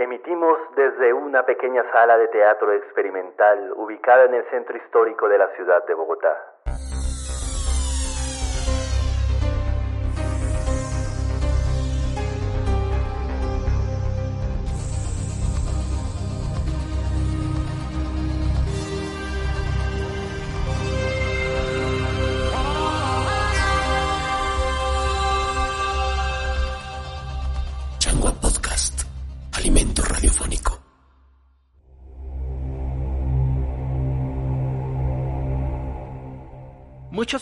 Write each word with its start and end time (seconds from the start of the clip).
Emitimos 0.00 0.58
desde 0.76 1.12
una 1.12 1.44
pequeña 1.44 1.84
sala 1.92 2.16
de 2.16 2.28
teatro 2.28 2.72
experimental 2.72 3.70
ubicada 3.76 4.24
en 4.24 4.32
el 4.32 4.44
centro 4.44 4.74
histórico 4.78 5.28
de 5.28 5.36
la 5.36 5.48
ciudad 5.48 5.84
de 5.84 5.92
Bogotá. 5.92 6.49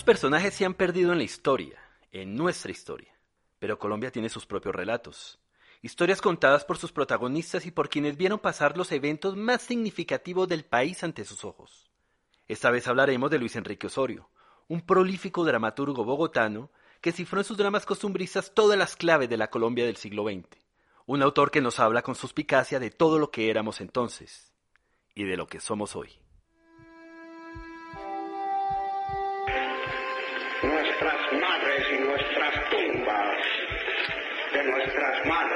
Personajes 0.08 0.54
se 0.54 0.64
han 0.64 0.72
perdido 0.72 1.12
en 1.12 1.18
la 1.18 1.24
historia, 1.24 1.78
en 2.12 2.34
nuestra 2.34 2.70
historia, 2.72 3.12
pero 3.58 3.78
Colombia 3.78 4.10
tiene 4.10 4.30
sus 4.30 4.46
propios 4.46 4.74
relatos. 4.74 5.38
Historias 5.82 6.22
contadas 6.22 6.64
por 6.64 6.78
sus 6.78 6.92
protagonistas 6.92 7.66
y 7.66 7.70
por 7.72 7.90
quienes 7.90 8.16
vieron 8.16 8.38
pasar 8.38 8.78
los 8.78 8.90
eventos 8.90 9.36
más 9.36 9.60
significativos 9.60 10.48
del 10.48 10.64
país 10.64 11.04
ante 11.04 11.26
sus 11.26 11.44
ojos. 11.44 11.90
Esta 12.46 12.70
vez 12.70 12.88
hablaremos 12.88 13.30
de 13.30 13.38
Luis 13.38 13.54
Enrique 13.56 13.88
Osorio, 13.88 14.30
un 14.66 14.80
prolífico 14.80 15.44
dramaturgo 15.44 16.06
bogotano 16.06 16.70
que 17.02 17.12
cifró 17.12 17.40
en 17.40 17.44
sus 17.44 17.58
dramas 17.58 17.84
costumbristas 17.84 18.54
todas 18.54 18.78
las 18.78 18.96
claves 18.96 19.28
de 19.28 19.36
la 19.36 19.50
Colombia 19.50 19.84
del 19.84 19.98
siglo 19.98 20.24
XX. 20.24 20.46
Un 21.04 21.20
autor 21.20 21.50
que 21.50 21.60
nos 21.60 21.80
habla 21.80 22.00
con 22.00 22.14
suspicacia 22.14 22.80
de 22.80 22.90
todo 22.90 23.18
lo 23.18 23.30
que 23.30 23.50
éramos 23.50 23.82
entonces 23.82 24.54
y 25.14 25.24
de 25.24 25.36
lo 25.36 25.46
que 25.46 25.60
somos 25.60 25.94
hoy. 25.96 26.18
De 34.68 34.72
nuestras 34.72 35.24
madres 35.24 35.47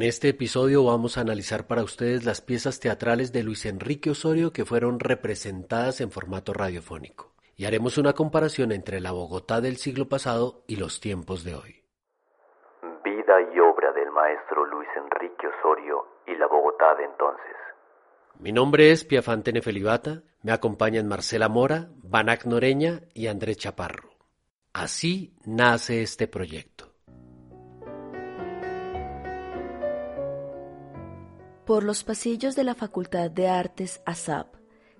En 0.00 0.06
este 0.06 0.30
episodio 0.30 0.82
vamos 0.82 1.18
a 1.18 1.20
analizar 1.20 1.66
para 1.66 1.82
ustedes 1.82 2.24
las 2.24 2.40
piezas 2.40 2.80
teatrales 2.80 3.34
de 3.34 3.42
Luis 3.42 3.66
Enrique 3.66 4.08
Osorio 4.08 4.50
que 4.50 4.64
fueron 4.64 4.98
representadas 4.98 6.00
en 6.00 6.10
formato 6.10 6.54
radiofónico 6.54 7.34
y 7.54 7.66
haremos 7.66 7.98
una 7.98 8.14
comparación 8.14 8.72
entre 8.72 9.02
la 9.02 9.12
Bogotá 9.12 9.60
del 9.60 9.76
siglo 9.76 10.08
pasado 10.08 10.64
y 10.66 10.76
los 10.76 11.00
tiempos 11.00 11.44
de 11.44 11.54
hoy. 11.54 11.84
Vida 13.04 13.42
y 13.54 13.60
obra 13.60 13.92
del 13.92 14.10
maestro 14.10 14.64
Luis 14.64 14.88
Enrique 14.96 15.46
Osorio 15.48 16.06
y 16.26 16.34
la 16.34 16.46
Bogotá 16.46 16.94
de 16.94 17.04
entonces. 17.04 17.56
Mi 18.38 18.52
nombre 18.52 18.92
es 18.92 19.04
Piafante 19.04 19.52
Nefelibata, 19.52 20.22
me 20.42 20.52
acompañan 20.52 21.08
Marcela 21.08 21.50
Mora, 21.50 21.90
Banac 22.02 22.46
Noreña 22.46 23.02
y 23.12 23.26
Andrés 23.26 23.58
Chaparro. 23.58 24.08
Así 24.72 25.36
nace 25.44 26.00
este 26.00 26.26
proyecto. 26.26 26.69
Por 31.70 31.84
los 31.84 32.02
pasillos 32.02 32.56
de 32.56 32.64
la 32.64 32.74
Facultad 32.74 33.30
de 33.30 33.46
Artes 33.46 34.02
ASAP 34.04 34.56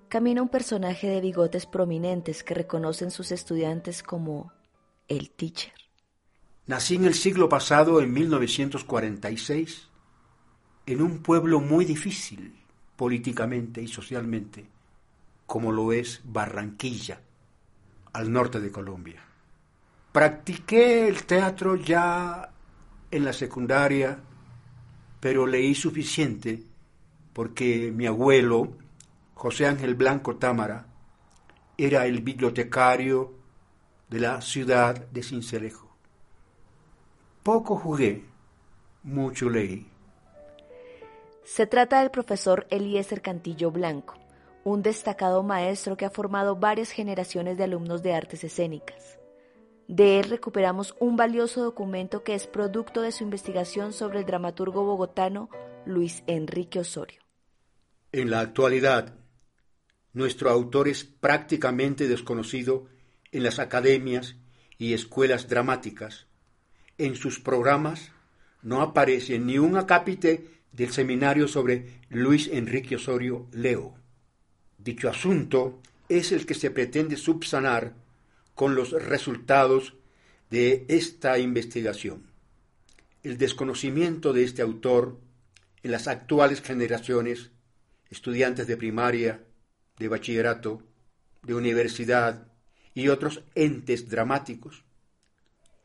camina 0.09 0.41
un 0.41 0.49
personaje 0.49 1.09
de 1.09 1.21
bigotes 1.21 1.67
prominentes 1.67 2.45
que 2.45 2.55
reconocen 2.55 3.11
sus 3.11 3.33
estudiantes 3.33 4.05
como 4.05 4.53
el 5.09 5.33
teacher. 5.33 5.73
Nací 6.69 6.95
en 6.95 7.07
el 7.07 7.15
siglo 7.15 7.49
pasado, 7.49 8.01
en 8.01 8.13
1946, 8.13 9.89
en 10.87 11.03
un 11.03 11.25
pueblo 11.25 11.59
muy 11.59 11.85
difícil 11.85 12.63
políticamente 12.95 13.83
y 13.83 13.89
socialmente, 13.89 14.71
como 15.47 15.73
lo 15.73 15.93
es 15.93 16.21
Barranquilla, 16.23 17.21
al 18.13 18.31
norte 18.31 18.61
de 18.61 18.71
Colombia. 18.71 19.25
Practiqué 20.13 21.09
el 21.09 21.25
teatro 21.25 21.75
ya 21.75 22.53
en 23.11 23.25
la 23.25 23.33
secundaria, 23.33 24.21
pero 25.21 25.47
leí 25.47 25.75
suficiente 25.75 26.63
porque 27.33 27.93
mi 27.95 28.07
abuelo, 28.07 28.73
José 29.35 29.67
Ángel 29.67 29.95
Blanco 29.95 30.37
Támara, 30.37 30.87
era 31.79 32.07
el 32.07 32.21
bibliotecario 32.21 33.35
de 34.09 34.21
la 34.21 34.41
ciudad 34.41 34.95
de 34.97 35.23
Cincelejo. 35.23 35.89
Poco 37.43 37.77
jugué, 37.77 38.25
mucho 39.03 39.49
leí. 39.49 39.87
Se 41.45 41.67
trata 41.67 42.01
del 42.01 42.11
profesor 42.11 42.67
Eliezer 42.71 43.23
Cantillo 43.23 43.71
Blanco, 43.71 44.15
un 44.65 44.83
destacado 44.83 45.43
maestro 45.43 45.97
que 45.97 46.05
ha 46.05 46.11
formado 46.11 46.57
varias 46.57 46.91
generaciones 46.91 47.57
de 47.57 47.65
alumnos 47.65 48.03
de 48.03 48.15
artes 48.15 48.45
escénicas. 48.45 49.20
De 49.91 50.21
él 50.21 50.31
recuperamos 50.31 50.95
un 51.01 51.17
valioso 51.17 51.65
documento 51.65 52.23
que 52.23 52.37
es 52.37 52.47
producto 52.47 53.03
de 53.03 53.11
su 53.11 53.25
investigación 53.25 53.93
sobre 53.93 54.21
el 54.21 54.25
dramaturgo 54.25 54.85
bogotano 54.85 55.51
Luis 55.85 56.23
Enrique 56.29 56.79
Osorio. 56.79 57.21
En 58.13 58.31
la 58.31 58.39
actualidad, 58.39 59.17
nuestro 60.13 60.49
autor 60.49 60.87
es 60.87 61.03
prácticamente 61.03 62.07
desconocido 62.07 62.87
en 63.33 63.43
las 63.43 63.59
academias 63.59 64.37
y 64.79 64.95
escuelas 64.95 65.49
dramáticas. 65.49 66.29
En 66.97 67.17
sus 67.17 67.41
programas 67.41 68.13
no 68.63 68.83
aparece 68.83 69.41
ni 69.41 69.59
un 69.59 69.77
acápite 69.77 70.63
del 70.71 70.93
seminario 70.93 71.49
sobre 71.49 71.99
Luis 72.11 72.47
Enrique 72.47 72.95
Osorio 72.95 73.49
Leo. 73.51 73.97
Dicho 74.79 75.09
asunto 75.09 75.81
es 76.09 76.31
el 76.31 76.47
que 76.47 76.55
se 76.55 76.71
pretende 76.71 77.17
subsanar 77.17 77.95
con 78.61 78.75
los 78.75 78.91
resultados 78.91 79.95
de 80.51 80.85
esta 80.89 81.39
investigación. 81.39 82.31
El 83.23 83.39
desconocimiento 83.39 84.35
de 84.35 84.45
este 84.45 84.61
autor 84.61 85.19
en 85.83 85.93
las 85.93 86.09
actuales 86.09 86.61
generaciones, 86.61 87.53
estudiantes 88.11 88.67
de 88.67 88.77
primaria, 88.77 89.47
de 89.99 90.09
bachillerato, 90.09 90.83
de 91.43 91.55
universidad 91.55 92.49
y 92.93 93.09
otros 93.09 93.45
entes 93.55 94.11
dramáticos, 94.11 94.85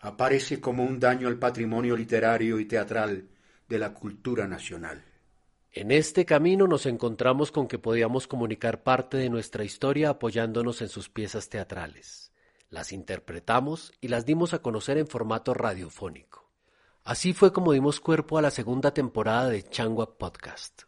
aparece 0.01 0.59
como 0.59 0.83
un 0.83 0.99
daño 0.99 1.29
al 1.29 1.39
patrimonio 1.39 1.95
literario 1.95 2.59
y 2.59 2.65
teatral 2.65 3.29
de 3.69 3.79
la 3.79 3.93
cultura 3.93 4.49
nacional. 4.49 5.01
En 5.71 5.91
este 5.91 6.25
camino 6.25 6.67
nos 6.67 6.85
encontramos 6.87 7.53
con 7.53 7.69
que 7.69 7.79
podíamos 7.79 8.27
comunicar 8.27 8.83
parte 8.83 9.15
de 9.15 9.29
nuestra 9.29 9.63
historia 9.63 10.09
apoyándonos 10.09 10.81
en 10.81 10.89
sus 10.89 11.07
piezas 11.07 11.47
teatrales. 11.47 12.24
Las 12.69 12.91
interpretamos 12.91 13.93
y 14.01 14.07
las 14.07 14.25
dimos 14.25 14.53
a 14.53 14.61
conocer 14.61 14.97
en 14.97 15.07
formato 15.07 15.53
radiofónico. 15.53 16.45
Así 17.03 17.33
fue 17.33 17.53
como 17.53 17.71
dimos 17.71 17.99
cuerpo 17.99 18.37
a 18.39 18.41
la 18.41 18.49
segunda 18.49 18.91
temporada 18.91 19.49
de 19.49 19.61
Changua 19.61 20.17
Podcast. 20.17 20.83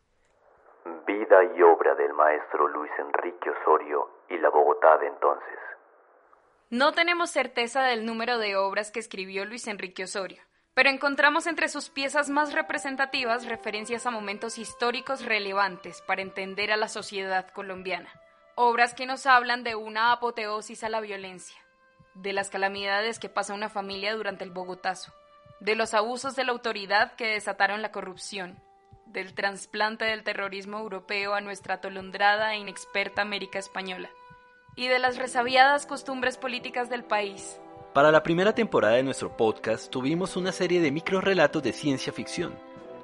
Vida 1.05 1.43
y 1.55 1.61
obra 1.61 1.93
del 1.93 2.13
maestro 2.13 2.67
Luis 2.67 2.91
Enrique 2.97 3.51
Osorio 3.51 4.09
y 4.29 4.37
la 4.39 4.49
Bogotá 4.49 4.97
de 4.97 5.07
entonces. 5.07 5.59
No 6.69 6.93
tenemos 6.93 7.29
certeza 7.29 7.83
del 7.83 8.05
número 8.05 8.39
de 8.39 8.55
obras 8.55 8.91
que 8.91 8.99
escribió 8.99 9.45
Luis 9.45 9.67
Enrique 9.67 10.03
Osorio, 10.05 10.41
pero 10.73 10.89
encontramos 10.89 11.47
entre 11.47 11.69
sus 11.69 11.89
piezas 11.89 12.29
más 12.29 12.53
representativas 12.53 13.45
referencias 13.45 14.05
a 14.05 14.11
momentos 14.11 14.57
históricos 14.57 15.23
relevantes 15.23 16.01
para 16.01 16.23
entender 16.23 16.71
a 16.71 16.77
la 16.77 16.87
sociedad 16.87 17.47
colombiana. 17.51 18.09
Obras 18.55 18.95
que 18.95 19.05
nos 19.05 19.27
hablan 19.27 19.63
de 19.63 19.75
una 19.75 20.11
apoteosis 20.11 20.83
a 20.83 20.89
la 20.89 20.99
violencia, 20.99 21.57
de 22.21 22.33
las 22.33 22.49
calamidades 22.49 23.19
que 23.19 23.29
pasa 23.29 23.53
una 23.53 23.69
familia 23.69 24.15
durante 24.15 24.43
el 24.43 24.51
Bogotazo, 24.51 25.13
de 25.59 25.75
los 25.75 25.93
abusos 25.93 26.35
de 26.35 26.43
la 26.43 26.51
autoridad 26.51 27.13
que 27.15 27.27
desataron 27.27 27.81
la 27.81 27.91
corrupción, 27.91 28.59
del 29.05 29.33
trasplante 29.33 30.05
del 30.05 30.23
terrorismo 30.23 30.79
europeo 30.79 31.33
a 31.33 31.41
nuestra 31.41 31.75
atolondrada 31.75 32.53
e 32.53 32.57
inexperta 32.57 33.21
América 33.21 33.59
Española, 33.59 34.09
y 34.75 34.87
de 34.87 34.99
las 34.99 35.17
resabiadas 35.17 35.85
costumbres 35.85 36.37
políticas 36.37 36.89
del 36.89 37.03
país. 37.03 37.59
Para 37.93 38.11
la 38.11 38.21
primera 38.21 38.53
temporada 38.53 38.95
de 38.95 39.03
nuestro 39.03 39.35
podcast 39.35 39.89
tuvimos 39.89 40.35
una 40.35 40.51
serie 40.51 40.81
de 40.81 40.91
microrelatos 40.91 41.63
de 41.63 41.73
ciencia 41.73 42.13
ficción, 42.13 42.53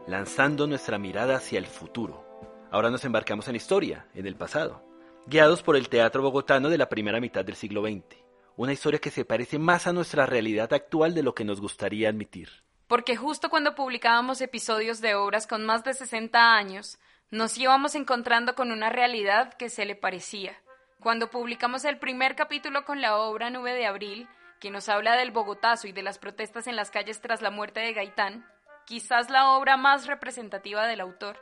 lanzando 0.08 0.68
nuestra 0.68 0.98
mirada 0.98 1.38
hacia 1.38 1.58
el 1.58 1.66
futuro. 1.66 2.24
Ahora 2.70 2.90
nos 2.90 3.06
embarcamos 3.06 3.48
en 3.48 3.54
la 3.54 3.58
historia, 3.58 4.08
en 4.14 4.28
el 4.28 4.36
pasado, 4.36 4.84
guiados 5.26 5.64
por 5.64 5.76
el 5.76 5.90
teatro 5.90 6.22
bogotano 6.22 6.70
de 6.70 6.78
la 6.78 6.90
primera 6.90 7.20
mitad 7.20 7.46
del 7.46 7.56
siglo 7.56 7.82
XX, 7.82 8.23
una 8.56 8.74
historia 8.74 9.00
que 9.00 9.12
se 9.12 9.26
parece 9.26 9.58
más 9.60 9.88
a 9.88 9.94
nuestra 9.94 10.26
realidad 10.26 10.72
actual 10.74 11.14
de 11.14 11.24
lo 11.24 11.34
que 11.34 11.44
nos 11.44 11.60
gustaría 11.60 12.10
admitir. 12.10 12.50
Porque 12.88 13.16
justo 13.16 13.50
cuando 13.50 13.76
publicábamos 13.76 14.42
episodios 14.42 15.02
de 15.02 15.16
obras 15.16 15.48
con 15.48 15.66
más 15.66 15.84
de 15.84 15.94
60 15.94 16.56
años, 16.56 17.00
nos 17.32 17.58
íbamos 17.58 17.96
encontrando 17.96 18.54
con 18.54 18.72
una 18.72 18.90
realidad 18.90 19.54
que 19.56 19.70
se 19.70 19.86
le 19.86 19.96
parecía. 19.96 20.62
Cuando 21.00 21.32
publicamos 21.32 21.84
el 21.86 21.98
primer 21.98 22.36
capítulo 22.36 22.86
con 22.86 23.02
la 23.02 23.18
obra 23.18 23.50
Nube 23.50 23.74
de 23.74 23.88
Abril, 23.88 24.28
que 24.60 24.70
nos 24.70 24.88
habla 24.88 25.16
del 25.16 25.32
Bogotazo 25.32 25.88
y 25.88 25.92
de 25.92 26.04
las 26.04 26.20
protestas 26.20 26.68
en 26.68 26.76
las 26.76 26.92
calles 26.92 27.20
tras 27.22 27.42
la 27.42 27.50
muerte 27.50 27.80
de 27.80 27.94
Gaitán, 27.94 28.46
quizás 28.86 29.30
la 29.30 29.50
obra 29.50 29.76
más 29.78 30.06
representativa 30.06 30.86
del 30.86 31.02
autor, 31.02 31.38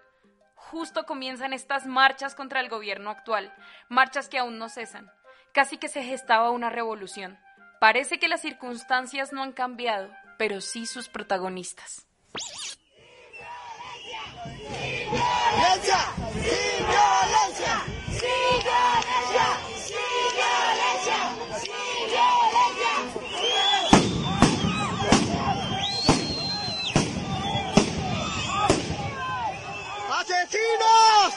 justo 0.56 1.06
comienzan 1.06 1.54
estas 1.54 1.86
marchas 1.86 2.36
contra 2.36 2.62
el 2.62 2.70
gobierno 2.70 3.10
actual, 3.10 3.54
marchas 3.90 4.30
que 4.30 4.38
aún 4.38 4.58
no 4.58 4.70
cesan. 4.70 5.12
Casi 5.54 5.78
que 5.78 5.90
se 5.90 6.02
gestaba 6.04 6.52
una 6.52 6.70
revolución. 6.70 7.38
Parece 7.80 8.20
que 8.20 8.30
las 8.30 8.42
circunstancias 8.42 9.34
no 9.34 9.44
han 9.44 9.52
cambiado, 9.52 10.10
pero 10.38 10.62
sí 10.62 10.86
sus 10.86 11.10
protagonistas. 11.10 12.06
¡Asesinos! 30.20 31.34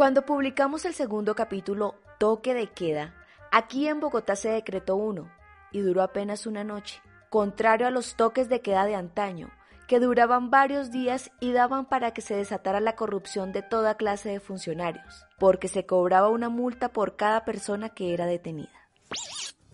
Cuando 0.00 0.24
publicamos 0.24 0.86
el 0.86 0.94
segundo 0.94 1.34
capítulo, 1.34 1.94
Toque 2.16 2.54
de 2.54 2.68
Queda, 2.68 3.12
aquí 3.52 3.86
en 3.86 4.00
Bogotá 4.00 4.34
se 4.34 4.48
decretó 4.48 4.96
uno, 4.96 5.30
y 5.72 5.80
duró 5.80 6.00
apenas 6.02 6.46
una 6.46 6.64
noche, 6.64 7.02
contrario 7.28 7.86
a 7.86 7.90
los 7.90 8.14
toques 8.14 8.48
de 8.48 8.62
queda 8.62 8.86
de 8.86 8.94
antaño, 8.94 9.50
que 9.86 10.00
duraban 10.00 10.48
varios 10.48 10.90
días 10.90 11.30
y 11.38 11.52
daban 11.52 11.84
para 11.84 12.14
que 12.14 12.22
se 12.22 12.34
desatara 12.34 12.80
la 12.80 12.96
corrupción 12.96 13.52
de 13.52 13.60
toda 13.60 13.98
clase 13.98 14.30
de 14.30 14.40
funcionarios, 14.40 15.26
porque 15.38 15.68
se 15.68 15.84
cobraba 15.84 16.30
una 16.30 16.48
multa 16.48 16.88
por 16.88 17.16
cada 17.16 17.44
persona 17.44 17.90
que 17.90 18.14
era 18.14 18.24
detenida. 18.24 18.88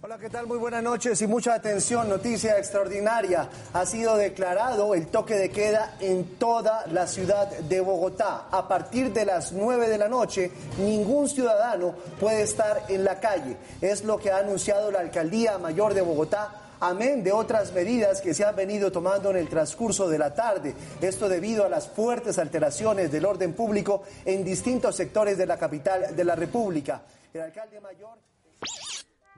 Hola, 0.07 0.19
¿qué 0.19 0.31
tal? 0.31 0.47
Muy 0.47 0.59
buenas 0.59 0.85
noches 0.85 1.21
y 1.21 1.27
mucha 1.27 1.55
atención. 1.55 2.09
Noticia 2.09 2.57
extraordinaria. 2.59 3.49
Ha 3.73 3.85
sido 3.85 4.17
declarado 4.17 4.95
el 4.95 5.09
toque 5.09 5.35
de 5.35 5.51
queda 5.51 5.97
en 5.99 6.39
toda 6.39 6.87
la 6.93 7.09
ciudad 7.09 7.49
de 7.49 7.81
Bogotá. 7.81 8.47
A 8.53 8.69
partir 8.69 9.13
de 9.13 9.25
las 9.25 9.51
9 9.51 9.89
de 9.89 9.99
la 9.99 10.07
noche, 10.07 10.53
ningún 10.79 11.29
ciudadano 11.29 11.93
puede 12.21 12.43
estar 12.43 12.85
en 12.89 13.03
la 13.03 13.19
calle. 13.19 13.57
Es 13.81 14.05
lo 14.05 14.17
que 14.17 14.31
ha 14.31 14.39
anunciado 14.39 14.93
la 14.93 15.01
Alcaldía 15.01 15.59
Mayor 15.59 15.93
de 15.93 16.03
Bogotá 16.03 16.63
amén 16.79 17.25
de 17.25 17.33
otras 17.33 17.73
medidas 17.73 18.21
que 18.21 18.33
se 18.33 18.45
han 18.45 18.55
venido 18.55 18.93
tomando 18.93 19.31
en 19.31 19.39
el 19.39 19.49
transcurso 19.49 20.09
de 20.09 20.19
la 20.19 20.33
tarde. 20.37 20.73
Esto 21.01 21.29
debido 21.29 21.65
a 21.65 21.69
las 21.69 21.89
fuertes 21.89 22.39
alteraciones 22.39 23.11
del 23.11 23.25
orden 23.25 23.55
público 23.55 24.05
en 24.25 24.45
distintos 24.45 24.95
sectores 24.95 25.37
de 25.37 25.47
la 25.47 25.59
capital 25.59 26.15
de 26.15 26.25
la 26.25 26.37
República. 26.37 27.03
El 27.35 27.41
alcalde 27.41 27.81
mayor. 27.81 28.17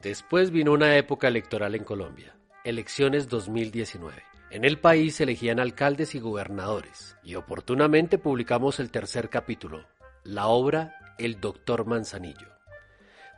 Después 0.02 0.52
vino 0.52 0.72
una 0.72 0.96
época 0.96 1.26
electoral 1.26 1.74
en 1.74 1.82
Colombia, 1.82 2.36
elecciones 2.62 3.28
2019. 3.28 4.22
En 4.50 4.64
el 4.64 4.78
país 4.78 5.16
se 5.16 5.24
elegían 5.24 5.58
alcaldes 5.58 6.14
y 6.14 6.20
gobernadores, 6.20 7.16
y 7.24 7.34
oportunamente 7.34 8.16
publicamos 8.16 8.78
el 8.78 8.92
tercer 8.92 9.28
capítulo, 9.28 9.86
la 10.22 10.46
obra 10.46 10.94
El 11.18 11.40
Doctor 11.40 11.84
Manzanillo. 11.84 12.46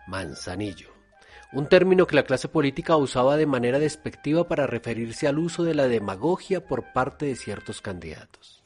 Manzanillo, 0.06 0.90
un 1.50 1.66
término 1.66 2.06
que 2.06 2.16
la 2.16 2.24
clase 2.24 2.48
política 2.48 2.94
usaba 2.94 3.38
de 3.38 3.46
manera 3.46 3.78
despectiva 3.78 4.46
para 4.46 4.66
referirse 4.66 5.26
al 5.26 5.38
uso 5.38 5.64
de 5.64 5.74
la 5.74 5.88
demagogia 5.88 6.66
por 6.66 6.92
parte 6.92 7.24
de 7.24 7.36
ciertos 7.36 7.80
candidatos. 7.80 8.62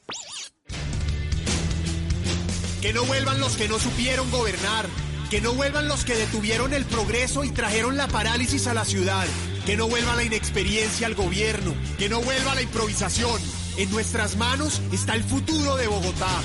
Que 2.81 2.91
no 2.91 3.05
vuelvan 3.05 3.39
los 3.39 3.55
que 3.55 3.69
no 3.69 3.79
supieron 3.79 4.29
gobernar 4.31 4.85
que 5.29 5.41
no 5.41 5.53
vuelvan 5.53 5.87
los 5.87 6.05
que 6.05 6.15
detuvieron 6.15 6.73
el 6.73 6.85
progreso 6.85 7.43
y 7.43 7.49
trajeron 7.49 7.97
la 7.97 8.07
parálisis 8.07 8.67
a 8.67 8.73
la 8.73 8.85
ciudad. 8.85 9.25
Que 9.65 9.75
no 9.75 9.87
vuelva 9.87 10.15
la 10.15 10.23
inexperiencia 10.23 11.07
al 11.07 11.15
gobierno. 11.15 11.73
Que 11.97 12.09
no 12.09 12.21
vuelva 12.21 12.55
la 12.55 12.61
improvisación. 12.61 13.39
En 13.77 13.89
nuestras 13.91 14.37
manos 14.37 14.81
está 14.91 15.15
el 15.15 15.23
futuro 15.23 15.75
de 15.75 15.87
Bogotá. 15.87 16.41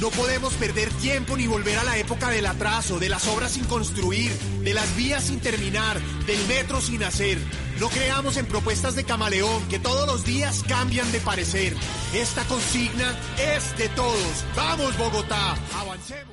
No 0.00 0.10
podemos 0.10 0.52
perder 0.54 0.90
tiempo 0.94 1.36
ni 1.36 1.46
volver 1.46 1.78
a 1.78 1.84
la 1.84 1.96
época 1.96 2.30
del 2.30 2.46
atraso, 2.46 2.98
de 2.98 3.08
las 3.08 3.28
obras 3.28 3.52
sin 3.52 3.64
construir, 3.66 4.32
de 4.64 4.74
las 4.74 4.96
vías 4.96 5.22
sin 5.22 5.38
terminar, 5.38 6.00
del 6.26 6.44
metro 6.48 6.80
sin 6.80 7.04
hacer. 7.04 7.38
No 7.78 7.88
creamos 7.88 8.36
en 8.36 8.46
propuestas 8.46 8.96
de 8.96 9.04
camaleón 9.04 9.68
que 9.68 9.78
todos 9.78 10.08
los 10.08 10.24
días 10.24 10.64
cambian 10.66 11.10
de 11.12 11.20
parecer. 11.20 11.76
Esta 12.14 12.42
consigna 12.44 13.16
es 13.38 13.78
de 13.78 13.88
todos. 13.90 14.44
Vamos 14.56 14.98
Bogotá, 14.98 15.54
avancemos. 15.72 16.31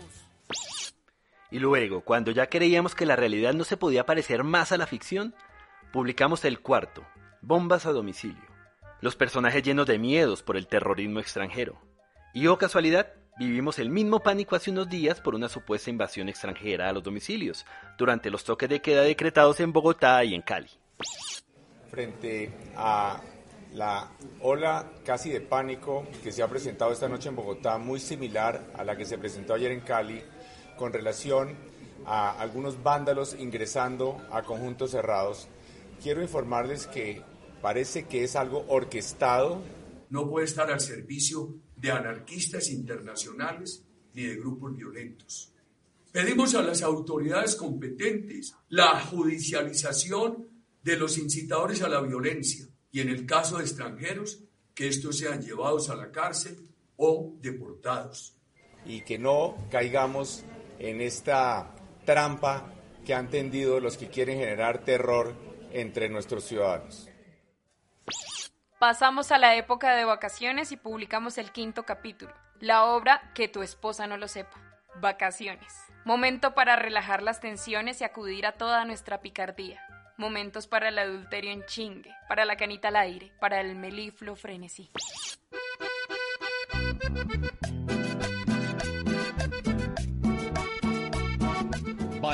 Y 1.52 1.60
luego, 1.60 2.02
cuando 2.02 2.32
ya 2.32 2.48
creíamos 2.48 2.94
que 2.94 3.06
la 3.06 3.16
realidad 3.16 3.54
no 3.54 3.64
se 3.64 3.78
podía 3.78 4.06
parecer 4.06 4.44
más 4.44 4.72
a 4.72 4.78
la 4.78 4.86
ficción, 4.86 5.34
publicamos 5.92 6.46
el 6.46 6.60
cuarto, 6.60 7.06
Bombas 7.42 7.86
a 7.86 7.92
domicilio. 7.92 8.44
Los 9.02 9.16
personajes 9.16 9.64
llenos 9.64 9.88
de 9.88 9.98
miedos 9.98 10.44
por 10.44 10.58
el 10.58 10.68
terrorismo 10.68 11.20
extranjero. 11.20 11.82
Y 12.34 12.48
oh 12.48 12.58
casualidad, 12.58 13.14
vivimos 13.40 13.80
el 13.80 13.90
mismo 13.90 14.20
pánico 14.20 14.56
hace 14.56 14.70
unos 14.70 14.90
días 14.90 15.22
por 15.22 15.34
una 15.34 15.50
supuesta 15.50 15.90
invasión 15.90 16.30
extranjera 16.30 16.90
a 16.90 16.94
los 16.94 17.02
domicilios, 17.02 17.66
durante 17.98 18.30
los 18.30 18.44
toques 18.44 18.70
de 18.70 18.82
queda 18.82 19.02
decretados 19.02 19.60
en 19.62 19.72
Bogotá 19.72 20.24
y 20.24 20.36
en 20.36 20.42
Cali. 20.42 20.70
Frente 21.90 22.52
a 22.76 23.22
la 23.74 24.12
ola 24.42 24.92
casi 25.06 25.30
de 25.30 25.42
pánico 25.42 26.06
que 26.22 26.32
se 26.32 26.44
ha 26.44 26.48
presentado 26.48 26.92
esta 26.92 27.08
noche 27.08 27.30
en 27.30 27.36
Bogotá, 27.36 27.78
muy 27.78 28.00
similar 28.00 28.62
a 28.76 28.84
la 28.84 28.96
que 28.96 29.06
se 29.06 29.18
presentó 29.18 29.54
ayer 29.54 29.72
en 29.72 29.80
Cali, 29.80 30.22
con 30.80 30.94
relación 30.94 31.56
a 32.06 32.32
algunos 32.40 32.82
vándalos 32.82 33.36
ingresando 33.38 34.18
a 34.32 34.44
conjuntos 34.44 34.92
cerrados. 34.92 35.50
Quiero 36.02 36.22
informarles 36.22 36.88
que 36.88 37.22
parece 37.62 38.06
que 38.06 38.24
es 38.24 38.38
algo 38.38 38.66
orquestado. 38.70 39.62
No 40.10 40.30
puede 40.30 40.46
estar 40.46 40.72
al 40.72 40.80
servicio 40.80 41.58
de 41.76 41.92
anarquistas 41.92 42.70
internacionales 42.70 43.84
ni 44.14 44.24
de 44.24 44.38
grupos 44.38 44.76
violentos. 44.76 45.54
Pedimos 46.14 46.56
a 46.56 46.64
las 46.64 46.82
autoridades 46.82 47.56
competentes 47.56 48.56
la 48.70 49.00
judicialización 49.02 50.48
de 50.82 50.96
los 50.96 51.18
incitadores 51.18 51.82
a 51.82 51.90
la 51.90 52.00
violencia 52.02 52.66
y 52.90 53.02
en 53.02 53.10
el 53.10 53.26
caso 53.26 53.58
de 53.58 53.66
extranjeros, 53.66 54.40
que 54.74 54.88
estos 54.88 55.18
sean 55.18 55.42
llevados 55.42 55.90
a 55.90 55.96
la 55.96 56.10
cárcel 56.10 56.70
o 56.96 57.36
deportados. 57.42 58.36
Y 58.86 59.02
que 59.02 59.20
no 59.20 59.56
caigamos 59.70 60.46
en 60.80 61.02
esta 61.02 61.68
trampa 62.06 62.66
que 63.06 63.14
han 63.14 63.30
tendido 63.30 63.80
los 63.80 63.98
que 63.98 64.08
quieren 64.08 64.40
generar 64.40 64.80
terror 64.80 65.36
entre 65.72 66.10
nuestros 66.10 66.46
ciudadanos. 66.46 67.08
Pasamos 68.80 69.32
a 69.32 69.38
la 69.38 69.56
época 69.56 69.96
de 69.96 70.06
vacaciones 70.06 70.72
y 70.72 70.78
publicamos 70.78 71.38
el 71.38 71.52
quinto 71.52 71.84
capítulo, 71.84 72.34
la 72.62 72.86
obra 72.86 73.32
Que 73.36 73.48
tu 73.48 73.62
esposa 73.62 74.08
no 74.08 74.18
lo 74.18 74.28
sepa, 74.28 74.58
Vacaciones. 75.02 75.74
Momento 76.06 76.56
para 76.56 76.76
relajar 76.76 77.22
las 77.22 77.40
tensiones 77.40 78.02
y 78.02 78.06
acudir 78.06 78.46
a 78.46 78.54
toda 78.54 78.86
nuestra 78.86 79.22
picardía. 79.22 79.82
Momentos 80.18 80.68
para 80.68 80.90
el 80.90 80.98
adulterio 80.98 81.52
en 81.52 81.66
chingue, 81.66 82.14
para 82.28 82.46
la 82.46 82.58
canita 82.58 82.88
al 82.88 82.96
aire, 82.96 83.32
para 83.40 83.62
el 83.62 83.76
meliflo 83.76 84.36
frenesí. 84.36 84.90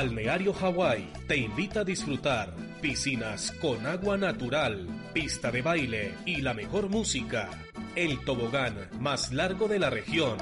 Balneario 0.06 0.52
Hawái 0.52 1.08
te 1.26 1.36
invita 1.36 1.80
a 1.80 1.84
disfrutar 1.84 2.54
piscinas 2.80 3.50
con 3.60 3.84
agua 3.88 4.16
natural, 4.16 4.86
pista 5.12 5.50
de 5.50 5.62
baile 5.62 6.14
y 6.24 6.42
la 6.42 6.54
mejor 6.54 6.88
música. 6.88 7.50
El 7.96 8.20
tobogán 8.24 8.88
más 9.00 9.32
largo 9.32 9.66
de 9.66 9.80
la 9.80 9.90
región. 9.90 10.36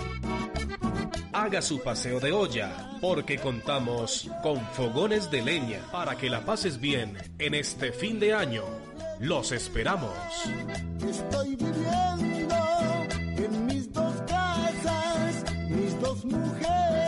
Haga 1.33 1.63
su 1.63 1.83
paseo 1.83 2.21
de 2.21 2.31
olla 2.31 2.91
porque 3.01 3.39
contamos 3.39 4.31
con 4.43 4.61
fogones 4.75 5.31
de 5.31 5.41
leña 5.41 5.81
para 5.91 6.15
que 6.19 6.29
la 6.29 6.45
pases 6.45 6.79
bien 6.79 7.17
en 7.39 7.55
este 7.55 7.91
fin 7.91 8.21
de 8.21 8.35
año. 8.35 8.65
Los 9.19 9.51
esperamos. 9.51 10.13
Estoy 11.09 11.57
viviendo 11.57 12.57
en 13.39 13.67
mis 13.67 13.91
dos 13.91 14.15
casas, 14.29 15.45
mis 15.71 15.99
dos 16.03 16.23
mujeres. 16.27 17.04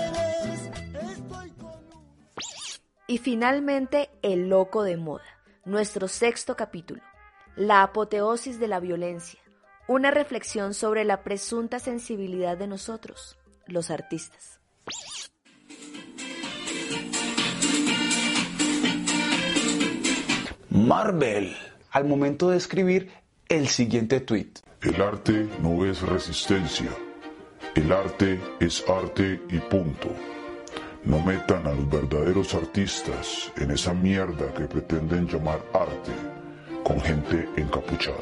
Y 3.09 3.19
finalmente, 3.19 4.11
El 4.23 4.49
Loco 4.49 4.83
de 4.83 4.97
Moda, 4.97 5.23
nuestro 5.65 6.09
sexto 6.09 6.57
capítulo, 6.57 7.03
La 7.55 7.85
apoteosis 7.85 8.59
de 8.59 8.67
la 8.67 8.81
violencia, 8.81 9.39
una 9.87 10.11
reflexión 10.11 10.75
sobre 10.75 11.05
la 11.05 11.23
presunta 11.23 11.79
sensibilidad 11.79 12.57
de 12.57 12.67
nosotros, 12.67 13.39
los 13.67 13.93
artistas. 13.93 14.59
Marvel, 20.69 21.57
al 21.93 22.07
momento 22.07 22.51
de 22.51 22.57
escribir 22.57 23.13
el 23.49 23.69
siguiente 23.69 24.19
tweet. 24.19 24.51
El 24.83 25.01
arte 25.01 25.49
no 25.63 25.85
es 25.85 26.03
resistencia. 26.03 26.91
El 27.77 27.93
arte 27.93 28.41
es 28.59 28.85
arte 28.89 29.41
y 29.49 29.59
punto. 29.59 30.36
No 31.07 31.25
metan 31.25 31.65
a 31.69 31.73
los 31.73 31.89
verdaderos 31.89 32.53
artistas 32.55 33.53
en 33.57 33.71
esa 33.71 33.95
mierda 33.95 34.53
que 34.53 34.65
pretenden 34.65 35.29
llamar 35.29 35.65
arte 35.73 36.11
con 36.83 37.01
gente 37.01 37.49
encapuchada. 37.57 38.17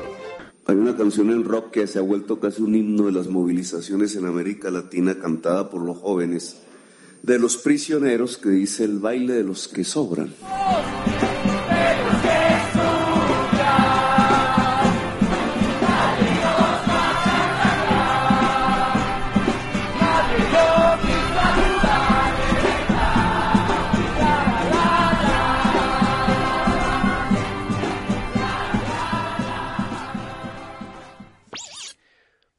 Hay 0.67 0.77
una 0.77 0.95
canción 0.95 1.31
en 1.31 1.45
rock 1.45 1.71
que 1.71 1.87
se 1.87 1.99
ha 1.99 2.03
vuelto 2.03 2.39
casi 2.41 2.61
un 2.61 2.75
himno 2.75 3.07
de 3.07 3.13
las 3.13 3.27
movilizaciones 3.29 4.17
en 4.17 4.27
América 4.27 4.71
Latina 4.71 5.17
cantada 5.19 5.71
por 5.71 5.81
los 5.81 5.97
jóvenes 5.97 6.61
de 7.23 7.39
los 7.39 7.57
prisioneros 7.57 8.37
que 8.37 8.51
dice 8.51 8.85
el 8.85 8.99
baile 8.99 9.33
de 9.33 9.45
los 9.45 9.67
que 9.67 9.83
sobran. 9.83 10.35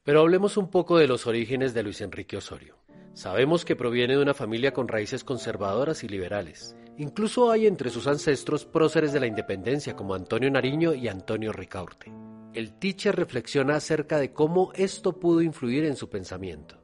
Pero 0.06 0.20
hablemos 0.20 0.56
un 0.56 0.70
poco 0.70 0.98
de 0.98 1.08
los 1.08 1.26
orígenes 1.26 1.74
de 1.74 1.82
Luis 1.82 2.00
Enrique 2.00 2.36
Osorio. 2.36 2.78
Sabemos 3.12 3.64
que 3.64 3.74
proviene 3.74 4.14
de 4.14 4.22
una 4.22 4.34
familia 4.34 4.72
con 4.72 4.86
raíces 4.86 5.24
conservadoras 5.24 6.04
y 6.04 6.08
liberales. 6.08 6.76
Incluso 6.96 7.50
hay 7.50 7.66
entre 7.66 7.90
sus 7.90 8.06
ancestros 8.06 8.64
próceres 8.64 9.12
de 9.12 9.18
la 9.18 9.26
independencia 9.26 9.96
como 9.96 10.14
Antonio 10.14 10.48
Nariño 10.48 10.94
y 10.94 11.08
Antonio 11.08 11.52
Ricaurte. 11.52 12.12
El 12.54 12.78
teacher 12.78 13.16
reflexiona 13.16 13.74
acerca 13.74 14.20
de 14.20 14.32
cómo 14.32 14.70
esto 14.76 15.18
pudo 15.18 15.42
influir 15.42 15.84
en 15.84 15.96
su 15.96 16.08
pensamiento. 16.08 16.80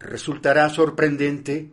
Resultará 0.00 0.68
sorprendente 0.70 1.70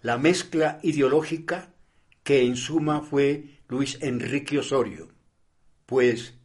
la 0.00 0.16
mezcla 0.16 0.80
ideológica 0.82 1.74
que 2.22 2.46
en 2.46 2.56
suma 2.56 3.02
fue 3.02 3.58
Luis 3.68 3.98
Enrique 4.00 4.60
Osorio, 4.60 5.08
pues 5.84 6.38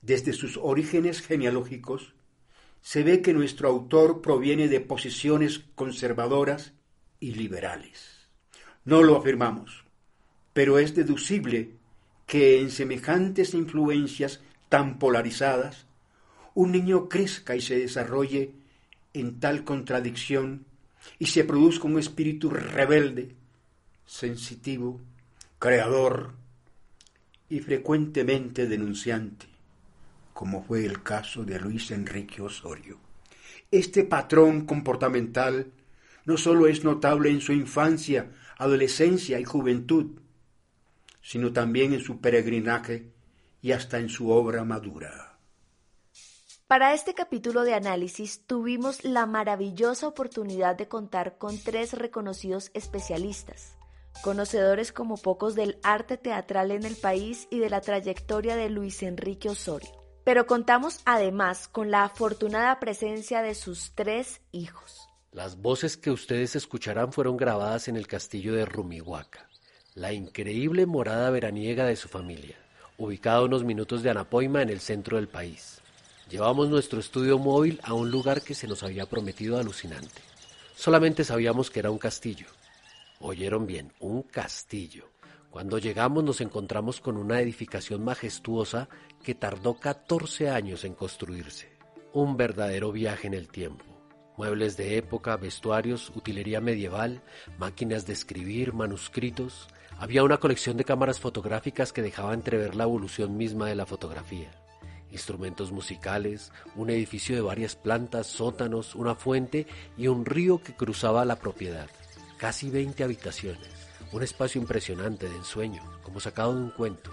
desde 0.00 0.32
sus 0.32 0.56
orígenes 0.62 1.20
genealógicos 1.22 2.14
se 2.82 3.02
ve 3.02 3.20
que 3.22 3.34
nuestro 3.34 3.68
autor 3.68 4.22
proviene 4.22 4.68
de 4.68 4.80
posiciones 4.80 5.62
conservadoras 5.74 6.72
y 7.18 7.32
liberales. 7.34 8.28
No 8.84 9.02
lo 9.02 9.16
afirmamos, 9.16 9.84
pero 10.52 10.78
es 10.78 10.94
deducible 10.94 11.74
que 12.26 12.60
en 12.60 12.70
semejantes 12.70 13.54
influencias 13.54 14.40
tan 14.68 14.98
polarizadas, 14.98 15.86
un 16.54 16.72
niño 16.72 17.08
crezca 17.08 17.56
y 17.56 17.60
se 17.60 17.78
desarrolle 17.78 18.52
en 19.12 19.40
tal 19.40 19.64
contradicción 19.64 20.64
y 21.18 21.26
se 21.26 21.44
produzca 21.44 21.86
un 21.86 21.98
espíritu 21.98 22.50
rebelde, 22.50 23.34
sensitivo, 24.06 25.00
creador 25.58 26.34
y 27.48 27.60
frecuentemente 27.60 28.66
denunciante 28.66 29.49
como 30.40 30.62
fue 30.62 30.86
el 30.86 31.02
caso 31.02 31.44
de 31.44 31.60
Luis 31.60 31.90
Enrique 31.90 32.40
Osorio. 32.40 32.98
Este 33.70 34.04
patrón 34.04 34.64
comportamental 34.64 35.70
no 36.24 36.38
solo 36.38 36.66
es 36.66 36.82
notable 36.82 37.28
en 37.28 37.42
su 37.42 37.52
infancia, 37.52 38.32
adolescencia 38.56 39.38
y 39.38 39.44
juventud, 39.44 40.18
sino 41.20 41.52
también 41.52 41.92
en 41.92 42.00
su 42.00 42.22
peregrinaje 42.22 43.12
y 43.60 43.72
hasta 43.72 43.98
en 43.98 44.08
su 44.08 44.30
obra 44.30 44.64
madura. 44.64 45.38
Para 46.66 46.94
este 46.94 47.12
capítulo 47.12 47.64
de 47.64 47.74
análisis 47.74 48.46
tuvimos 48.46 49.04
la 49.04 49.26
maravillosa 49.26 50.08
oportunidad 50.08 50.74
de 50.74 50.88
contar 50.88 51.36
con 51.36 51.58
tres 51.62 51.92
reconocidos 51.92 52.70
especialistas, 52.72 53.76
conocedores 54.22 54.90
como 54.90 55.18
pocos 55.18 55.54
del 55.54 55.78
arte 55.82 56.16
teatral 56.16 56.70
en 56.70 56.86
el 56.86 56.96
país 56.96 57.46
y 57.50 57.58
de 57.58 57.68
la 57.68 57.82
trayectoria 57.82 58.56
de 58.56 58.70
Luis 58.70 59.02
Enrique 59.02 59.50
Osorio 59.50 59.99
pero 60.30 60.46
contamos 60.46 61.00
además 61.06 61.66
con 61.66 61.90
la 61.90 62.04
afortunada 62.04 62.78
presencia 62.78 63.42
de 63.42 63.56
sus 63.56 63.90
tres 63.96 64.40
hijos. 64.52 65.08
Las 65.32 65.60
voces 65.60 65.96
que 65.96 66.12
ustedes 66.12 66.54
escucharán 66.54 67.12
fueron 67.12 67.36
grabadas 67.36 67.88
en 67.88 67.96
el 67.96 68.06
castillo 68.06 68.54
de 68.54 68.64
Rumihuaca, 68.64 69.48
la 69.96 70.12
increíble 70.12 70.86
morada 70.86 71.30
veraniega 71.30 71.84
de 71.84 71.96
su 71.96 72.08
familia, 72.08 72.54
ubicada 72.96 73.38
a 73.38 73.42
unos 73.42 73.64
minutos 73.64 74.04
de 74.04 74.10
Anapoima 74.10 74.62
en 74.62 74.68
el 74.68 74.78
centro 74.78 75.16
del 75.16 75.26
país. 75.26 75.80
Llevamos 76.30 76.68
nuestro 76.68 77.00
estudio 77.00 77.36
móvil 77.36 77.80
a 77.82 77.94
un 77.94 78.12
lugar 78.12 78.40
que 78.40 78.54
se 78.54 78.68
nos 78.68 78.84
había 78.84 79.06
prometido 79.06 79.58
alucinante. 79.58 80.22
Solamente 80.76 81.24
sabíamos 81.24 81.72
que 81.72 81.80
era 81.80 81.90
un 81.90 81.98
castillo. 81.98 82.46
Oyeron 83.18 83.66
bien, 83.66 83.92
un 83.98 84.22
castillo 84.22 85.10
cuando 85.50 85.78
llegamos 85.78 86.22
nos 86.22 86.40
encontramos 86.40 87.00
con 87.00 87.16
una 87.16 87.40
edificación 87.40 88.04
majestuosa 88.04 88.88
que 89.22 89.34
tardó 89.34 89.74
14 89.74 90.48
años 90.48 90.84
en 90.84 90.94
construirse. 90.94 91.68
Un 92.12 92.36
verdadero 92.36 92.92
viaje 92.92 93.26
en 93.26 93.34
el 93.34 93.48
tiempo. 93.48 93.84
Muebles 94.36 94.76
de 94.76 94.96
época, 94.96 95.36
vestuarios, 95.36 96.10
utilería 96.14 96.60
medieval, 96.60 97.22
máquinas 97.58 98.06
de 98.06 98.12
escribir, 98.12 98.72
manuscritos. 98.72 99.68
Había 99.98 100.22
una 100.22 100.38
colección 100.38 100.76
de 100.76 100.84
cámaras 100.84 101.20
fotográficas 101.20 101.92
que 101.92 102.00
dejaba 102.00 102.32
entrever 102.32 102.76
la 102.76 102.84
evolución 102.84 103.36
misma 103.36 103.66
de 103.66 103.74
la 103.74 103.86
fotografía. 103.86 104.50
Instrumentos 105.10 105.72
musicales, 105.72 106.52
un 106.76 106.90
edificio 106.90 107.34
de 107.34 107.42
varias 107.42 107.74
plantas, 107.74 108.28
sótanos, 108.28 108.94
una 108.94 109.16
fuente 109.16 109.66
y 109.98 110.06
un 110.06 110.24
río 110.24 110.62
que 110.62 110.74
cruzaba 110.74 111.24
la 111.24 111.36
propiedad. 111.36 111.90
Casi 112.38 112.70
20 112.70 113.02
habitaciones 113.02 113.89
un 114.12 114.22
espacio 114.22 114.60
impresionante 114.60 115.28
de 115.28 115.36
ensueño, 115.36 115.82
como 116.02 116.20
sacado 116.20 116.54
de 116.54 116.60
un 116.60 116.70
cuento, 116.70 117.10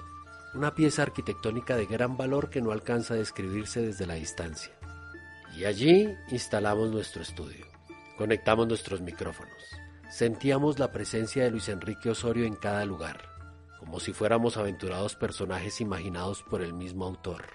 una 0.53 0.73
pieza 0.73 1.03
arquitectónica 1.03 1.75
de 1.75 1.85
gran 1.85 2.17
valor 2.17 2.49
que 2.49 2.61
no 2.61 2.71
alcanza 2.71 3.13
a 3.13 3.17
describirse 3.17 3.81
desde 3.81 4.07
la 4.07 4.15
distancia. 4.15 4.73
Y 5.55 5.65
allí 5.65 6.09
instalamos 6.31 6.89
nuestro 6.89 7.21
estudio, 7.21 7.67
conectamos 8.17 8.67
nuestros 8.67 9.01
micrófonos, 9.01 9.53
sentíamos 10.09 10.79
la 10.79 10.91
presencia 10.91 11.43
de 11.43 11.51
Luis 11.51 11.69
Enrique 11.69 12.09
Osorio 12.09 12.45
en 12.45 12.55
cada 12.55 12.85
lugar, 12.85 13.29
como 13.79 13.99
si 13.99 14.13
fuéramos 14.13 14.57
aventurados 14.57 15.15
personajes 15.15 15.81
imaginados 15.81 16.41
por 16.43 16.61
el 16.61 16.73
mismo 16.73 17.05
autor, 17.05 17.45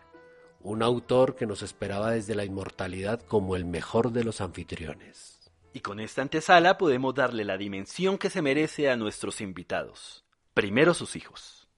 un 0.60 0.82
autor 0.82 1.34
que 1.34 1.46
nos 1.46 1.62
esperaba 1.62 2.12
desde 2.12 2.36
la 2.36 2.44
inmortalidad 2.44 3.20
como 3.20 3.56
el 3.56 3.64
mejor 3.64 4.12
de 4.12 4.22
los 4.22 4.40
anfitriones. 4.40 5.31
Y 5.72 5.80
con 5.80 6.00
esta 6.00 6.22
antesala 6.22 6.76
podemos 6.76 7.14
darle 7.14 7.44
la 7.44 7.56
dimensión 7.56 8.18
que 8.18 8.30
se 8.30 8.42
merece 8.42 8.90
a 8.90 8.96
nuestros 8.96 9.40
invitados. 9.40 10.24
Primero 10.52 10.92
sus 10.92 11.16
hijos. 11.16 11.68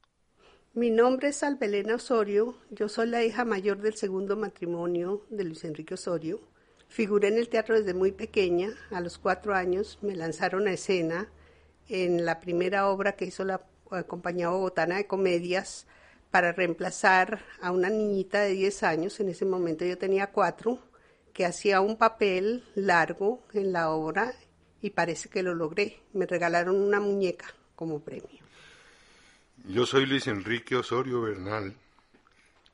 Mi 0.72 0.90
nombre 0.90 1.28
es 1.28 1.44
Albelena 1.44 1.94
Osorio, 1.94 2.58
yo 2.70 2.88
soy 2.88 3.06
la 3.06 3.22
hija 3.22 3.44
mayor 3.44 3.78
del 3.78 3.94
segundo 3.94 4.36
matrimonio 4.36 5.24
de 5.30 5.44
Luis 5.44 5.62
Enrique 5.62 5.94
Osorio. 5.94 6.40
Figuré 6.88 7.28
en 7.28 7.38
el 7.38 7.48
teatro 7.48 7.78
desde 7.78 7.94
muy 7.94 8.10
pequeña, 8.10 8.70
a 8.90 9.00
los 9.00 9.18
cuatro 9.18 9.54
años 9.54 10.00
me 10.02 10.16
lanzaron 10.16 10.66
a 10.66 10.72
escena 10.72 11.28
en 11.88 12.24
la 12.24 12.40
primera 12.40 12.88
obra 12.88 13.12
que 13.12 13.26
hizo 13.26 13.44
la 13.44 13.64
compañía 14.08 14.48
bogotana 14.48 14.96
de 14.96 15.06
comedias 15.06 15.86
para 16.32 16.50
reemplazar 16.50 17.44
a 17.62 17.70
una 17.70 17.88
niñita 17.88 18.40
de 18.40 18.54
10 18.54 18.82
años, 18.82 19.20
en 19.20 19.28
ese 19.28 19.44
momento 19.44 19.84
yo 19.84 19.96
tenía 19.96 20.32
cuatro, 20.32 20.80
que 21.34 21.44
hacía 21.44 21.80
un 21.80 21.98
papel 21.98 22.64
largo 22.76 23.42
en 23.52 23.72
la 23.72 23.90
obra 23.90 24.32
y 24.80 24.90
parece 24.90 25.28
que 25.28 25.42
lo 25.42 25.54
logré. 25.54 26.00
Me 26.12 26.26
regalaron 26.26 26.76
una 26.76 27.00
muñeca 27.00 27.52
como 27.74 28.00
premio. 28.00 28.42
Yo 29.66 29.84
soy 29.84 30.06
Luis 30.06 30.28
Enrique 30.28 30.76
Osorio 30.76 31.22
Bernal. 31.22 31.74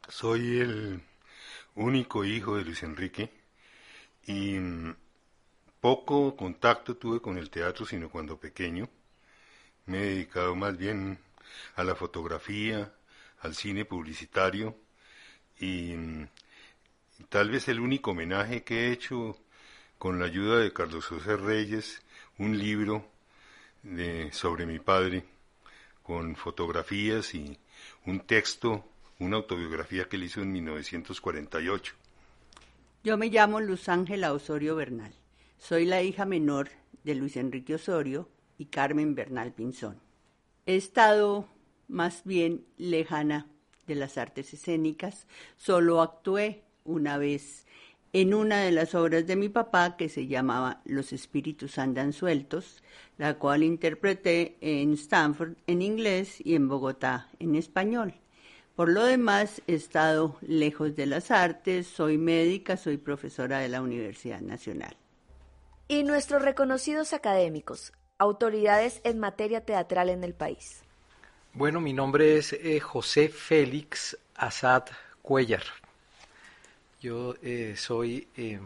Soy 0.09 0.59
el 0.59 1.03
único 1.75 2.25
hijo 2.25 2.57
de 2.57 2.65
Luis 2.65 2.83
Enrique 2.83 3.31
y 4.27 4.59
poco 5.81 6.37
contacto 6.37 6.97
tuve 6.97 7.21
con 7.21 7.39
el 7.39 7.49
teatro, 7.49 7.87
sino 7.87 8.11
cuando 8.11 8.39
pequeño. 8.39 8.89
Me 9.87 9.99
he 9.99 10.07
dedicado 10.07 10.55
más 10.55 10.77
bien 10.77 11.19
a 11.77 11.85
la 11.85 11.95
fotografía, 11.95 12.93
al 13.41 13.55
cine 13.55 13.87
publicitario 13.87 14.77
y 15.59 15.95
tal 17.29 17.51
vez 17.51 17.69
el 17.69 17.81
único 17.81 18.13
homenaje 18.13 18.63
que 18.63 18.89
he 18.89 18.93
hecho 18.93 19.37
con 19.99 20.19
la 20.19 20.27
ayuda 20.27 20.59
de 20.59 20.73
Carlos 20.73 21.07
José 21.07 21.37
Reyes, 21.37 22.03
un 22.39 22.59
libro 22.59 23.05
de, 23.83 24.33
sobre 24.33 24.67
mi 24.67 24.79
padre, 24.79 25.25
con 26.03 26.37
fotografías 26.37 27.35
y 27.35 27.59
un 28.07 28.21
texto, 28.21 28.85
una 29.19 29.37
autobiografía 29.37 30.09
que 30.09 30.17
él 30.17 30.25
hizo 30.25 30.41
en 30.41 30.53
1948. 30.53 31.95
Yo 33.05 33.17
me 33.17 33.29
llamo 33.29 33.61
Luz 33.61 33.89
Ángela 33.89 34.33
Osorio 34.33 34.75
Bernal. 34.77 35.13
Soy 35.59 35.85
la 35.85 36.03
hija 36.03 36.25
menor 36.25 36.71
de 37.05 37.15
Luis 37.15 37.37
Enrique 37.37 37.75
Osorio 37.75 38.29
y 38.59 38.67
Carmen 38.67 39.15
Bernal 39.15 39.53
Pinzón. 39.53 40.01
He 40.67 40.77
estado 40.77 41.49
más 41.89 42.25
bien 42.25 42.65
lejana 42.77 43.47
de 43.87 43.95
las 43.95 44.19
artes 44.19 44.55
escénicas, 44.55 45.27
solo 45.57 46.01
actué 46.01 46.63
una 46.91 47.19
vez 47.19 47.67
en 48.13 48.35
una 48.35 48.61
de 48.63 48.73
las 48.73 48.95
obras 48.95 49.27
de 49.27 49.37
mi 49.37 49.49
papá 49.49 49.97
que 49.97 50.09
se 50.09 50.27
llamaba 50.27 50.81
Los 50.85 51.13
espíritus 51.13 51.79
andan 51.79 52.13
sueltos, 52.13 52.83
la 53.19 53.35
cual 53.35 53.63
interpreté 53.63 54.57
en 54.61 54.95
Stanford 54.95 55.55
en 55.67 55.83
inglés 55.83 56.39
y 56.45 56.57
en 56.57 56.69
Bogotá 56.69 57.29
en 57.39 57.55
español. 57.55 58.15
Por 58.75 58.89
lo 58.89 59.05
demás, 59.05 59.63
he 59.67 59.75
estado 59.75 60.37
lejos 60.41 60.97
de 60.97 61.07
las 61.07 61.31
artes, 61.31 61.87
soy 61.87 62.19
médica, 62.19 62.77
soy 62.77 62.97
profesora 62.97 63.59
de 63.59 63.69
la 63.69 63.83
Universidad 63.83 64.41
Nacional. 64.41 64.97
Y 65.87 66.03
nuestros 66.03 66.43
reconocidos 66.43 67.13
académicos, 67.13 67.93
autoridades 68.19 69.01
en 69.05 69.19
materia 69.19 69.65
teatral 69.65 70.09
en 70.09 70.25
el 70.25 70.35
país. 70.35 70.83
Bueno, 71.53 71.81
mi 71.81 71.93
nombre 71.93 72.39
es 72.39 72.53
eh, 72.53 72.81
José 72.81 73.29
Félix 73.29 74.17
Asad 74.35 74.85
Cuellar. 75.21 75.65
Yo 77.01 77.35
eh, 77.43 77.75
soy 77.77 78.29
eh, 78.37 78.61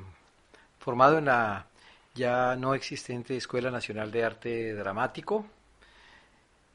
formado 0.81 1.19
en 1.19 1.27
la 1.27 1.67
ya 2.15 2.57
no 2.57 2.75
existente 2.75 3.37
Escuela 3.37 3.71
Nacional 3.71 4.11
de 4.11 4.25
Arte 4.25 4.75
Dramático. 4.75 5.47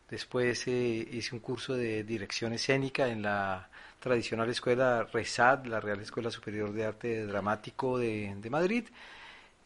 Después 0.10 0.66
eh, 0.68 1.08
hice 1.12 1.36
un 1.36 1.42
curso 1.42 1.75
de 1.75 2.06
dirección 2.06 2.54
escénica 2.54 3.10
en 3.10 3.22
la 3.24 3.70
tradicional 4.00 4.50
escuela 4.50 5.04
RESAD, 5.04 5.66
la 5.66 5.82
Real 5.82 6.00
Escuela 6.00 6.32
Superior 6.32 6.72
de 6.72 6.86
Arte 6.86 7.25
Dramático 7.25 7.98
de, 7.98 8.36
de 8.38 8.50
Madrid. 8.50 8.86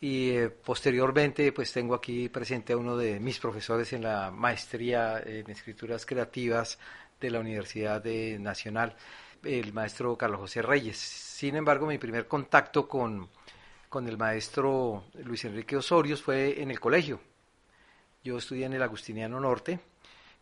Y 0.02 0.48
posteriormente, 0.66 1.52
pues 1.54 1.72
tengo 1.72 1.94
aquí 1.94 2.28
presente 2.28 2.74
a 2.74 2.78
uno 2.78 2.98
de 2.98 3.20
mis 3.20 3.40
profesores 3.40 3.94
en 3.94 4.02
la 4.02 4.32
maestría 4.32 5.22
en 5.24 5.50
escrituras 5.50 6.08
creativas 6.08 6.80
de 7.22 7.30
la 7.30 7.40
Universidad 7.40 8.04
Nacional, 8.40 8.96
el 9.44 9.72
maestro 9.74 10.18
Carlos 10.18 10.40
José 10.42 10.62
Reyes 10.64 11.33
sin 11.44 11.58
embargo, 11.58 11.88
mi 11.88 11.98
primer 11.98 12.26
contacto 12.26 12.88
con, 12.88 13.28
con 13.90 14.08
el 14.08 14.18
maestro 14.18 15.04
Luis 15.26 15.44
Enrique 15.44 15.76
Osorios 15.76 16.22
fue 16.22 16.62
en 16.62 16.72
el 16.72 16.80
colegio. 16.80 17.20
Yo 18.24 18.38
estudié 18.38 18.66
en 18.66 18.72
el 18.72 18.82
Agustiniano 18.82 19.42
Norte 19.42 19.78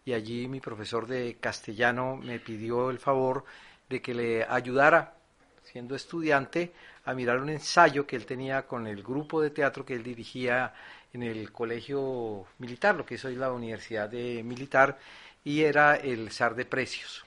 y 0.05 0.13
allí 0.13 0.47
mi 0.47 0.59
profesor 0.59 1.07
de 1.07 1.37
castellano 1.39 2.17
me 2.17 2.39
pidió 2.39 2.91
el 2.91 2.99
favor 2.99 3.45
de 3.89 3.99
que 3.99 4.13
le 4.13 4.43
ayudara, 4.43 5.15
siendo 5.63 5.95
estudiante, 5.95 6.71
a 7.05 7.15
mirar 7.15 7.39
un 7.39 7.49
ensayo 7.49 8.05
que 8.05 8.15
él 8.15 8.27
tenía 8.27 8.67
con 8.67 8.85
el 8.85 9.01
grupo 9.01 9.41
de 9.41 9.49
teatro 9.49 9.83
que 9.83 9.95
él 9.95 10.03
dirigía 10.03 10.71
en 11.13 11.23
el 11.23 11.51
colegio 11.51 12.45
militar, 12.59 12.93
lo 12.93 13.07
que 13.07 13.15
es 13.15 13.25
hoy 13.25 13.35
la 13.35 13.51
Universidad 13.51 14.07
de 14.07 14.43
Militar, 14.43 14.99
y 15.43 15.61
era 15.61 15.95
el 15.95 16.29
SAR 16.31 16.53
de 16.53 16.65
Precios. 16.65 17.25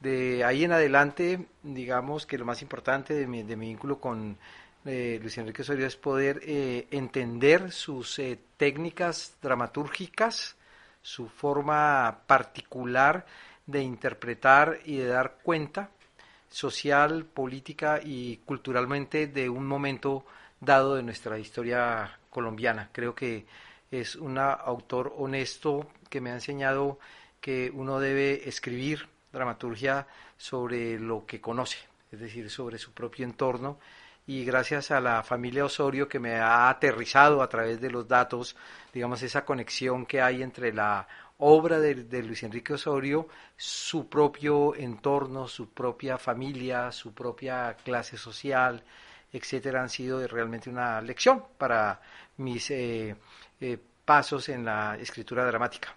De 0.00 0.44
ahí 0.44 0.64
en 0.64 0.72
adelante, 0.72 1.46
digamos 1.62 2.24
que 2.24 2.38
lo 2.38 2.44
más 2.44 2.62
importante 2.62 3.14
de 3.14 3.26
mi, 3.26 3.42
de 3.42 3.56
mi 3.56 3.68
vínculo 3.68 3.98
con 3.98 4.38
eh, 4.84 5.18
Luis 5.20 5.36
Enrique 5.38 5.62
Osorio 5.62 5.86
es 5.86 5.96
poder 5.96 6.40
eh, 6.44 6.86
entender 6.90 7.72
sus 7.72 8.18
eh, 8.20 8.38
técnicas 8.56 9.36
dramatúrgicas, 9.42 10.56
su 11.02 11.28
forma 11.28 12.20
particular 12.26 13.26
de 13.66 13.82
interpretar 13.82 14.78
y 14.84 14.96
de 14.96 15.06
dar 15.06 15.38
cuenta 15.42 15.90
social, 16.48 17.24
política 17.24 18.00
y 18.02 18.38
culturalmente 18.38 19.26
de 19.26 19.48
un 19.48 19.66
momento 19.66 20.24
dado 20.60 20.94
de 20.94 21.02
nuestra 21.02 21.38
historia 21.38 22.18
colombiana. 22.30 22.88
Creo 22.92 23.14
que 23.14 23.46
es 23.90 24.16
un 24.16 24.38
autor 24.38 25.12
honesto 25.18 25.90
que 26.08 26.20
me 26.20 26.30
ha 26.30 26.34
enseñado 26.34 26.98
que 27.40 27.70
uno 27.74 28.00
debe 28.00 28.48
escribir 28.48 29.08
dramaturgia 29.32 30.06
sobre 30.36 30.98
lo 30.98 31.24
que 31.26 31.40
conoce, 31.40 31.78
es 32.10 32.20
decir, 32.20 32.50
sobre 32.50 32.78
su 32.78 32.92
propio 32.92 33.24
entorno. 33.24 33.78
Y 34.26 34.44
gracias 34.44 34.90
a 34.90 35.00
la 35.00 35.22
familia 35.22 35.64
Osorio 35.64 36.06
que 36.06 36.18
me 36.18 36.36
ha 36.36 36.68
aterrizado 36.68 37.42
a 37.42 37.48
través 37.48 37.80
de 37.80 37.90
los 37.90 38.06
datos, 38.06 38.56
digamos, 38.92 39.22
esa 39.22 39.44
conexión 39.44 40.04
que 40.04 40.20
hay 40.20 40.42
entre 40.42 40.72
la 40.72 41.08
obra 41.38 41.78
de, 41.78 42.22
Luis 42.22 42.42
Enrique 42.42 42.74
Osorio, 42.74 43.28
su 43.56 44.08
propio 44.08 44.74
entorno, 44.74 45.48
su 45.48 45.70
propia 45.70 46.18
familia, 46.18 46.92
su 46.92 47.14
propia 47.14 47.74
clase 47.82 48.16
social, 48.18 48.82
etcétera, 49.32 49.82
han 49.82 49.88
sido 49.88 50.26
realmente 50.26 50.68
una 50.68 51.00
lección 51.00 51.44
para 51.56 52.00
mis 52.38 52.70
eh, 52.70 53.16
eh, 53.60 53.78
pasos 54.04 54.48
en 54.48 54.64
la 54.64 54.96
escritura 54.98 55.44
dramática. 55.46 55.94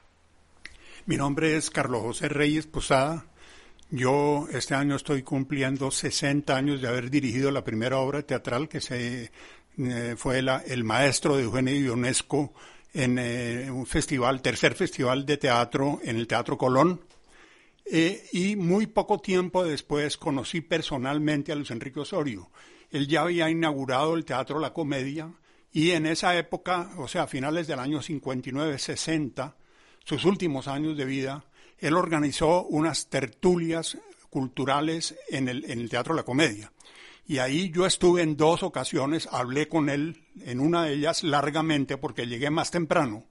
Mi 1.08 1.18
nombre 1.18 1.58
es 1.58 1.72
Carlos 1.72 2.02
José 2.04 2.30
Reyes 2.30 2.68
Posada. 2.68 3.26
Yo 3.90 4.48
este 4.52 4.76
año 4.76 4.96
estoy 4.96 5.24
cumpliendo 5.24 5.90
60 5.90 6.56
años 6.56 6.80
de 6.80 6.88
haber 6.88 7.10
dirigido 7.10 7.50
la 7.50 7.64
primera 7.64 7.98
obra 7.98 8.22
teatral 8.22 8.70
que 8.70 8.82
se 8.82 9.32
eh, 9.80 10.16
fue 10.16 10.40
El 10.40 10.84
Maestro 10.84 11.38
de 11.38 11.44
Eugenio 11.44 11.76
Ionesco 11.76 12.54
en 12.94 13.18
eh, 13.18 13.72
un 13.72 13.88
festival, 13.88 14.44
tercer 14.44 14.76
festival 14.76 15.26
de 15.26 15.38
teatro 15.38 16.00
en 16.04 16.18
el 16.18 16.28
Teatro 16.28 16.56
Colón. 16.56 17.02
Eh, 17.84 18.30
y 18.32 18.56
muy 18.56 18.86
poco 18.86 19.20
tiempo 19.20 19.64
después 19.64 20.18
conocí 20.18 20.62
personalmente 20.62 21.52
a 21.52 21.56
Luis 21.56 21.72
Enrique 21.72 22.00
Osorio. 22.00 22.52
Él 22.92 23.08
ya 23.08 23.22
había 23.22 23.50
inaugurado 23.50 24.14
el 24.14 24.24
Teatro 24.24 24.60
La 24.60 24.72
Comedia 24.72 25.34
y 25.74 25.92
en 25.92 26.06
esa 26.06 26.38
época, 26.38 26.92
o 26.98 27.08
sea, 27.08 27.24
a 27.24 27.28
finales 27.28 27.66
del 27.66 27.80
año 27.80 28.02
59-60, 28.02 29.56
sus 30.04 30.26
últimos 30.26 30.68
años 30.68 30.98
de 30.98 31.06
vida, 31.06 31.46
él 31.78 31.96
organizó 31.96 32.64
unas 32.64 33.08
tertulias 33.08 33.98
culturales 34.30 35.16
en 35.30 35.50
el, 35.50 35.66
en 35.66 35.80
el 35.80 35.90
Teatro 35.90 36.14
La 36.14 36.24
Comedia. 36.24 36.72
Y 37.28 37.38
ahí 37.38 37.70
yo 37.70 37.86
estuve 37.86 38.22
en 38.22 38.36
dos 38.36 38.64
ocasiones, 38.64 39.28
hablé 39.32 39.68
con 39.68 39.90
él 39.90 40.24
en 40.42 40.60
una 40.60 40.86
de 40.86 40.94
ellas 40.94 41.24
largamente 41.24 41.98
porque 41.98 42.28
llegué 42.28 42.50
más 42.50 42.72
temprano 42.72 43.26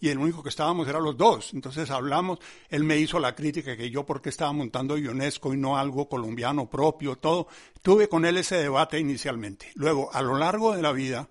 y 0.00 0.08
el 0.08 0.18
único 0.18 0.42
que 0.42 0.48
estábamos 0.48 0.88
era 0.88 0.98
los 0.98 1.16
dos. 1.16 1.52
Entonces 1.52 1.90
hablamos, 1.90 2.38
él 2.70 2.84
me 2.84 2.96
hizo 2.96 3.20
la 3.20 3.34
crítica 3.34 3.76
que 3.76 3.90
yo 3.90 4.04
porque 4.06 4.30
estaba 4.30 4.52
montando 4.52 4.94
UNESCO 4.94 5.52
y 5.52 5.58
no 5.58 5.76
algo 5.76 6.08
colombiano 6.08 6.68
propio, 6.68 7.16
todo. 7.16 7.48
Tuve 7.82 8.08
con 8.08 8.24
él 8.24 8.38
ese 8.38 8.56
debate 8.56 8.98
inicialmente. 8.98 9.70
Luego, 9.74 10.12
a 10.12 10.22
lo 10.22 10.38
largo 10.38 10.74
de 10.74 10.82
la 10.82 10.92
vida, 10.92 11.28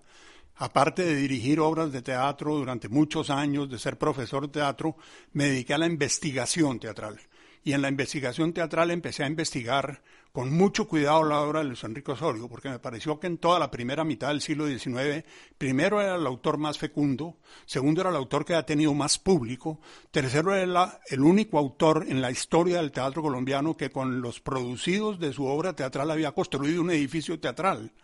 Aparte 0.60 1.06
de 1.06 1.16
dirigir 1.16 1.58
obras 1.58 1.90
de 1.90 2.02
teatro 2.02 2.54
durante 2.54 2.90
muchos 2.90 3.30
años, 3.30 3.70
de 3.70 3.78
ser 3.78 3.96
profesor 3.96 4.42
de 4.42 4.60
teatro, 4.60 4.94
me 5.32 5.46
dediqué 5.46 5.72
a 5.72 5.78
la 5.78 5.86
investigación 5.86 6.78
teatral. 6.78 7.18
Y 7.64 7.72
en 7.72 7.80
la 7.80 7.88
investigación 7.88 8.52
teatral 8.52 8.90
empecé 8.90 9.24
a 9.24 9.26
investigar 9.26 10.02
con 10.32 10.52
mucho 10.52 10.86
cuidado 10.86 11.24
la 11.24 11.40
obra 11.40 11.60
de 11.60 11.64
Luis 11.64 11.82
Enrique 11.84 12.12
Osorio, 12.12 12.46
porque 12.46 12.68
me 12.68 12.78
pareció 12.78 13.18
que 13.18 13.26
en 13.26 13.38
toda 13.38 13.58
la 13.58 13.70
primera 13.70 14.04
mitad 14.04 14.28
del 14.28 14.42
siglo 14.42 14.66
XIX, 14.66 15.24
primero 15.56 15.98
era 16.02 16.16
el 16.16 16.26
autor 16.26 16.58
más 16.58 16.76
fecundo, 16.76 17.38
segundo 17.64 18.02
era 18.02 18.10
el 18.10 18.16
autor 18.16 18.44
que 18.44 18.54
ha 18.54 18.66
tenido 18.66 18.92
más 18.92 19.18
público, 19.18 19.80
tercero 20.10 20.54
era 20.54 21.00
el 21.08 21.20
único 21.22 21.56
autor 21.56 22.04
en 22.06 22.20
la 22.20 22.30
historia 22.30 22.82
del 22.82 22.92
teatro 22.92 23.22
colombiano 23.22 23.78
que 23.78 23.88
con 23.88 24.20
los 24.20 24.40
producidos 24.40 25.18
de 25.18 25.32
su 25.32 25.46
obra 25.46 25.72
teatral 25.72 26.10
había 26.10 26.32
construido 26.32 26.82
un 26.82 26.90
edificio 26.90 27.40
teatral. 27.40 27.94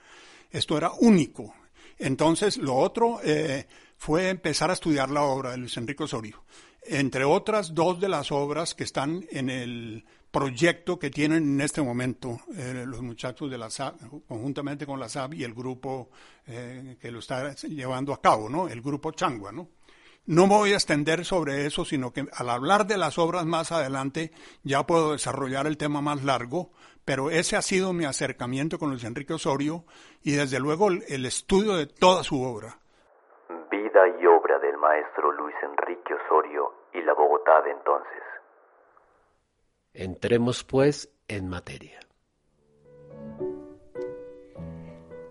Esto 0.50 0.78
era 0.78 0.92
único 1.00 1.52
entonces, 1.98 2.56
lo 2.56 2.74
otro 2.74 3.20
eh, 3.24 3.66
fue 3.96 4.28
empezar 4.28 4.70
a 4.70 4.74
estudiar 4.74 5.10
la 5.10 5.22
obra 5.22 5.52
de 5.52 5.58
Luis 5.58 5.76
Enrique 5.76 6.04
Osorio. 6.04 6.44
Entre 6.82 7.24
otras 7.24 7.74
dos 7.74 7.98
de 8.00 8.08
las 8.08 8.30
obras 8.30 8.74
que 8.74 8.84
están 8.84 9.26
en 9.30 9.50
el 9.50 10.04
proyecto 10.30 10.98
que 10.98 11.10
tienen 11.10 11.44
en 11.44 11.60
este 11.60 11.80
momento 11.80 12.40
eh, 12.54 12.84
los 12.86 13.00
muchachos 13.00 13.50
de 13.50 13.58
la 13.58 13.70
SAB, 13.70 13.96
conjuntamente 14.28 14.86
con 14.86 15.00
la 15.00 15.08
SAB 15.08 15.34
y 15.34 15.44
el 15.44 15.54
grupo 15.54 16.10
eh, 16.46 16.96
que 17.00 17.10
lo 17.10 17.20
está 17.20 17.54
llevando 17.54 18.12
a 18.12 18.20
cabo, 18.20 18.48
¿no? 18.48 18.68
El 18.68 18.82
grupo 18.82 19.12
Changua, 19.12 19.50
¿no? 19.50 19.68
No 20.26 20.48
me 20.48 20.56
voy 20.56 20.72
a 20.72 20.74
extender 20.74 21.24
sobre 21.24 21.66
eso, 21.66 21.84
sino 21.84 22.12
que 22.12 22.26
al 22.32 22.50
hablar 22.50 22.86
de 22.86 22.98
las 22.98 23.16
obras 23.16 23.46
más 23.46 23.70
adelante 23.70 24.32
ya 24.64 24.84
puedo 24.84 25.12
desarrollar 25.12 25.68
el 25.68 25.78
tema 25.78 26.00
más 26.00 26.24
largo, 26.24 26.70
pero 27.04 27.30
ese 27.30 27.56
ha 27.56 27.62
sido 27.62 27.92
mi 27.92 28.06
acercamiento 28.06 28.78
con 28.78 28.90
Luis 28.90 29.04
Enrique 29.04 29.34
Osorio 29.34 29.84
y 30.24 30.32
desde 30.32 30.58
luego 30.58 30.88
el, 30.88 31.04
el 31.08 31.26
estudio 31.26 31.76
de 31.76 31.86
toda 31.86 32.24
su 32.24 32.42
obra. 32.42 32.78
Vida 33.70 34.02
y 34.20 34.26
obra 34.26 34.58
del 34.58 34.76
maestro 34.78 35.30
Luis 35.30 35.54
Enrique 35.62 36.14
Osorio 36.14 36.72
y 36.92 37.02
la 37.02 37.14
Bogotá 37.14 37.62
de 37.62 37.70
entonces. 37.70 38.22
Entremos 39.94 40.64
pues 40.64 41.08
en 41.28 41.48
materia. 41.48 42.00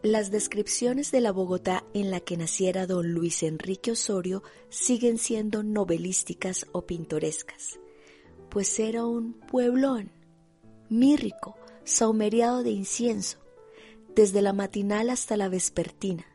Las 0.06 0.30
descripciones 0.30 1.10
de 1.10 1.20
la 1.20 1.32
Bogotá 1.32 1.84
en 1.96 2.12
la 2.12 2.20
que 2.20 2.38
naciera 2.38 2.86
don 2.86 3.12
Luis 3.12 3.42
Enrique 3.42 3.90
Osorio 3.90 4.44
siguen 4.70 5.18
siendo 5.18 5.64
novelísticas 5.64 6.68
o 6.74 6.86
pintorescas, 6.86 7.80
pues 8.52 8.78
era 8.78 9.04
un 9.04 9.34
pueblón, 9.34 10.12
mírrico, 10.90 11.56
saumeriado 11.86 12.62
de 12.62 12.70
incienso, 12.70 13.40
desde 14.14 14.44
la 14.44 14.54
matinal 14.54 15.10
hasta 15.10 15.38
la 15.38 15.50
vespertina, 15.50 16.28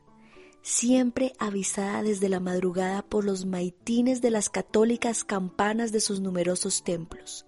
siempre 0.62 1.33
avisada 1.38 2.02
desde 2.02 2.28
la 2.28 2.40
madrugada 2.40 3.02
por 3.02 3.24
los 3.24 3.46
maitines 3.46 4.20
de 4.20 4.30
las 4.30 4.50
católicas 4.50 5.22
campanas 5.22 5.92
de 5.92 6.00
sus 6.00 6.18
numerosos 6.18 6.83
templos, 6.83 7.46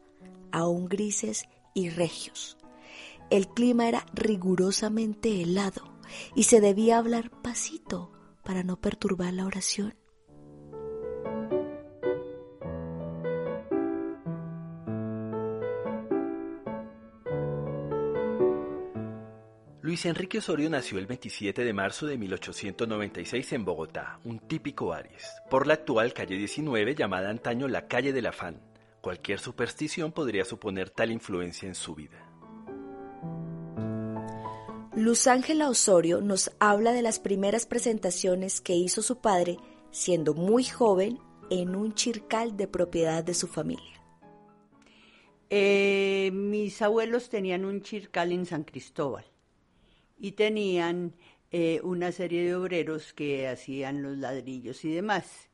aún 0.52 0.88
grises 0.88 1.48
y 1.74 1.88
regios. 1.88 2.58
El 3.28 3.48
clima 3.48 3.88
era 3.88 4.06
rigurosamente 4.14 5.42
helado 5.42 5.91
y 6.34 6.44
se 6.44 6.60
debía 6.60 6.98
hablar 6.98 7.30
pasito 7.42 8.12
para 8.44 8.62
no 8.62 8.80
perturbar 8.80 9.32
la 9.32 9.46
oración. 9.46 9.94
Luis 19.92 20.06
Enrique 20.06 20.38
Osorio 20.38 20.70
nació 20.70 20.98
el 20.98 21.06
27 21.06 21.64
de 21.64 21.72
marzo 21.74 22.06
de 22.06 22.16
1896 22.16 23.52
en 23.52 23.64
Bogotá, 23.66 24.20
un 24.24 24.38
típico 24.38 24.94
Aries, 24.94 25.30
por 25.50 25.66
la 25.66 25.74
actual 25.74 26.14
calle 26.14 26.38
19 26.38 26.94
llamada 26.94 27.28
antaño 27.28 27.68
la 27.68 27.88
calle 27.88 28.14
del 28.14 28.24
afán. 28.24 28.62
Cualquier 29.02 29.38
superstición 29.38 30.12
podría 30.12 30.46
suponer 30.46 30.88
tal 30.88 31.10
influencia 31.10 31.68
en 31.68 31.74
su 31.74 31.94
vida. 31.94 32.31
Luz 34.94 35.26
Ángela 35.26 35.70
Osorio 35.70 36.20
nos 36.20 36.52
habla 36.58 36.92
de 36.92 37.00
las 37.00 37.18
primeras 37.18 37.64
presentaciones 37.64 38.60
que 38.60 38.74
hizo 38.74 39.00
su 39.00 39.22
padre 39.22 39.56
siendo 39.90 40.34
muy 40.34 40.64
joven 40.64 41.18
en 41.48 41.74
un 41.74 41.94
chircal 41.94 42.58
de 42.58 42.68
propiedad 42.68 43.24
de 43.24 43.32
su 43.32 43.46
familia. 43.46 44.02
Eh, 45.48 46.30
mis 46.34 46.82
abuelos 46.82 47.30
tenían 47.30 47.64
un 47.64 47.80
chircal 47.80 48.32
en 48.32 48.44
San 48.44 48.64
Cristóbal 48.64 49.24
y 50.18 50.32
tenían 50.32 51.14
eh, 51.52 51.80
una 51.82 52.12
serie 52.12 52.44
de 52.44 52.54
obreros 52.54 53.14
que 53.14 53.48
hacían 53.48 54.02
los 54.02 54.18
ladrillos 54.18 54.84
y 54.84 54.92
demás. 54.92 55.48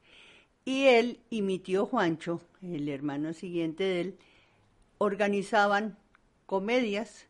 Y 0.65 0.87
él 0.87 1.21
y 1.31 1.43
mi 1.43 1.61
tío 1.61 1.87
Juancho, 1.87 2.41
el 2.61 2.89
hermano 2.89 3.33
siguiente 3.33 3.85
de 3.85 4.01
él, 4.01 4.19
organizaban 4.99 5.97
comedias 6.47 7.28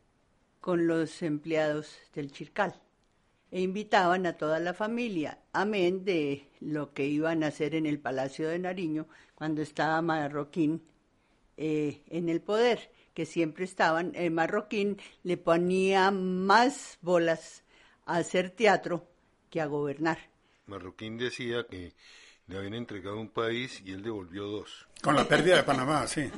con 0.60 0.86
los 0.86 1.22
empleados 1.22 1.96
del 2.14 2.32
Chircal 2.32 2.80
e 3.50 3.60
invitaban 3.60 4.26
a 4.26 4.36
toda 4.36 4.60
la 4.60 4.74
familia, 4.74 5.38
amén 5.52 6.04
de 6.04 6.48
lo 6.60 6.92
que 6.92 7.06
iban 7.06 7.42
a 7.42 7.48
hacer 7.48 7.74
en 7.74 7.86
el 7.86 7.98
Palacio 7.98 8.48
de 8.48 8.58
Nariño 8.58 9.06
cuando 9.34 9.62
estaba 9.62 10.02
Marroquín 10.02 10.82
eh, 11.56 12.02
en 12.08 12.28
el 12.28 12.40
poder, 12.40 12.92
que 13.14 13.24
siempre 13.24 13.64
estaban, 13.64 14.12
el 14.14 14.30
Marroquín 14.30 14.98
le 15.22 15.36
ponía 15.38 16.10
más 16.10 16.98
bolas 17.00 17.64
a 18.04 18.18
hacer 18.18 18.50
teatro 18.50 19.08
que 19.50 19.60
a 19.60 19.66
gobernar. 19.66 20.18
Marroquín 20.66 21.16
decía 21.16 21.66
que 21.68 21.94
le 22.46 22.58
habían 22.58 22.74
entregado 22.74 23.18
un 23.18 23.30
país 23.30 23.82
y 23.84 23.92
él 23.92 24.02
devolvió 24.02 24.44
dos. 24.44 24.86
Con 25.02 25.16
la 25.16 25.26
pérdida 25.26 25.56
de 25.56 25.62
Panamá, 25.62 26.06
sí. 26.06 26.30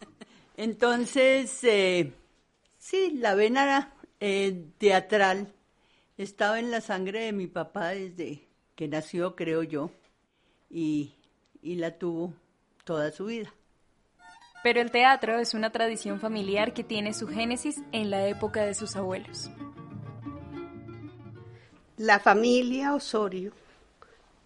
Entonces, 0.56 1.64
eh, 1.64 2.12
Sí, 2.82 3.12
la 3.12 3.36
vena 3.36 3.94
eh, 4.18 4.66
teatral 4.78 5.54
estaba 6.18 6.58
en 6.58 6.72
la 6.72 6.80
sangre 6.80 7.20
de 7.20 7.32
mi 7.32 7.46
papá 7.46 7.90
desde 7.90 8.48
que 8.74 8.88
nació, 8.88 9.36
creo 9.36 9.62
yo, 9.62 9.92
y, 10.68 11.14
y 11.62 11.76
la 11.76 11.96
tuvo 11.96 12.34
toda 12.82 13.12
su 13.12 13.26
vida. 13.26 13.54
Pero 14.64 14.80
el 14.80 14.90
teatro 14.90 15.38
es 15.38 15.54
una 15.54 15.70
tradición 15.70 16.18
familiar 16.18 16.74
que 16.74 16.82
tiene 16.82 17.14
su 17.14 17.28
génesis 17.28 17.76
en 17.92 18.10
la 18.10 18.26
época 18.26 18.64
de 18.64 18.74
sus 18.74 18.96
abuelos. 18.96 19.48
La 21.98 22.18
familia 22.18 22.94
Osorio, 22.94 23.52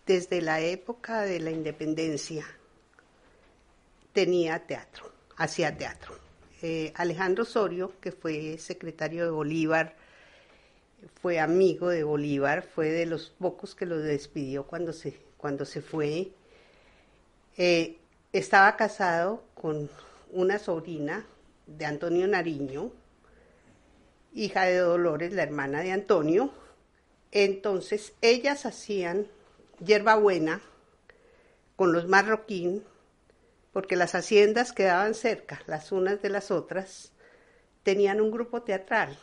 desde 0.04 0.42
la 0.42 0.60
época 0.60 1.22
de 1.22 1.40
la 1.40 1.50
independencia, 1.50 2.44
tenía 4.12 4.58
teatro, 4.66 5.10
hacía 5.38 5.74
teatro. 5.74 6.25
Eh, 6.68 6.92
Alejandro 6.96 7.44
Osorio, 7.44 7.92
que 8.00 8.10
fue 8.10 8.58
secretario 8.58 9.22
de 9.22 9.30
Bolívar, 9.30 9.94
fue 11.22 11.38
amigo 11.38 11.90
de 11.90 12.02
Bolívar, 12.02 12.64
fue 12.64 12.88
de 12.88 13.06
los 13.06 13.30
pocos 13.30 13.76
que 13.76 13.86
lo 13.86 13.98
despidió 13.98 14.66
cuando 14.66 14.92
se, 14.92 15.16
cuando 15.36 15.64
se 15.64 15.80
fue. 15.80 16.32
Eh, 17.56 17.98
estaba 18.32 18.76
casado 18.76 19.44
con 19.54 19.88
una 20.32 20.58
sobrina 20.58 21.24
de 21.68 21.86
Antonio 21.86 22.26
Nariño, 22.26 22.90
hija 24.34 24.64
de 24.64 24.78
Dolores, 24.78 25.32
la 25.34 25.44
hermana 25.44 25.82
de 25.82 25.92
Antonio. 25.92 26.50
Entonces 27.30 28.12
ellas 28.22 28.66
hacían 28.66 29.28
hierbabuena 29.78 30.60
con 31.76 31.92
los 31.92 32.08
marroquín 32.08 32.82
porque 33.76 33.94
las 33.94 34.14
haciendas 34.14 34.72
quedaban 34.72 35.12
cerca, 35.12 35.60
las 35.66 35.92
unas 35.92 36.22
de 36.22 36.30
las 36.30 36.50
otras, 36.50 37.12
tenían 37.82 38.22
un 38.22 38.30
grupo 38.30 38.62
teatral. 38.62 39.18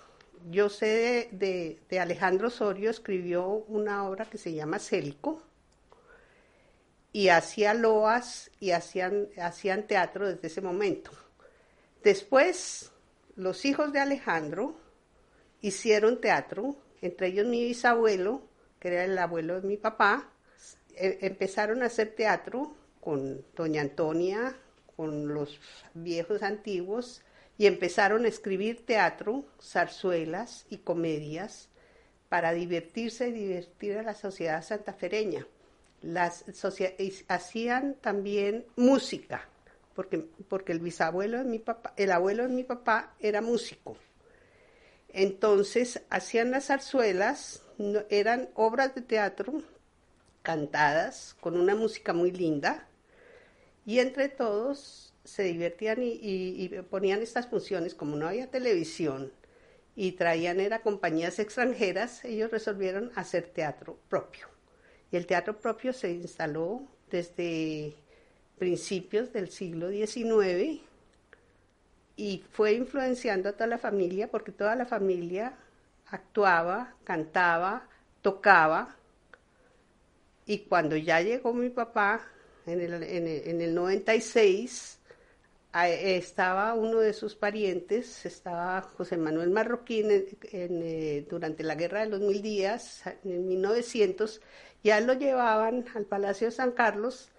Yo 0.51 0.69
sé 0.69 1.27
de, 1.31 1.99
Alejandro 1.99 2.49
Osorio, 2.49 2.91
escribió 2.91 3.47
una 3.47 4.07
obra 4.07 4.25
que 4.25 4.37
se 4.37 4.53
llama 4.53 4.77
Célico, 4.77 5.41
y 7.11 7.29
hacía 7.29 7.73
loas 7.73 8.51
y 8.59 8.69
hacían, 8.69 9.27
hacían 9.41 9.87
teatro 9.87 10.29
desde 10.29 10.49
ese 10.49 10.61
momento. 10.61 11.09
Después, 12.03 12.91
los 13.35 13.65
hijos 13.65 13.91
de 13.91 14.01
Alejandro 14.01 14.75
hicieron 15.61 16.21
teatro, 16.21 16.75
entre 17.01 17.29
ellos 17.29 17.47
mi 17.47 17.65
bisabuelo, 17.65 18.43
que 18.79 18.89
era 18.89 19.05
el 19.05 19.17
abuelo 19.17 19.59
de 19.59 19.67
mi 19.67 19.77
papá, 19.77 20.29
e, 20.95 21.17
empezaron 21.21 21.81
a 21.81 21.87
hacer 21.87 22.13
teatro 22.13 22.82
con 23.03 23.45
doña 23.53 23.81
Antonia, 23.81 24.55
con 24.95 25.33
los 25.33 25.59
viejos 25.93 26.41
antiguos, 26.41 27.21
y 27.57 27.67
empezaron 27.67 28.23
a 28.23 28.29
escribir 28.29 28.85
teatro, 28.85 29.43
zarzuelas 29.61 30.65
y 30.69 30.77
comedias 30.77 31.69
para 32.29 32.53
divertirse 32.53 33.27
y 33.27 33.33
divertir 33.33 33.97
a 33.97 34.03
la 34.03 34.15
sociedad 34.15 34.63
santafereña. 34.63 35.45
Las 36.01 36.45
hacían 37.27 37.95
también 37.95 38.65
música, 38.75 39.47
porque, 39.95 40.25
porque 40.47 40.71
el 40.71 40.79
bisabuelo 40.79 41.39
de 41.39 41.43
mi 41.43 41.59
papá, 41.59 41.93
el 41.97 42.11
abuelo 42.11 42.43
de 42.43 42.53
mi 42.53 42.63
papá 42.63 43.13
era 43.19 43.41
músico. 43.41 43.97
Entonces 45.09 46.01
hacían 46.09 46.51
las 46.51 46.67
zarzuelas, 46.67 47.63
eran 48.09 48.49
obras 48.55 48.95
de 48.95 49.01
teatro 49.01 49.61
cantadas 50.41 51.35
con 51.39 51.59
una 51.59 51.75
música 51.75 52.13
muy 52.13 52.31
linda, 52.31 52.87
y 53.85 53.99
entre 53.99 54.29
todos 54.29 55.13
se 55.23 55.43
divertían 55.43 55.97
y, 56.01 56.69
ponían 56.89 57.21
estas 57.21 57.47
funciones, 57.47 57.95
como 57.95 58.15
no 58.15 58.27
había 58.27 58.49
televisión 58.49 59.31
y 59.95 60.13
traían 60.13 60.59
era 60.59 60.81
compañías 60.81 61.39
extranjeras, 61.39 62.25
ellos 62.25 62.51
resolvieron 62.51 63.11
hacer 63.15 63.47
teatro 63.47 63.97
propio. 64.09 64.47
Y 65.11 65.17
el 65.17 65.27
teatro 65.27 65.59
propio 65.59 65.93
se 65.93 66.11
instaló 66.11 66.87
desde 67.11 67.93
principios 68.57 69.31
del 69.33 69.49
siglo 69.49 69.89
XIX 69.89 70.81
y 72.15 72.43
fue 72.51 72.73
influenciando 72.73 73.49
a 73.49 73.53
toda 73.53 73.67
la 73.67 73.77
familia 73.77 74.29
porque 74.29 74.51
toda 74.51 74.75
la 74.75 74.85
familia 74.85 75.53
actuaba, 76.07 76.95
cantaba, 77.03 77.87
tocaba. 78.21 78.95
Y 80.45 80.59
cuando 80.59 80.95
ya 80.97 81.21
llegó 81.21 81.53
mi 81.53 81.69
papá 81.69 82.21
en 82.65 82.81
el, 82.81 83.03
en 83.03 83.61
el, 83.61 83.75
96 83.75 84.99
estaba 85.73 86.73
uno 86.75 86.99
de 86.99 87.13
sus 87.13 87.35
parientes, 87.35 88.25
estaba 88.25 88.81
José 88.81 89.17
Manuel 89.17 89.49
Marroquín 89.49 90.07
eh, 90.09 91.25
durante 91.29 91.63
la 91.63 91.75
Guerra 91.75 92.01
de 92.01 92.09
los 92.09 92.21
Mil 92.21 92.41
Días, 92.41 93.03
en 93.23 93.47
1900, 93.47 94.41
ya 94.83 94.99
lo 95.01 95.13
llevaban 95.13 95.85
al 95.95 96.05
Palacio 96.05 96.47
de 96.47 96.51
San 96.51 96.71
Carlos 96.71 97.29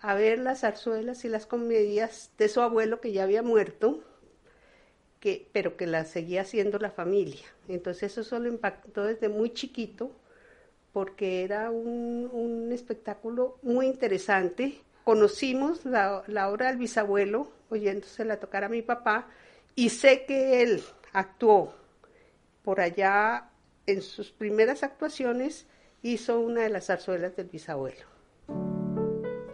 a 0.00 0.14
ver 0.14 0.38
las 0.38 0.60
zarzuelas 0.60 1.24
y 1.24 1.28
las 1.28 1.46
comedias 1.46 2.30
de 2.38 2.48
su 2.48 2.60
abuelo 2.60 3.00
que 3.00 3.12
ya 3.12 3.22
había 3.22 3.42
muerto, 3.42 4.02
que, 5.20 5.48
pero 5.52 5.76
que 5.76 5.86
las 5.86 6.08
seguía 6.08 6.42
haciendo 6.42 6.78
la 6.78 6.90
familia. 6.90 7.46
Entonces 7.68 8.12
eso 8.12 8.24
solo 8.24 8.48
impactó 8.48 9.04
desde 9.04 9.28
muy 9.28 9.50
chiquito 9.50 10.12
porque 10.96 11.44
era 11.44 11.70
un, 11.70 12.26
un 12.32 12.72
espectáculo 12.72 13.58
muy 13.60 13.84
interesante. 13.84 14.80
Conocimos 15.04 15.84
la, 15.84 16.22
la 16.26 16.48
obra 16.48 16.68
del 16.68 16.78
bisabuelo 16.78 17.52
oyéndosela 17.68 18.40
tocar 18.40 18.64
a 18.64 18.70
mi 18.70 18.80
papá 18.80 19.28
y 19.74 19.90
sé 19.90 20.24
que 20.24 20.62
él 20.62 20.82
actuó 21.12 21.74
por 22.62 22.80
allá 22.80 23.50
en 23.84 24.00
sus 24.00 24.30
primeras 24.30 24.82
actuaciones, 24.82 25.66
hizo 26.00 26.40
una 26.40 26.62
de 26.62 26.70
las 26.70 26.86
zarzuelas 26.86 27.36
del 27.36 27.48
bisabuelo. 27.48 28.06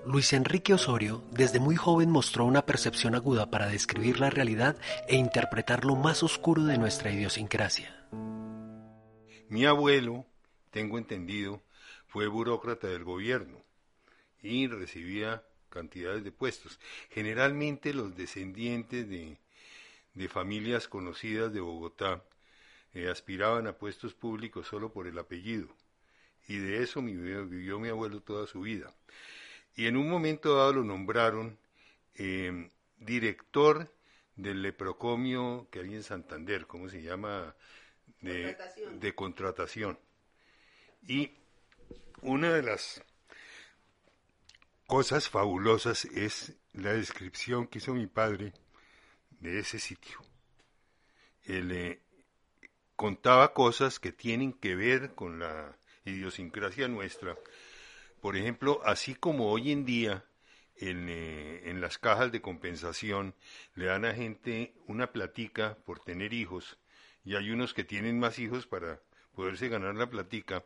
Luis 0.07 0.33
Enrique 0.35 0.75
Osorio 0.75 1.25
desde 1.33 1.59
muy 1.59 1.75
joven 1.75 2.09
mostró 2.09 2.45
una 2.45 2.65
percepción 2.67 3.17
aguda 3.17 3.51
para 3.51 3.67
describir 3.67 4.21
la 4.21 4.31
realidad 4.31 4.77
e 5.09 5.17
interpretar 5.17 5.85
lo 5.85 5.97
más 5.97 6.23
oscuro 6.23 6.63
de 6.63 6.79
nuestra 6.79 7.11
idiosincrasia. 7.11 8.07
Mi 9.49 9.67
abuelo, 9.67 10.25
tengo 10.73 10.99
entendido, 10.99 11.63
fue 12.09 12.27
burócrata 12.27 12.89
del 12.89 13.05
gobierno 13.05 13.63
y 14.43 14.67
recibía 14.67 15.45
cantidades 15.69 16.25
de 16.25 16.33
puestos. 16.33 16.81
Generalmente 17.11 17.95
los 17.95 18.17
descendientes 18.17 19.09
de, 19.09 19.39
de 20.15 20.29
familias 20.29 20.89
conocidas 20.89 21.53
de 21.53 21.61
Bogotá 21.61 22.25
eh, 22.95 23.09
aspiraban 23.09 23.67
a 23.67 23.79
puestos 23.79 24.15
públicos 24.15 24.67
solo 24.67 24.93
por 24.93 25.07
el 25.07 25.19
apellido. 25.19 25.69
Y 26.49 26.59
de 26.59 26.83
eso 26.83 27.01
vivió, 27.01 27.79
mi 27.79 27.89
abuelo 27.89 28.21
toda 28.21 28.47
su 28.47 28.63
vida. 28.63 28.93
Y 29.75 29.87
en 29.87 29.97
un 29.97 30.09
momento 30.09 30.57
dado 30.57 30.75
lo 30.75 30.85
nombraron 30.85 31.59
em, 32.15 32.71
director 32.99 33.91
del 34.37 34.63
leprocomio 34.63 35.69
que 35.71 35.81
hay 35.81 35.95
en 35.95 36.03
Santander, 36.03 36.67
¿cómo 36.67 36.89
se 36.89 37.03
llama? 37.03 37.55
De 38.21 38.43
contratación. 38.43 39.01
de 39.01 39.15
contratación. 39.15 39.99
Y 41.07 41.33
una 42.21 42.53
de 42.53 42.63
las 42.63 43.03
cosas 44.87 45.29
fabulosas 45.29 46.05
es 46.05 46.55
la 46.73 46.93
descripción 46.93 47.67
que 47.67 47.79
hizo 47.79 47.95
mi 47.95 48.07
padre 48.07 48.53
de 49.41 49.59
ese 49.59 49.79
sitio. 49.79 50.19
Él 51.45 51.73
eh, 51.73 52.03
contaba 52.95 53.53
cosas 53.53 53.99
que 53.99 54.13
tienen 54.13 54.53
que 54.53 54.77
ver 54.77 55.15
con 55.15 55.41
la 55.41 55.77
idiosincrasia 56.05 56.87
nuestra. 56.87 57.37
Por 58.21 58.37
ejemplo, 58.37 58.81
así 58.85 59.17
como 59.17 59.51
hoy 59.51 59.73
en 59.73 59.85
día 59.85 60.25
en, 60.77 61.09
eh, 61.09 61.63
en, 61.69 61.81
las 61.81 61.99
cajas 61.99 62.31
de 62.31 62.41
compensación 62.41 63.35
le 63.75 63.87
dan 63.87 64.05
a 64.05 64.15
gente 64.15 64.75
una 64.87 65.13
platica 65.13 65.77
por 65.85 65.99
tener 65.99 66.33
hijos, 66.33 66.79
y 67.25 67.35
hay 67.35 67.51
unos 67.51 67.75
que 67.75 67.85
tienen 67.85 68.19
más 68.19 68.39
hijos 68.39 68.67
para 68.67 69.01
poderse 69.35 69.69
ganar 69.69 69.95
la 69.95 70.09
platica, 70.09 70.65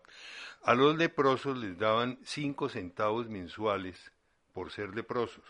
a 0.62 0.74
los 0.74 0.96
leprosos 0.96 1.56
les 1.58 1.78
daban 1.78 2.18
cinco 2.24 2.68
centavos 2.68 3.28
mensuales 3.28 4.12
por 4.52 4.70
ser 4.70 4.94
leprosos. 4.94 5.44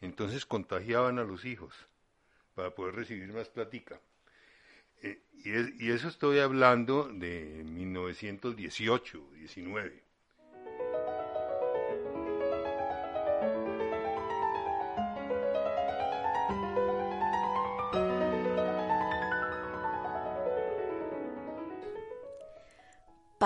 Entonces 0.00 0.46
contagiaban 0.46 1.18
a 1.18 1.24
los 1.24 1.44
hijos 1.44 1.74
para 2.54 2.70
poder 2.70 2.94
recibir 2.94 3.32
más 3.32 3.48
platica. 3.48 4.00
Eh, 5.02 5.22
y, 5.44 5.86
y, 5.86 5.90
eso 5.90 6.08
estoy 6.08 6.40
hablando 6.40 7.08
de 7.08 7.62
1918, 7.64 9.30
19. 9.34 10.07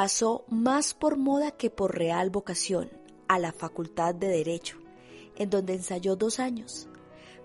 Pasó 0.02 0.44
más 0.48 0.94
por 0.94 1.16
moda 1.16 1.52
que 1.52 1.70
por 1.70 1.96
real 1.96 2.28
vocación 2.28 2.90
a 3.28 3.38
la 3.38 3.52
Facultad 3.52 4.16
de 4.16 4.26
Derecho, 4.26 4.78
en 5.36 5.48
donde 5.48 5.74
ensayó 5.74 6.16
dos 6.16 6.40
años. 6.40 6.88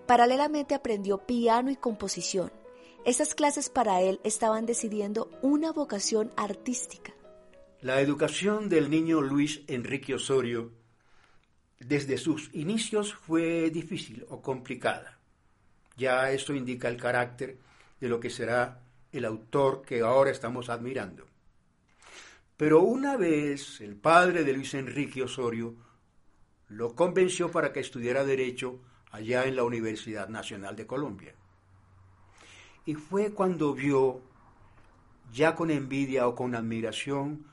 Paralelamente 0.08 0.74
aprendió 0.74 1.18
piano 1.18 1.70
y 1.70 1.76
composición. 1.76 2.50
Esas 3.04 3.36
clases 3.36 3.70
para 3.70 4.00
él 4.00 4.18
estaban 4.24 4.66
decidiendo 4.66 5.30
una 5.40 5.70
vocación 5.70 6.32
artística. 6.36 7.14
La 7.80 8.00
educación 8.00 8.68
del 8.68 8.90
niño 8.90 9.20
Luis 9.20 9.60
Enrique 9.68 10.16
Osorio 10.16 10.72
desde 11.78 12.18
sus 12.18 12.52
inicios 12.54 13.14
fue 13.14 13.70
difícil 13.70 14.26
o 14.30 14.42
complicada. 14.42 15.16
Ya 15.96 16.32
esto 16.32 16.52
indica 16.54 16.88
el 16.88 16.96
carácter 16.96 17.56
de 18.00 18.08
lo 18.08 18.18
que 18.18 18.30
será 18.30 18.80
el 19.12 19.24
autor 19.24 19.82
que 19.82 20.00
ahora 20.00 20.32
estamos 20.32 20.68
admirando. 20.70 21.27
Pero 22.58 22.82
una 22.82 23.16
vez 23.16 23.80
el 23.80 23.94
padre 23.94 24.42
de 24.42 24.52
Luis 24.52 24.74
Enrique 24.74 25.22
Osorio 25.22 25.76
lo 26.66 26.92
convenció 26.96 27.52
para 27.52 27.72
que 27.72 27.78
estudiara 27.78 28.24
derecho 28.24 28.80
allá 29.12 29.44
en 29.44 29.54
la 29.54 29.62
Universidad 29.62 30.28
Nacional 30.28 30.74
de 30.74 30.84
Colombia. 30.84 31.36
Y 32.84 32.94
fue 32.94 33.32
cuando 33.32 33.74
vio, 33.74 34.22
ya 35.32 35.54
con 35.54 35.70
envidia 35.70 36.26
o 36.26 36.34
con 36.34 36.56
admiración, 36.56 37.46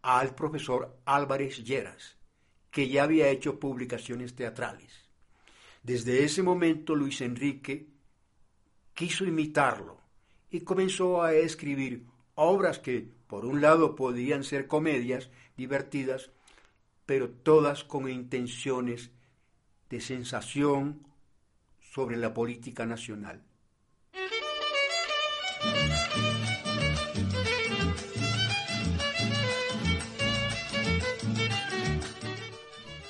al 0.00 0.34
profesor 0.34 0.96
Álvarez 1.04 1.62
Lleras, 1.62 2.16
que 2.70 2.88
ya 2.88 3.02
había 3.02 3.28
hecho 3.28 3.60
publicaciones 3.60 4.34
teatrales. 4.34 5.10
Desde 5.82 6.24
ese 6.24 6.42
momento 6.42 6.94
Luis 6.94 7.20
Enrique 7.20 7.86
quiso 8.94 9.26
imitarlo 9.26 10.00
y 10.48 10.62
comenzó 10.62 11.22
a 11.22 11.34
escribir 11.34 12.06
obras 12.34 12.78
que, 12.78 13.17
por 13.28 13.44
un 13.44 13.60
lado, 13.60 13.94
podían 13.94 14.42
ser 14.42 14.66
comedias 14.66 15.28
divertidas, 15.56 16.30
pero 17.06 17.30
todas 17.30 17.84
con 17.84 18.08
intenciones 18.08 19.10
de 19.90 20.00
sensación 20.00 21.06
sobre 21.80 22.16
la 22.16 22.34
política 22.34 22.86
nacional. 22.86 23.42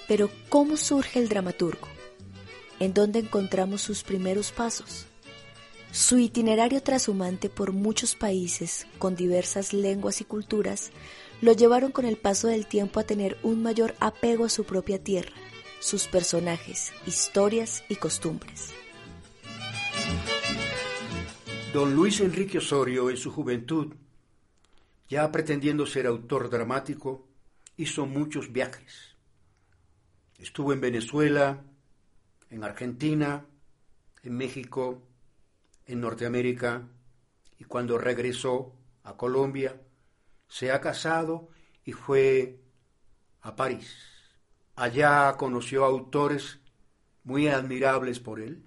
Pero 0.07 0.31
¿cómo 0.49 0.77
surge 0.77 1.19
el 1.19 1.29
dramaturgo? 1.29 1.87
¿En 2.81 2.95
dónde 2.95 3.19
encontramos 3.19 3.83
sus 3.83 4.05
primeros 4.05 4.53
pasos? 4.53 5.08
Su 5.91 6.19
itinerario 6.19 6.83
trashumante 6.83 7.49
por 7.49 7.73
muchos 7.73 8.15
países 8.15 8.87
con 8.99 9.17
diversas 9.17 9.73
lenguas 9.73 10.21
y 10.21 10.25
culturas 10.25 10.93
lo 11.41 11.53
llevaron 11.53 11.93
con 11.93 12.05
el 12.05 12.17
paso 12.17 12.49
del 12.49 12.67
tiempo 12.67 13.01
a 13.01 13.05
tener 13.05 13.39
un 13.43 13.63
mayor 13.63 13.95
apego 13.99 14.45
a 14.45 14.49
su 14.51 14.65
propia 14.65 15.03
tierra, 15.03 15.33
sus 15.81 16.07
personajes, 16.07 16.93
historias 17.07 17.85
y 17.89 17.97
costumbres. 17.97 18.75
Don 21.73 21.95
Luis 21.95 22.21
Enrique 22.21 22.59
Osorio, 22.59 23.09
en 23.09 23.17
su 23.17 23.31
juventud, 23.31 23.95
ya 25.09 25.31
pretendiendo 25.33 25.87
ser 25.87 26.07
autor 26.07 26.51
dramático, 26.51 27.27
hizo 27.77 28.05
muchos 28.05 28.53
viajes. 28.53 29.17
Estuvo 30.39 30.73
en 30.73 30.81
Venezuela, 30.81 31.65
en 32.51 32.63
Argentina, 32.63 33.47
en 34.23 34.37
México, 34.37 35.03
en 35.89 36.01
Norteamérica, 36.01 36.87
y 37.59 37.65
cuando 37.65 37.99
regresó 37.99 38.75
a 39.03 39.17
Colombia, 39.17 39.81
se 40.47 40.71
ha 40.71 40.81
casado 40.81 41.49
y 41.85 41.93
fue 41.93 42.61
a 43.41 43.57
París. 43.57 43.97
Allá 44.77 45.35
conoció 45.37 45.85
autores 45.85 46.61
muy 47.25 47.49
admirables 47.49 48.21
por 48.21 48.39
él 48.39 48.63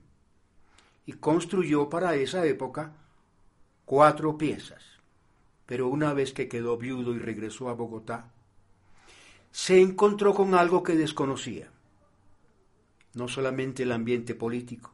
y 1.05 1.13
construyó 1.13 1.89
para 1.89 2.15
esa 2.15 2.45
época 2.45 2.93
cuatro 3.85 4.37
piezas. 4.37 4.83
Pero 5.65 5.87
una 5.87 6.13
vez 6.13 6.33
que 6.33 6.49
quedó 6.49 6.77
viudo 6.77 7.13
y 7.13 7.19
regresó 7.19 7.69
a 7.69 7.73
Bogotá, 7.73 8.31
se 9.51 9.79
encontró 9.79 10.33
con 10.33 10.53
algo 10.53 10.83
que 10.83 10.95
desconocía. 10.95 11.71
No 13.13 13.27
solamente 13.27 13.83
el 13.83 13.91
ambiente 13.91 14.35
político, 14.35 14.93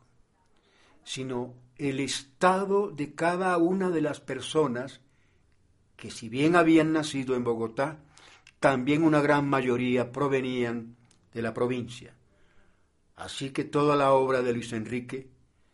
sino 1.04 1.54
el 1.78 2.00
estado 2.00 2.90
de 2.90 3.14
cada 3.14 3.58
una 3.58 3.90
de 3.90 4.02
las 4.02 4.20
personas 4.20 5.02
que 5.96 6.12
si 6.12 6.30
bien 6.30 6.56
habían 6.56 6.94
nacido 6.94 7.36
en 7.36 7.44
Bogotá, 7.44 8.00
también 8.60 9.04
una 9.04 9.22
gran 9.22 9.48
mayoría 9.48 10.12
provenían 10.12 10.96
de 11.34 11.42
la 11.42 11.54
provincia. 11.54 12.14
Así 13.16 13.50
que 13.50 13.64
toda 13.64 13.96
la 13.96 14.14
obra 14.14 14.42
de 14.42 14.54
Luis 14.54 14.74
Enrique 14.74 15.30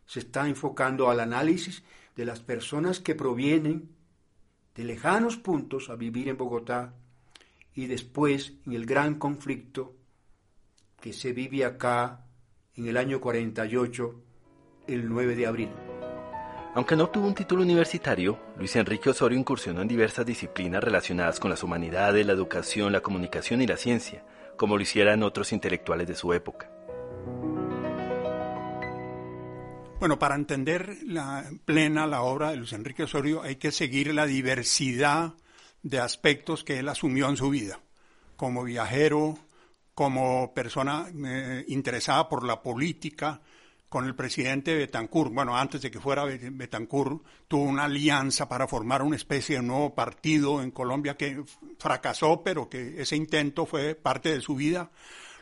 se 0.06 0.20
está 0.20 0.48
enfocando 0.48 1.10
al 1.10 1.20
análisis 1.20 1.84
de 2.16 2.26
las 2.26 2.40
personas 2.40 3.00
que 3.00 3.16
provienen 3.16 3.90
de 4.76 4.84
lejanos 4.84 5.38
puntos 5.38 5.90
a 5.90 5.96
vivir 5.96 6.30
en 6.30 6.38
Bogotá 6.38 6.94
y 7.76 7.88
después 7.88 8.54
en 8.66 8.74
el 8.74 8.86
gran 8.86 9.16
conflicto 9.16 9.96
que 11.02 11.12
se 11.14 11.34
vive 11.34 11.66
acá 11.66 12.28
en 12.76 12.88
el 12.88 12.98
año 12.98 13.20
48, 13.20 14.22
el 14.88 15.10
9 15.10 15.36
de 15.36 15.48
abril. 15.48 15.93
Aunque 16.76 16.96
no 16.96 17.04
obtuvo 17.04 17.28
un 17.28 17.36
título 17.36 17.62
universitario, 17.62 18.40
Luis 18.58 18.76
Enrique 18.76 19.12
Osorio 19.12 19.38
incursionó 19.38 19.84
en 19.84 19.88
diversas 19.88 20.26
disciplinas 20.26 20.84
relacionadas 20.84 21.40
con 21.40 21.52
las 21.52 21.62
humanidades, 21.62 22.26
la 22.26 22.34
educación, 22.34 22.92
la 22.92 23.02
comunicación 23.02 23.62
y 23.62 23.68
la 23.68 23.78
ciencia, 23.78 24.26
como 24.58 24.76
lo 24.76 24.82
hicieran 24.82 25.22
otros 25.22 25.52
intelectuales 25.54 26.08
de 26.08 26.16
su 26.16 26.34
época. 26.34 26.72
Bueno, 30.00 30.18
para 30.18 30.34
entender 30.34 30.98
la 31.06 31.46
plena 31.64 32.08
la 32.08 32.24
obra 32.24 32.50
de 32.50 32.58
Luis 32.58 32.74
Enrique 32.74 33.04
Osorio 33.04 33.44
hay 33.44 33.58
que 33.58 33.72
seguir 33.72 34.12
la 34.12 34.26
diversidad 34.26 35.34
de 35.84 36.00
aspectos 36.00 36.64
que 36.64 36.80
él 36.80 36.90
asumió 36.90 37.30
en 37.30 37.38
su 37.38 37.52
vida, 37.52 37.82
como 38.36 38.64
viajero, 38.64 39.38
como 39.94 40.56
persona 40.56 41.06
eh, 41.24 41.66
interesada 41.68 42.28
por 42.28 42.44
la 42.44 42.64
política, 42.64 43.42
con 43.94 44.06
el 44.06 44.16
presidente 44.16 44.74
Betancourt. 44.74 45.32
Bueno, 45.32 45.56
antes 45.56 45.80
de 45.84 45.92
que 45.92 46.00
fuera 46.00 46.26
Betancourt, 46.26 47.22
tuvo 47.48 47.62
una 47.62 47.84
alianza 47.84 48.50
para 48.50 48.68
formar 48.68 49.04
una 49.04 49.16
especie 49.16 49.58
de 49.58 49.62
nuevo 49.62 49.94
partido 49.94 50.64
en 50.64 50.72
Colombia 50.72 51.16
que 51.16 51.44
fracasó, 51.78 52.42
pero 52.44 52.68
que 52.68 53.00
ese 53.00 53.16
intento 53.16 53.68
fue 53.68 53.94
parte 53.94 54.34
de 54.34 54.42
su 54.42 54.56
vida. 54.56 54.90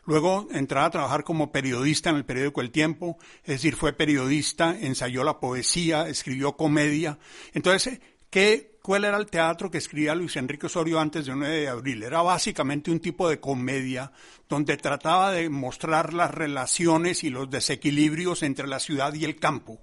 Luego 0.04 0.50
entraba 0.52 0.88
a 0.88 0.92
trabajar 0.92 1.24
como 1.24 1.54
periodista 1.54 2.10
en 2.10 2.18
el 2.18 2.26
periódico 2.26 2.60
El 2.60 2.72
Tiempo, 2.72 3.18
es 3.44 3.54
decir, 3.56 3.78
fue 3.78 3.94
periodista, 3.94 4.78
ensayó 4.78 5.24
la 5.24 5.40
poesía, 5.40 6.10
escribió 6.10 6.58
comedia. 6.58 7.20
Entonces, 7.54 8.02
¿qué, 8.30 8.71
¿cuál 8.82 9.06
era 9.06 9.18
el 9.18 9.28
teatro 9.28 9.70
que 9.70 9.78
escribía 9.78 10.16
Luis 10.16 10.36
Enrique 10.36 10.66
Osorio 10.66 11.00
antes 11.00 11.26
del 11.26 11.40
9 11.40 11.62
de 11.62 11.68
abril? 11.68 12.04
Era 12.04 12.22
básicamente 12.22 12.92
un 12.92 13.00
tipo 13.00 13.30
de 13.30 13.40
comedia 13.40 14.12
donde 14.50 14.78
trataba 14.78 15.32
de 15.32 15.50
mostrar 15.50 16.14
las 16.14 16.32
relaciones 16.32 17.24
y 17.24 17.30
los 17.30 17.50
desequilibrios 17.50 18.44
entre 18.44 18.68
la 18.68 18.80
ciudad 18.80 19.14
y 19.14 19.26
el 19.26 19.38
campo 19.38 19.80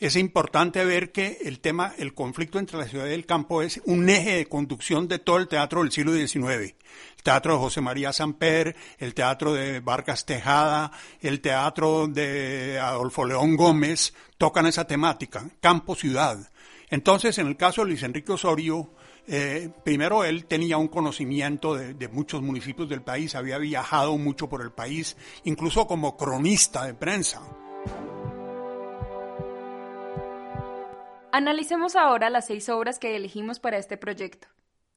es 0.00 0.16
importante 0.16 0.82
ver 0.86 1.12
que 1.12 1.38
el 1.42 1.60
tema, 1.60 1.92
el 1.98 2.14
conflicto 2.14 2.58
entre 2.58 2.78
la 2.78 2.88
ciudad 2.88 3.06
y 3.06 3.12
el 3.12 3.26
campo 3.26 3.60
es 3.60 3.82
un 3.84 4.08
eje 4.08 4.36
de 4.36 4.46
conducción 4.46 5.06
de 5.06 5.18
todo 5.18 5.36
el 5.36 5.46
teatro 5.46 5.82
del 5.82 5.92
siglo 5.92 6.14
XIX. 6.14 6.74
El 7.18 7.22
teatro 7.22 7.52
de 7.52 7.58
José 7.58 7.82
María 7.82 8.10
Samper, 8.10 8.74
el 8.98 9.12
teatro 9.12 9.52
de 9.52 9.80
Vargas 9.80 10.24
Tejada, 10.24 10.90
el 11.20 11.42
teatro 11.42 12.08
de 12.08 12.80
Adolfo 12.80 13.26
León 13.26 13.56
Gómez, 13.56 14.14
tocan 14.38 14.64
esa 14.64 14.86
temática, 14.86 15.44
campo-ciudad. 15.60 16.50
Entonces, 16.90 17.38
en 17.38 17.46
el 17.46 17.56
caso 17.56 17.82
de 17.82 17.88
Luis 17.88 18.02
Enrique 18.02 18.32
Osorio, 18.32 18.90
eh, 19.26 19.70
primero 19.84 20.24
él 20.24 20.46
tenía 20.46 20.76
un 20.76 20.88
conocimiento 20.88 21.74
de, 21.74 21.94
de, 21.94 22.08
muchos 22.08 22.42
municipios 22.42 22.88
del 22.88 23.02
país, 23.02 23.36
había 23.36 23.58
viajado 23.58 24.18
mucho 24.18 24.48
por 24.48 24.60
el 24.60 24.72
país, 24.72 25.16
incluso 25.44 25.86
como 25.86 26.16
cronista 26.16 26.84
de 26.84 26.94
prensa. 26.94 27.40
Analicemos 31.32 31.94
ahora 31.94 32.28
las 32.28 32.48
seis 32.48 32.68
obras 32.68 32.98
que 32.98 33.14
elegimos 33.14 33.60
para 33.60 33.78
este 33.78 33.96
proyecto. 33.96 34.48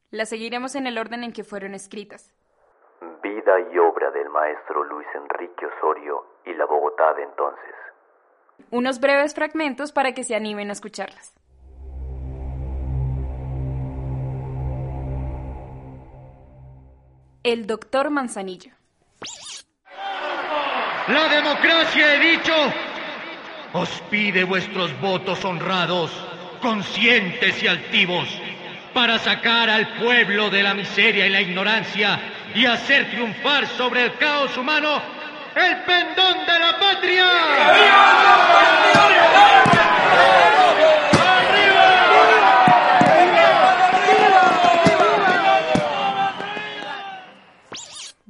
Las 0.10 0.30
seguiremos 0.30 0.74
en 0.76 0.88
el 0.88 0.98
orden 0.98 1.24
en 1.24 1.32
que 1.32 1.44
fueron 1.44 1.76
escritas. 1.76 2.32
Vida 3.22 3.60
y 3.72 3.78
obra 3.78 4.10
del 4.10 4.30
maestro 4.30 4.84
Luis 4.84 5.08
Enrique 5.16 5.66
Osorio 5.66 6.26
y 6.46 6.54
la 6.54 6.66
Bogotá 6.66 7.14
de 7.14 7.24
entonces. 7.24 7.76
Unos 8.72 9.00
breves 9.00 9.36
fragmentos 9.36 9.92
para 9.92 10.14
que 10.14 10.24
se 10.24 10.36
animen 10.36 10.70
a 10.70 10.74
escucharlas. 10.74 11.34
El 17.44 17.68
doctor 17.68 18.10
Manzanillo. 18.10 18.72
La 21.08 21.28
democracia, 21.28 22.16
he 22.16 22.20
dicho, 22.38 22.54
os 23.74 23.90
pide 24.10 24.46
vuestros 24.46 24.98
votos 25.02 25.44
honrados, 25.44 26.10
conscientes 26.62 27.62
y 27.62 27.68
altivos, 27.68 28.30
para 28.94 29.20
sacar 29.20 29.70
al 29.70 29.98
pueblo 29.98 30.50
de 30.50 30.64
la 30.64 30.74
miseria 30.74 31.28
y 31.28 31.30
la 31.30 31.42
ignorancia 31.42 32.20
y 32.56 32.66
hacer 32.66 33.10
triunfar 33.10 33.68
sobre 33.68 34.06
el 34.06 34.18
caos 34.18 34.56
humano 34.56 35.02
el 35.56 35.78
pendón 35.84 36.46
de 36.46 36.60
la 36.60 36.80
patria. 36.80 37.26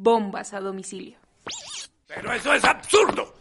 Bombas 0.03 0.53
a 0.53 0.59
domicilio. 0.59 1.17
Pero 2.07 2.33
eso 2.33 2.53
es 2.53 2.65
absurdo. 2.65 3.35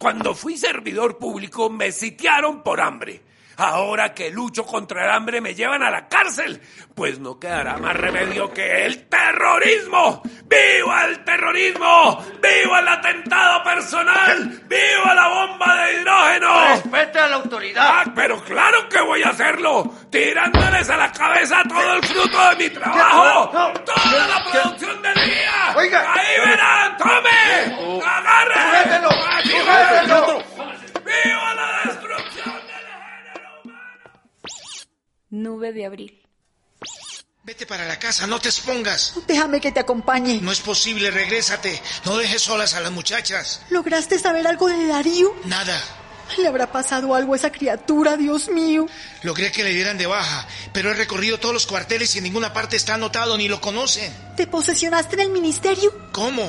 Cuando 0.00 0.34
fui 0.34 0.56
servidor 0.56 1.16
público 1.16 1.70
me 1.70 1.92
sitiaron 1.92 2.64
por 2.64 2.80
hambre. 2.80 3.22
Ahora 3.58 4.14
que 4.14 4.30
lucho 4.30 4.64
contra 4.64 5.04
el 5.04 5.10
hambre 5.10 5.40
me 5.40 5.52
llevan 5.52 5.82
a 5.82 5.90
la 5.90 6.06
cárcel. 6.06 6.62
Pues 6.94 7.18
no 7.18 7.40
quedará 7.40 7.76
más 7.76 7.96
remedio 7.96 8.52
que 8.54 8.86
el 8.86 9.08
terrorismo. 9.08 10.22
¡Viva 10.44 11.06
el 11.06 11.24
terrorismo! 11.24 12.24
¡Viva 12.40 12.78
el 12.78 12.88
atentado 12.88 13.64
personal! 13.64 14.62
¡Viva 14.68 15.12
la 15.12 15.28
bomba 15.28 15.74
de 15.74 15.94
hidrógeno! 15.94 16.68
¡Respeta 16.68 17.24
a 17.24 17.28
la 17.28 17.36
autoridad! 17.36 17.84
Ah, 17.84 18.04
pero 18.14 18.40
claro 18.44 18.88
que 18.88 19.00
voy 19.00 19.24
a 19.24 19.30
hacerlo. 19.30 19.92
Tirándoles 20.08 20.88
a 20.88 20.96
la 20.96 21.10
cabeza 21.10 21.60
todo 21.68 21.94
el 21.94 22.02
fruto 22.04 22.50
de 22.50 22.56
mi 22.56 22.70
trabajo. 22.70 23.50
¡Toda 23.50 24.28
la 24.28 24.44
producción 24.52 25.02
del 25.02 25.14
día! 25.14 25.74
Oiga. 25.76 26.14
¡Ahí 26.14 26.48
verán! 26.48 26.96
¡Tome! 26.96 28.02
¡Agárrenlo! 28.06 29.08
¡Viva 29.44 30.47
de 35.72 35.86
abril. 35.86 36.22
Vete 37.44 37.64
para 37.64 37.86
la 37.86 37.98
casa, 37.98 38.26
no 38.26 38.38
te 38.38 38.50
expongas. 38.50 39.14
Déjame 39.26 39.60
que 39.60 39.72
te 39.72 39.80
acompañe. 39.80 40.38
No 40.42 40.52
es 40.52 40.60
posible, 40.60 41.10
regrésate. 41.10 41.80
No 42.04 42.18
dejes 42.18 42.42
solas 42.42 42.74
a 42.74 42.80
las 42.80 42.92
muchachas. 42.92 43.62
¿Lograste 43.70 44.18
saber 44.18 44.46
algo 44.46 44.68
de 44.68 44.86
Darío? 44.86 45.34
Nada. 45.46 45.80
¿Le 46.36 46.46
habrá 46.46 46.70
pasado 46.70 47.14
algo 47.14 47.32
a 47.32 47.36
esa 47.36 47.50
criatura, 47.50 48.16
Dios 48.16 48.48
mío? 48.48 48.86
Logré 49.22 49.50
que 49.50 49.64
le 49.64 49.70
dieran 49.70 49.96
de 49.96 50.06
baja, 50.06 50.46
pero 50.74 50.90
he 50.90 50.94
recorrido 50.94 51.40
todos 51.40 51.54
los 51.54 51.66
cuarteles 51.66 52.14
y 52.14 52.18
en 52.18 52.24
ninguna 52.24 52.52
parte 52.52 52.76
está 52.76 52.94
anotado 52.94 53.38
ni 53.38 53.48
lo 53.48 53.60
conocen. 53.60 54.14
¿Te 54.36 54.46
posesionaste 54.46 55.14
en 55.14 55.20
el 55.20 55.30
ministerio? 55.30 56.10
¿Cómo? 56.12 56.46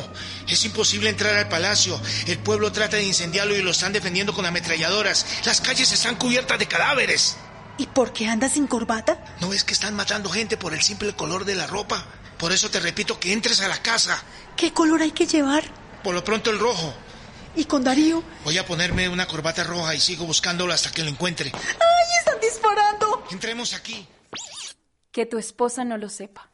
Es 0.48 0.66
imposible 0.66 1.10
entrar 1.10 1.36
al 1.38 1.48
palacio. 1.48 2.00
El 2.28 2.40
pueblo 2.40 2.72
trata 2.72 2.98
de 2.98 3.04
incendiarlo 3.04 3.56
y 3.56 3.62
lo 3.62 3.72
están 3.72 3.94
defendiendo 3.94 4.34
con 4.34 4.46
ametralladoras. 4.46 5.26
Las 5.46 5.62
calles 5.62 5.92
están 5.92 6.18
cubiertas 6.18 6.60
de 6.60 6.68
cadáveres. 6.68 7.38
¿Y 7.80 7.88
por 7.88 8.12
qué 8.12 8.28
andas 8.28 8.52
sin 8.52 8.68
corbata? 8.68 9.24
¿No 9.40 9.48
ves 9.48 9.64
que 9.64 9.72
están 9.72 9.96
matando 9.96 10.30
gente 10.30 10.58
por 10.58 10.74
el 10.74 10.82
simple 10.82 11.16
color 11.16 11.46
de 11.46 11.56
la 11.56 11.66
ropa? 11.66 12.06
Por 12.38 12.52
eso 12.52 12.70
te 12.70 12.82
repito 12.82 13.22
que 13.22 13.32
entres 13.32 13.62
a 13.62 13.70
la 13.70 13.82
casa. 13.82 14.22
¿Qué 14.58 14.74
color 14.74 15.02
hay 15.02 15.12
que 15.12 15.26
llevar? 15.26 15.64
Por 16.04 16.14
lo 16.14 16.22
pronto 16.22 16.52
el 16.52 16.60
rojo. 16.60 16.94
¿Y 17.56 17.64
con 17.64 17.86
Darío? 17.86 18.22
Voy 18.44 18.58
a 18.58 18.66
ponerme 18.66 19.08
una 19.08 19.28
corbata 19.28 19.64
roja 19.64 19.96
y 19.96 20.02
sigo 20.02 20.26
buscándolo 20.26 20.74
hasta 20.74 20.92
que 20.92 21.04
lo 21.04 21.10
encuentre. 21.10 21.54
¡Ay, 21.56 22.18
están 22.20 22.42
disparando! 22.42 23.24
Entremos 23.32 23.74
aquí. 23.74 24.06
Que 25.10 25.26
tu 25.26 25.38
esposa 25.38 25.86
no 25.86 25.98
lo 25.98 26.10
sepa. 26.10 26.50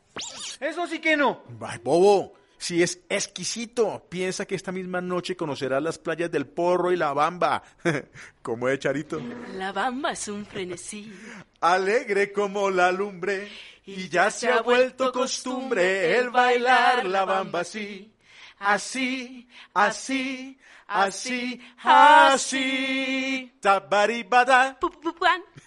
Eso 0.60 0.86
sí 0.86 1.00
que 1.00 1.18
no. 1.18 1.42
Ay, 1.60 1.80
bobo. 1.84 2.36
Si 2.66 2.82
es 2.82 3.00
exquisito. 3.10 4.08
Piensa 4.10 4.48
que 4.48 4.56
esta 4.56 4.72
misma 4.72 5.00
noche 5.00 5.38
conocerás 5.38 5.84
las 5.84 6.00
playas 6.00 6.32
del 6.32 6.48
Porro 6.48 6.92
y 6.92 6.98
la 6.98 7.14
Bamba. 7.14 7.62
¿Cómo 8.42 8.68
es, 8.68 8.80
Charito? 8.80 9.22
La 9.54 9.72
Bamba 9.72 10.14
es 10.14 10.28
un 10.30 10.48
frenesí. 10.48 11.14
Alegre 11.62 12.32
como 12.32 12.72
la 12.72 12.92
lumbre. 12.92 13.52
Y 13.86 14.10
ya 14.10 14.32
se 14.32 14.50
ha 14.50 14.64
vuelto 14.64 15.12
costumbre 15.12 16.18
el 16.18 16.32
bailar 16.32 17.06
la 17.06 17.24
Bamba 17.24 17.60
así. 17.60 18.12
Así, 18.58 19.48
así, 19.76 20.58
así, 20.88 21.62
así. 21.84 23.54
Tabaribada. 23.62 24.80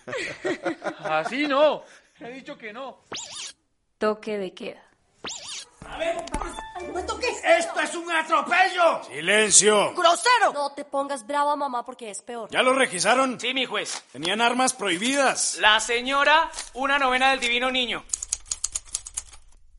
Así 0.98 1.46
no. 1.46 1.84
He 2.18 2.32
dicho 2.32 2.58
que 2.58 2.72
no. 2.72 3.04
Toque 3.98 4.36
de 4.36 4.52
queda. 4.52 4.82
A 5.86 5.98
ver, 5.98 6.16
no 6.86 6.92
me 6.92 7.02
toques. 7.02 7.42
¡Esto 7.44 7.80
es 7.80 7.94
un 7.94 8.10
atropello! 8.10 9.02
¡Silencio! 9.04 9.94
¡Grosero! 9.94 10.52
No 10.52 10.72
te 10.72 10.84
pongas 10.84 11.26
brava, 11.26 11.56
mamá, 11.56 11.84
porque 11.84 12.10
es 12.10 12.22
peor. 12.22 12.48
¿Ya 12.50 12.62
lo 12.62 12.72
requisaron? 12.74 13.38
Sí, 13.40 13.54
mi 13.54 13.64
juez. 13.64 14.04
Tenían 14.12 14.40
armas 14.40 14.74
prohibidas. 14.74 15.56
La 15.60 15.80
señora, 15.80 16.50
una 16.74 16.98
novena 16.98 17.30
del 17.30 17.40
Divino 17.40 17.70
Niño. 17.70 18.04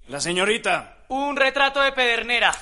La 0.07 0.19
señorita. 0.19 1.05
Un 1.09 1.35
retrato 1.35 1.81
de 1.81 1.91
Pedernera. 1.91 2.55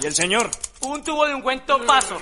¿Y 0.00 0.06
el 0.06 0.14
señor? 0.14 0.50
Un 0.80 1.02
tubo 1.04 1.26
de 1.26 1.34
un 1.34 1.42
cuento 1.42 1.84
paso. 1.86 2.20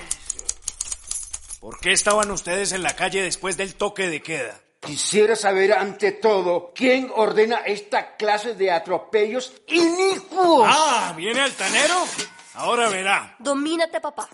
¿Por 1.60 1.80
qué 1.80 1.92
estaban 1.92 2.30
ustedes 2.30 2.72
en 2.72 2.82
la 2.82 2.94
calle 2.94 3.22
después 3.22 3.56
del 3.56 3.74
toque 3.74 4.08
de 4.08 4.22
queda? 4.22 4.60
Quisiera 4.80 5.34
saber 5.34 5.72
ante 5.72 6.12
todo 6.12 6.72
quién 6.74 7.10
ordena 7.14 7.58
esta 7.58 8.16
clase 8.16 8.54
de 8.54 8.70
atropellos 8.70 9.52
inicuos. 9.66 10.68
Ah, 10.70 11.12
¿viene 11.16 11.40
altanero? 11.40 12.06
Ahora 12.54 12.88
verá. 12.88 13.36
Domínate, 13.38 14.00
papá. 14.00 14.28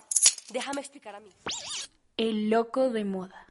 Déjame 0.49 0.81
explicar 0.81 1.15
a 1.15 1.19
mí. 1.19 1.31
El 2.15 2.49
loco 2.49 2.91
de 2.91 3.05
moda. 3.05 3.47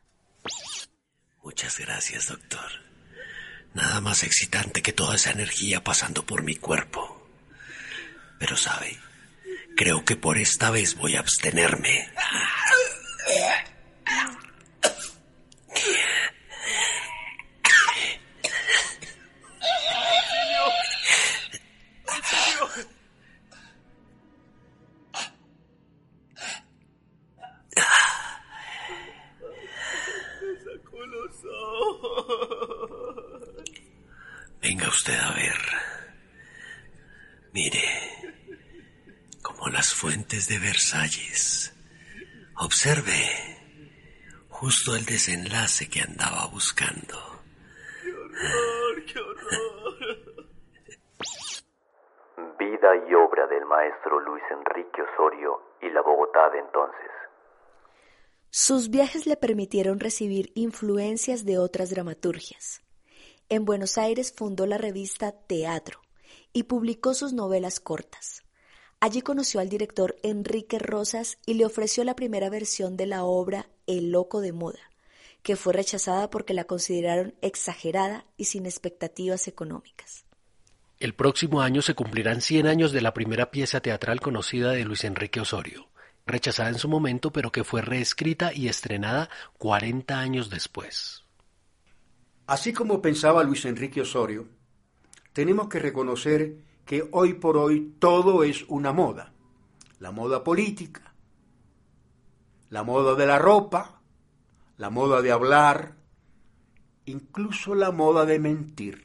Muchas 1.42 1.78
gracias, 1.78 2.28
doctor. 2.28 2.70
Nada 3.74 4.00
más 4.00 4.22
excitante 4.22 4.82
que 4.82 4.92
toda 4.92 5.16
esa 5.16 5.32
energía 5.32 5.82
pasando 5.82 6.24
por 6.24 6.42
mi 6.42 6.54
cuerpo. 6.54 7.28
Pero 8.38 8.56
sabe, 8.56 8.98
creo 9.76 10.04
que 10.04 10.16
por 10.16 10.38
esta 10.38 10.70
vez 10.70 10.94
voy 10.94 11.16
a 11.16 11.20
abstenerme. 11.20 12.08
Venga 34.64 34.88
usted 34.88 35.18
a 35.18 35.34
ver. 35.34 35.60
Mire, 37.52 37.84
como 39.42 39.68
las 39.68 39.92
fuentes 39.92 40.48
de 40.48 40.58
Versalles. 40.58 41.76
Observe 42.56 43.12
justo 44.48 44.96
el 44.96 45.04
desenlace 45.04 45.90
que 45.90 46.00
andaba 46.00 46.46
buscando. 46.46 47.44
¡Qué 48.02 48.10
horror, 48.10 49.04
qué 49.04 49.18
horror! 49.18 50.48
Vida 52.58 52.88
y 53.06 53.14
obra 53.14 53.46
del 53.46 53.66
maestro 53.66 54.18
Luis 54.20 54.44
Enrique 54.50 55.02
Osorio 55.02 55.60
y 55.82 55.90
la 55.90 56.00
Bogotá 56.00 56.48
de 56.48 56.60
entonces. 56.60 57.10
Sus 58.48 58.88
viajes 58.88 59.26
le 59.26 59.36
permitieron 59.36 60.00
recibir 60.00 60.52
influencias 60.54 61.44
de 61.44 61.58
otras 61.58 61.90
dramaturgias. 61.90 62.83
En 63.50 63.66
Buenos 63.66 63.98
Aires 63.98 64.32
fundó 64.34 64.66
la 64.66 64.78
revista 64.78 65.32
Teatro 65.32 66.00
y 66.54 66.62
publicó 66.62 67.12
sus 67.12 67.34
novelas 67.34 67.78
cortas. 67.78 68.42
Allí 69.00 69.20
conoció 69.20 69.60
al 69.60 69.68
director 69.68 70.16
Enrique 70.22 70.78
Rosas 70.78 71.36
y 71.44 71.54
le 71.54 71.66
ofreció 71.66 72.04
la 72.04 72.16
primera 72.16 72.48
versión 72.48 72.96
de 72.96 73.06
la 73.06 73.24
obra 73.24 73.68
El 73.86 74.12
Loco 74.12 74.40
de 74.40 74.52
Moda, 74.52 74.90
que 75.42 75.56
fue 75.56 75.74
rechazada 75.74 76.30
porque 76.30 76.54
la 76.54 76.64
consideraron 76.64 77.34
exagerada 77.42 78.24
y 78.38 78.46
sin 78.46 78.64
expectativas 78.64 79.46
económicas. 79.46 80.24
El 80.98 81.14
próximo 81.14 81.60
año 81.60 81.82
se 81.82 81.94
cumplirán 81.94 82.40
100 82.40 82.66
años 82.66 82.92
de 82.92 83.02
la 83.02 83.12
primera 83.12 83.50
pieza 83.50 83.80
teatral 83.80 84.20
conocida 84.20 84.70
de 84.70 84.86
Luis 84.86 85.04
Enrique 85.04 85.40
Osorio, 85.40 85.88
rechazada 86.24 86.70
en 86.70 86.78
su 86.78 86.88
momento 86.88 87.30
pero 87.30 87.52
que 87.52 87.62
fue 87.62 87.82
reescrita 87.82 88.54
y 88.54 88.68
estrenada 88.68 89.28
40 89.58 90.18
años 90.18 90.48
después. 90.48 91.23
Así 92.46 92.74
como 92.74 93.00
pensaba 93.00 93.42
Luis 93.42 93.64
Enrique 93.64 94.02
Osorio, 94.02 94.46
tenemos 95.32 95.68
que 95.68 95.78
reconocer 95.78 96.58
que 96.84 97.08
hoy 97.10 97.34
por 97.34 97.56
hoy 97.56 97.94
todo 97.98 98.44
es 98.44 98.66
una 98.68 98.92
moda. 98.92 99.32
La 99.98 100.10
moda 100.10 100.44
política, 100.44 101.14
la 102.68 102.82
moda 102.82 103.14
de 103.14 103.26
la 103.26 103.38
ropa, 103.38 104.02
la 104.76 104.90
moda 104.90 105.22
de 105.22 105.32
hablar, 105.32 105.96
incluso 107.06 107.74
la 107.74 107.92
moda 107.92 108.26
de 108.26 108.38
mentir, 108.38 109.04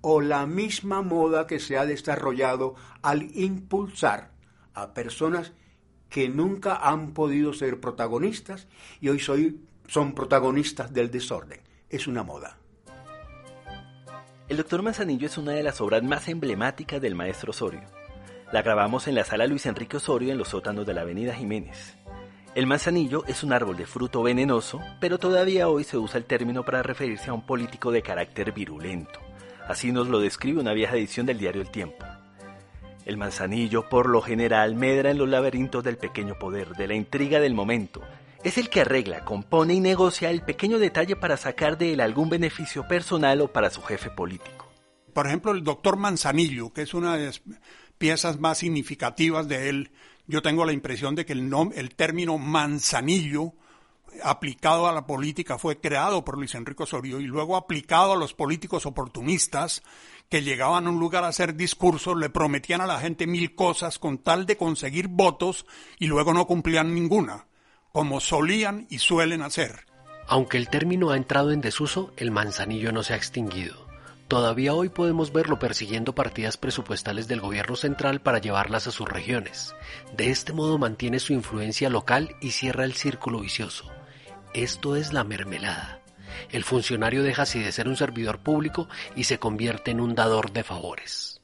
o 0.00 0.22
la 0.22 0.46
misma 0.46 1.02
moda 1.02 1.46
que 1.46 1.60
se 1.60 1.76
ha 1.76 1.84
desarrollado 1.84 2.74
al 3.02 3.36
impulsar 3.36 4.30
a 4.72 4.94
personas 4.94 5.52
que 6.08 6.30
nunca 6.30 6.76
han 6.76 7.12
podido 7.12 7.52
ser 7.52 7.80
protagonistas 7.80 8.66
y 9.00 9.10
hoy 9.10 9.18
soy, 9.18 9.60
son 9.88 10.14
protagonistas 10.14 10.94
del 10.94 11.10
desorden. 11.10 11.65
Es 11.88 12.08
una 12.08 12.24
moda. 12.24 12.58
El 14.48 14.56
Doctor 14.56 14.82
Manzanillo 14.82 15.28
es 15.28 15.38
una 15.38 15.52
de 15.52 15.62
las 15.62 15.80
obras 15.80 16.02
más 16.02 16.26
emblemáticas 16.26 17.00
del 17.00 17.14
maestro 17.14 17.50
Osorio. 17.50 17.84
La 18.52 18.62
grabamos 18.62 19.06
en 19.06 19.14
la 19.14 19.22
sala 19.22 19.46
Luis 19.46 19.66
Enrique 19.66 19.96
Osorio 19.96 20.32
en 20.32 20.38
los 20.38 20.48
sótanos 20.48 20.84
de 20.84 20.94
la 20.94 21.02
Avenida 21.02 21.32
Jiménez. 21.32 21.96
El 22.56 22.66
manzanillo 22.66 23.24
es 23.26 23.44
un 23.44 23.52
árbol 23.52 23.76
de 23.76 23.86
fruto 23.86 24.20
venenoso, 24.24 24.80
pero 25.00 25.18
todavía 25.18 25.68
hoy 25.68 25.84
se 25.84 25.96
usa 25.96 26.18
el 26.18 26.24
término 26.24 26.64
para 26.64 26.82
referirse 26.82 27.30
a 27.30 27.34
un 27.34 27.46
político 27.46 27.92
de 27.92 28.02
carácter 28.02 28.50
virulento. 28.50 29.20
Así 29.68 29.92
nos 29.92 30.08
lo 30.08 30.18
describe 30.18 30.60
una 30.60 30.72
vieja 30.72 30.96
edición 30.96 31.24
del 31.24 31.38
diario 31.38 31.62
El 31.62 31.70
Tiempo. 31.70 32.04
El 33.04 33.16
manzanillo, 33.16 33.88
por 33.88 34.08
lo 34.08 34.22
general, 34.22 34.74
medra 34.74 35.12
en 35.12 35.18
los 35.18 35.28
laberintos 35.28 35.84
del 35.84 35.98
pequeño 35.98 36.36
poder, 36.36 36.70
de 36.70 36.88
la 36.88 36.94
intriga 36.94 37.38
del 37.38 37.54
momento. 37.54 38.02
Es 38.46 38.58
el 38.58 38.70
que 38.70 38.82
arregla, 38.82 39.24
compone 39.24 39.74
y 39.74 39.80
negocia 39.80 40.30
el 40.30 40.40
pequeño 40.40 40.78
detalle 40.78 41.16
para 41.16 41.36
sacar 41.36 41.76
de 41.78 41.92
él 41.92 42.00
algún 42.00 42.28
beneficio 42.28 42.86
personal 42.86 43.40
o 43.40 43.52
para 43.52 43.70
su 43.70 43.82
jefe 43.82 44.08
político. 44.08 44.70
Por 45.12 45.26
ejemplo, 45.26 45.50
el 45.50 45.64
doctor 45.64 45.96
Manzanillo, 45.96 46.72
que 46.72 46.82
es 46.82 46.94
una 46.94 47.16
de 47.16 47.26
las 47.26 47.42
piezas 47.98 48.38
más 48.38 48.58
significativas 48.58 49.48
de 49.48 49.68
él, 49.68 49.90
yo 50.28 50.42
tengo 50.42 50.64
la 50.64 50.72
impresión 50.72 51.16
de 51.16 51.26
que 51.26 51.32
el, 51.32 51.52
el 51.74 51.96
término 51.96 52.38
manzanillo 52.38 53.52
aplicado 54.22 54.86
a 54.86 54.92
la 54.92 55.08
política 55.08 55.58
fue 55.58 55.80
creado 55.80 56.24
por 56.24 56.38
Luis 56.38 56.54
Enrique 56.54 56.84
Osorio 56.84 57.18
y 57.18 57.24
luego 57.26 57.56
aplicado 57.56 58.12
a 58.12 58.16
los 58.16 58.32
políticos 58.32 58.86
oportunistas 58.86 59.82
que 60.28 60.42
llegaban 60.42 60.86
a 60.86 60.90
un 60.90 61.00
lugar 61.00 61.24
a 61.24 61.28
hacer 61.28 61.56
discursos, 61.56 62.16
le 62.16 62.30
prometían 62.30 62.80
a 62.80 62.86
la 62.86 63.00
gente 63.00 63.26
mil 63.26 63.56
cosas 63.56 63.98
con 63.98 64.18
tal 64.18 64.46
de 64.46 64.56
conseguir 64.56 65.08
votos 65.08 65.66
y 65.98 66.06
luego 66.06 66.32
no 66.32 66.46
cumplían 66.46 66.94
ninguna, 66.94 67.45
como 67.96 68.20
solían 68.20 68.86
y 68.90 68.98
suelen 68.98 69.40
hacer. 69.40 69.86
Aunque 70.28 70.58
el 70.58 70.68
término 70.68 71.12
ha 71.12 71.16
entrado 71.16 71.50
en 71.50 71.62
desuso, 71.62 72.12
el 72.18 72.30
manzanillo 72.30 72.92
no 72.92 73.02
se 73.02 73.14
ha 73.14 73.16
extinguido. 73.16 73.86
Todavía 74.28 74.74
hoy 74.74 74.90
podemos 74.90 75.32
verlo 75.32 75.58
persiguiendo 75.58 76.14
partidas 76.14 76.58
presupuestales 76.58 77.26
del 77.26 77.40
gobierno 77.40 77.74
central 77.74 78.20
para 78.20 78.38
llevarlas 78.38 78.86
a 78.86 78.90
sus 78.90 79.08
regiones. 79.08 79.74
De 80.14 80.28
este 80.28 80.52
modo 80.52 80.76
mantiene 80.76 81.20
su 81.20 81.32
influencia 81.32 81.88
local 81.88 82.36
y 82.42 82.50
cierra 82.50 82.84
el 82.84 82.92
círculo 82.92 83.40
vicioso. 83.40 83.90
Esto 84.52 84.94
es 84.94 85.14
la 85.14 85.24
mermelada. 85.24 86.02
El 86.52 86.64
funcionario 86.64 87.22
deja 87.22 87.44
así 87.44 87.60
de 87.60 87.72
ser 87.72 87.88
un 87.88 87.96
servidor 87.96 88.40
público 88.40 88.90
y 89.14 89.24
se 89.24 89.38
convierte 89.38 89.92
en 89.92 90.02
un 90.02 90.14
dador 90.14 90.52
de 90.52 90.64
favores 90.64 91.35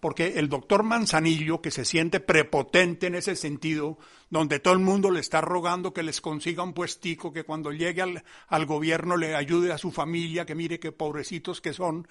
porque 0.00 0.38
el 0.38 0.48
doctor 0.48 0.82
Manzanillo, 0.82 1.60
que 1.60 1.70
se 1.70 1.84
siente 1.84 2.20
prepotente 2.20 3.06
en 3.06 3.14
ese 3.14 3.36
sentido, 3.36 3.98
donde 4.30 4.58
todo 4.58 4.74
el 4.74 4.80
mundo 4.80 5.10
le 5.10 5.20
está 5.20 5.40
rogando 5.40 5.92
que 5.92 6.02
les 6.02 6.20
consiga 6.20 6.62
un 6.62 6.72
puestico, 6.72 7.32
que 7.32 7.44
cuando 7.44 7.72
llegue 7.72 8.02
al, 8.02 8.24
al, 8.48 8.66
gobierno 8.66 9.16
le 9.16 9.34
ayude 9.34 9.72
a 9.72 9.78
su 9.78 9.90
familia, 9.90 10.44
que 10.46 10.54
mire 10.54 10.78
qué 10.78 10.92
pobrecitos 10.92 11.60
que 11.60 11.72
son, 11.72 12.06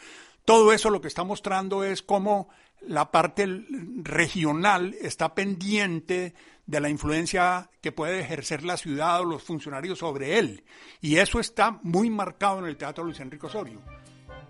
todo 0.45 0.71
eso 0.71 0.89
lo 0.89 1.01
que 1.01 1.07
está 1.07 1.23
mostrando 1.23 1.83
es 1.83 2.01
cómo 2.01 2.49
la 2.81 3.11
parte 3.11 3.47
regional 4.03 4.95
está 5.01 5.33
pendiente 5.33 6.33
de 6.65 6.79
la 6.79 6.89
influencia 6.89 7.69
que 7.81 7.91
puede 7.91 8.19
ejercer 8.19 8.63
la 8.63 8.77
ciudad 8.77 9.21
o 9.21 9.25
los 9.25 9.43
funcionarios 9.43 9.99
sobre 9.99 10.37
él. 10.37 10.63
Y 11.01 11.17
eso 11.17 11.39
está 11.39 11.79
muy 11.83 12.09
marcado 12.09 12.59
en 12.59 12.65
el 12.65 12.77
Teatro 12.77 13.03
Luis 13.03 13.19
Enrique 13.19 13.45
Osorio. 13.45 13.81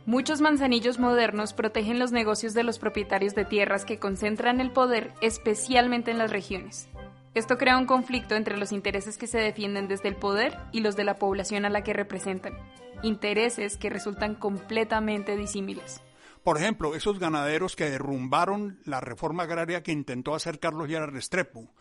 Muchos 0.08 0.40
manzanillos 0.40 1.00
modernos 1.00 1.54
protegen 1.54 1.98
los 1.98 2.12
negocios 2.12 2.54
de 2.54 2.62
los 2.64 2.78
propietarios 2.78 3.34
de 3.34 3.44
tierras 3.44 3.86
que 3.86 3.98
concentran 3.98 4.62
el 4.62 4.72
poder, 4.72 5.12
especialmente 5.20 6.12
en 6.12 6.20
las 6.20 6.30
regiones. 6.30 6.88
Esto 7.34 7.58
crea 7.58 7.80
un 7.80 7.88
conflicto 7.88 8.36
entre 8.36 8.56
los 8.56 8.72
intereses 8.72 9.18
que 9.18 9.26
se 9.26 9.40
defienden 9.40 9.88
desde 9.88 10.10
el 10.10 10.16
poder 10.16 10.60
y 10.72 10.82
los 10.82 10.96
de 10.96 11.06
la 11.06 11.18
población 11.18 11.66
a 11.66 11.70
la 11.70 11.84
que 11.84 11.94
representan, 11.94 12.54
intereses 13.02 13.78
que 13.78 13.90
resultan 13.90 14.36
completamente 14.36 15.36
disímiles. 15.36 16.04
Por 16.44 16.60
ejemplo, 16.60 16.94
esos 16.94 17.18
ganaderos 17.18 17.76
que 17.76 17.90
derrumbaron 17.90 18.80
la 18.86 19.02
reforma 19.02 19.44
agraria 19.44 19.82
que 19.82 19.92
intentó 19.92 20.36
hacer 20.36 20.60
Carlos 20.60 20.88
Lleras 20.88 21.12
Restrepo, 21.12 21.74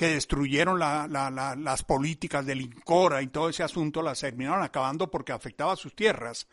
que 0.00 0.08
destruyeron 0.08 0.78
la, 0.78 1.06
la, 1.06 1.30
la, 1.30 1.54
las 1.54 1.82
políticas 1.82 2.46
del 2.46 2.62
INCORA 2.62 3.20
y 3.20 3.26
todo 3.26 3.50
ese 3.50 3.62
asunto, 3.62 4.00
las 4.00 4.20
terminaron 4.20 4.62
acabando 4.62 5.10
porque 5.10 5.30
afectaba 5.30 5.74
a 5.74 5.76
sus 5.76 5.94
tierras. 5.94 6.48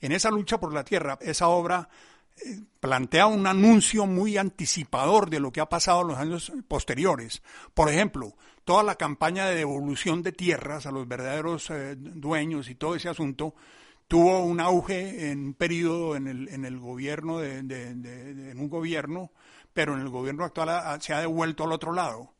En 0.00 0.12
esa 0.12 0.30
lucha 0.30 0.60
por 0.60 0.72
la 0.72 0.84
tierra, 0.84 1.18
esa 1.20 1.48
obra 1.48 1.88
eh, 2.36 2.60
plantea 2.78 3.26
un 3.26 3.48
anuncio 3.48 4.06
muy 4.06 4.38
anticipador 4.38 5.30
de 5.30 5.40
lo 5.40 5.50
que 5.50 5.60
ha 5.60 5.68
pasado 5.68 6.02
en 6.02 6.06
los 6.06 6.16
años 6.16 6.52
posteriores. 6.68 7.42
Por 7.74 7.88
ejemplo, 7.88 8.36
toda 8.64 8.84
la 8.84 8.94
campaña 8.94 9.46
de 9.46 9.56
devolución 9.56 10.22
de 10.22 10.30
tierras 10.30 10.86
a 10.86 10.92
los 10.92 11.08
verdaderos 11.08 11.70
eh, 11.70 11.96
dueños 11.98 12.70
y 12.70 12.76
todo 12.76 12.94
ese 12.94 13.08
asunto 13.08 13.56
tuvo 14.06 14.44
un 14.44 14.60
auge 14.60 15.32
en 15.32 15.46
un 15.46 15.54
periodo 15.54 16.14
en 16.14 16.28
el, 16.28 16.48
en 16.50 16.64
el 16.64 16.78
gobierno 16.78 17.40
de, 17.40 17.58
en 17.58 18.60
un 18.60 18.68
gobierno, 18.68 19.32
pero 19.72 19.94
en 19.94 20.02
el 20.02 20.08
gobierno 20.08 20.44
actual 20.44 21.02
se 21.02 21.14
ha 21.14 21.18
devuelto 21.18 21.64
al 21.64 21.72
otro 21.72 21.92
lado 21.92 22.31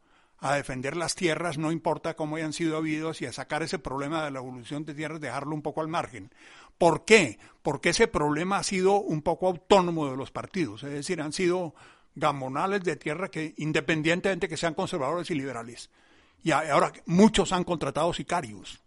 a 0.43 0.57
defender 0.57 0.97
las 0.97 1.15
tierras, 1.15 1.57
no 1.57 1.71
importa 1.71 2.15
cómo 2.15 2.35
hayan 2.35 2.53
sido 2.53 2.77
habidos, 2.77 3.23
y 3.23 3.27
a 3.27 3.33
sacar 3.33 3.63
ese 3.63 3.79
problema 3.79 4.25
de 4.25 4.33
la 4.33 4.41
evolución 4.41 4.85
de 4.85 4.93
tierras, 4.93 5.21
dejarlo 5.21 5.55
un 5.55 5.63
poco 5.63 5.81
al 5.81 5.89
margen. 5.89 6.35
¿Por 6.79 7.05
qué? 7.05 7.39
Porque 7.63 7.91
ese 7.91 8.09
problema 8.09 8.59
ha 8.59 8.65
sido 8.65 9.01
un 9.01 9.23
poco 9.23 9.47
autónomo 9.47 10.11
de 10.11 10.17
los 10.17 10.33
partidos, 10.33 10.83
es 10.83 10.91
decir, 10.91 11.23
han 11.23 11.33
sido 11.33 11.77
gamonales 12.17 12.83
de 12.83 12.97
tierra 12.97 13.31
que 13.31 13.55
independientemente 13.57 14.49
que 14.49 14.57
sean 14.57 14.75
conservadores 14.75 15.31
y 15.31 15.37
liberales. 15.37 15.91
Y 16.43 16.51
ahora 16.51 16.93
muchos 17.07 17.53
han 17.53 17.63
contratado 17.63 18.13
sicarios. 18.13 18.83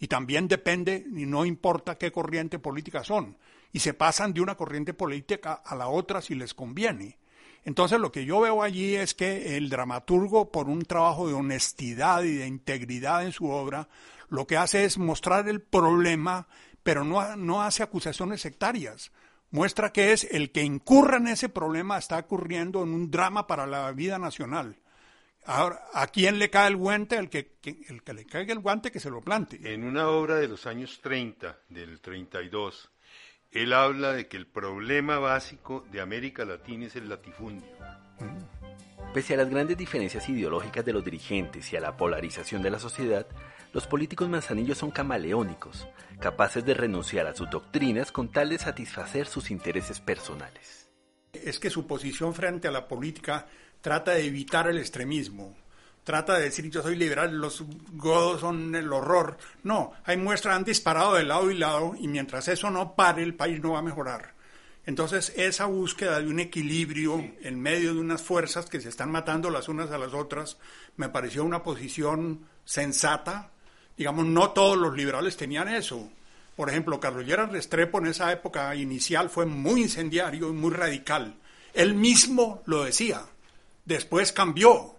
Y 0.00 0.08
también 0.08 0.48
depende, 0.48 1.06
y 1.14 1.26
no 1.26 1.44
importa 1.44 1.98
qué 1.98 2.10
corriente 2.10 2.58
política 2.58 3.04
son, 3.04 3.36
y 3.72 3.80
se 3.80 3.92
pasan 3.92 4.32
de 4.32 4.40
una 4.40 4.56
corriente 4.56 4.94
política 4.94 5.60
a 5.64 5.76
la 5.76 5.88
otra 5.88 6.22
si 6.22 6.34
les 6.34 6.54
conviene. 6.54 7.18
Entonces 7.64 7.98
lo 7.98 8.12
que 8.12 8.24
yo 8.24 8.40
veo 8.40 8.62
allí 8.62 8.94
es 8.94 9.14
que 9.14 9.56
el 9.56 9.70
dramaturgo, 9.70 10.50
por 10.50 10.68
un 10.68 10.82
trabajo 10.82 11.28
de 11.28 11.34
honestidad 11.34 12.22
y 12.22 12.34
de 12.34 12.46
integridad 12.46 13.24
en 13.24 13.32
su 13.32 13.48
obra, 13.48 13.88
lo 14.28 14.46
que 14.46 14.56
hace 14.56 14.84
es 14.84 14.98
mostrar 14.98 15.48
el 15.48 15.60
problema, 15.60 16.46
pero 16.82 17.04
no, 17.04 17.36
no 17.36 17.62
hace 17.62 17.82
acusaciones 17.82 18.42
sectarias. 18.42 19.12
Muestra 19.50 19.92
que 19.92 20.12
es 20.12 20.24
el 20.24 20.50
que 20.50 20.62
incurra 20.62 21.16
en 21.16 21.28
ese 21.28 21.48
problema 21.48 21.96
está 21.96 22.18
ocurriendo 22.18 22.82
en 22.82 22.90
un 22.90 23.10
drama 23.10 23.46
para 23.46 23.66
la 23.66 23.90
vida 23.92 24.18
nacional. 24.18 24.76
Ahora, 25.46 25.80
¿a 25.92 26.06
quién 26.06 26.38
le 26.38 26.50
cae 26.50 26.68
el 26.68 26.76
guante? 26.76 27.16
El 27.16 27.28
que, 27.28 27.58
el 27.88 28.02
que 28.02 28.14
le 28.14 28.24
caiga 28.24 28.52
el 28.52 28.60
guante 28.60 28.90
que 28.90 28.98
se 28.98 29.10
lo 29.10 29.20
plante. 29.20 29.60
En 29.62 29.84
una 29.84 30.08
obra 30.08 30.36
de 30.36 30.48
los 30.48 30.66
años 30.66 31.00
30, 31.02 31.60
del 31.68 32.00
32, 32.00 32.90
él 33.54 33.72
habla 33.72 34.12
de 34.12 34.26
que 34.26 34.36
el 34.36 34.46
problema 34.46 35.18
básico 35.20 35.86
de 35.92 36.00
América 36.00 36.44
Latina 36.44 36.86
es 36.86 36.96
el 36.96 37.08
latifundio. 37.08 37.68
Pese 39.14 39.34
a 39.34 39.36
las 39.36 39.48
grandes 39.48 39.78
diferencias 39.78 40.28
ideológicas 40.28 40.84
de 40.84 40.92
los 40.92 41.04
dirigentes 41.04 41.72
y 41.72 41.76
a 41.76 41.80
la 41.80 41.96
polarización 41.96 42.62
de 42.62 42.70
la 42.70 42.80
sociedad, 42.80 43.28
los 43.72 43.86
políticos 43.86 44.28
manzanillos 44.28 44.78
son 44.78 44.90
camaleónicos, 44.90 45.86
capaces 46.18 46.64
de 46.64 46.74
renunciar 46.74 47.28
a 47.28 47.34
sus 47.34 47.48
doctrinas 47.48 48.10
con 48.10 48.32
tal 48.32 48.50
de 48.50 48.58
satisfacer 48.58 49.26
sus 49.26 49.52
intereses 49.52 50.00
personales. 50.00 50.90
Es 51.32 51.60
que 51.60 51.70
su 51.70 51.86
posición 51.86 52.34
frente 52.34 52.66
a 52.66 52.72
la 52.72 52.88
política 52.88 53.46
trata 53.80 54.12
de 54.12 54.26
evitar 54.26 54.68
el 54.68 54.78
extremismo, 54.78 55.56
trata 56.04 56.34
de 56.34 56.44
decir 56.44 56.70
yo 56.70 56.82
soy 56.82 56.96
liberal, 56.96 57.36
los 57.36 57.64
godos 57.94 58.40
son 58.40 58.74
el 58.74 58.92
horror. 58.92 59.38
No, 59.62 59.92
hay 60.04 60.16
muestras 60.16 60.56
han 60.56 60.64
disparado 60.64 61.14
de 61.14 61.24
lado 61.24 61.50
y 61.50 61.58
lado 61.58 61.94
y 61.98 62.06
mientras 62.06 62.46
eso 62.48 62.70
no 62.70 62.94
pare 62.94 63.22
el 63.22 63.34
país 63.34 63.60
no 63.60 63.72
va 63.72 63.80
a 63.80 63.82
mejorar. 63.82 64.34
Entonces 64.86 65.32
esa 65.36 65.64
búsqueda 65.64 66.20
de 66.20 66.28
un 66.28 66.40
equilibrio 66.40 67.32
en 67.40 67.58
medio 67.58 67.94
de 67.94 68.00
unas 68.00 68.22
fuerzas 68.22 68.66
que 68.66 68.80
se 68.80 68.90
están 68.90 69.10
matando 69.10 69.48
las 69.48 69.68
unas 69.68 69.90
a 69.90 69.98
las 69.98 70.12
otras 70.12 70.58
me 70.96 71.08
pareció 71.08 71.42
una 71.42 71.62
posición 71.62 72.46
sensata. 72.64 73.50
Digamos, 73.96 74.26
no 74.26 74.50
todos 74.50 74.76
los 74.76 74.94
liberales 74.94 75.36
tenían 75.36 75.68
eso. 75.68 76.10
Por 76.56 76.68
ejemplo, 76.68 77.00
Carlos 77.00 77.26
Restrepo 77.50 77.98
en 77.98 78.06
esa 78.06 78.30
época 78.30 78.74
inicial 78.74 79.30
fue 79.30 79.46
muy 79.46 79.82
incendiario 79.82 80.50
y 80.50 80.52
muy 80.52 80.72
radical. 80.72 81.36
Él 81.72 81.94
mismo 81.94 82.62
lo 82.66 82.84
decía. 82.84 83.22
Después 83.84 84.32
cambió, 84.32 84.93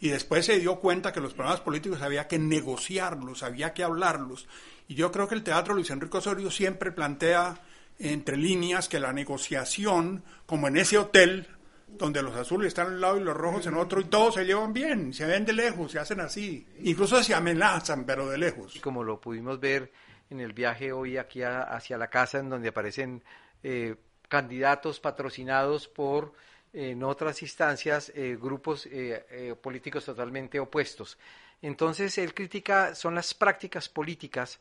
y 0.00 0.08
después 0.10 0.46
se 0.46 0.58
dio 0.58 0.76
cuenta 0.76 1.12
que 1.12 1.20
los 1.20 1.34
problemas 1.34 1.60
políticos 1.60 2.02
había 2.02 2.28
que 2.28 2.38
negociarlos, 2.38 3.42
había 3.42 3.74
que 3.74 3.82
hablarlos. 3.82 4.46
Y 4.86 4.94
yo 4.94 5.10
creo 5.10 5.28
que 5.28 5.34
el 5.34 5.42
teatro 5.42 5.74
Luis 5.74 5.90
Enrique 5.90 6.18
Osorio 6.18 6.50
siempre 6.50 6.92
plantea 6.92 7.60
entre 7.98 8.36
líneas 8.36 8.88
que 8.88 9.00
la 9.00 9.12
negociación, 9.12 10.22
como 10.46 10.68
en 10.68 10.76
ese 10.76 10.98
hotel, 10.98 11.48
donde 11.88 12.22
los 12.22 12.36
azules 12.36 12.68
están 12.68 12.86
a 12.86 12.90
un 12.90 13.00
lado 13.00 13.16
y 13.16 13.24
los 13.24 13.36
rojos 13.36 13.66
en 13.66 13.74
otro, 13.74 14.00
y 14.00 14.04
todos 14.04 14.34
se 14.34 14.44
llevan 14.44 14.72
bien, 14.72 15.12
se 15.12 15.26
ven 15.26 15.44
de 15.44 15.52
lejos, 15.52 15.92
se 15.92 15.98
hacen 15.98 16.20
así. 16.20 16.66
Incluso 16.82 17.22
se 17.22 17.34
amenazan, 17.34 18.04
pero 18.04 18.28
de 18.28 18.38
lejos. 18.38 18.76
Y 18.76 18.80
como 18.80 19.02
lo 19.02 19.20
pudimos 19.20 19.58
ver 19.58 19.90
en 20.30 20.40
el 20.40 20.52
viaje 20.52 20.92
hoy 20.92 21.16
aquí 21.16 21.42
hacia 21.42 21.98
la 21.98 22.08
casa, 22.08 22.38
en 22.38 22.50
donde 22.50 22.68
aparecen 22.68 23.24
eh, 23.62 23.96
candidatos 24.28 25.00
patrocinados 25.00 25.88
por 25.88 26.34
en 26.72 27.02
otras 27.02 27.42
instancias 27.42 28.12
eh, 28.14 28.36
grupos 28.40 28.86
eh, 28.86 29.26
eh, 29.30 29.54
políticos 29.60 30.04
totalmente 30.04 30.60
opuestos. 30.60 31.18
Entonces, 31.62 32.18
él 32.18 32.34
critica, 32.34 32.94
son 32.94 33.14
las 33.14 33.34
prácticas 33.34 33.88
políticas 33.88 34.60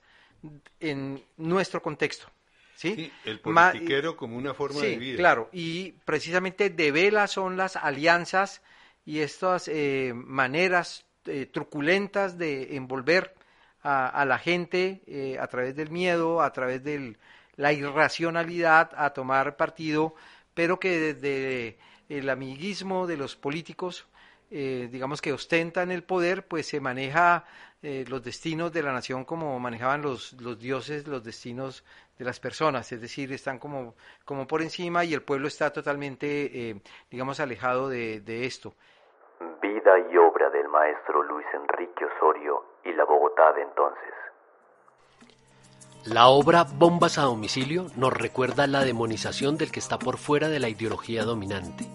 en 0.79 1.23
nuestro 1.37 1.81
contexto. 1.81 2.27
¿sí? 2.75 3.11
el 3.25 3.39
politiquero 3.39 4.15
como 4.15 4.37
una 4.37 4.53
forma 4.53 4.81
de 4.81 4.97
vida. 4.97 5.17
Claro, 5.17 5.49
y 5.51 5.93
precisamente 6.05 6.69
de 6.69 6.91
vela 6.91 7.27
son 7.27 7.57
las 7.57 7.75
alianzas 7.75 8.61
y 9.03 9.19
estas 9.19 9.69
maneras 10.13 11.05
truculentas 11.51 12.37
de 12.37 12.75
envolver 12.75 13.33
a, 13.81 14.23
la 14.25 14.37
gente 14.37 15.37
a 15.41 15.47
través 15.47 15.75
del 15.75 15.89
miedo, 15.89 16.41
a 16.41 16.53
través 16.53 16.83
de 16.83 17.17
la 17.55 17.73
irracionalidad, 17.73 18.91
a 18.95 19.11
tomar 19.11 19.57
partido, 19.57 20.13
pero 20.53 20.79
que 20.79 21.13
desde 21.13 21.77
el 22.09 22.29
amiguismo 22.29 23.07
de 23.07 23.17
los 23.17 23.35
políticos, 23.35 24.07
eh, 24.49 24.87
digamos 24.91 25.21
que 25.21 25.33
ostentan 25.33 25.91
el 25.91 26.03
poder, 26.03 26.47
pues 26.47 26.67
se 26.67 26.79
maneja 26.79 27.43
eh, 27.83 28.05
los 28.07 28.23
destinos 28.23 28.71
de 28.71 28.81
la 28.81 28.93
nación 28.93 29.25
como 29.25 29.59
manejaban 29.59 30.01
los, 30.01 30.33
los 30.41 30.57
dioses 30.59 31.05
los 31.05 31.23
destinos 31.23 31.83
de 32.17 32.25
las 32.25 32.39
personas, 32.39 32.91
es 32.91 33.01
decir, 33.01 33.31
están 33.33 33.59
como, 33.59 33.95
como 34.25 34.47
por 34.47 34.61
encima 34.61 35.03
y 35.03 35.13
el 35.13 35.21
pueblo 35.21 35.47
está 35.47 35.71
totalmente, 35.71 36.69
eh, 36.69 36.81
digamos, 37.11 37.39
alejado 37.39 37.89
de, 37.89 38.21
de 38.21 38.45
esto. 38.45 38.73
Vida 39.61 39.99
y 40.11 40.17
obra 40.17 40.49
del 40.49 40.67
maestro 40.69 41.21
Luis 41.23 41.45
Enrique 41.53 42.05
Osorio 42.05 42.63
y 42.85 42.93
la 42.93 43.03
Bogotá 43.03 43.53
de 43.53 43.61
entonces. 43.61 44.13
La 46.09 46.29
obra 46.29 46.63
Bombas 46.63 47.17
a 47.17 47.23
domicilio 47.23 47.91
nos 47.97 48.13
recuerda 48.13 48.65
la 48.65 48.85
demonización 48.85 49.57
del 49.57 49.71
que 49.71 49.81
está 49.81 49.99
por 49.99 50.17
fuera 50.17 50.47
de 50.47 50.61
la 50.61 50.69
ideología 50.69 51.25
dominante. 51.25 51.85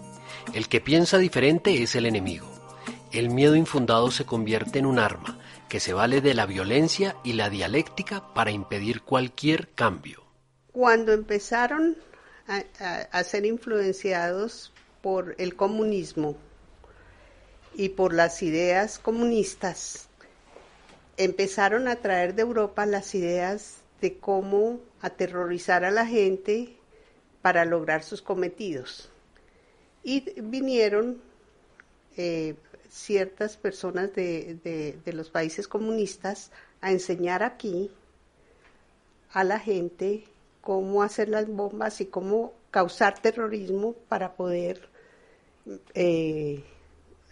El 0.53 0.69
que 0.69 0.81
piensa 0.81 1.17
diferente 1.17 1.81
es 1.81 1.95
el 1.95 2.05
enemigo. 2.05 2.47
El 3.11 3.31
miedo 3.31 3.55
infundado 3.55 4.11
se 4.11 4.23
convierte 4.23 4.77
en 4.77 4.85
un 4.85 4.99
arma 4.99 5.39
que 5.67 5.79
se 5.79 5.93
vale 5.93 6.21
de 6.21 6.35
la 6.35 6.45
violencia 6.45 7.15
y 7.23 7.33
la 7.33 7.49
dialéctica 7.49 8.35
para 8.35 8.51
impedir 8.51 9.01
cualquier 9.01 9.69
cambio. 9.69 10.23
Cuando 10.71 11.11
empezaron 11.11 11.97
a, 12.47 13.23
ser 13.23 13.47
influenciados 13.47 14.71
por 15.01 15.33
el 15.39 15.55
comunismo 15.55 16.37
y 17.73 17.89
por 17.89 18.13
las 18.13 18.43
ideas 18.43 18.99
comunistas, 18.99 20.07
empezaron 21.17 21.87
a 21.87 21.95
traer 21.95 22.35
de 22.35 22.43
Europa 22.43 22.85
las 22.85 23.15
ideas 23.15 23.82
de 24.03 24.17
cómo 24.17 24.81
aterrorizar 24.99 25.85
a 25.85 25.91
la 25.91 26.05
gente 26.05 26.75
para 27.41 27.63
lograr 27.63 28.03
sus 28.03 28.21
cometidos. 28.21 29.09
Y 30.03 30.41
vinieron 30.41 31.21
eh, 32.17 32.55
ciertas 32.89 33.55
personas 33.55 34.13
de, 34.13 34.99
los 35.05 35.29
países 35.29 35.69
comunistas 35.69 36.51
a 36.81 36.91
enseñar 36.91 37.43
aquí 37.43 37.91
a 39.31 39.45
la 39.45 39.57
gente 39.57 40.25
cómo 40.59 41.01
hacer 41.01 41.29
las 41.29 41.47
bombas 41.47 42.01
y 42.01 42.07
cómo 42.07 42.53
causar 42.71 43.21
terrorismo 43.21 43.93
para 44.09 44.33
poder 44.33 44.89
eh, 45.93 46.61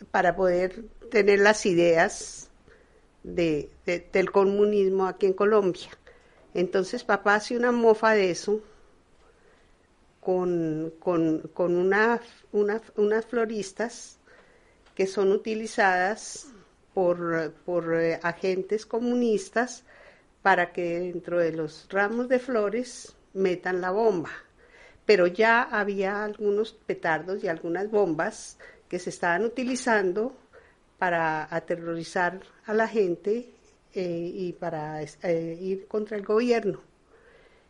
para 0.09 0.37
poder 0.37 0.85
tener 1.09 1.39
las 1.39 1.65
ideas 1.65 2.49
del 3.23 4.31
comunismo 4.31 5.05
aquí 5.05 5.25
en 5.25 5.33
Colombia. 5.33 5.89
Entonces 6.53 7.03
papá 7.03 7.35
hace 7.35 7.55
una 7.55 7.71
mofa 7.71 8.11
de 8.13 8.31
eso 8.31 8.61
con, 10.19 10.93
unas 11.71 13.25
floristas 13.25 14.19
que 14.95 15.07
son 15.07 15.31
utilizadas 15.31 16.47
por, 16.93 17.53
por 17.65 17.95
eh, 17.95 18.19
agentes 18.21 18.85
comunistas 18.85 19.83
para 20.41 20.71
que 20.71 20.99
dentro 20.99 21.39
de 21.39 21.53
los 21.53 21.87
ramos 21.89 22.27
de 22.27 22.39
flores 22.39 23.15
metan 23.33 23.81
la 23.81 23.91
bomba. 23.91 24.31
Pero 25.05 25.27
ya 25.27 25.63
había 25.63 26.23
algunos 26.23 26.73
petardos 26.73 27.43
y 27.43 27.47
algunas 27.47 27.89
bombas 27.89 28.57
que 28.87 28.99
se 28.99 29.09
estaban 29.09 29.45
utilizando 29.45 30.35
para 30.99 31.47
aterrorizar 31.53 32.41
a 32.65 32.73
la 32.73 32.87
gente 32.87 33.49
eh, 33.93 34.31
y 34.33 34.53
para 34.53 35.03
eh, 35.03 35.57
ir 35.61 35.87
contra 35.87 36.15
el 36.15 36.25
gobierno. 36.25 36.79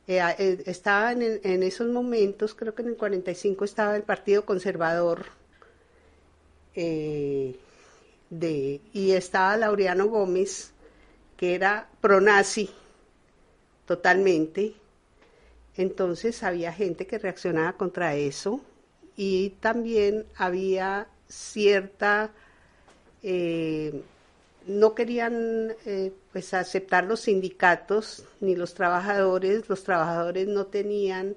Eh, 0.07 0.61
estaba 0.65 1.13
en, 1.13 1.41
en, 1.43 1.63
esos 1.63 1.88
momentos, 1.88 2.53
creo 2.53 2.76
que 2.76 2.84
en 2.84 2.89
el 2.89 2.97
45 2.97 3.65
estaba 3.65 3.95
el 3.95 4.03
Partido 4.03 4.45
Conservador 4.45 5.26
de, 6.76 7.55
y 8.93 9.11
estaba 9.11 9.57
Laureano 9.57 10.07
Gómez, 10.07 10.74
que 11.38 11.55
era 11.55 11.89
pronazi 12.01 12.69
totalmente. 13.86 14.76
Entonces 15.76 16.43
había 16.43 16.72
gente 16.72 17.07
que 17.07 17.17
reaccionaba 17.17 17.74
contra 17.74 18.15
eso 18.15 18.61
y 19.15 19.51
también 19.59 20.26
había 20.36 21.07
cierta 21.28 22.32
no 24.68 24.95
querían 24.95 25.74
eh, 25.86 26.14
pues 26.32 26.53
aceptar 26.53 27.05
los 27.05 27.22
sindicatos 27.22 28.26
ni 28.39 28.55
los 28.55 28.74
trabajadores, 28.74 29.68
los 29.70 29.84
trabajadores 29.84 30.47
no 30.47 30.68
tenían 30.68 31.36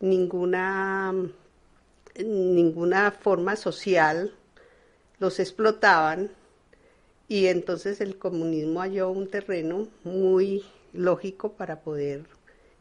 ninguna 0.00 1.14
ninguna 2.24 3.10
forma 3.10 3.56
social, 3.56 4.32
los 5.18 5.38
explotaban. 5.40 6.30
Y 7.28 7.46
entonces 7.46 8.00
el 8.00 8.18
comunismo 8.18 8.80
halló 8.80 9.10
un 9.10 9.28
terreno 9.28 9.88
muy 10.04 10.64
lógico 10.92 11.52
para 11.52 11.80
poder 11.80 12.24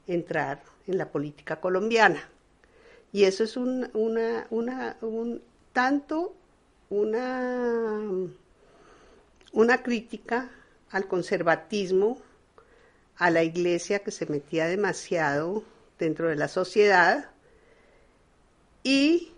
entrar 0.08 0.64
en 0.88 0.98
la 0.98 1.10
política 1.10 1.60
colombiana. 1.60 2.30
Y 3.12 3.24
eso 3.24 3.44
es 3.44 3.58
un, 3.58 3.90
una, 3.94 4.46
una, 4.52 4.98
un, 5.02 5.42
tanto 5.74 6.36
una, 6.90 8.00
una 9.56 9.82
crítica 9.82 10.52
al 10.92 11.08
conservatismo, 11.08 12.22
a 13.16 13.32
la 13.32 13.42
iglesia 13.44 14.00
que 14.00 14.12
se 14.12 14.26
metía 14.26 14.68
demasiado 14.68 15.64
dentro 15.98 16.28
de 16.28 16.36
la 16.36 16.50
sociedad 16.50 17.32
y 18.84 19.32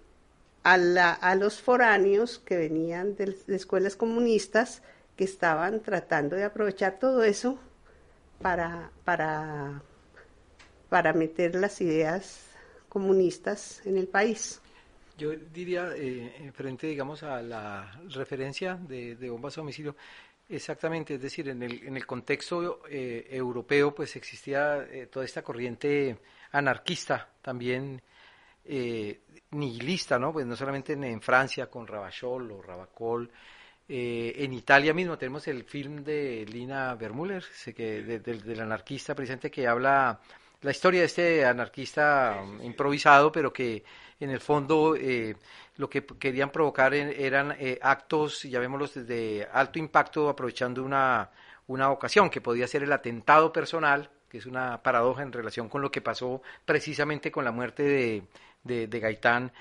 a, 0.63 1.36
los 1.36 1.61
foráneos 1.61 2.39
que 2.39 2.57
venían 2.57 3.15
de, 3.15 3.38
de 3.47 3.55
escuelas 3.55 3.95
comunistas 3.95 4.82
que 5.15 5.24
estaban 5.24 5.82
tratando 5.82 6.36
de 6.36 6.43
aprovechar 6.43 6.99
todo 6.99 7.24
eso 7.24 7.57
para, 8.41 8.91
para, 9.05 9.84
para 10.89 11.13
meter 11.13 11.55
las 11.55 11.80
ideas 11.80 12.41
comunistas 12.89 13.86
en 13.86 13.97
el 13.97 14.07
país. 14.07 14.59
Yo 15.18 15.32
diría, 15.36 15.89
eh, 15.95 16.51
frente, 16.53 16.88
digamos, 16.88 17.24
a 17.24 17.41
la 17.41 17.99
referencia 18.09 18.76
de, 18.76 19.15
de 19.15 19.30
bombas 19.30 19.57
a 19.57 19.61
domicilio, 19.61 19.95
exactamente, 20.47 21.15
es 21.15 21.22
decir, 21.22 21.49
en 21.49 21.63
el, 21.63 21.84
en 21.84 21.97
el 21.97 22.05
contexto 22.05 22.82
eh, 22.89 23.28
europeo, 23.32 23.93
pues 23.95 24.15
existía 24.15 24.84
eh, 24.84 25.07
toda 25.07 25.26
esta 25.26 25.41
corriente 25.41 26.18
anarquista, 26.51 27.30
también 27.41 28.01
eh, 28.65 29.22
nihilista, 29.51 30.20
¿no? 30.20 30.32
Pues 30.32 30.45
no 30.45 30.55
solamente 30.55 30.93
en, 30.93 31.03
en 31.03 31.22
Francia 31.22 31.68
con 31.68 31.88
Ravachol 31.88 32.51
o 32.51 32.61
Ravacol, 32.61 33.32
eh, 33.89 34.34
en 34.38 34.53
Italia 34.53 34.93
mismo 34.93 35.18
tenemos 35.18 35.47
el 35.47 35.63
film 35.63 36.03
de 36.03 36.45
Lina 36.45 36.93
Vermüller, 36.95 37.43
que, 37.74 38.03
de, 38.03 38.20
de, 38.20 38.34
del 38.39 38.59
anarquista 38.59 39.15
presente 39.15 39.49
que 39.49 39.65
habla 39.65 40.20
la 40.61 40.72
historia 40.72 41.01
de 41.01 41.05
este 41.05 41.45
anarquista 41.45 42.43
improvisado, 42.63 43.32
pero 43.32 43.53
que 43.53 43.84
en 44.20 44.30
el 44.30 44.39
fondo 44.39 44.95
eh, 44.95 45.36
lo 45.78 45.89
que 45.89 46.05
querían 46.05 46.51
provocar 46.51 46.93
en, 46.93 47.09
eran 47.09 47.55
eh, 47.59 47.78
actos, 47.82 48.43
llamémoslos, 48.43 49.07
de 49.07 49.47
alto 49.51 49.80
impacto, 49.80 50.30
aprovechando 50.30 50.84
una, 50.84 51.30
una 51.68 51.91
ocasión, 51.91 52.30
que 52.30 52.41
podía 52.41 52.68
ser 52.68 52.84
el 52.84 52.91
atentado 52.91 53.53
personal, 53.53 54.09
que 54.30 54.39
es 54.39 54.45
una 54.45 54.82
paradoja 54.82 55.24
en 55.24 55.32
relación 55.32 55.70
con 55.70 55.82
lo 55.82 55.91
que 55.91 56.01
pasó 56.01 56.41
precisamente 56.65 57.32
con 57.32 57.45
la 57.45 57.51
muerte 57.51 57.84
de, 58.63 58.88
de 58.88 58.99
Gaitán. 58.99 59.51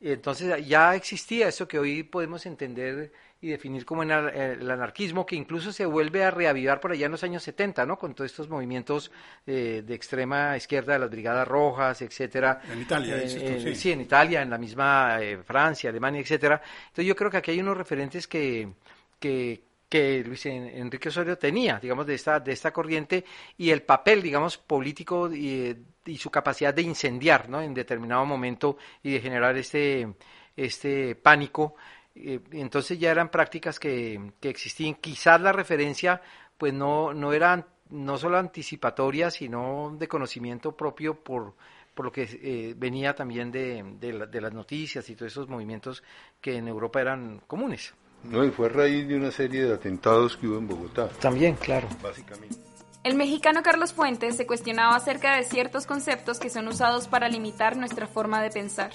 Entonces 0.00 0.66
ya 0.66 0.94
existía 0.94 1.48
eso 1.48 1.68
que 1.68 1.78
hoy 1.78 2.02
podemos 2.02 2.44
entender 2.46 3.12
y 3.42 3.48
definir 3.48 3.84
como 3.84 4.04
el 4.04 4.70
anarquismo, 4.70 5.26
que 5.26 5.34
incluso 5.34 5.72
se 5.72 5.84
vuelve 5.84 6.24
a 6.24 6.30
reavivar 6.30 6.78
por 6.78 6.92
allá 6.92 7.06
en 7.06 7.12
los 7.12 7.24
años 7.24 7.42
70, 7.42 7.84
¿no? 7.84 7.98
Con 7.98 8.14
todos 8.14 8.30
estos 8.30 8.48
movimientos 8.48 9.10
eh, 9.44 9.82
de 9.84 9.94
extrema 9.94 10.56
izquierda, 10.56 10.92
de 10.92 11.00
las 11.00 11.10
Brigadas 11.10 11.46
Rojas, 11.48 12.00
etcétera. 12.02 12.62
En 12.72 12.82
Italia, 12.82 13.16
eh, 13.16 13.24
esto, 13.24 13.44
en, 13.44 13.60
sí. 13.60 13.74
sí. 13.74 13.90
en 13.90 14.02
Italia, 14.02 14.42
en 14.42 14.50
la 14.50 14.58
misma 14.58 15.20
eh, 15.20 15.38
Francia, 15.42 15.90
Alemania, 15.90 16.20
etcétera. 16.20 16.62
Entonces 16.82 17.04
yo 17.04 17.16
creo 17.16 17.32
que 17.32 17.38
aquí 17.38 17.50
hay 17.50 17.58
unos 17.58 17.76
referentes 17.76 18.28
que, 18.28 18.74
que, 19.18 19.64
que 19.88 20.22
Luis 20.22 20.46
Enrique 20.46 21.08
Osorio 21.08 21.36
tenía, 21.36 21.80
digamos, 21.80 22.06
de 22.06 22.14
esta, 22.14 22.38
de 22.38 22.52
esta 22.52 22.72
corriente 22.72 23.24
y 23.58 23.70
el 23.70 23.82
papel, 23.82 24.22
digamos, 24.22 24.56
político 24.56 25.34
y, 25.34 25.76
y 26.06 26.16
su 26.16 26.30
capacidad 26.30 26.72
de 26.72 26.82
incendiar, 26.82 27.48
¿no? 27.48 27.60
En 27.60 27.74
determinado 27.74 28.24
momento 28.24 28.76
y 29.02 29.14
de 29.14 29.20
generar 29.20 29.56
este, 29.56 30.14
este 30.56 31.16
pánico 31.16 31.74
eh, 32.14 32.40
entonces 32.52 32.98
ya 32.98 33.10
eran 33.10 33.30
prácticas 33.30 33.78
que, 33.78 34.32
que, 34.40 34.48
existían. 34.48 34.94
Quizás 34.94 35.40
la 35.40 35.52
referencia 35.52 36.20
pues 36.58 36.72
no, 36.72 37.12
no 37.12 37.32
eran 37.32 37.66
no 37.90 38.16
solo 38.16 38.38
anticipatorias, 38.38 39.34
sino 39.34 39.94
de 39.98 40.08
conocimiento 40.08 40.76
propio 40.76 41.14
por, 41.14 41.54
por 41.94 42.06
lo 42.06 42.12
que 42.12 42.22
eh, 42.22 42.74
venía 42.76 43.14
también 43.14 43.50
de, 43.50 43.84
de, 44.00 44.12
la, 44.12 44.26
de, 44.26 44.40
las 44.40 44.52
noticias 44.52 45.08
y 45.10 45.14
todos 45.14 45.32
esos 45.32 45.48
movimientos 45.48 46.02
que 46.40 46.56
en 46.56 46.68
Europa 46.68 47.00
eran 47.00 47.42
comunes. 47.46 47.94
No, 48.24 48.44
y 48.44 48.50
fue 48.50 48.66
a 48.66 48.68
raíz 48.70 49.08
de 49.08 49.16
una 49.16 49.30
serie 49.30 49.64
de 49.64 49.74
atentados 49.74 50.36
que 50.36 50.46
hubo 50.46 50.58
en 50.58 50.68
Bogotá. 50.68 51.08
También, 51.08 51.56
claro. 51.56 51.88
Básicamente. 52.02 52.56
El 53.02 53.16
mexicano 53.16 53.62
Carlos 53.64 53.92
Fuentes 53.92 54.36
se 54.36 54.46
cuestionaba 54.46 54.94
acerca 54.94 55.36
de 55.36 55.42
ciertos 55.42 55.86
conceptos 55.86 56.38
que 56.38 56.50
son 56.50 56.68
usados 56.68 57.08
para 57.08 57.28
limitar 57.28 57.76
nuestra 57.76 58.06
forma 58.06 58.40
de 58.40 58.50
pensar. 58.50 58.92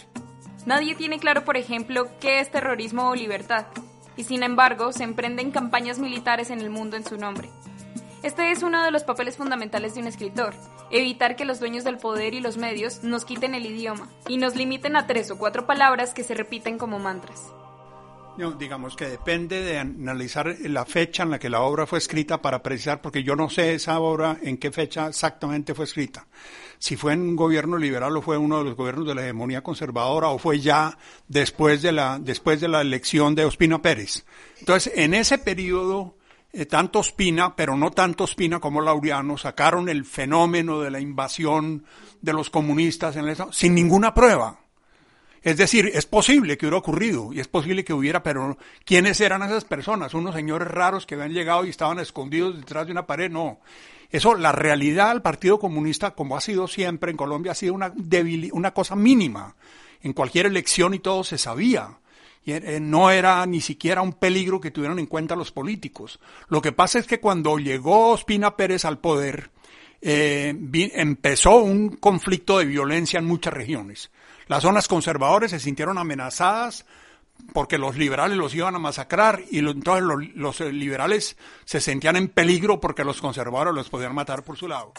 Nadie 0.67 0.95
tiene 0.95 1.17
claro, 1.17 1.45
por 1.45 1.55
ejemplo, 1.55 2.09
qué 2.19 2.41
es 2.41 2.51
terrorismo 2.51 3.07
o 3.07 3.15
libertad, 3.15 3.67
y 4.17 4.25
sin 4.25 4.43
embargo 4.43 4.91
se 4.91 5.05
emprenden 5.05 5.51
campañas 5.51 5.97
militares 5.97 6.49
en 6.49 6.59
el 6.59 6.69
mundo 6.69 6.97
en 6.97 7.05
su 7.05 7.15
nombre. 7.15 7.49
Este 8.21 8.51
es 8.51 8.63
uno 8.63 8.83
de 8.83 8.91
los 8.91 9.05
papeles 9.05 9.37
fundamentales 9.37 9.95
de 9.95 10.01
un 10.01 10.07
escritor, 10.07 10.53
evitar 10.91 11.37
que 11.37 11.45
los 11.45 11.61
dueños 11.61 11.85
del 11.85 11.99
poder 11.99 12.33
y 12.33 12.41
los 12.41 12.57
medios 12.57 13.01
nos 13.01 13.23
quiten 13.23 13.55
el 13.55 13.65
idioma 13.65 14.09
y 14.27 14.35
nos 14.35 14.57
limiten 14.57 14.97
a 14.97 15.07
tres 15.07 15.31
o 15.31 15.37
cuatro 15.37 15.65
palabras 15.65 16.13
que 16.13 16.25
se 16.25 16.33
repiten 16.33 16.77
como 16.77 16.99
mantras. 16.99 17.53
No, 18.37 18.51
digamos 18.51 18.97
que 18.97 19.05
depende 19.05 19.61
de 19.61 19.79
analizar 19.79 20.53
la 20.63 20.83
fecha 20.83 21.23
en 21.23 21.31
la 21.31 21.39
que 21.39 21.49
la 21.49 21.61
obra 21.61 21.87
fue 21.87 21.99
escrita 21.99 22.41
para 22.41 22.61
precisar, 22.61 23.01
porque 23.01 23.23
yo 23.23 23.37
no 23.37 23.49
sé 23.49 23.75
esa 23.75 24.01
obra 24.01 24.37
en 24.41 24.57
qué 24.57 24.69
fecha 24.71 25.07
exactamente 25.07 25.73
fue 25.73 25.85
escrita. 25.85 26.27
Si 26.79 26.95
fue 26.95 27.13
en 27.13 27.21
un 27.21 27.35
gobierno 27.35 27.77
liberal 27.77 28.15
o 28.15 28.21
fue 28.21 28.37
uno 28.37 28.59
de 28.59 28.65
los 28.65 28.75
gobiernos 28.75 29.07
de 29.07 29.15
la 29.15 29.23
hegemonía 29.23 29.61
conservadora 29.61 30.29
o 30.29 30.37
fue 30.37 30.59
ya 30.59 30.97
después 31.27 31.81
de 31.81 31.91
la, 31.91 32.19
después 32.19 32.61
de 32.61 32.67
la 32.67 32.81
elección 32.81 33.35
de 33.35 33.45
Ospina 33.45 33.81
Pérez. 33.81 34.25
Entonces, 34.59 34.93
en 34.95 35.13
ese 35.13 35.37
periodo, 35.37 36.15
eh, 36.53 36.65
tanto 36.65 36.99
Ospina, 36.99 37.55
pero 37.55 37.75
no 37.75 37.91
tanto 37.91 38.23
Ospina 38.23 38.59
como 38.59 38.81
Laureano, 38.81 39.37
sacaron 39.37 39.89
el 39.89 40.05
fenómeno 40.05 40.81
de 40.81 40.91
la 40.91 40.99
invasión 40.99 41.85
de 42.21 42.33
los 42.33 42.49
comunistas 42.49 43.15
en 43.15 43.27
el, 43.27 43.37
sin 43.51 43.75
ninguna 43.75 44.13
prueba. 44.13 44.59
Es 45.47 45.57
decir, 45.57 45.89
es 45.93 46.05
posible 46.05 46.57
que 46.57 46.65
hubiera 46.65 46.79
ocurrido 46.79 47.31
y 47.31 47.39
es 47.39 47.47
posible 47.47 47.85
que 47.85 47.93
hubiera, 47.93 48.23
pero 48.23 48.57
¿quiénes 48.83 49.21
eran 49.21 49.43
esas 49.43 49.65
personas? 49.65 50.13
Unos 50.13 50.35
señores 50.35 50.67
raros 50.67 51.05
que 51.05 51.15
habían 51.15 51.31
llegado 51.31 51.65
y 51.65 51.69
estaban 51.69 51.99
escondidos 51.99 52.57
detrás 52.57 52.87
de 52.87 52.91
una 52.91 53.07
pared, 53.07 53.29
no. 53.29 53.59
Eso, 54.11 54.35
la 54.35 54.51
realidad 54.51 55.11
del 55.11 55.21
Partido 55.21 55.59
Comunista, 55.59 56.11
como 56.11 56.37
ha 56.37 56.41
sido 56.41 56.67
siempre 56.67 57.11
en 57.11 57.17
Colombia, 57.17 57.51
ha 57.51 57.55
sido 57.55 57.73
una, 57.73 57.93
una 58.51 58.73
cosa 58.73 58.95
mínima. 58.95 59.55
En 60.01 60.13
cualquier 60.13 60.45
elección 60.45 60.93
y 60.93 60.99
todo 60.99 61.23
se 61.23 61.37
sabía. 61.37 61.97
Y 62.45 62.53
no 62.79 63.11
era 63.11 63.45
ni 63.45 63.59
siquiera 63.59 64.01
un 64.01 64.13
peligro 64.13 64.61
que 64.61 64.71
tuvieran 64.71 64.99
en 64.99 65.07
cuenta 65.07 65.35
los 65.35 65.51
políticos. 65.51 66.19
Lo 66.47 66.61
que 66.61 66.71
pasa 66.71 66.99
es 66.99 67.05
que 67.05 67.19
cuando 67.19 67.57
llegó 67.57 68.11
Ospina 68.11 68.55
Pérez 68.55 68.85
al 68.85 68.99
poder, 68.99 69.49
eh, 70.01 70.55
empezó 70.93 71.57
un 71.57 71.97
conflicto 71.97 72.59
de 72.59 72.65
violencia 72.65 73.19
en 73.19 73.25
muchas 73.25 73.53
regiones. 73.53 74.11
Las 74.47 74.63
zonas 74.63 74.87
conservadoras 74.87 75.51
se 75.51 75.59
sintieron 75.59 75.97
amenazadas 75.97 76.85
porque 77.53 77.77
los 77.77 77.97
liberales 77.97 78.37
los 78.37 78.53
iban 78.53 78.75
a 78.75 78.79
masacrar 78.79 79.41
y 79.49 79.59
entonces 79.59 80.03
los, 80.03 80.35
los, 80.35 80.59
liberales 80.71 81.37
se 81.65 81.81
sentían 81.81 82.15
en 82.15 82.27
peligro 82.27 82.79
porque 82.79 83.03
los 83.03 83.21
conservadores 83.21 83.73
los 83.73 83.89
podían 83.89 84.15
matar 84.15 84.43
por 84.43 84.57
su 84.57 84.67
lado. 84.67 84.93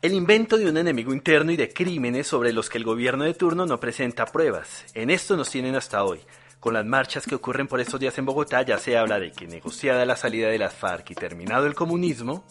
El 0.00 0.12
invento 0.12 0.56
de 0.56 0.68
un 0.68 0.76
enemigo 0.76 1.12
interno 1.12 1.50
y 1.50 1.56
de 1.56 1.72
crímenes 1.72 2.28
sobre 2.28 2.52
los 2.52 2.68
que 2.68 2.78
el 2.78 2.84
gobierno 2.84 3.24
de 3.24 3.34
turno 3.34 3.66
no 3.66 3.80
presenta 3.80 4.26
pruebas. 4.26 4.84
En 4.94 5.10
esto 5.10 5.36
nos 5.36 5.50
tienen 5.50 5.74
hasta 5.74 6.04
hoy. 6.04 6.20
Con 6.60 6.74
las 6.74 6.86
marchas 6.86 7.26
que 7.26 7.34
ocurren 7.34 7.66
por 7.66 7.80
estos 7.80 7.98
días 7.98 8.16
en 8.18 8.24
Bogotá 8.24 8.62
ya 8.62 8.78
se 8.78 8.96
habla 8.96 9.18
de 9.18 9.32
que 9.32 9.46
negociada 9.46 10.04
la 10.04 10.16
salida 10.16 10.48
de 10.48 10.58
las 10.58 10.74
FARC 10.74 11.10
y 11.10 11.14
terminado 11.14 11.66
el 11.66 11.74
comunismo, 11.74 12.44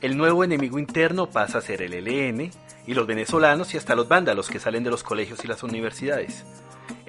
el 0.00 0.16
nuevo 0.16 0.44
enemigo 0.44 0.78
interno 0.78 1.28
pasa 1.28 1.58
a 1.58 1.62
ser 1.62 1.82
el 1.82 1.92
ELN 1.92 2.50
y 2.86 2.94
los 2.94 3.06
venezolanos 3.06 3.74
y 3.74 3.76
hasta 3.76 3.94
los 3.94 4.08
vándalos 4.08 4.48
que 4.48 4.58
salen 4.58 4.82
de 4.82 4.90
los 4.90 5.02
colegios 5.02 5.44
y 5.44 5.48
las 5.48 5.62
universidades. 5.62 6.44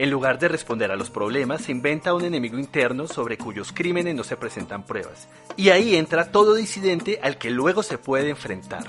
En 0.02 0.10
lugar 0.10 0.40
de 0.40 0.48
responder 0.48 0.90
a 0.90 0.96
los 0.96 1.12
problemas, 1.12 1.62
se 1.62 1.72
inventa 1.72 2.16
un 2.16 2.26
enemigo 2.26 2.58
interno 2.58 3.06
sobre 3.06 3.38
cuyos 3.38 3.72
crímenes 3.72 4.16
no 4.16 4.24
se 4.24 4.36
presentan 4.36 4.84
pruebas. 4.84 5.28
Y 5.58 5.70
ahí 5.70 5.96
entra 5.96 6.32
todo 6.32 6.56
disidente 6.56 7.20
al 7.22 7.38
que 7.38 7.52
luego 7.52 7.84
se 7.84 8.00
puede 8.00 8.32
enfrentar. 8.32 8.84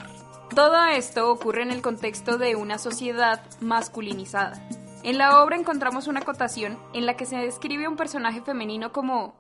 Todo 0.55 0.87
esto 0.87 1.31
ocurre 1.31 1.65
en 1.65 1.71
el 1.71 1.83
contexto 1.83 2.39
de 2.39 2.57
una 2.57 2.79
sociedad 2.79 3.43
masculinizada. 3.61 4.67
En 5.03 5.19
la 5.19 5.43
obra 5.45 5.57
encontramos 5.57 6.07
una 6.07 6.21
acotación 6.21 6.79
en 6.95 7.05
la 7.05 7.15
que 7.15 7.27
se 7.27 7.37
describe 7.37 7.85
a 7.85 7.91
un 7.91 7.97
personaje 7.97 8.41
femenino 8.41 8.91
como 8.91 9.35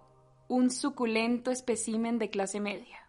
un 0.49 0.70
suculento 0.70 1.51
espécimen 1.51 2.18
de 2.18 2.29
clase 2.29 2.61
media. 2.61 3.01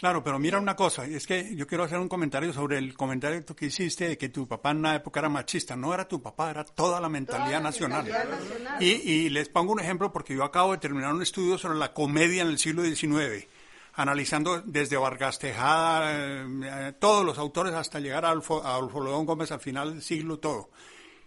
Claro, 0.00 0.24
pero 0.24 0.38
mira 0.38 0.58
una 0.58 0.76
cosa, 0.76 1.04
es 1.04 1.26
que 1.26 1.54
yo 1.54 1.66
quiero 1.66 1.84
hacer 1.84 1.98
un 1.98 2.08
comentario 2.08 2.54
sobre 2.54 2.78
el 2.78 2.96
comentario 2.96 3.44
que 3.44 3.66
hiciste 3.66 4.08
de 4.08 4.16
que 4.16 4.30
tu 4.30 4.48
papá 4.48 4.70
en 4.70 4.78
una 4.78 4.94
época 4.94 5.20
era 5.20 5.28
machista. 5.28 5.76
No 5.76 5.92
era 5.92 6.08
tu 6.08 6.22
papá, 6.22 6.48
era 6.48 6.64
toda 6.64 7.02
la 7.02 7.10
mentalidad, 7.10 7.48
toda 7.48 7.58
la 7.58 7.60
nacional. 7.60 8.04
mentalidad 8.04 8.40
nacional. 8.40 8.82
Y, 8.82 8.86
y, 8.86 9.28
les 9.28 9.50
pongo 9.50 9.74
un 9.74 9.80
ejemplo 9.80 10.10
porque 10.10 10.34
yo 10.34 10.42
acabo 10.42 10.72
de 10.72 10.78
terminar 10.78 11.12
un 11.12 11.20
estudio 11.20 11.58
sobre 11.58 11.78
la 11.78 11.92
comedia 11.92 12.40
en 12.40 12.48
el 12.48 12.58
siglo 12.58 12.82
XIX, 12.82 13.46
analizando 13.92 14.62
desde 14.62 14.96
Vargas 14.96 15.38
Tejada, 15.38 16.12
eh, 16.14 16.94
todos 16.98 17.22
los 17.22 17.36
autores 17.36 17.74
hasta 17.74 18.00
llegar 18.00 18.24
a 18.24 18.28
Adolfo, 18.28 18.64
a 18.64 18.76
Adolfo 18.76 19.04
León 19.04 19.26
Gómez 19.26 19.52
al 19.52 19.60
final 19.60 19.92
del 19.92 20.02
siglo, 20.02 20.38
todo. 20.38 20.70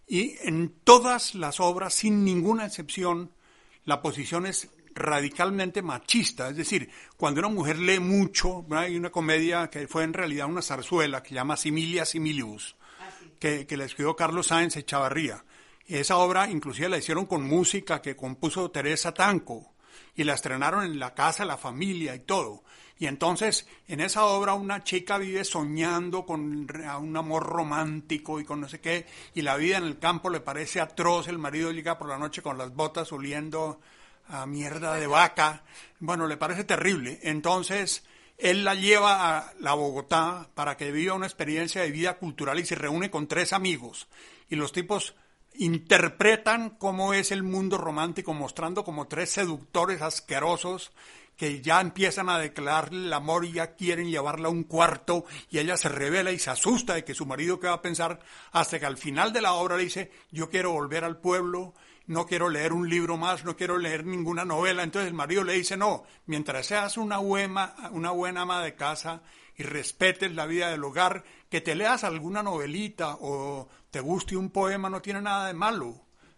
Y 0.07 0.35
en 0.41 0.73
todas 0.83 1.35
las 1.35 1.59
obras, 1.59 1.93
sin 1.93 2.25
ninguna 2.25 2.65
excepción, 2.65 3.29
la 3.85 4.01
posición 4.01 4.47
es 4.47 4.71
radicalmente 4.93 5.81
machista. 5.81 6.49
Es 6.49 6.57
decir, 6.57 6.89
cuando 7.17 7.39
una 7.39 7.49
mujer 7.49 7.79
lee 7.79 7.99
mucho, 7.99 8.65
hay 8.71 8.95
una 8.95 9.11
comedia 9.11 9.69
que 9.69 9.87
fue 9.87 10.03
en 10.03 10.13
realidad 10.13 10.47
una 10.47 10.61
zarzuela 10.61 11.21
que 11.21 11.29
se 11.29 11.35
llama 11.35 11.57
Similia 11.57 12.05
Similius, 12.05 12.75
que, 13.39 13.65
que 13.65 13.77
la 13.77 13.85
escribió 13.85 14.15
Carlos 14.15 14.47
Sáenz 14.47 14.77
Echavarría. 14.77 15.43
Y 15.85 15.95
esa 15.95 16.17
obra 16.17 16.49
inclusive 16.49 16.89
la 16.89 16.97
hicieron 16.97 17.25
con 17.25 17.43
música 17.43 18.01
que 18.01 18.15
compuso 18.15 18.71
Teresa 18.71 19.13
Tanco 19.13 19.73
y 20.15 20.23
la 20.23 20.33
estrenaron 20.33 20.85
en 20.85 20.99
la 20.99 21.13
casa, 21.13 21.45
la 21.45 21.57
familia 21.57 22.15
y 22.15 22.19
todo. 22.19 22.63
Y 22.97 23.07
entonces 23.07 23.67
en 23.87 23.99
esa 23.99 24.25
obra 24.25 24.53
una 24.53 24.83
chica 24.83 25.17
vive 25.17 25.43
soñando 25.43 26.25
con 26.25 26.41
un 27.01 27.17
amor 27.17 27.43
romántico 27.43 28.39
y 28.39 28.45
con 28.45 28.61
no 28.61 28.69
sé 28.69 28.79
qué, 28.79 29.05
y 29.33 29.41
la 29.41 29.57
vida 29.57 29.77
en 29.77 29.83
el 29.83 29.99
campo 29.99 30.29
le 30.29 30.39
parece 30.39 30.79
atroz, 30.79 31.27
el 31.27 31.39
marido 31.39 31.71
llega 31.71 31.97
por 31.97 32.07
la 32.07 32.17
noche 32.17 32.41
con 32.41 32.57
las 32.57 32.73
botas 32.73 33.11
oliendo 33.11 33.81
a 34.27 34.45
mierda 34.45 34.95
de 34.95 35.07
vaca, 35.07 35.63
bueno, 35.99 36.27
le 36.27 36.37
parece 36.37 36.63
terrible. 36.63 37.19
Entonces 37.23 38.03
él 38.37 38.63
la 38.63 38.75
lleva 38.75 39.37
a 39.37 39.53
la 39.59 39.73
Bogotá 39.73 40.49
para 40.53 40.77
que 40.77 40.91
viva 40.91 41.13
una 41.13 41.27
experiencia 41.27 41.81
de 41.81 41.91
vida 41.91 42.17
cultural 42.17 42.59
y 42.59 42.65
se 42.65 42.75
reúne 42.75 43.11
con 43.11 43.27
tres 43.27 43.53
amigos. 43.53 44.07
Y 44.49 44.55
los 44.55 44.71
tipos 44.71 45.15
interpretan 45.55 46.71
cómo 46.71 47.13
es 47.13 47.31
el 47.31 47.43
mundo 47.43 47.77
romántico, 47.77 48.33
mostrando 48.33 48.83
como 48.83 49.07
tres 49.07 49.31
seductores 49.31 50.01
asquerosos 50.01 50.91
que 51.37 51.61
ya 51.61 51.81
empiezan 51.81 52.29
a 52.29 52.37
declararle 52.37 53.05
el 53.05 53.13
amor 53.13 53.45
y 53.45 53.53
ya 53.53 53.75
quieren 53.75 54.09
llevarla 54.09 54.49
a 54.49 54.51
un 54.51 54.63
cuarto 54.63 55.25
y 55.49 55.59
ella 55.59 55.77
se 55.77 55.89
revela 55.89 56.31
y 56.31 56.39
se 56.39 56.51
asusta 56.51 56.93
de 56.93 57.03
que 57.03 57.15
su 57.15 57.25
marido 57.25 57.59
qué 57.59 57.67
va 57.67 57.73
a 57.73 57.81
pensar 57.81 58.19
hasta 58.51 58.79
que 58.79 58.85
al 58.85 58.97
final 58.97 59.33
de 59.33 59.41
la 59.41 59.53
obra 59.53 59.77
le 59.77 59.83
dice 59.83 60.11
yo 60.31 60.49
quiero 60.49 60.71
volver 60.71 61.03
al 61.03 61.17
pueblo, 61.17 61.73
no 62.07 62.25
quiero 62.25 62.49
leer 62.49 62.73
un 62.73 62.89
libro 62.89 63.17
más, 63.17 63.45
no 63.45 63.55
quiero 63.55 63.77
leer 63.77 64.05
ninguna 64.05 64.45
novela. 64.45 64.83
Entonces 64.83 65.09
el 65.09 65.15
marido 65.15 65.43
le 65.43 65.53
dice 65.53 65.77
no, 65.77 66.03
mientras 66.25 66.65
seas 66.65 66.97
una 66.97 67.17
buena, 67.17 67.73
una 67.91 68.11
buena 68.11 68.41
ama 68.41 68.61
de 68.63 68.75
casa 68.75 69.21
y 69.55 69.63
respetes 69.63 70.33
la 70.33 70.45
vida 70.45 70.69
del 70.69 70.83
hogar, 70.83 71.23
que 71.49 71.61
te 71.61 71.75
leas 71.75 72.03
alguna 72.03 72.43
novelita 72.43 73.15
o 73.21 73.67
te 73.91 73.99
guste 73.99 74.35
un 74.35 74.51
poema 74.51 74.89
no 74.89 75.01
tiene 75.01 75.21
nada 75.21 75.47
de 75.47 75.53
malo, 75.53 75.93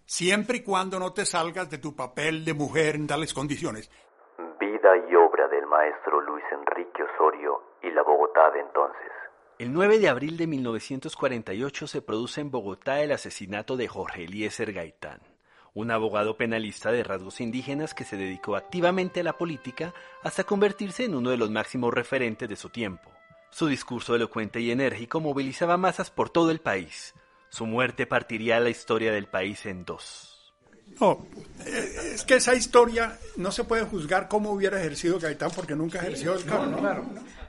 siempre 0.05 0.57
y 0.57 0.63
cuando 0.63 0.99
no 0.99 1.13
te 1.13 1.26
salgas 1.26 1.70
de 1.70 1.78
tu 1.78 1.95
papel 1.95 2.43
de 2.43 2.53
mujer 2.53 2.95
en 2.95 3.07
tales 3.07 3.34
condiciones. 3.34 3.89
Vida 4.59 4.89
y 5.09 5.16
obra 5.16 5.47
del 5.47 5.66
maestro 5.66 6.20
Luis 6.22 6.43
Enrique 6.51 7.03
Osorio 7.03 7.61
y 7.82 7.91
la 7.91 8.03
Bogotá 8.03 8.51
de 8.51 8.59
entonces. 8.59 9.11
El 9.57 9.72
9 9.72 9.99
de 9.99 10.09
abril 10.09 10.36
de 10.36 10.47
1948 10.47 11.88
se 11.88 12.01
produce 12.01 12.41
en 12.41 12.51
Bogotá 12.51 13.01
el 13.01 13.13
asesinato 13.13 13.78
de 13.78 13.88
Jorge 13.88 14.26
Eliezer 14.26 14.74
Gaitán, 14.74 15.22
un 15.76 15.92
abogado 15.92 16.38
penalista 16.38 16.92
de 16.92 17.04
rasgos 17.04 17.42
indígenas 17.42 17.94
que 17.94 18.06
se 18.06 18.18
dedicó 18.18 18.56
activamente 18.56 19.20
a 19.20 19.24
la 19.24 19.38
política 19.38 19.94
hasta 20.24 20.46
convertirse 20.46 21.04
en 21.04 21.14
uno 21.14 21.30
de 21.30 21.38
los 21.38 21.52
máximos 21.52 21.94
referentes 21.94 22.50
de 22.50 22.56
su 22.56 22.70
tiempo. 22.70 23.12
Su 23.52 23.68
discurso 23.68 24.16
elocuente 24.16 24.60
y 24.62 24.72
enérgico 24.72 25.20
movilizaba 25.20 25.78
masas 25.78 26.10
por 26.10 26.30
todo 26.30 26.50
el 26.50 26.60
país. 26.60 27.14
Su 27.50 27.66
muerte 27.66 28.08
partiría 28.08 28.60
la 28.60 28.70
historia 28.70 29.12
del 29.12 29.28
país 29.28 29.66
en 29.66 29.86
dos. 29.86 30.54
No, 31.00 31.28
eh, 31.66 32.14
es 32.14 32.24
que 32.24 32.36
esa 32.36 32.56
historia 32.56 33.18
no 33.36 33.52
se 33.52 33.64
puede 33.64 33.84
juzgar 33.84 34.28
cómo 34.28 34.52
hubiera 34.52 34.80
ejercido 34.80 35.20
Gaitán 35.20 35.52
porque 35.54 35.76
nunca 35.76 36.00
ejerció 36.00 36.36
el 36.36 36.46
cargo. 36.46 36.78
claro. 36.78 37.06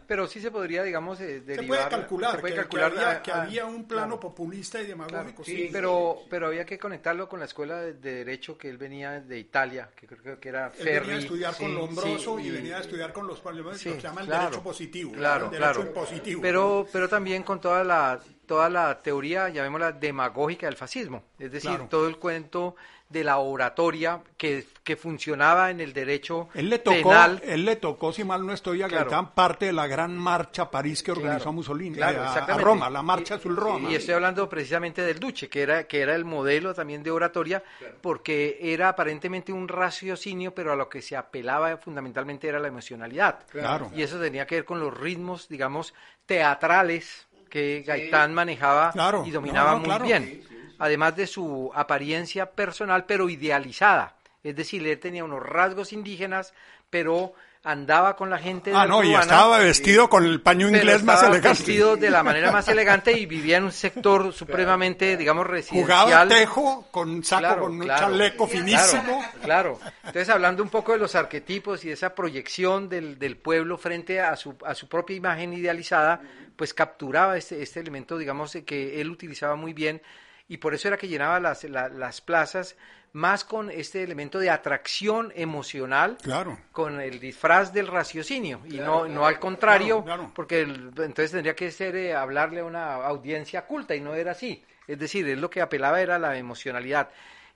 Pero 0.06 0.28
sí 0.28 0.40
se 0.40 0.50
podría, 0.50 0.82
digamos, 0.84 1.20
eh, 1.20 1.40
Se 1.40 1.40
derivar... 1.40 1.78
puede 1.78 1.90
calcular, 1.90 2.32
se 2.36 2.38
puede 2.38 2.54
que, 2.54 2.60
calcular 2.60 2.92
que 2.92 2.98
había, 2.98 3.10
a- 3.10 3.22
que 3.22 3.32
había 3.32 3.66
un 3.66 3.88
plano 3.88 4.20
populista 4.20 4.80
y 4.80 4.86
demagógico. 4.86 5.42
Sí, 5.44 5.68
pero, 5.72 6.18
pero 6.30 6.46
había 6.46 6.64
que 6.64 6.78
conectarlo 6.78 7.28
con 7.28 7.40
la 7.40 7.46
escuela 7.46 7.80
de, 7.80 7.94
de 7.94 8.12
Derecho 8.24 8.56
que 8.56 8.68
él 8.68 8.78
venía 8.78 9.20
de 9.20 9.38
Italia, 9.38 9.90
que 9.96 10.06
creo 10.06 10.38
que 10.38 10.48
era 10.48 10.66
Él 10.66 10.72
Ferri. 10.72 11.00
venía 11.00 11.14
a 11.16 11.18
estudiar 11.18 11.56
con 11.56 11.68
sí, 11.68 11.74
Lombroso 11.74 12.38
sí, 12.38 12.44
y, 12.46 12.50
venía 12.50 12.76
a 12.76 12.80
estudiar 12.80 13.12
con 13.12 13.26
los 13.26 13.38
sí, 13.38 13.44
lo 13.52 13.70
que 13.72 13.78
se 13.78 14.00
llama 14.00 14.20
el 14.20 14.26
claro, 14.28 14.44
derecho 14.44 14.62
positivo, 14.62 15.12
Claro, 15.12 15.44
el 15.46 15.50
derecho 15.50 15.72
claro. 15.72 15.88
impositivo. 15.88 16.40
Pero, 16.42 16.86
pero 16.92 17.08
también 17.08 17.42
con 17.42 17.60
toda 17.60 17.82
la, 17.82 18.20
toda 18.46 18.68
la 18.68 19.02
teoría, 19.02 19.48
llamémosla 19.48 19.92
demagógica 19.92 20.66
del 20.66 20.76
fascismo. 20.76 21.24
Es 21.38 21.52
decir, 21.52 21.70
Claro. 21.70 21.86
todo 21.90 22.08
el 22.08 22.16
cuento 22.18 22.76
de 23.08 23.22
la 23.22 23.38
oratoria 23.38 24.20
que, 24.36 24.66
que 24.82 24.96
funcionaba 24.96 25.70
en 25.70 25.80
el 25.80 25.92
derecho 25.92 26.48
Él 26.54 26.68
le 26.68 26.80
tocó, 26.80 27.10
penal. 27.10 27.40
él 27.44 27.64
le 27.64 27.76
tocó, 27.76 28.12
si 28.12 28.24
mal 28.24 28.44
no 28.44 28.52
estoy, 28.52 28.82
a 28.82 28.88
Claro. 28.88 29.30
Parte 29.32 29.66
de 29.66 29.72
la 29.72 29.86
gran 29.86 30.16
marcha 30.18 30.62
a 30.62 30.70
París 30.72 31.04
que 31.04 31.12
organizó 31.12 31.36
Claro, 31.44 31.52
Mussolini, 31.52 31.96
eh, 31.98 32.02
a-. 32.02 32.58
Roma, 32.58 32.90
la 32.90 33.02
marcha 33.02 33.34
Y- 33.34 33.36
azul 33.38 33.56
Roma. 33.56 33.88
Y 33.88 33.94
estoy 33.94 34.14
hablando 34.14 34.48
precisamente 34.48 35.02
del 35.02 35.20
Duce, 35.20 35.48
que 35.48 35.62
era, 35.62 35.84
que 35.86 36.00
era 36.00 36.16
el 36.16 36.24
modelo 36.24 36.74
también 36.74 37.04
de 37.04 37.12
oratoria, 37.12 37.62
porque 38.00 38.58
era 38.60 38.88
aparentemente 38.88 39.52
un 39.52 39.68
raciocinio, 39.68 40.52
pero 40.52 40.72
a 40.72 40.76
lo 40.76 40.88
que 40.88 41.00
se 41.00 41.14
apelaba 41.16 41.76
fundamentalmente 41.76 42.48
era 42.48 42.58
la 42.58 42.66
emocionalidad. 42.66 43.38
Claro. 43.50 43.88
Y 43.94 44.02
eso 44.02 44.18
tenía 44.18 44.48
que 44.48 44.56
ver 44.56 44.64
con 44.64 44.80
los 44.80 44.92
ritmos, 44.92 45.48
digamos, 45.48 45.94
teatrales 46.26 47.25
que 47.56 47.82
Gaitán 47.86 48.34
manejaba 48.34 48.92
Claro, 48.92 49.24
y 49.24 49.30
dominaba 49.30 49.70
no, 49.70 49.76
no, 49.76 49.78
muy 49.78 49.86
claro. 49.86 50.04
bien. 50.04 50.42
Además 50.78 51.16
de 51.16 51.26
su 51.26 51.72
apariencia 51.74 52.50
personal, 52.50 53.06
pero 53.06 53.30
idealizada. 53.30 54.14
Es 54.44 54.56
decir, 54.56 54.86
él 54.86 54.98
tenía 55.00 55.24
unos 55.24 55.42
rasgos 55.42 55.94
indígenas, 55.94 56.52
pero 56.90 57.32
andaba 57.68 58.14
con 58.14 58.30
la 58.30 58.38
gente 58.38 58.72
Ah, 58.74 58.86
no, 58.86 59.02
y 59.02 59.12
estaba 59.14 59.58
vestido 59.58 60.08
con 60.08 60.24
el 60.24 60.40
paño 60.40 60.68
inglés 60.68 61.02
más 61.02 61.20
elegante. 61.22 61.48
vestido 61.48 61.96
de 61.96 62.10
la 62.10 62.22
manera 62.22 62.52
más 62.52 62.68
elegante 62.68 63.12
y 63.18 63.26
vivía 63.26 63.56
en 63.56 63.64
un 63.64 63.72
sector 63.72 64.32
supremamente, 64.32 65.16
digamos, 65.16 65.46
residencial. 65.46 65.84
Jugaba 66.04 66.28
tejo 66.28 66.86
con 66.90 67.24
saco, 67.24 67.40
Claro, 67.40 67.62
con 67.62 67.72
un 67.72 67.80
claro. 67.80 68.00
chaleco 68.06 68.46
finísimo. 68.46 69.20
Claro, 69.42 69.78
claro. 69.78 69.92
Entonces, 70.04 70.28
hablando 70.28 70.62
un 70.62 70.68
poco 70.68 70.92
de 70.92 70.98
los 70.98 71.14
arquetipos 71.16 71.84
y 71.84 71.88
de 71.88 71.94
esa 71.94 72.14
proyección 72.14 72.88
del, 72.88 73.18
del 73.18 73.36
pueblo 73.36 73.76
frente 73.78 74.20
a 74.20 74.36
su, 74.36 74.54
a 74.64 74.74
su 74.74 74.88
propia 74.88 75.16
imagen 75.16 75.52
idealizada, 75.52 76.20
pues 76.54 76.72
capturaba 76.72 77.36
este, 77.36 77.62
este 77.62 77.80
elemento, 77.80 78.16
digamos, 78.16 78.56
que 78.64 79.00
él 79.00 79.10
utilizaba 79.10 79.56
muy 79.56 79.72
bien 79.72 80.00
y 80.48 80.58
por 80.58 80.72
eso 80.74 80.86
era 80.86 80.96
que 80.96 81.08
llenaba 81.08 81.40
las, 81.40 81.64
la- 81.64 81.88
las 81.88 82.20
plazas 82.20 82.76
más 83.12 83.44
con 83.44 83.70
este 83.70 84.02
elemento 84.02 84.38
de 84.38 84.50
atracción 84.50 85.32
emocional 85.34 86.18
Claro. 86.22 86.58
con 86.72 87.00
el 87.00 87.18
disfraz 87.18 87.72
del 87.72 87.86
raciocinio 87.86 88.60
y 88.66 88.76
Claro, 88.76 89.06
no, 89.08 89.14
no 89.14 89.26
al 89.26 89.38
contrario, 89.38 90.02
claro, 90.04 90.22
claro. 90.22 90.32
porque 90.34 90.60
el- 90.60 90.88
entonces 90.98 91.30
tendría 91.30 91.54
que 91.56 91.70
ser 91.70 91.96
eh, 91.96 92.14
hablarle 92.14 92.60
a 92.60 92.64
una 92.64 92.94
audiencia 92.96 93.62
culta 93.66 93.94
y 93.94 94.00
no 94.00 94.14
era 94.14 94.32
así. 94.32 94.62
Es 94.86 94.98
decir, 94.98 95.26
él 95.28 95.40
lo 95.40 95.48
que 95.50 95.60
apelaba 95.62 96.00
era 96.00 96.18
la 96.18 96.36
emocionalidad. 96.36 97.08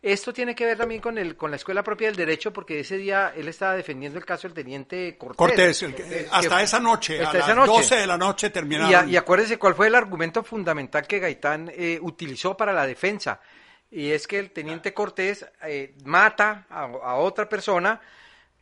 Esto 0.03 0.33
tiene 0.33 0.55
que 0.55 0.65
ver 0.65 0.79
también 0.79 1.03
con 1.03 1.19
el 1.19 1.37
con 1.37 1.51
la 1.51 1.57
escuela 1.59 1.83
propia 1.83 2.07
del 2.09 2.17
derecho, 2.17 2.55
porque 2.55 2.81
ese 2.81 2.97
día 2.97 3.35
él 3.37 3.47
estaba 3.49 3.75
defendiendo 3.75 4.19
el 4.19 4.25
caso 4.25 4.49
del 4.49 4.55
teniente 4.55 5.15
Cortés. 5.19 5.37
Cortés, 5.37 5.83
el 5.83 5.95
que- 5.95 6.05
Que- 6.05 6.27
hasta 6.33 6.63
esa 6.63 6.81
noche, 6.81 7.21
a 7.21 7.25
las 7.25 7.35
esa 7.35 7.55
noche. 7.55 7.71
12 7.73 7.97
de 7.97 8.07
la 8.07 8.17
noche 8.17 8.47
Y, 8.47 8.51
terminaron. 8.51 8.95
a- 8.95 9.07
y 9.11 9.15
acuérdese 9.19 9.59
cuál 9.59 9.75
fue 9.75 9.89
el 9.89 9.95
argumento 9.95 10.43
fundamental 10.43 11.07
que 11.07 11.19
Gaitán 11.19 11.71
eh, 11.75 11.99
utilizó 12.01 12.57
para 12.57 12.73
la 12.73 12.87
defensa. 12.87 13.41
Y 13.91 14.11
es 14.13 14.27
que 14.27 14.39
el 14.39 14.51
teniente 14.53 14.95
Cortés 14.95 15.45
eh, 15.65 15.95
mata 16.05 16.67
a, 16.71 16.83
a 16.85 17.15
otra 17.17 17.49
persona, 17.49 18.01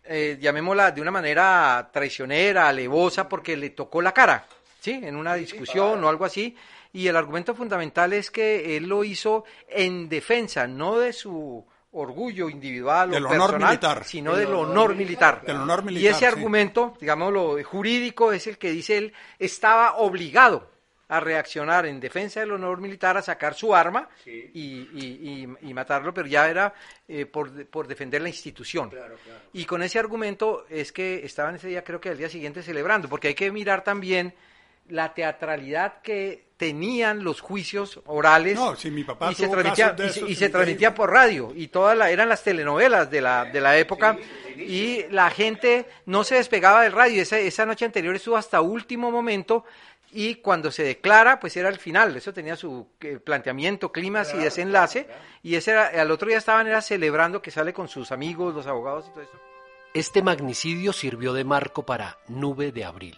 eh, 0.05 0.39
llamémosla 0.41 0.91
de 0.93 1.01
una 1.03 1.11
manera 1.11 1.91
traicionera, 1.93 2.69
alevosa, 2.69 3.29
porque 3.29 3.57
le 3.57 3.71
tocó 3.71 4.01
la 4.01 4.13
cara, 4.13 4.47
¿sí? 4.81 4.93
En 5.03 5.17
una 5.17 5.35
discusión 5.35 6.03
o 6.03 6.09
algo 6.09 6.25
así. 6.25 6.57
Y 6.95 7.07
el 7.09 7.17
argumento 7.17 7.55
fundamental 7.55 8.15
es 8.15 8.31
que 8.31 8.77
él 8.79 8.89
lo 8.89 9.05
hizo 9.05 9.45
en 9.69 10.09
defensa, 10.09 10.67
no 10.67 10.99
de 10.99 11.13
su 11.13 11.63
orgullo 11.93 12.49
individual 12.49 13.11
Del 13.11 13.27
o 13.27 13.29
honor 13.29 13.41
personal, 13.51 13.69
militar. 13.69 14.05
sino 14.05 14.35
del 14.35 14.55
honor 14.55 14.95
militar. 14.95 15.43
Del 15.45 15.57
honor 15.57 15.81
Y 15.83 15.87
militar, 15.87 16.11
ese 16.11 16.21
sí. 16.21 16.25
argumento, 16.25 16.97
digámoslo, 17.01 17.63
jurídico 17.65 18.33
es 18.33 18.47
el 18.47 18.57
que 18.57 18.71
dice 18.71 18.97
él, 18.97 19.13
estaba 19.39 19.97
obligado 19.97 20.71
a 21.09 21.21
reaccionar 21.21 21.87
en 21.87 22.01
defensa 22.01 22.41
del 22.41 22.53
honor 22.53 22.81
militar, 22.81 23.17
a 23.17 23.23
sacar 23.23 23.55
su 23.55 23.75
arma 23.75 24.09
y, 24.27 24.61
y- 24.61 25.49
y- 25.63 25.69
y 25.71 25.75
matarlo, 25.75 26.13
pero 26.13 26.27
ya 26.29 26.49
era 26.49 26.75
eh, 27.09 27.25
por, 27.27 27.67
por 27.67 27.87
defender 27.87 28.21
la 28.21 28.29
institución. 28.29 28.91
Y 29.55 29.65
con 29.65 29.83
ese 29.83 29.99
argumento 29.99 30.67
es 30.69 30.93
que 30.93 31.25
estaban 31.25 31.55
ese 31.55 31.69
día, 31.69 31.83
creo 31.83 32.01
que 32.01 32.11
al 32.11 32.19
día 32.19 32.29
siguiente 32.29 32.63
celebrando, 32.63 33.09
porque 33.09 33.29
hay 33.29 33.35
que 33.35 33.51
mirar 33.51 33.83
también 33.83 34.35
la 34.91 35.13
teatralidad 35.15 36.01
que 36.03 36.49
tenían 36.57 37.23
los 37.23 37.41
juicios 37.41 38.01
orales 38.07 38.55
No, 38.57 38.75
si 38.75 38.91
mi 38.91 39.05
papá 39.05 39.31
y 39.31 39.35
se 39.35 39.47
transmitía, 39.49 39.95
y 40.27 40.33
y 40.33 40.35
se 40.35 40.49
transmitía 40.49 40.95
por 40.95 41.11
radio 41.13 41.53
y 41.55 41.69
todas 41.69 41.97
la, 41.97 42.11
eran 42.11 42.29
las 42.29 42.43
telenovelas 42.43 43.11
de 43.11 43.21
la, 43.21 43.45
de 43.45 43.61
la 43.61 43.77
época 43.79 44.17
y 44.57 45.05
la 45.11 45.31
gente 45.31 45.87
no 46.07 46.25
se 46.25 46.35
despegaba 46.37 46.83
del 46.83 46.93
radio. 46.93 47.23
Esa, 47.23 47.39
esa 47.39 47.65
noche 47.65 47.85
anterior 47.85 48.17
estuvo 48.17 48.37
hasta 48.37 48.61
último 48.63 49.11
momento 49.11 49.65
y 50.11 50.37
cuando 50.37 50.71
se 50.71 50.83
declara, 50.83 51.39
pues 51.39 51.57
era 51.57 51.69
el 51.69 51.79
final. 51.79 52.17
Eso 52.17 52.33
tenía 52.33 52.57
su 52.57 52.89
eh, 53.01 53.19
planteamiento, 53.19 53.93
climas 53.93 54.33
y 54.35 54.39
desenlace. 54.39 55.09
Y 55.43 55.55
ese 55.55 55.73
era, 55.73 55.89
al 55.89 56.11
otro 56.11 56.29
día 56.29 56.39
estaban 56.39 56.67
era 56.67 56.81
celebrando 56.81 57.43
que 57.43 57.51
sale 57.51 57.73
con 57.73 57.89
sus 57.89 58.11
amigos, 58.13 58.55
los 58.55 58.67
abogados 58.67 59.07
y 59.09 59.11
todo 59.11 59.23
eso. 59.23 59.39
Este 59.95 60.23
magnicidio 60.23 60.93
sirvió 60.93 61.33
de 61.33 61.45
marco 61.45 61.85
para 61.85 62.19
Nube 62.29 62.73
de 62.73 62.85
Abril, 62.85 63.17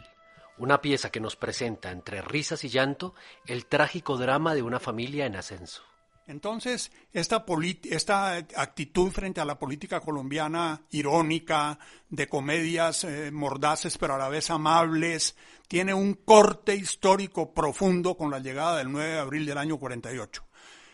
una 0.57 0.81
pieza 0.81 1.11
que 1.11 1.21
nos 1.21 1.37
presenta 1.37 1.91
entre 1.91 2.23
risas 2.23 2.65
y 2.65 2.69
llanto 2.69 3.15
el 3.47 3.67
trágico 3.67 4.17
drama 4.17 4.55
de 4.55 4.63
una 4.63 4.79
familia 4.79 5.27
en 5.27 5.37
ascenso. 5.37 5.90
Entonces, 6.31 6.93
esta, 7.13 7.45
esta, 7.91 8.37
actitud 8.37 9.11
frente 9.11 9.41
a 9.41 9.45
la 9.45 9.59
política 9.59 10.01
colombiana 10.01 10.81
irónica, 10.91 11.79
de 12.09 12.29
comedias 12.29 13.03
eh, 13.03 13.33
mordaces 13.33 13.99
pero 13.99 14.15
a 14.15 14.19
la 14.19 14.29
vez 14.29 14.49
amables, 14.51 15.37
tiene 15.67 15.93
un 15.93 16.15
corte 16.15 16.77
histórico 16.77 17.53
profundo 17.53 18.17
con 18.17 18.31
la 18.31 18.39
llegada 18.39 18.79
del 18.79 18.93
9 18.93 19.11
de 19.11 19.19
abril 19.19 19.45
del 19.45 19.59
año 19.59 19.77
48. 19.77 20.45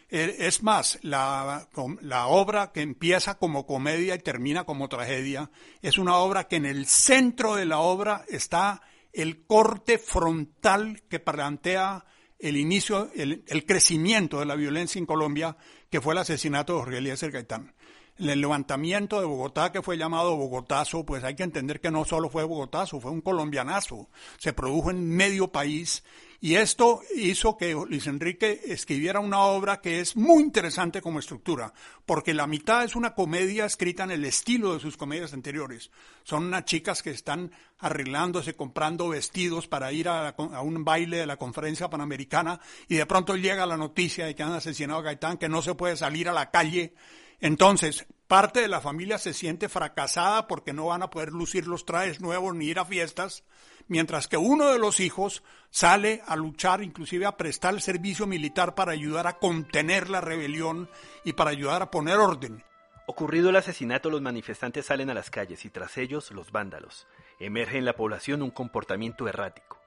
Eh, 0.09 0.37
es 0.39 0.63
más, 0.63 0.99
la, 1.03 1.69
la, 2.01 2.27
obra 2.29 2.73
que 2.73 2.81
empieza 2.81 3.37
como 3.37 3.67
comedia 3.67 4.15
y 4.15 4.21
termina 4.21 4.65
como 4.65 4.89
tragedia 4.89 5.51
es 5.83 5.99
una 5.99 6.17
obra 6.17 6.49
que 6.49 6.57
en 6.57 6.65
el 6.65 6.87
centro 6.87 7.57
de 7.57 7.67
la 7.67 7.81
obra 7.81 8.25
está 8.29 8.81
el 9.13 9.45
corte 9.45 9.99
frontal 9.99 11.03
que 11.11 11.21
plantea 11.21 12.07
el 12.39 12.57
inicio, 12.57 13.11
el, 13.15 13.65
crecimiento 13.67 14.41
de 14.41 14.47
la 14.47 14.55
violencia 14.57 14.99
en 14.99 15.07
Colombia, 15.07 15.57
que 15.91 16.01
fue 16.01 16.15
el 16.15 16.19
asesinato 16.19 16.75
de 16.75 16.79
Jorge 16.81 16.99
Eliezer 16.99 17.31
Gaitán. 17.31 17.75
El 18.19 18.41
levantamiento 18.41 19.21
de 19.21 19.27
Bogotá, 19.27 19.73
que 19.73 19.83
fue 19.83 19.99
llamado 19.99 20.37
Bogotazo, 20.37 21.05
pues 21.05 21.23
hay 21.23 21.37
que 21.37 21.43
entender 21.43 21.81
que 21.81 21.91
no 21.91 22.05
solo 22.05 22.31
fue 22.31 22.45
Bogotazo, 22.45 22.99
fue 22.99 23.11
un 23.11 23.21
colombianazo. 23.21 24.09
Se 24.39 24.55
produjo 24.55 24.91
en 24.91 25.09
medio 25.09 25.49
país 25.49 26.03
y 26.41 26.57
esto 26.57 27.01
hizo 27.15 27.57
que 27.57 27.73
Luis 27.73 28.07
Enrique 28.07 28.61
escribiera 28.67 29.21
una 29.21 29.41
obra 29.41 29.81
que 29.81 30.01
es 30.01 30.17
muy 30.17 30.43
interesante 30.43 31.01
como 31.01 31.19
estructura, 31.19 31.73
porque 32.05 32.35
la 32.35 32.47
mitad 32.47 32.85
es 32.85 32.95
una 32.95 33.15
comedia 33.15 33.65
escrita 33.65 34.05
en 34.05 34.11
el 34.11 34.25
estilo 34.25 34.75
de 34.75 34.81
sus 34.81 34.97
comedias 34.97 35.33
anteriores. 35.33 35.91
Son 36.25 36.45
unas 36.45 36.65
chicas 36.65 37.03
que 37.03 37.11
están 37.11 37.53
arreglándose, 37.79 38.55
comprando 38.55 39.09
vestidos 39.09 39.67
para 39.67 39.93
ir 39.93 40.09
a, 40.09 40.35
un 40.39 40.85
baile 40.85 41.19
de 41.19 41.27
la 41.27 41.37
conferencia 41.37 41.89
panamericana 41.89 42.61
y 42.89 42.97
de 42.97 43.07
pronto 43.07 43.37
llega 43.37 43.67
la 43.67 43.77
noticia 43.77 44.27
de 44.27 44.35
que 44.35 44.43
han 44.43 44.53
asesinado 44.53 45.01
a 45.01 45.05
Gaitán, 45.05 45.39
que 45.39 45.49
no 45.49 45.63
se 45.63 45.75
puede 45.75 45.97
salir 45.97 46.29
a 46.29 46.35
la 46.35 46.51
calle. 46.51 46.95
Entonces, 47.41 48.07
parte 48.27 48.61
de 48.61 48.69
la 48.69 48.81
familia 48.81 49.19
se 49.19 49.35
siente 49.35 49.69
fracasada 49.69 50.47
porque 50.47 50.73
no 50.73 50.87
van 50.87 51.03
a 51.03 51.11
poder 51.11 51.33
lucir 51.33 51.67
los 51.67 51.85
trajes 51.85 52.21
nuevos 52.21 52.55
ni 52.55 52.67
ir 52.67 52.79
a 52.79 52.85
fiestas 52.85 53.45
mientras 53.89 54.29
que 54.29 54.37
uno 54.37 54.71
de 54.73 54.79
los 54.79 55.01
hijos 55.01 55.43
sale 55.71 56.23
a 56.27 56.37
luchar, 56.37 56.83
inclusive 56.83 57.27
a 57.27 57.37
prestar 57.37 57.75
el 57.75 57.81
servicio 57.81 58.27
militar 58.27 58.75
para 58.75 58.93
ayudar 58.93 59.27
a 59.27 59.39
contener 59.39 60.09
la 60.09 60.21
rebelión 60.21 60.89
y 61.25 61.35
para 61.35 61.51
ayudar 61.51 61.83
a 61.83 61.91
poner 61.91 62.17
orden. 62.17 62.63
Ocurrido 63.07 63.51
el 63.51 63.57
asesinato, 63.57 64.11
los 64.11 64.21
manifestantes 64.21 64.87
salen 64.87 65.11
a 65.11 65.15
las 65.15 65.31
calles 65.31 65.65
y 65.65 65.71
tras 65.71 65.97
ellos 65.97 66.33
los 66.33 66.51
vándalos. 66.51 67.07
Emerge 67.39 67.79
en 67.79 67.85
la 67.85 67.95
población 67.95 68.43
un 68.43 68.51
comportamiento 68.51 69.29
errático. 69.29 69.81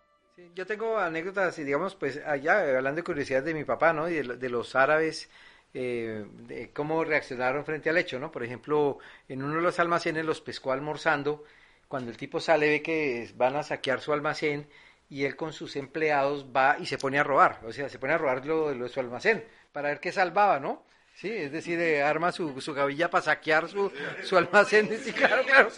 yo 0.55 0.65
tengo 0.65 0.97
anécdotas, 0.97 1.57
digamos, 1.57 1.95
pues 1.95 2.17
allá, 2.25 2.77
hablando 2.77 2.97
de 2.97 3.03
curiosidades 3.03 3.45
de 3.45 3.53
mi 3.53 3.65
papá, 3.65 3.91
¿no? 3.91 4.07
Y 4.07 4.21
de, 4.21 4.49
los 4.49 4.73
árabes, 4.73 5.29
eh, 5.73 6.25
de 6.47 6.71
cómo 6.71 7.03
reaccionaron 7.03 7.65
frente 7.65 7.89
al 7.89 7.97
hecho, 7.97 8.19
¿no? 8.19 8.31
Por 8.31 8.43
ejemplo, 8.43 8.99
en 9.27 9.43
uno 9.43 9.55
de 9.55 9.61
los 9.61 9.79
almacenes 9.79 10.23
los 10.23 10.39
pescó 10.39 10.71
almorzando 10.71 11.43
cuando 11.89 12.11
el 12.11 12.17
tipo 12.17 12.39
sale 12.39 12.69
ve 12.69 12.81
que 12.81 13.29
van 13.35 13.57
a 13.57 13.63
saquear 13.63 13.99
su 13.99 14.13
almacén 14.13 14.69
y 15.09 15.25
él 15.25 15.35
con 15.35 15.51
sus 15.51 15.75
empleados 15.75 16.45
va 16.55 16.77
y 16.79 16.85
se 16.85 16.99
pone 16.99 17.17
a 17.19 17.23
robar, 17.23 17.59
o 17.65 17.73
sea, 17.73 17.89
se 17.89 17.99
pone 17.99 18.13
a 18.13 18.17
robar 18.17 18.45
lo, 18.45 18.69
de 18.71 18.89
su 18.89 18.99
almacén 19.01 19.43
para 19.73 19.89
ver 19.89 19.99
qué 19.99 20.11
salvaba, 20.11 20.59
¿no? 20.59 20.85
Sí, 21.15 21.29
es 21.29 21.51
decir, 21.51 21.79
eh, 21.79 22.03
arma 22.03 22.31
su, 22.31 22.61
su 22.61 22.73
gavilla 22.73 23.09
para 23.09 23.23
saquear 23.23 23.67
su, 23.67 23.91
su 24.23 24.37
almacén. 24.37 24.87
Sí, 25.03 25.11
claro, 25.11 25.43
claro. 25.43 25.69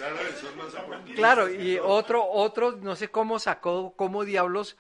Claro, 1.16 1.50
y 1.50 1.80
otro, 1.80 2.24
otro, 2.30 2.74
no 2.74 2.96
sé 2.96 3.08
cómo 3.08 3.40
sacó, 3.40 3.96
cómo 3.96 4.24
diablos 4.24 4.78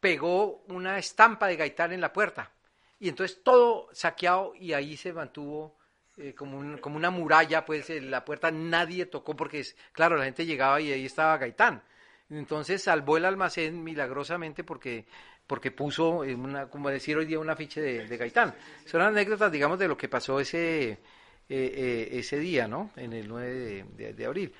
pegó 0.00 0.62
una 0.68 0.98
estampa 0.98 1.48
de 1.48 1.56
Gaitán 1.56 1.92
en 1.92 2.02
la 2.02 2.12
puerta. 2.12 2.52
Y 3.00 3.08
entonces 3.08 3.42
todo 3.42 3.88
saqueado 3.92 4.54
y 4.54 4.74
ahí 4.74 4.96
se 4.96 5.12
mantuvo 5.14 5.76
eh, 6.16 6.32
como, 6.34 6.80
como 6.80 6.96
una 6.96 7.10
muralla, 7.10 7.64
pues 7.64 7.88
la 8.02 8.24
puerta 8.24 8.50
nadie 8.50 9.06
tocó 9.06 9.34
porque, 9.34 9.64
claro, 9.92 10.16
la 10.16 10.24
gente 10.24 10.46
llegaba 10.46 10.80
y 10.80 10.92
ahí 10.92 11.06
estaba 11.06 11.38
Gaitán. 11.38 11.82
Entonces 12.30 12.82
salvó 12.82 13.16
el 13.16 13.24
almacén 13.24 13.82
milagrosamente 13.82 14.62
porque, 14.62 15.06
porque 15.46 15.72
puso, 15.72 16.20
una, 16.20 16.68
como 16.68 16.88
decir 16.88 17.16
hoy 17.16 17.26
día, 17.26 17.40
un 17.40 17.50
afiche 17.50 17.80
de, 17.80 18.16
Gaitán. 18.16 18.54
Son 18.86 19.00
anécdotas, 19.00 19.50
digamos, 19.50 19.78
de 19.78 19.88
lo 19.88 19.96
que 19.96 20.08
pasó 20.08 20.38
ese, 20.38 20.90
eh, 20.90 20.98
eh, 21.48 22.08
ese 22.12 22.38
día, 22.38 22.68
¿no? 22.68 22.90
En 22.96 23.12
el 23.12 23.26
9 23.26 23.84
de, 23.96 24.26
abril. 24.26 24.54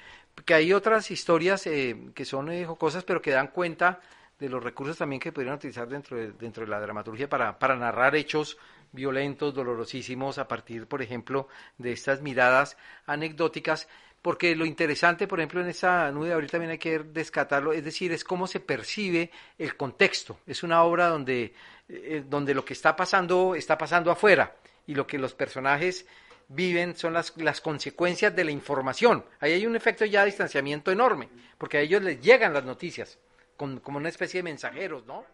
Que 0.44 0.54
hay 0.54 0.72
otras 0.72 1.10
historias 1.12 1.62
que 1.62 2.24
son 2.24 2.50
cosas, 2.74 3.04
pero 3.04 3.22
que 3.22 3.30
dan 3.30 3.48
cuenta 3.48 4.00
de 4.38 4.48
los 4.48 4.62
recursos 4.62 4.98
también 4.98 5.20
que 5.20 5.30
podrían 5.30 5.54
utilizar 5.54 5.88
dentro 5.88 6.16
de, 6.16 6.32
dentro 6.32 6.64
de 6.64 6.70
la 6.70 6.80
dramaturgia 6.80 7.28
para, 7.28 7.56
para 7.58 7.76
narrar 7.76 8.16
hechos 8.16 8.58
violentos, 8.94 9.54
dolorosísimos, 9.54 10.38
a 10.38 10.48
partir, 10.48 10.86
por 10.86 11.02
ejemplo, 11.02 11.48
de 11.78 11.92
estas 11.92 12.22
miradas 12.22 12.76
anecdóticas, 13.06 13.88
porque 14.22 14.56
lo 14.56 14.64
interesante, 14.64 15.26
por 15.26 15.40
ejemplo, 15.40 15.60
en 15.60 15.68
esa 15.68 16.10
nube 16.10 16.28
de 16.28 16.34
abril 16.34 16.50
también 16.50 16.70
hay 16.70 16.78
que 16.78 17.00
descatarlo, 17.00 17.74
es 17.74 17.84
decir, 17.84 18.10
es 18.12 18.24
cómo 18.24 18.46
se 18.46 18.60
percibe 18.60 19.30
el 19.58 19.76
contexto. 19.76 20.38
Es 20.46 20.62
una 20.62 20.82
obra 20.82 21.08
donde, 21.08 21.52
eh, 21.88 22.24
donde 22.26 22.54
lo 22.54 22.64
que 22.64 22.72
está 22.72 22.96
pasando 22.96 23.54
está 23.54 23.76
pasando 23.76 24.10
afuera 24.10 24.56
y 24.86 24.94
lo 24.94 25.06
que 25.06 25.18
los 25.18 25.34
personajes 25.34 26.06
viven 26.48 26.96
son 26.96 27.12
las, 27.12 27.36
las 27.36 27.60
consecuencias 27.60 28.34
de 28.34 28.44
la 28.44 28.50
información. 28.50 29.24
Ahí 29.40 29.52
hay 29.52 29.66
un 29.66 29.76
efecto 29.76 30.06
ya 30.06 30.20
de 30.20 30.26
distanciamiento 30.26 30.90
enorme, 30.90 31.28
porque 31.58 31.78
a 31.78 31.80
ellos 31.80 32.02
les 32.02 32.20
llegan 32.20 32.54
las 32.54 32.64
noticias, 32.64 33.18
como 33.56 33.98
una 33.98 34.08
especie 34.08 34.38
de 34.38 34.44
mensajeros, 34.44 35.04
¿no? 35.04 35.24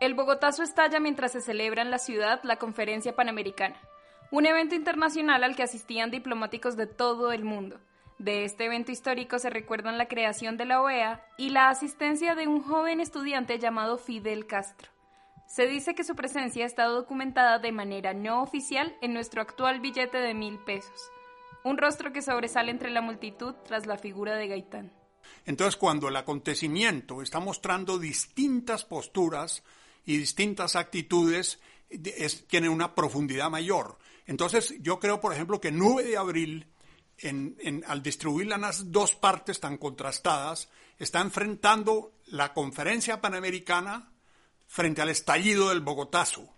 El 0.00 0.14
Bogotazo 0.14 0.62
estalla 0.62 0.98
mientras 1.00 1.32
se 1.32 1.40
celebra 1.40 1.82
en 1.82 1.90
la 1.90 1.98
ciudad 1.98 2.40
la 2.42 2.56
Conferencia 2.56 3.14
Panamericana, 3.14 3.80
un 4.30 4.44
evento 4.44 4.74
internacional 4.74 5.44
al 5.44 5.54
que 5.54 5.62
asistían 5.62 6.10
diplomáticos 6.10 6.76
de 6.76 6.86
todo 6.86 7.32
el 7.32 7.44
mundo. 7.44 7.80
De 8.18 8.44
este 8.44 8.66
evento 8.66 8.92
histórico 8.92 9.38
se 9.38 9.50
recuerdan 9.50 9.98
la 9.98 10.08
creación 10.08 10.56
de 10.56 10.64
la 10.64 10.80
OEA 10.82 11.24
y 11.38 11.50
la 11.50 11.68
asistencia 11.68 12.34
de 12.34 12.48
un 12.48 12.62
joven 12.62 13.00
estudiante 13.00 13.58
llamado 13.58 13.96
Fidel 13.96 14.46
Castro. 14.46 14.90
Se 15.46 15.66
dice 15.66 15.94
que 15.94 16.04
su 16.04 16.16
presencia 16.16 16.66
está 16.66 16.84
documentada 16.86 17.58
de 17.58 17.70
manera 17.70 18.14
no 18.14 18.42
oficial 18.42 18.96
en 19.00 19.14
nuestro 19.14 19.42
actual 19.42 19.80
billete 19.80 20.18
de 20.18 20.34
mil 20.34 20.58
pesos, 20.58 21.10
un 21.62 21.78
rostro 21.78 22.12
que 22.12 22.22
sobresale 22.22 22.70
entre 22.70 22.90
la 22.90 23.00
multitud 23.00 23.54
tras 23.64 23.86
la 23.86 23.96
figura 23.96 24.34
de 24.36 24.48
Gaitán. 24.48 24.92
Entonces, 25.46 25.76
cuando 25.76 26.08
el 26.08 26.16
acontecimiento 26.16 27.22
está 27.22 27.40
mostrando 27.40 27.98
distintas 27.98 28.84
posturas, 28.84 29.62
y 30.04 30.18
distintas 30.18 30.76
actitudes 30.76 31.60
es, 31.88 32.46
tienen 32.46 32.70
una 32.70 32.94
profundidad 32.94 33.50
mayor. 33.50 33.98
Entonces, 34.26 34.74
yo 34.80 34.98
creo, 34.98 35.20
por 35.20 35.32
ejemplo, 35.32 35.60
que 35.60 35.70
Nube 35.70 36.04
de 36.04 36.16
Abril, 36.16 36.66
en, 37.18 37.84
al 37.86 38.02
distribuirla 38.02 38.56
en 38.56 38.62
las 38.62 38.90
dos 38.90 39.14
partes 39.14 39.60
tan 39.60 39.76
contrastadas, 39.78 40.68
está 40.98 41.20
enfrentando 41.20 42.12
la 42.26 42.52
conferencia 42.52 43.20
panamericana 43.20 44.12
frente 44.66 45.02
al 45.02 45.10
estallido 45.10 45.68
del 45.68 45.80
Bogotazo, 45.80 46.54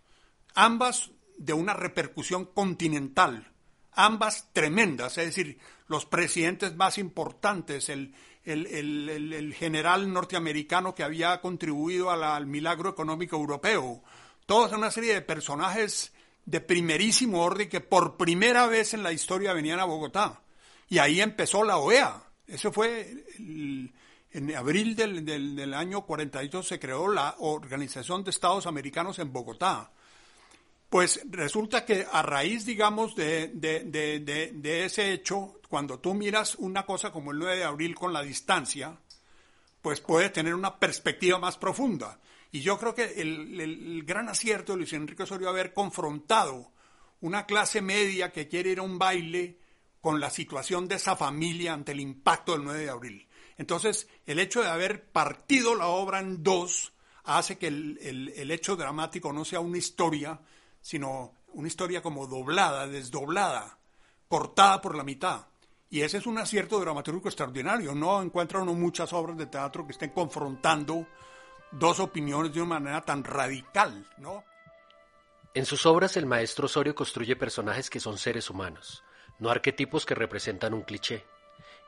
ambas 0.55 1.11
de 1.37 1.53
una 1.53 1.75
repercusión 1.75 2.47
continental, 2.47 3.53
ambas 3.93 4.51
tremendas, 4.53 5.19
es 5.19 5.27
decir, 5.27 5.59
los 5.89 6.07
presidentes 6.07 6.77
más 6.77 6.99
importantes, 6.99 7.89
el, 7.89 8.15
el, 8.47 9.55
general 9.59 10.13
norteamericano 10.13 10.95
que 10.95 11.03
había 11.03 11.41
contribuido 11.41 12.11
al 12.11 12.47
milagro 12.47 12.91
económico 12.91 13.37
europeo. 13.37 14.03
Toda 14.47 14.77
una 14.77 14.91
serie 14.91 15.15
de 15.15 15.23
personajes 15.23 16.13
de 16.45 16.61
primerísimo 16.61 17.43
orden 17.43 17.69
que 17.69 17.81
por 17.81 18.17
primera 18.17 18.67
vez 18.67 18.95
en 18.95 19.03
la 19.03 19.13
historia 19.13 19.53
venían 19.53 19.81
a 19.81 19.85
Bogotá. 19.85 20.43
Y 20.89 20.99
ahí 20.99 21.21
empezó 21.21 21.65
la 21.65 21.79
OEA. 21.79 22.23
Eso 22.47 22.73
fue 22.73 23.25
en 23.39 24.55
abril 24.55 24.95
del, 24.95 25.25
del, 25.25 25.75
año 25.75 26.03
42 26.03 26.69
se 26.69 26.79
creó 26.79 27.09
la 27.09 27.35
Organización 27.39 28.23
de 28.23 28.31
Estados 28.31 28.67
Americanos 28.67 29.19
en 29.19 29.33
Bogotá. 29.33 29.91
Pues 30.89 31.21
resulta 31.29 31.85
que 31.85 32.07
a 32.11 32.23
raíz, 32.23 32.65
digamos, 32.65 33.17
de, 33.17 33.51
ese 34.85 35.13
hecho, 35.13 35.61
cuando 35.69 35.99
tú 35.99 36.15
miras 36.15 36.55
una 36.57 36.87
cosa 36.87 37.11
como 37.11 37.33
el 37.33 37.39
9 37.39 37.57
de 37.57 37.65
abril 37.65 37.95
con 37.95 38.13
la 38.13 38.23
distancia, 38.23 38.97
pues 39.83 40.01
puede 40.01 40.31
tener 40.31 40.55
una 40.55 40.79
perspectiva 40.79 41.39
más 41.39 41.57
profunda. 41.57 42.21
Y 42.53 42.61
yo 42.61 42.79
creo 42.79 42.95
que 42.95 43.21
el, 43.21 44.05
gran 44.05 44.29
acierto 44.29 44.73
de 44.73 44.79
Luis 44.79 44.93
Enrique 44.93 45.25
Osorio 45.25 45.49
haber 45.49 45.75
confrontado 45.75 46.71
una 47.21 47.47
clase 47.47 47.83
media 47.83 48.31
que 48.31 48.47
quiere 48.47 48.71
ir 48.71 48.79
a 48.79 48.83
un 48.83 48.99
baile 48.99 49.59
con 50.01 50.21
la 50.21 50.31
situación 50.31 50.87
de 50.87 50.97
esa 50.97 51.17
familia 51.17 51.73
ante 51.73 51.93
el 51.93 52.01
impacto 52.01 52.53
del 52.53 52.63
9 52.63 52.81
de 52.81 52.91
abril. 52.91 53.29
Entonces, 53.59 54.07
el 54.25 54.39
hecho 54.39 54.63
de 54.63 54.69
haber 54.69 55.11
partido 55.11 55.75
la 55.75 55.89
obra 55.89 56.21
en 56.21 56.45
dos 56.45 56.93
hace 57.25 57.59
que 57.59 57.67
el 57.67 58.51
hecho 58.53 58.77
dramático 58.77 59.33
no 59.33 59.45
sea 59.45 59.59
una 59.59 59.79
historia, 59.79 60.41
sino 60.87 61.35
una 61.55 61.67
historia 61.67 62.01
como 62.01 62.29
doblada, 62.29 62.87
desdoblada, 62.87 63.77
cortada 64.29 64.81
por 64.81 64.95
la 64.95 65.03
mitad. 65.03 65.47
Y 65.91 66.03
ese 66.03 66.19
es 66.19 66.27
un 66.27 66.39
acierto 66.39 66.79
dramatúrgico 66.79 67.27
extraordinario. 67.27 67.93
No 67.93 68.23
encuentra 68.23 68.63
uno 68.63 68.73
muchas 68.73 69.13
obras 69.13 69.37
de 69.37 69.47
teatro 69.47 69.85
que 69.85 69.91
estén 69.91 70.11
confrontando 70.11 71.05
dos 71.73 71.99
opiniones 71.99 72.55
de 72.55 72.63
una 72.63 72.79
manera 72.79 73.01
tan 73.01 73.25
radical, 73.25 74.07
¿no? 74.19 74.45
En 75.55 75.67
sus 75.67 75.87
obras 75.87 76.17
el 76.17 76.25
maestro 76.25 76.67
Osorio 76.67 76.95
construye 76.95 77.35
personajes 77.35 77.91
que 77.91 77.99
son 77.99 78.17
seres 78.17 78.49
humanos, 78.49 79.03
no 79.41 79.51
arquetipos 79.51 80.07
que 80.07 80.15
representan 80.15 80.73
un 80.73 80.83
cliché, 80.83 81.25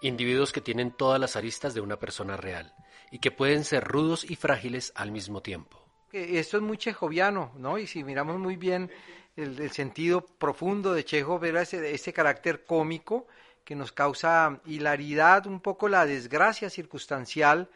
individuos 0.03 0.51
que 0.51 0.61
tienen 0.61 0.91
todas 0.91 1.21
las 1.21 1.37
aristas 1.37 1.73
de 1.73 1.81
una 1.81 2.01
persona 2.01 2.37
real 2.37 2.75
y 3.13 3.21
que 3.21 3.31
pueden 3.31 3.63
ser 3.63 3.85
rudos 3.85 4.29
y 4.29 4.35
frágiles 4.35 4.91
al 4.97 5.13
mismo 5.13 5.41
tiempo. 5.41 5.88
Esto 6.13 6.57
es 6.57 6.63
muy 6.63 6.79
chejoviano, 6.79 7.53
¿no? 7.57 7.79
Y 7.79 7.87
si 7.87 8.05
miramos 8.05 8.39
muy 8.39 8.57
bien 8.57 8.91
el, 9.37 9.71
sentido 9.71 10.25
profundo 10.25 10.93
de 10.93 11.05
Chejov 11.05 11.45
era 11.45 11.63
ese, 11.63 11.95
ese 11.95 12.13
carácter 12.13 12.65
cómico 12.65 13.27
que 13.65 13.77
nos 13.77 13.93
causa 13.93 14.61
hilaridad, 14.65 15.47
un 15.47 15.61
poco 15.61 15.89
la 15.89 16.07
desgracia 16.07 16.71
circunstancial 16.71 17.69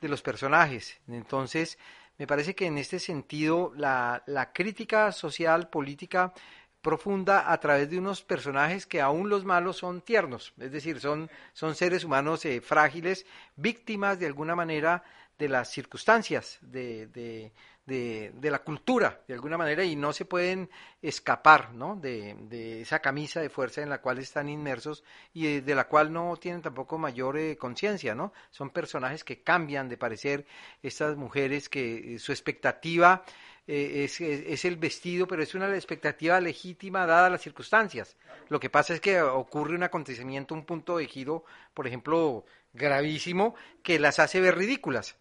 de 0.00 0.08
los 0.08 0.22
personajes. 0.22 0.98
Entonces, 1.08 1.78
me 2.20 2.26
parece 2.26 2.54
que 2.54 2.66
en 2.66 2.78
este 2.78 2.98
sentido 2.98 3.72
la, 3.76 4.50
crítica 4.52 5.10
social, 5.10 5.68
política, 5.68 6.34
profunda 6.82 7.50
a 7.50 7.58
través 7.58 7.90
de 7.90 7.98
unos 7.98 8.22
personajes 8.22 8.86
que 8.86 9.00
aún 9.00 9.28
los 9.28 9.44
malos 9.44 9.78
son 9.78 10.02
tiernos, 10.02 10.52
es 10.58 10.70
decir, 10.70 11.00
son, 11.00 11.30
son 11.52 11.74
seres 11.74 12.04
humanos 12.04 12.44
eh, 12.44 12.60
frágiles, 12.60 13.26
víctimas 13.56 14.18
de 14.18 14.26
alguna 14.26 14.54
manera 14.54 15.02
de 15.38 15.48
las 15.48 15.70
circunstancias, 15.70 16.58
de, 16.60 17.06
de, 17.06 17.52
la 17.86 18.60
cultura, 18.60 19.22
de 19.26 19.34
alguna 19.34 19.56
manera, 19.58 19.84
y 19.84 19.96
no 19.96 20.12
se 20.12 20.24
pueden 20.24 20.70
escapar 21.02 21.72
¿no? 21.72 21.96
de, 21.96 22.80
esa 22.82 23.00
camisa 23.00 23.40
de 23.40 23.50
fuerza 23.50 23.82
en 23.82 23.88
la 23.88 24.00
cual 24.00 24.18
están 24.18 24.48
inmersos 24.48 25.02
y 25.32 25.60
de, 25.60 25.74
la 25.74 25.88
cual 25.88 26.12
no 26.12 26.36
tienen 26.36 26.62
tampoco 26.62 26.98
mayor 26.98 27.38
eh, 27.38 27.56
conciencia, 27.56 28.14
¿no? 28.14 28.32
Son 28.50 28.70
personajes 28.70 29.24
que 29.24 29.42
cambian 29.42 29.88
de 29.88 29.96
parecer, 29.96 30.46
estas 30.82 31.16
mujeres 31.16 31.68
que 31.68 32.14
eh, 32.14 32.18
su 32.18 32.32
expectativa 32.32 33.24
eh, 33.66 34.04
es, 34.04 34.20
es, 34.20 34.64
el 34.64 34.76
vestido, 34.76 35.26
pero 35.26 35.42
es 35.42 35.54
una 35.54 35.74
expectativa 35.74 36.40
legítima 36.40 37.06
dada 37.06 37.30
las 37.30 37.42
circunstancias. 37.42 38.16
Lo 38.48 38.58
que 38.60 38.70
pasa 38.70 38.94
es 38.94 39.00
que 39.00 39.20
ocurre 39.22 39.74
un 39.74 39.82
acontecimiento, 39.82 40.54
un 40.54 40.64
punto 40.64 40.98
de 40.98 41.06
giro, 41.06 41.44
por 41.72 41.86
ejemplo, 41.86 42.44
gravísimo, 42.72 43.54
que 43.82 43.98
las 43.98 44.18
hace 44.18 44.40
ver 44.40 44.56
ridículas. 44.56 45.16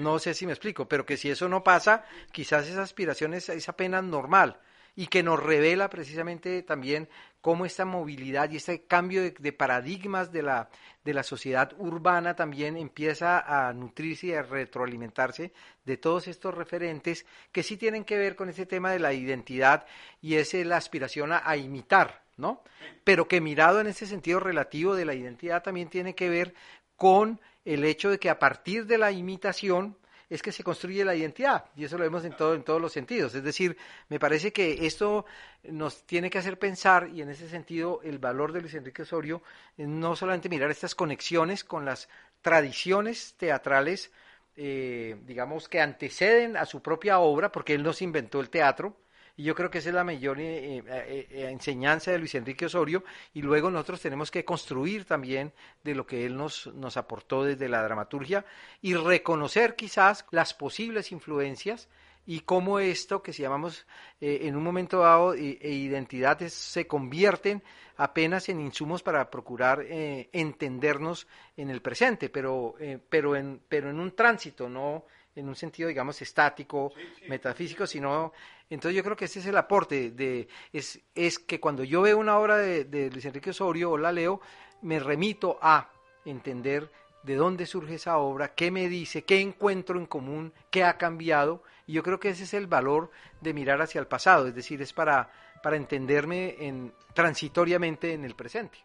No 0.00 0.18
sé 0.18 0.34
si 0.34 0.46
me 0.46 0.52
explico, 0.52 0.88
pero 0.88 1.04
que 1.04 1.16
si 1.16 1.30
eso 1.30 1.48
no 1.48 1.62
pasa, 1.62 2.04
quizás 2.32 2.66
esa 2.68 2.82
aspiración 2.82 3.34
es, 3.34 3.68
apenas 3.68 4.02
normal 4.02 4.58
y 4.96 5.06
que 5.06 5.22
nos 5.22 5.40
revela 5.40 5.88
precisamente 5.88 6.62
también 6.62 7.08
cómo 7.40 7.64
esta 7.64 7.84
movilidad 7.84 8.50
y 8.50 8.56
este 8.56 8.82
cambio 8.82 9.22
de, 9.22 9.52
paradigmas 9.52 10.32
de 10.32 10.42
la, 10.42 10.68
de 11.04 11.14
la 11.14 11.22
sociedad 11.22 11.72
urbana 11.78 12.34
también 12.34 12.76
empieza 12.76 13.38
a 13.38 13.72
nutrirse 13.72 14.28
y 14.28 14.32
a 14.34 14.42
retroalimentarse 14.42 15.52
de 15.84 15.96
todos 15.96 16.28
estos 16.28 16.54
referentes 16.54 17.24
que 17.52 17.62
sí 17.62 17.76
tienen 17.76 18.04
que 18.04 18.18
ver 18.18 18.36
con 18.36 18.48
ese 18.48 18.66
tema 18.66 18.90
de 18.90 18.98
la 18.98 19.12
identidad 19.12 19.86
y 20.20 20.34
es 20.34 20.52
la 20.54 20.76
aspiración 20.76 21.32
a, 21.32 21.42
a 21.44 21.56
imitar, 21.56 22.22
¿no? 22.36 22.62
Pero 23.04 23.28
que 23.28 23.40
mirado 23.40 23.80
en 23.80 23.86
ese 23.86 24.06
sentido 24.06 24.40
relativo 24.40 24.94
de 24.94 25.04
la 25.04 25.14
identidad 25.14 25.62
también 25.62 25.88
tiene 25.88 26.14
que 26.14 26.28
ver 26.28 26.54
con 26.96 27.40
el 27.64 27.84
hecho 27.84 28.10
de 28.10 28.18
que 28.18 28.30
a 28.30 28.38
partir 28.38 28.86
de 28.86 28.98
la 28.98 29.10
imitación 29.10 29.96
es 30.30 30.42
que 30.42 30.52
se 30.52 30.62
construye 30.62 31.04
la 31.04 31.16
identidad, 31.16 31.64
y 31.74 31.84
eso 31.84 31.98
lo 31.98 32.04
vemos 32.04 32.24
en, 32.24 32.36
todo, 32.36 32.54
en 32.54 32.62
todos 32.62 32.80
los 32.80 32.92
sentidos. 32.92 33.34
Es 33.34 33.42
decir, 33.42 33.76
me 34.08 34.20
parece 34.20 34.52
que 34.52 34.86
esto 34.86 35.26
nos 35.64 36.06
tiene 36.06 36.30
que 36.30 36.38
hacer 36.38 36.56
pensar, 36.56 37.10
y 37.12 37.20
en 37.20 37.30
ese 37.30 37.48
sentido 37.48 38.00
el 38.04 38.20
valor 38.20 38.52
de 38.52 38.60
Luis 38.60 38.74
Enrique 38.74 39.02
Osorio, 39.02 39.42
es 39.76 39.88
no 39.88 40.14
solamente 40.14 40.48
mirar 40.48 40.70
estas 40.70 40.94
conexiones 40.94 41.64
con 41.64 41.84
las 41.84 42.08
tradiciones 42.42 43.34
teatrales, 43.38 44.12
eh, 44.54 45.16
digamos, 45.26 45.68
que 45.68 45.80
anteceden 45.80 46.56
a 46.56 46.64
su 46.64 46.80
propia 46.80 47.18
obra, 47.18 47.50
porque 47.50 47.74
él 47.74 47.82
nos 47.82 48.00
inventó 48.00 48.40
el 48.40 48.50
teatro, 48.50 48.96
y 49.40 49.42
yo 49.42 49.54
creo 49.54 49.70
que 49.70 49.78
esa 49.78 49.88
es 49.88 49.94
la 49.94 50.04
mayor 50.04 50.38
eh, 50.38 50.76
eh, 50.76 50.82
eh, 50.86 51.48
enseñanza 51.50 52.10
de 52.10 52.18
Luis 52.18 52.34
Enrique 52.34 52.66
Osorio. 52.66 53.02
Y 53.32 53.40
luego 53.40 53.70
nosotros 53.70 54.02
tenemos 54.02 54.30
que 54.30 54.44
construir 54.44 55.06
también 55.06 55.54
de 55.82 55.94
lo 55.94 56.06
que 56.06 56.26
él 56.26 56.36
nos, 56.36 56.66
nos 56.74 56.98
aportó 56.98 57.44
desde 57.44 57.66
la 57.66 57.82
dramaturgia 57.82 58.44
y 58.82 58.92
reconocer 58.92 59.76
quizás 59.76 60.26
las 60.30 60.52
posibles 60.52 61.10
influencias 61.10 61.88
y 62.26 62.40
cómo 62.40 62.80
esto 62.80 63.22
que 63.22 63.32
se 63.32 63.40
llamamos 63.40 63.86
en 64.20 64.54
un 64.54 64.62
momento 64.62 64.98
dado 64.98 65.32
e, 65.32 65.56
identidades 65.62 66.52
se 66.52 66.86
convierten 66.86 67.62
apenas 67.96 68.50
en 68.50 68.60
insumos 68.60 69.02
para 69.02 69.30
procurar 69.30 69.86
entendernos 69.88 71.26
en 71.56 71.70
el 71.70 71.80
presente, 71.80 72.28
pero, 72.28 72.74
pero, 73.08 73.36
en, 73.36 73.62
pero 73.66 73.88
en 73.88 74.00
un 74.00 74.14
tránsito, 74.14 74.68
no 74.68 75.06
en 75.34 75.48
un 75.48 75.56
sentido, 75.56 75.88
digamos, 75.88 76.20
estático, 76.20 76.92
metafísico, 77.26 77.86
sino... 77.86 78.34
Entonces 78.70 78.96
yo 78.96 79.02
creo 79.02 79.16
que 79.16 79.24
ese 79.24 79.40
es 79.40 79.46
el 79.46 79.56
aporte, 79.56 80.12
de, 80.12 80.48
es, 80.72 81.00
es 81.16 81.40
que 81.40 81.58
cuando 81.58 81.82
yo 81.82 82.02
veo 82.02 82.18
una 82.18 82.38
obra 82.38 82.56
de, 82.56 83.10
Luis 83.10 83.24
Enrique 83.24 83.50
Osorio 83.50 83.90
o 83.90 83.98
la 83.98 84.12
leo, 84.12 84.40
me 84.82 85.00
remito 85.00 85.58
a 85.60 85.90
entender 86.24 86.88
de 87.24 87.34
dónde 87.34 87.66
surge 87.66 87.96
esa 87.96 88.18
obra, 88.18 88.54
qué 88.54 88.70
me 88.70 88.88
dice, 88.88 89.24
qué 89.24 89.40
encuentro 89.40 89.98
en 89.98 90.06
común, 90.06 90.52
qué 90.70 90.84
ha 90.84 90.96
cambiado, 90.96 91.64
y 91.86 91.94
yo 91.94 92.04
creo 92.04 92.20
que 92.20 92.30
ese 92.30 92.44
es 92.44 92.54
el 92.54 92.68
valor 92.68 93.10
de 93.40 93.52
mirar 93.52 93.82
hacia 93.82 94.00
el 94.00 94.06
pasado, 94.06 94.46
es 94.46 94.54
decir, 94.54 94.80
es 94.80 94.92
para, 94.92 95.30
para 95.64 95.76
entenderme 95.76 96.54
en, 96.60 96.94
transitoriamente 97.12 98.14
en 98.14 98.24
el 98.24 98.36
presente. 98.36 98.78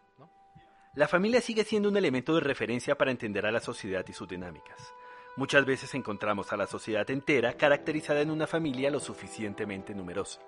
La 0.95 1.07
familia 1.07 1.41
sigue 1.41 1.63
siendo 1.63 1.89
un 1.89 1.97
elemento 1.97 2.33
de 2.33 2.41
referencia 2.41 2.97
para 2.97 3.11
entender 3.11 3.45
a 3.45 3.51
la 3.51 3.59
sociedad 3.59 4.05
y 4.07 4.13
sus 4.13 4.27
dinámicas. 4.27 4.93
Muchas 5.37 5.65
veces 5.65 5.93
encontramos 5.93 6.53
a 6.53 6.57
la 6.57 6.65
sociedad 6.65 7.09
entera 7.09 7.57
caracterizada 7.57 8.21
en 8.21 8.31
una 8.31 8.47
familia 8.47 8.89
lo 8.89 9.01
suficientemente 9.01 9.93
numerosa. 9.93 10.39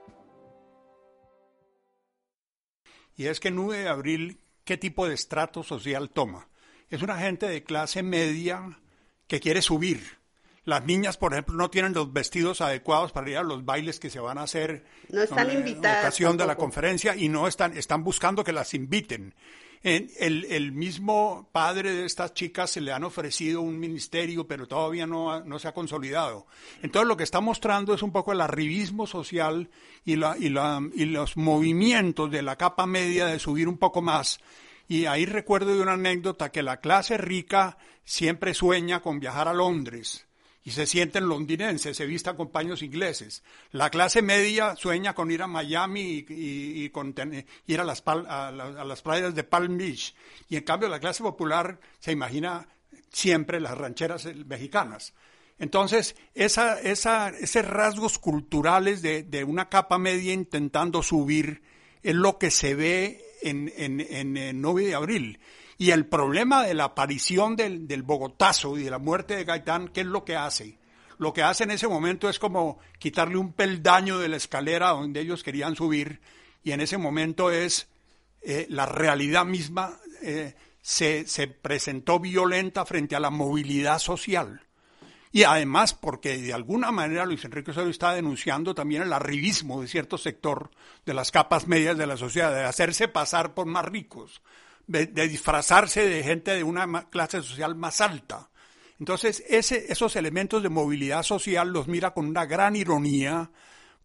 Y 3.18 3.26
es 3.26 3.40
que 3.40 3.52
9 3.52 3.84
de 3.84 3.90
abril, 3.90 4.40
¿qué 4.64 4.78
tipo 4.78 5.08
de 5.08 5.16
estrato 5.16 5.64
social 5.64 6.10
toma? 6.10 6.48
Es 6.90 7.02
una 7.02 7.18
gente 7.18 7.48
de 7.48 7.64
clase 7.64 8.02
media 8.02 8.80
que 9.28 9.42
quiere 9.42 9.62
subir. 9.62 10.20
Las 10.64 10.86
niñas, 10.86 11.18
por 11.18 11.34
ejemplo, 11.34 11.56
no 11.56 11.70
tienen 11.70 11.94
los 11.94 12.14
vestidos 12.14 12.62
adecuados 12.62 13.12
para 13.12 13.30
ir 13.30 13.38
a 13.38 13.44
los 13.44 13.66
bailes 13.66 14.00
que 14.00 14.10
se 14.10 14.20
van 14.20 14.38
a 14.38 14.44
hacer. 14.44 14.86
No 15.10 15.22
están 15.22 15.52
invitadas. 15.52 15.98
En 15.98 16.04
ocasión 16.04 16.38
de 16.38 16.46
la 16.46 16.56
conferencia 16.56 17.16
y 17.16 17.28
no 17.28 17.48
están, 17.48 17.76
están 17.78 18.04
buscando 18.04 18.44
que 18.44 18.54
las 18.54 18.74
inviten 18.74 19.34
el, 19.84 20.46
el, 20.50 20.72
mismo 20.72 21.50
padre 21.52 21.92
de 21.92 22.06
estas 22.06 22.34
chicas 22.34 22.72
se 22.72 22.82
le 22.82 22.92
han 22.92 23.04
ofrecido 23.04 23.62
un 23.62 23.80
ministerio, 23.80 24.48
pero 24.48 24.68
todavía 24.68 25.08
no, 25.08 25.42
no, 25.42 25.60
se 25.60 25.68
ha 25.68 25.74
consolidado. 25.74 26.46
Entonces 26.82 27.08
lo 27.08 27.18
que 27.18 27.24
está 27.24 27.42
mostrando 27.42 27.94
es 27.94 28.02
un 28.02 28.12
poco 28.12 28.32
el 28.32 28.42
arribismo 28.42 29.08
social 29.08 29.70
y, 30.04 30.16
la, 30.16 30.36
y, 30.38 30.50
la, 30.50 30.82
y 30.94 31.06
los 31.06 31.38
movimientos 31.38 32.30
de 32.32 32.42
la 32.42 32.56
capa 32.56 32.86
media 32.86 33.28
de 33.28 33.40
subir 33.40 33.68
un 33.68 33.78
poco 33.78 34.02
más. 34.02 34.40
Y 34.88 35.06
ahí 35.06 35.26
recuerdo 35.26 35.76
de 35.76 35.82
una 35.82 35.94
anécdota 35.94 36.52
que 36.52 36.64
la 36.64 36.80
clase 36.80 37.18
rica 37.18 37.78
siempre 38.04 38.54
sueña 38.54 39.02
con 39.02 39.20
viajar 39.20 39.48
a 39.48 39.54
Londres 39.54 40.27
y 40.68 40.72
se 40.72 40.86
sienten 40.86 41.30
londinenses, 41.30 41.95
se 41.95 42.05
vista 42.05 42.36
con 42.36 42.49
paños 42.49 42.82
ingleses. 42.82 43.41
La 43.72 43.89
clase 43.89 44.22
media 44.22 44.76
sueña 44.76 45.15
con 45.15 45.32
ir 45.32 45.41
a 45.41 45.47
Miami 45.47 46.26
y, 46.28 46.89
con 46.89 47.15
ir 47.68 47.80
a 47.80 47.86
las, 47.86 48.03
a, 48.05 48.51
las 48.51 49.01
playas 49.01 49.34
de 49.34 49.45
Palm 49.45 49.78
Beach. 49.78 50.13
Y 50.49 50.57
en 50.57 50.63
cambio 50.65 50.89
la 50.89 50.99
clase 50.99 51.24
popular 51.24 51.80
se 51.99 52.11
imagina 52.11 52.68
siempre 53.09 53.61
las 53.61 53.78
rancheras 53.78 54.26
mexicanas. 54.45 55.13
Entonces, 55.57 56.18
esa, 56.36 56.82
esa, 56.82 57.30
esos 57.30 57.63
rasgos 57.63 58.20
culturales 58.20 59.01
de, 59.01 59.24
de, 59.24 59.45
una 59.45 59.70
capa 59.70 59.97
media 59.97 60.34
intentando 60.34 61.01
subir 61.01 61.61
es 62.03 62.13
lo 62.13 62.38
que 62.38 62.51
se 62.51 62.76
ve 62.76 63.24
en, 63.41 63.72
en, 63.78 64.01
en, 64.01 64.36
en 64.36 64.61
9 64.61 64.88
de 64.88 64.95
abril. 64.95 65.39
Y 65.78 65.92
el 65.92 66.08
problema 66.08 66.64
de 66.64 66.74
la 66.74 66.86
aparición 66.86 67.56
del, 67.56 67.88
del 67.88 68.04
Bogotazo 68.04 68.78
y 68.78 68.84
de 68.84 68.92
la 68.92 68.98
muerte 68.98 69.36
de 69.36 69.44
Gaitán, 69.44 69.90
¿qué 69.90 70.02
es 70.02 70.08
lo 70.08 70.26
que 70.26 70.36
hace? 70.36 70.80
Lo 71.20 71.34
que 71.34 71.44
hace 71.44 71.64
en 71.64 71.72
ese 71.72 71.88
momento 71.88 72.30
es 72.30 72.40
como 72.40 72.80
quitarle 73.00 73.38
un 73.38 73.54
peldaño 73.54 74.20
de 74.20 74.30
la 74.30 74.38
escalera 74.38 74.90
donde 74.90 75.22
ellos 75.22 75.44
querían 75.44 75.76
subir 75.76 76.22
y 76.64 76.72
en 76.72 76.82
ese 76.82 76.98
momento 76.98 77.50
es 77.50 77.88
eh, 78.42 78.68
la 78.70 78.86
realidad 78.86 79.46
misma 79.46 79.98
eh, 80.22 80.56
se, 80.82 81.28
se 81.28 81.48
presentó 81.48 82.20
violenta 82.20 82.86
frente 82.86 83.16
a 83.16 83.20
la 83.20 83.30
movilidad 83.30 84.00
social. 84.00 84.62
Y 85.32 85.44
además 85.44 85.94
porque 85.94 86.38
de 86.38 86.54
alguna 86.54 86.92
manera 86.92 87.26
Luis 87.26 87.44
Enrique 87.46 87.72
Osorio 87.72 87.90
está 87.90 88.14
denunciando 88.14 88.74
también 88.74 89.02
el 89.02 89.14
arribismo 89.14 89.82
de 89.82 89.88
cierto 89.88 90.18
sector 90.18 90.72
de 91.06 91.14
las 91.14 91.32
capas 91.32 91.68
medias 91.68 91.98
de 91.98 92.08
la 92.08 92.18
sociedad, 92.18 92.54
de 92.54 92.64
hacerse 92.64 93.08
pasar 93.08 93.54
por 93.54 93.66
más 93.66 93.86
ricos, 93.86 94.42
de, 94.88 95.06
disfrazarse 95.28 96.08
de 96.08 96.24
gente 96.24 96.52
de 96.56 96.64
una 96.64 97.10
clase 97.10 97.42
social 97.42 97.76
más 97.76 98.02
alta. 98.02 98.50
Entonces, 99.00 99.44
ese, 99.48 99.92
esos 99.92 100.16
elementos 100.16 100.64
de 100.64 100.70
movilidad 100.70 101.24
social 101.24 101.72
los 101.72 101.88
mira 101.88 102.12
con 102.12 102.26
una 102.26 102.46
gran 102.46 102.76
ironía, 102.76 103.52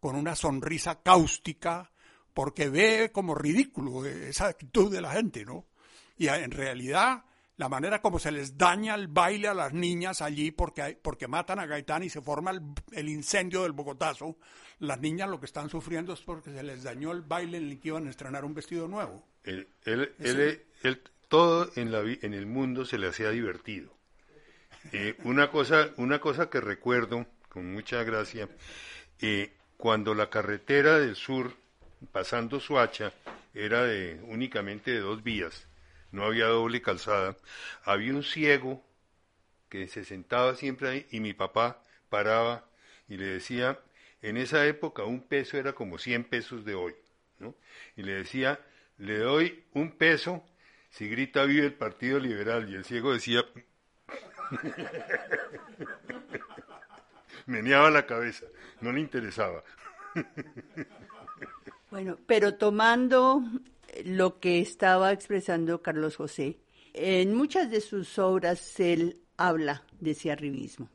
con 0.01 0.17
una 0.17 0.35
sonrisa 0.35 1.01
cáustica, 1.03 1.91
porque 2.35 2.69
ve 2.69 3.11
como 3.13 3.35
ridículo 3.35 4.05
esa 4.05 4.49
actitud 4.49 4.93
de 4.93 5.01
la 5.01 5.13
gente, 5.13 5.45
¿no? 5.45 5.67
Y 6.19 6.29
en 6.29 6.51
realidad 6.51 7.25
la 7.57 7.69
manera 7.69 8.01
como 8.01 8.19
se 8.19 8.33
les 8.33 8.57
daña 8.57 8.95
el 8.95 9.09
baile 9.09 9.49
a 9.49 9.55
las 9.55 9.73
niñas 9.73 10.23
allí 10.23 10.51
porque, 10.51 10.99
porque 11.01 11.29
matan 11.29 11.59
a 11.59 11.67
Gaitán 11.67 12.03
y 12.03 12.11
se 12.11 12.21
forma 12.21 12.53
el, 12.93 13.09
incendio 13.09 13.63
del 13.63 13.73
Bogotazo, 13.73 14.37
las 14.79 15.01
niñas 15.01 15.29
lo 15.29 15.39
que 15.39 15.47
están 15.47 15.69
sufriendo 15.69 16.13
es 16.15 16.21
porque 16.23 16.51
se 16.51 16.63
les 16.63 16.83
dañó 16.83 17.13
el 17.13 17.23
baile 17.23 17.59
en 17.59 17.71
el 17.71 17.79
que 17.79 17.89
iban 17.89 18.07
a 18.07 18.11
estrenar 18.11 18.45
un 18.45 18.55
vestido 18.55 18.89
nuevo. 18.89 19.25
Él, 19.45 19.69
él, 19.85 20.63
todo 21.29 21.71
en, 21.77 21.93
la, 21.93 22.01
en 22.01 22.35
el 22.35 22.47
mundo 22.47 22.85
se 22.85 22.99
le 22.99 23.09
hacía 23.09 23.31
divertido. 23.31 23.91
Eh, 24.93 25.15
una, 25.25 25.51
cosa, 25.51 25.91
una 25.97 26.21
cosa 26.21 26.51
que 26.51 26.61
recuerdo 26.61 27.27
con 27.49 27.73
mucha 27.73 28.03
gracia, 28.03 28.49
eh, 29.21 29.53
cuando 29.77 30.15
la 30.15 30.29
carretera 30.29 30.99
del 30.99 31.17
sur, 31.17 31.55
pasando 32.11 32.61
Suacha, 32.61 33.13
era 33.55 33.85
de, 33.85 34.21
únicamente 34.25 34.91
de 34.91 35.01
dos 35.01 35.23
vías, 35.23 35.67
no 36.11 36.25
había 36.25 36.47
doble 36.47 36.83
calzada, 36.83 37.37
había 37.85 38.13
un 38.13 38.23
ciego 38.23 38.85
que 39.69 39.89
se 39.89 40.05
sentaba 40.05 40.55
siempre 40.57 40.89
ahí 40.89 41.07
y 41.11 41.21
mi 41.21 41.33
papá 41.33 41.83
paraba 42.11 42.67
y 43.09 43.17
le 43.17 43.27
decía, 43.27 43.79
en 44.21 44.37
esa 44.37 44.67
época 44.67 45.05
un 45.05 45.23
peso 45.23 45.57
era 45.57 45.73
como 45.73 45.99
100 45.99 46.25
pesos 46.25 46.65
de 46.65 46.75
hoy, 46.75 46.95
¿no? 47.39 47.55
Y 47.97 48.03
le 48.03 48.13
decía, 48.13 48.61
le 48.99 49.19
doy 49.19 49.65
un 49.73 49.93
peso 49.93 50.45
si 50.93 51.09
grita 51.09 51.45
vive 51.45 51.67
el 51.67 51.75
Partido 51.75 52.21
Liberal 52.21 52.69
y 52.69 52.75
el 52.75 52.85
ciego 52.85 53.15
decía, 53.15 53.45
meneaba 57.47 57.91
la 57.91 58.05
cabeza, 58.05 58.45
no 58.83 58.93
le 58.93 59.01
interesaba. 59.01 59.65
Bueno, 61.91 62.19
pero 62.27 62.57
tomando 62.57 63.43
lo 64.05 64.39
que 64.39 64.61
estaba 64.61 65.13
expresando 65.13 65.81
Carlos 65.81 66.17
José. 66.17 66.59
En 66.93 67.35
muchas 67.35 67.71
de 67.71 67.81
sus 67.81 68.19
obras 68.19 68.79
él 68.79 69.23
habla 69.39 69.85
de 69.99 70.11
ese 70.11 70.31
arribismo, 70.31 70.91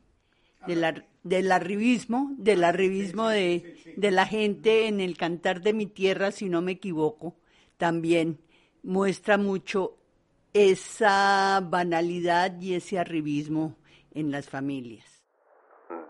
del 0.64 1.50
arribismo, 1.50 2.36
del 2.38 2.62
arribismo 2.62 3.28
de, 3.28 3.94
de 3.96 4.10
la 4.12 4.26
gente 4.26 4.86
en 4.86 5.00
el 5.00 5.16
cantar 5.16 5.60
de 5.60 5.72
mi 5.72 5.86
tierra, 5.86 6.30
si 6.30 6.48
no 6.48 6.62
me 6.62 6.72
equivoco, 6.72 7.36
también 7.78 8.38
muestra 8.82 9.38
mucho 9.38 9.94
esa 10.52 11.60
banalidad 11.62 12.52
y 12.60 12.74
ese 12.74 12.98
arribismo 12.98 13.76
en 14.12 14.30
las 14.30 14.48
familias. 14.48 15.24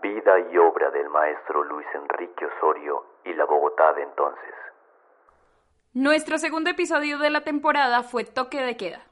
Vida 0.01 0.39
y 0.51 0.57
obra 0.57 0.89
del 0.91 1.09
maestro 1.09 1.63
Luis 1.63 1.87
Enrique 1.93 2.45
Osorio 2.45 3.03
y 3.25 3.33
la 3.33 3.45
Bogotá 3.45 3.93
de 3.93 4.03
entonces. 4.03 4.55
Nuestro 5.93 6.37
segundo 6.37 6.69
episodio 6.69 7.17
de 7.17 7.29
la 7.29 7.41
temporada 7.41 8.03
fue 8.03 8.23
Toque 8.23 8.61
de 8.61 8.77
Queda. 8.77 9.05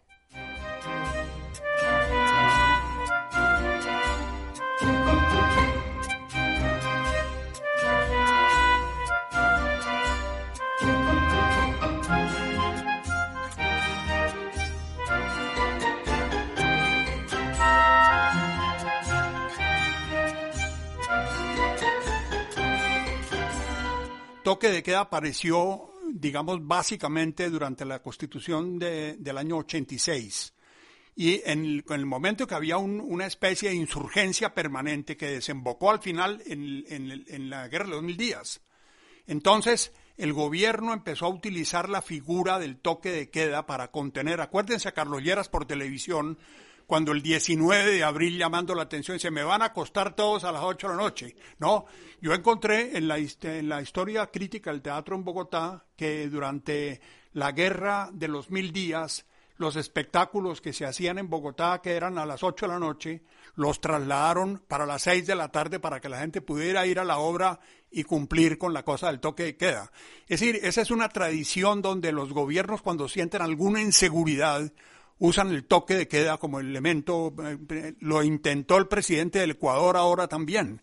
Toque 24.47 24.69
de 24.69 24.81
queda 24.81 25.01
apareció 25.01 25.91
digamos, 26.09 26.65
básicamente 26.65 27.49
durante 27.49 27.83
la 27.83 28.01
constitución 28.01 28.79
del 28.79 29.37
año 29.37 29.57
86. 29.57 30.53
Y 31.17 31.41
en 31.43 31.83
el, 31.89 32.05
momento 32.05 32.47
que 32.47 32.55
había 32.55 32.77
una 32.77 33.25
especie 33.25 33.67
de 33.67 33.75
insurgencia 33.75 34.53
permanente 34.53 35.17
que 35.17 35.31
desembocó 35.31 35.91
al 35.91 35.99
final 35.99 36.41
en, 36.45 37.49
la 37.49 37.67
guerra 37.67 37.87
de 37.87 37.91
los 37.91 38.03
mil 38.03 38.15
días. 38.15 38.61
Entonces, 39.25 39.91
el 40.15 40.31
gobierno 40.31 40.93
empezó 40.93 41.25
a 41.25 41.29
utilizar 41.29 41.89
la 41.89 42.01
figura 42.01 42.57
del 42.57 42.77
toque 42.77 43.11
de 43.11 43.29
queda 43.29 43.65
para 43.65 43.91
contener, 43.91 44.39
acuérdense 44.39 44.87
a 44.87 44.93
Carlos 44.93 45.23
Lleras 45.23 45.49
por 45.49 45.65
televisión, 45.65 46.37
cuando 46.87 47.11
el 47.11 47.21
19 47.21 47.91
de 47.91 48.03
abril 48.05 48.37
llamando 48.37 48.73
la 48.73 48.83
atención, 48.83 49.19
se 49.19 49.29
me 49.29 49.43
van 49.43 49.61
a 49.61 49.65
acostar 49.65 50.15
todos 50.15 50.45
a 50.45 50.53
las 50.53 50.63
8 50.63 50.87
de 50.87 50.95
la 50.95 51.03
noche. 51.03 51.35
No, 51.59 51.85
yo 52.21 52.33
encontré 52.33 52.97
en 52.97 53.09
la, 53.09 53.19
historia 53.19 54.27
crítica 54.27 54.71
del 54.71 54.81
teatro 54.81 55.15
en 55.15 55.25
Bogotá 55.25 55.85
que 55.97 56.29
durante 56.29 57.01
la 57.33 57.51
guerra 57.51 58.09
de 58.13 58.29
los 58.29 58.49
mil 58.49 58.71
días, 58.71 59.25
los 59.57 59.75
espectáculos 59.75 60.61
que 60.61 60.71
se 60.71 60.85
hacían 60.85 61.17
en 61.17 61.29
Bogotá, 61.29 61.81
que 61.83 61.91
eran 61.91 62.17
a 62.17 62.25
las 62.25 62.41
8 62.41 62.67
de 62.67 62.71
la 62.71 62.79
noche, 62.79 63.21
los 63.55 63.81
trasladaron 63.81 64.63
para 64.65 64.85
las 64.85 65.01
6 65.01 65.27
de 65.27 65.35
la 65.35 65.49
tarde 65.49 65.81
para 65.81 65.99
que 65.99 66.07
la 66.07 66.19
gente 66.19 66.41
pudiera 66.41 66.87
ir 66.87 66.99
a 66.99 67.03
la 67.03 67.17
obra 67.17 67.59
y 67.91 68.03
cumplir 68.03 68.57
con 68.57 68.73
la 68.73 68.83
cosa 68.83 69.07
del 69.07 69.19
toque 69.19 69.43
de 69.43 69.57
queda. 69.57 69.91
Es 70.27 70.39
decir, 70.39 70.59
esa 70.63 70.81
es 70.81 70.91
una 70.91 71.09
tradición 71.09 71.81
donde 71.81 72.13
los 72.13 72.31
gobiernos 72.31 72.81
cuando 72.81 73.09
sienten 73.09 73.41
alguna 73.41 73.81
inseguridad 73.81 74.71
usan 75.19 75.49
el 75.49 75.65
toque 75.65 75.95
de 75.95 76.07
queda 76.07 76.37
como 76.37 76.59
elemento, 76.59 77.33
eh, 77.69 77.95
lo 77.99 78.23
intentó 78.23 78.77
el 78.77 78.87
presidente 78.87 79.39
del 79.39 79.51
Ecuador 79.51 79.97
ahora 79.97 80.27
también. 80.27 80.81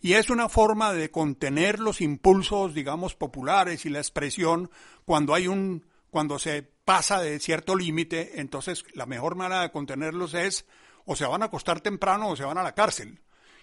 Y 0.00 0.14
es 0.14 0.28
una 0.28 0.48
forma 0.48 0.92
de 0.92 1.10
contener 1.10 1.80
los 1.80 2.00
impulsos, 2.00 2.74
digamos, 2.74 3.14
populares 3.14 3.86
y 3.86 3.88
la 3.88 4.00
expresión 4.00 4.70
cuando 5.04 5.34
hay 5.34 5.48
un, 5.48 5.86
cuando 6.10 6.38
se 6.38 6.62
pasa 6.62 7.20
de 7.20 7.40
cierto 7.40 7.74
límite, 7.74 8.40
entonces 8.40 8.84
la 8.92 9.06
mejor 9.06 9.34
manera 9.34 9.62
de 9.62 9.70
contenerlos 9.70 10.34
es 10.34 10.66
o 11.06 11.16
se 11.16 11.26
van 11.26 11.42
a 11.42 11.46
acostar 11.46 11.80
temprano 11.80 12.28
o 12.28 12.36
se 12.36 12.44
van 12.44 12.58
a 12.58 12.62
la 12.62 12.74
cárcel. 12.74 13.20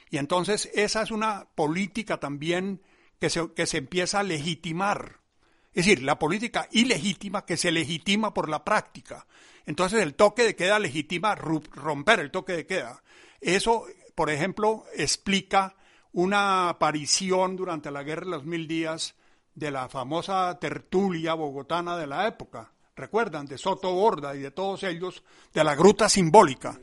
Y 0.09 0.17
entonces 0.17 0.69
esa 0.73 1.01
es 1.03 1.11
una 1.11 1.47
política 1.55 2.19
también 2.19 2.81
que 3.19 3.29
se, 3.29 3.53
que 3.53 3.65
se 3.65 3.77
empieza 3.77 4.19
a 4.19 4.23
legitimar. 4.23 5.19
Es 5.73 5.85
decir, 5.85 6.03
la 6.03 6.19
política 6.19 6.67
ilegítima 6.71 7.45
que 7.45 7.55
se 7.55 7.71
legitima 7.71 8.33
por 8.33 8.49
la 8.49 8.65
práctica. 8.65 9.27
Entonces 9.65 10.01
el 10.01 10.15
toque 10.15 10.43
de 10.43 10.55
queda 10.55 10.79
legitima 10.79 11.35
romper 11.35 12.19
el 12.19 12.31
toque 12.31 12.53
de 12.53 12.65
queda. 12.65 13.03
Eso, 13.39 13.85
por 14.15 14.29
ejemplo, 14.29 14.85
explica 14.95 15.75
una 16.13 16.69
aparición 16.69 17.55
durante 17.55 17.91
la 17.91 18.03
Guerra 18.03 18.25
de 18.25 18.31
los 18.31 18.45
Mil 18.45 18.67
Días 18.67 19.15
de 19.55 19.71
la 19.71 19.89
famosa 19.89 20.57
tertulia 20.59 21.33
bogotana 21.33 21.97
de 21.97 22.07
la 22.07 22.27
época. 22.27 22.71
¿Recuerdan? 22.95 23.45
De 23.45 23.57
Soto 23.57 23.93
Borda 23.93 24.35
y 24.35 24.39
de 24.39 24.51
todos 24.51 24.83
ellos, 24.83 25.23
de 25.53 25.63
la 25.63 25.75
gruta 25.75 26.09
simbólica. 26.09 26.79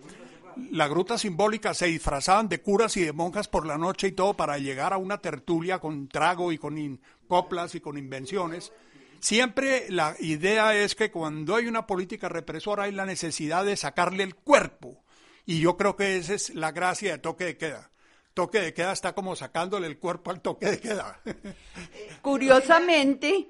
La 0.73 0.89
gruta 0.89 1.17
simbólica 1.17 1.73
se 1.73 1.87
disfrazaban 1.87 2.49
de 2.49 2.61
curas 2.61 2.97
y 2.97 3.05
de 3.05 3.13
monjas 3.13 3.47
por 3.47 3.65
la 3.67 3.79
noche 3.79 4.09
y 4.09 4.13
todo 4.13 4.35
para 4.35 4.59
llegar 4.59 4.93
a 4.93 4.99
una 4.99 5.19
tertulia 5.19 5.79
con 5.79 6.09
trago 6.09 6.51
y 6.51 6.59
con 6.59 7.01
coplas 7.29 7.75
y 7.75 7.81
con 7.81 7.97
invenciones 7.97 8.73
Siempre 9.21 9.87
la 9.91 10.15
idea 10.21 10.75
es 10.75 10.95
que 10.95 11.11
cuando 11.11 11.57
hay 11.57 11.67
una 11.67 11.87
política 11.87 12.29
represora 12.29 12.85
hay 12.85 12.93
la 12.93 13.07
necesidad 13.07 13.65
de 13.65 13.77
sacarle 13.77 14.23
el 14.23 14.35
cuerpo. 14.35 15.05
Y 15.45 15.61
yo 15.61 15.77
creo 15.77 15.97
que 15.97 16.17
esa 16.17 16.35
es 16.35 16.55
la 16.55 16.73
gracia 16.73 17.13
de 17.13 17.19
toque 17.19 17.45
de 17.45 17.57
queda. 17.57 17.91
Toque 18.35 18.61
de 18.61 18.75
queda 18.75 18.93
está 18.93 19.15
como 19.15 19.35
sacándole 19.35 19.87
el 19.87 19.99
cuerpo 19.99 20.31
al 20.31 20.41
toque 20.41 20.67
de 20.67 20.81
queda. 20.81 21.21
Curiosamente, 22.23 23.49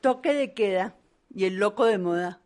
toque 0.00 0.34
de 0.34 0.54
queda 0.54 0.96
y 1.34 1.46
el 1.46 1.56
loco 1.56 1.84
de 1.84 1.98
moda 1.98 2.40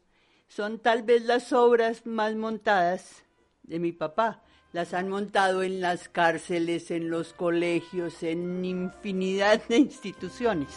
son 0.48 0.78
tal 0.78 1.02
vez 1.02 1.24
las 1.24 1.52
obras 1.52 2.06
más 2.06 2.34
montadas 2.34 3.24
de 3.62 3.78
mi 3.78 3.92
papá. 3.92 4.42
Las 4.72 4.94
han 4.94 5.08
montado 5.08 5.62
en 5.62 5.80
las 5.80 6.08
cárceles, 6.08 6.90
en 6.90 7.10
los 7.10 7.34
colegios, 7.34 8.22
en 8.22 8.64
infinidad 8.64 9.62
de 9.68 9.76
instituciones. 9.76 10.70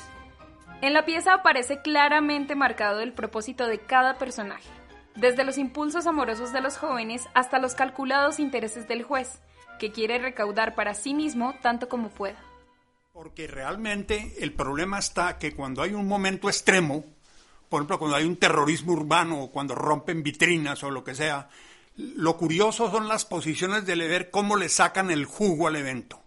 En 0.81 0.93
la 0.93 1.05
pieza 1.05 1.33
aparece 1.33 1.81
claramente 1.81 2.53
marcado 2.53 2.99
el 2.99 3.13
propósito 3.13 3.65
de 3.65 3.79
cada 3.79 4.17
personaje, 4.17 4.69
desde 5.15 5.45
los 5.45 5.57
impulsos 5.57 6.05
amorosos 6.05 6.51
de 6.51 6.61
los 6.61 6.77
jóvenes 6.77 7.27
hasta 7.33 7.59
los 7.59 7.75
calculados 7.75 8.39
intereses 8.39 8.87
del 8.87 9.03
juez, 9.03 9.39
que 9.79 9.91
quiere 9.91 10.19
recaudar 10.19 10.75
para 10.75 10.93
sí 10.93 11.13
mismo 11.13 11.55
tanto 11.61 11.87
como 11.87 12.09
pueda. 12.09 12.37
Porque 13.13 13.47
realmente 13.47 14.35
el 14.39 14.51
problema 14.51 14.99
está 14.99 15.39
que 15.39 15.55
cuando 15.55 15.81
hay 15.81 15.93
un 15.93 16.07
momento 16.07 16.49
extremo, 16.49 17.05
por 17.69 17.79
ejemplo, 17.79 17.97
cuando 17.97 18.17
hay 18.17 18.25
un 18.25 18.35
terrorismo 18.35 18.91
urbano 18.91 19.43
o 19.43 19.51
cuando 19.51 19.75
rompen 19.75 20.23
vitrinas 20.23 20.83
o 20.83 20.91
lo 20.91 21.05
que 21.05 21.15
sea, 21.15 21.49
lo 21.95 22.35
curioso 22.35 22.91
son 22.91 23.07
las 23.07 23.23
posiciones 23.23 23.85
de 23.85 23.95
ver 23.95 24.29
cómo 24.29 24.57
le 24.57 24.67
sacan 24.67 25.09
el 25.09 25.23
jugo 25.23 25.67
al 25.67 25.77
evento. 25.77 26.21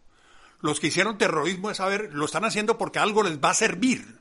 Los 0.60 0.80
que 0.80 0.86
hicieron 0.86 1.18
terrorismo 1.18 1.70
es 1.70 1.76
saber, 1.76 2.14
lo 2.14 2.24
están 2.24 2.46
haciendo 2.46 2.78
porque 2.78 2.98
algo 2.98 3.22
les 3.22 3.38
va 3.38 3.50
a 3.50 3.54
servir 3.54 4.17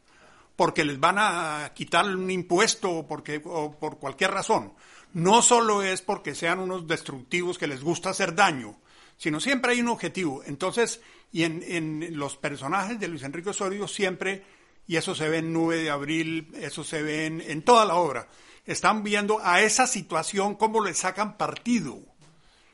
porque 0.57 0.84
les 0.84 0.99
van 0.99 1.17
a 1.19 1.71
quitar 1.75 2.03
un 2.05 2.29
impuesto 2.31 2.89
o, 2.91 3.07
porque, 3.07 3.39
por 3.39 3.99
cualquier 3.99 4.31
razón. 4.31 4.73
No 5.13 5.41
solo 5.41 5.84
es 5.84 6.01
porque 6.01 6.35
sean 6.35 6.59
unos 6.59 6.88
destructivos 6.88 7.57
que 7.57 7.67
les 7.67 7.84
gusta 7.84 8.09
hacer 8.09 8.35
daño, 8.35 8.75
sino 9.17 9.39
siempre 9.39 9.71
hay 9.71 9.81
un 9.81 9.89
objetivo. 9.89 10.41
Entonces, 10.45 10.99
y 11.31 11.43
en, 11.43 12.17
los 12.17 12.38
personajes 12.38 12.99
de 12.99 13.07
Luis 13.07 13.21
Enrique 13.21 13.51
Osorio 13.51 13.88
siempre, 13.88 14.43
y 14.88 14.95
eso 14.95 15.13
se 15.13 15.29
ve 15.29 15.38
en 15.38 15.53
Nube 15.53 15.77
de 15.77 15.91
Abril, 15.91 16.51
eso 16.55 16.84
se 16.84 17.03
ve 17.03 17.27
en, 17.27 17.61
toda 17.61 17.85
la 17.85 17.95
obra, 17.95 18.27
están 18.65 19.03
viendo 19.03 19.39
a 19.43 19.61
esa 19.61 19.85
situación 19.85 20.55
cómo 20.55 20.84
le 20.84 20.95
sacan 20.95 21.38
partido. 21.38 21.99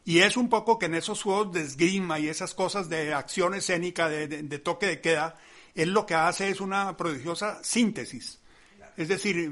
Y 0.06 0.20
es 0.20 0.38
un 0.38 0.48
poco 0.50 0.80
que 0.80 0.86
en 0.86 0.96
esos 0.96 1.22
juegos 1.22 1.52
de 1.52 1.62
esgrima 1.62 2.18
y 2.20 2.30
esas 2.30 2.54
cosas 2.54 2.88
de 2.88 3.14
acción 3.14 3.54
escénica, 3.54 4.08
de 4.08 4.60
toque 4.60 4.86
de 4.86 5.02
queda, 5.02 5.38
él 5.76 5.92
lo 5.92 6.06
que 6.06 6.16
hace 6.16 6.50
es 6.50 6.62
una 6.62 6.96
prodigiosa 6.98 7.64
síntesis. 7.64 8.40
Es 8.96 9.08
decir, 9.08 9.52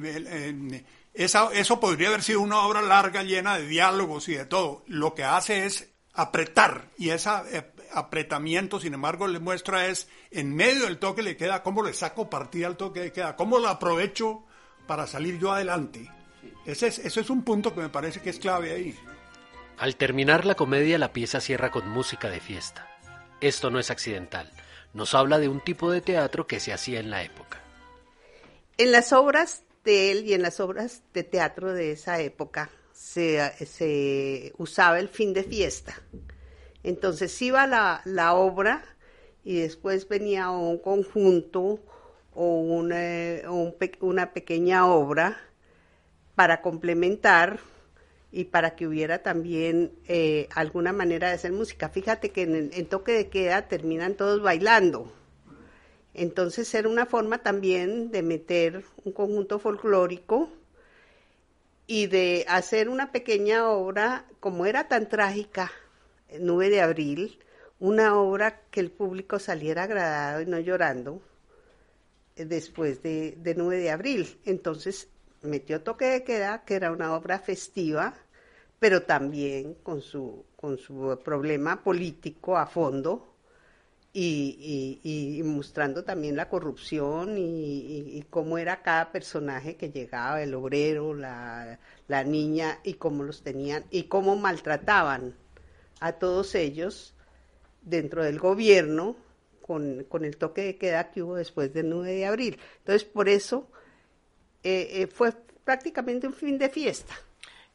esa, 1.13 1.49
eso 1.53 1.79
podría 1.79 2.09
haber 2.09 2.23
sido 2.23 2.41
una 2.41 2.59
obra 2.59 2.81
larga, 2.81 3.23
llena 3.23 3.57
de 3.57 3.67
diálogos 3.67 4.29
y 4.29 4.35
de 4.35 4.45
todo. 4.45 4.83
Lo 4.87 5.15
que 5.15 5.23
hace 5.23 5.65
es 5.65 5.89
apretar 6.13 6.89
y 6.97 7.09
ese 7.09 7.29
apretamiento, 7.93 8.79
sin 8.79 8.93
embargo, 8.93 9.27
le 9.27 9.39
muestra 9.39 9.87
es 9.87 10.07
en 10.29 10.53
medio 10.55 10.85
del 10.85 10.99
toque 10.99 11.21
le 11.21 11.37
queda, 11.37 11.63
cómo 11.63 11.83
le 11.83 11.93
saco 11.93 12.29
partida 12.29 12.67
al 12.67 12.77
toque 12.77 13.01
le 13.01 13.11
queda, 13.11 13.35
cómo 13.35 13.59
lo 13.59 13.67
aprovecho 13.67 14.43
para 14.87 15.07
salir 15.07 15.39
yo 15.39 15.51
adelante. 15.51 16.09
Ese 16.65 16.87
es, 16.87 16.99
ese 16.99 17.21
es 17.21 17.29
un 17.29 17.43
punto 17.43 17.73
que 17.73 17.81
me 17.81 17.89
parece 17.89 18.21
que 18.21 18.29
es 18.29 18.39
clave 18.39 18.71
ahí. 18.71 18.95
Al 19.77 19.95
terminar 19.95 20.45
la 20.45 20.55
comedia, 20.55 20.99
la 20.99 21.11
pieza 21.11 21.41
cierra 21.41 21.71
con 21.71 21.89
música 21.89 22.29
de 22.29 22.39
fiesta. 22.39 22.87
Esto 23.39 23.71
no 23.71 23.79
es 23.79 23.89
accidental. 23.89 24.51
Nos 24.93 25.13
habla 25.13 25.39
de 25.39 25.47
un 25.47 25.61
tipo 25.61 25.91
de 25.91 26.01
teatro 26.01 26.47
que 26.47 26.59
se 26.59 26.73
hacía 26.73 26.99
en 26.99 27.09
la 27.09 27.23
época. 27.23 27.59
En 28.77 28.91
las 28.91 29.13
obras 29.13 29.63
de 29.83 30.11
él 30.11 30.25
y 30.25 30.33
en 30.33 30.41
las 30.41 30.59
obras 30.59 31.03
de 31.13 31.23
teatro 31.23 31.73
de 31.73 31.91
esa 31.91 32.19
época 32.19 32.69
se, 32.93 34.53
usaba 34.57 34.99
el 34.99 35.09
fin 35.09 35.33
de 35.33 35.43
fiesta. 35.43 36.01
Entonces 36.83 37.41
iba 37.41 37.67
la, 37.67 38.33
obra 38.33 38.83
y 39.43 39.59
después 39.59 40.07
venía 40.07 40.49
un 40.49 40.77
conjunto 40.77 41.79
o 42.33 42.59
una, 42.59 43.01
una 43.99 44.33
pequeña 44.33 44.87
obra 44.87 45.37
para 46.35 46.61
complementar 46.61 47.59
y 48.31 48.45
para 48.45 48.75
que 48.75 48.87
hubiera 48.87 49.21
también 49.21 49.91
eh, 50.07 50.47
alguna 50.55 50.93
manera 50.93 51.27
de 51.27 51.35
hacer 51.35 51.51
música. 51.51 51.89
Fíjate 51.89 52.31
que 52.31 52.43
en, 52.43 52.85
toque 52.87 53.11
de 53.11 53.29
queda 53.29 53.67
terminan 53.67 54.15
todos 54.15 54.41
bailando. 54.41 55.11
Entonces 56.13 56.73
era 56.73 56.87
una 56.87 57.05
forma 57.05 57.39
también 57.39 58.11
de 58.11 58.23
meter 58.23 58.83
un 59.03 59.11
conjunto 59.11 59.59
folclórico 59.59 60.49
y 61.87 62.07
de 62.07 62.45
hacer 62.47 62.87
una 62.87 63.11
pequeña 63.11 63.67
obra, 63.69 64.25
como 64.39 64.65
era 64.65 64.87
tan 64.87 65.09
trágica, 65.09 65.71
9 66.39 66.69
de 66.69 66.81
abril, 66.81 67.39
una 67.79 68.17
obra 68.17 68.61
que 68.71 68.79
el 68.79 68.91
público 68.91 69.39
saliera 69.39 69.83
agradado 69.83 70.41
y 70.41 70.45
no 70.45 70.59
llorando 70.59 71.21
eh, 72.37 72.45
después 72.45 73.03
de, 73.03 73.35
de 73.37 73.55
9 73.55 73.77
de 73.77 73.91
abril. 73.91 74.39
Entonces 74.45 75.09
metió 75.41 75.81
toque 75.81 76.05
de 76.05 76.23
queda, 76.23 76.63
que 76.65 76.75
era 76.75 76.91
una 76.91 77.15
obra 77.15 77.39
festiva, 77.39 78.13
pero 78.79 79.03
también 79.03 79.75
con 79.75 80.01
su, 80.01 80.45
con 80.55 80.77
su 80.77 81.19
problema 81.23 81.83
político 81.83 82.57
a 82.57 82.65
fondo 82.65 83.31
y, 84.13 85.41
mostrando 85.45 86.03
también 86.03 86.35
la 86.35 86.49
corrupción 86.49 87.35
y, 87.37 88.25
cómo 88.29 88.57
era 88.57 88.81
cada 88.81 89.11
personaje 89.11 89.75
que 89.75 89.91
llegaba, 89.91 90.41
el 90.41 90.53
obrero, 90.53 91.13
la, 91.13 91.79
la 92.07 92.23
niña, 92.23 92.79
y 92.83 92.95
cómo 92.95 93.23
los 93.23 93.41
tenían, 93.43 93.85
y 93.89 94.03
cómo 94.03 94.35
maltrataban 94.35 95.35
a 95.99 96.13
todos 96.13 96.55
ellos 96.55 97.13
dentro 97.81 98.23
del 98.23 98.39
gobierno 98.39 99.15
con, 99.61 100.05
con 100.05 100.25
el 100.25 100.37
toque 100.37 100.61
de 100.61 100.77
queda 100.77 101.11
que 101.11 101.23
hubo 101.23 101.35
después 101.35 101.73
del 101.73 101.89
9 101.89 102.11
de 102.11 102.25
abril. 102.25 102.59
Entonces, 102.79 103.05
por 103.05 103.29
eso 103.29 103.67
eh, 104.63 105.01
eh, 105.01 105.07
fue 105.07 105.33
prácticamente 105.63 106.27
un 106.27 106.33
fin 106.33 106.57
de 106.57 106.69
fiesta. 106.69 107.15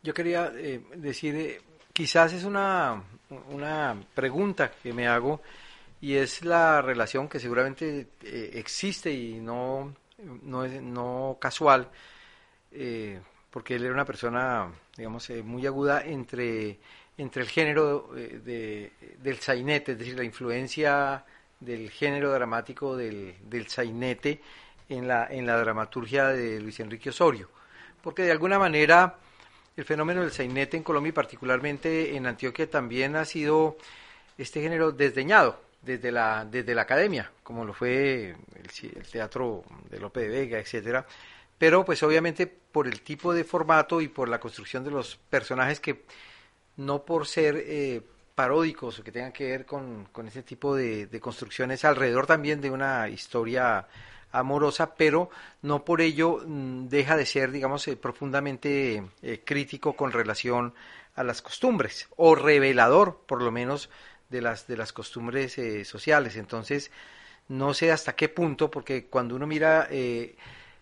Yo 0.02 0.14
quería 0.14 0.52
eh, 0.54 0.80
decir, 0.94 1.60
quizás 1.92 2.32
es 2.32 2.44
una, 2.44 3.02
una 3.50 3.96
pregunta 4.14 4.70
que 4.82 4.92
me 4.92 5.08
hago 5.08 5.40
y 6.00 6.14
es 6.14 6.44
la 6.44 6.82
relación 6.82 7.28
que 7.28 7.40
seguramente 7.40 8.08
existe 8.22 9.10
y 9.10 9.40
no, 9.40 9.94
no, 10.42 10.64
es, 10.64 10.80
no 10.80 11.38
casual, 11.40 11.90
porque 13.50 13.74
él 13.74 13.84
era 13.84 13.94
una 13.94 14.04
persona, 14.04 14.70
digamos, 14.96 15.30
muy 15.42 15.66
aguda 15.66 16.04
entre, 16.04 16.78
entre 17.16 17.42
el 17.42 17.48
género 17.48 18.10
de, 18.14 18.92
del 19.18 19.38
sainete, 19.38 19.92
es 19.92 19.98
decir, 19.98 20.16
la 20.16 20.24
influencia 20.24 21.24
del 21.58 21.90
género 21.90 22.30
dramático 22.32 22.96
del, 22.96 23.34
del 23.48 23.66
sainete 23.68 24.40
en 24.88 25.08
la, 25.08 25.26
en 25.30 25.46
la 25.46 25.58
dramaturgia 25.58 26.28
de 26.28 26.60
Luis 26.60 26.80
Enrique 26.80 27.10
Osorio, 27.10 27.48
porque 28.02 28.22
de 28.22 28.32
alguna 28.32 28.58
manera 28.58 29.16
el 29.76 29.84
fenómeno 29.84 30.22
del 30.22 30.32
sainete 30.32 30.76
en 30.76 30.82
Colombia 30.82 31.10
y 31.10 31.12
particularmente 31.12 32.16
en 32.16 32.26
Antioquia 32.26 32.68
también 32.70 33.14
ha 33.16 33.24
sido 33.24 33.76
este 34.38 34.60
género 34.62 34.92
desdeñado 34.92 35.60
desde 35.82 36.10
la, 36.10 36.46
desde 36.50 36.74
la 36.74 36.82
academia, 36.82 37.30
como 37.42 37.64
lo 37.64 37.74
fue 37.74 38.34
el, 38.54 39.04
teatro 39.10 39.64
de 39.90 40.00
Lope 40.00 40.20
de 40.20 40.28
Vega, 40.28 40.58
etcétera, 40.58 41.06
pero 41.58 41.84
pues 41.84 42.02
obviamente 42.02 42.46
por 42.46 42.86
el 42.86 43.02
tipo 43.02 43.32
de 43.32 43.44
formato 43.44 44.00
y 44.00 44.08
por 44.08 44.28
la 44.28 44.40
construcción 44.40 44.84
de 44.84 44.90
los 44.90 45.16
personajes 45.16 45.80
que 45.80 46.04
no 46.76 47.02
por 47.02 47.26
ser 47.26 47.56
eh, 47.56 48.02
paródicos 48.34 48.98
o 48.98 49.04
que 49.04 49.12
tengan 49.12 49.32
que 49.32 49.46
ver 49.46 49.66
con, 49.66 50.06
con 50.12 50.26
ese 50.28 50.42
tipo 50.42 50.74
de 50.74 51.20
construcciones 51.20 51.84
alrededor 51.84 52.26
también 52.26 52.60
de 52.60 52.70
una 52.70 53.08
historia 53.08 53.86
amorosa, 54.32 54.94
pero 54.94 55.30
no 55.62 55.84
por 55.84 56.00
ello 56.00 56.42
mm, 56.46 56.88
deja 56.88 57.16
de 57.16 57.26
ser, 57.26 57.50
digamos, 57.50 57.86
eh, 57.88 57.96
profundamente 57.96 59.04
eh, 59.22 59.42
crítico 59.44 59.94
con 59.94 60.12
relación 60.12 60.74
a 61.14 61.24
las 61.24 61.42
costumbres 61.42 62.08
o 62.16 62.34
revelador, 62.34 63.20
por 63.26 63.42
lo 63.42 63.50
menos, 63.50 63.90
de 64.28 64.42
las 64.42 64.66
de 64.66 64.76
las 64.76 64.92
costumbres 64.92 65.56
eh, 65.58 65.84
sociales. 65.84 66.36
Entonces, 66.36 66.90
no 67.48 67.74
sé 67.74 67.92
hasta 67.92 68.14
qué 68.16 68.28
punto, 68.28 68.70
porque 68.70 69.06
cuando 69.06 69.36
uno 69.36 69.46
mira 69.46 69.88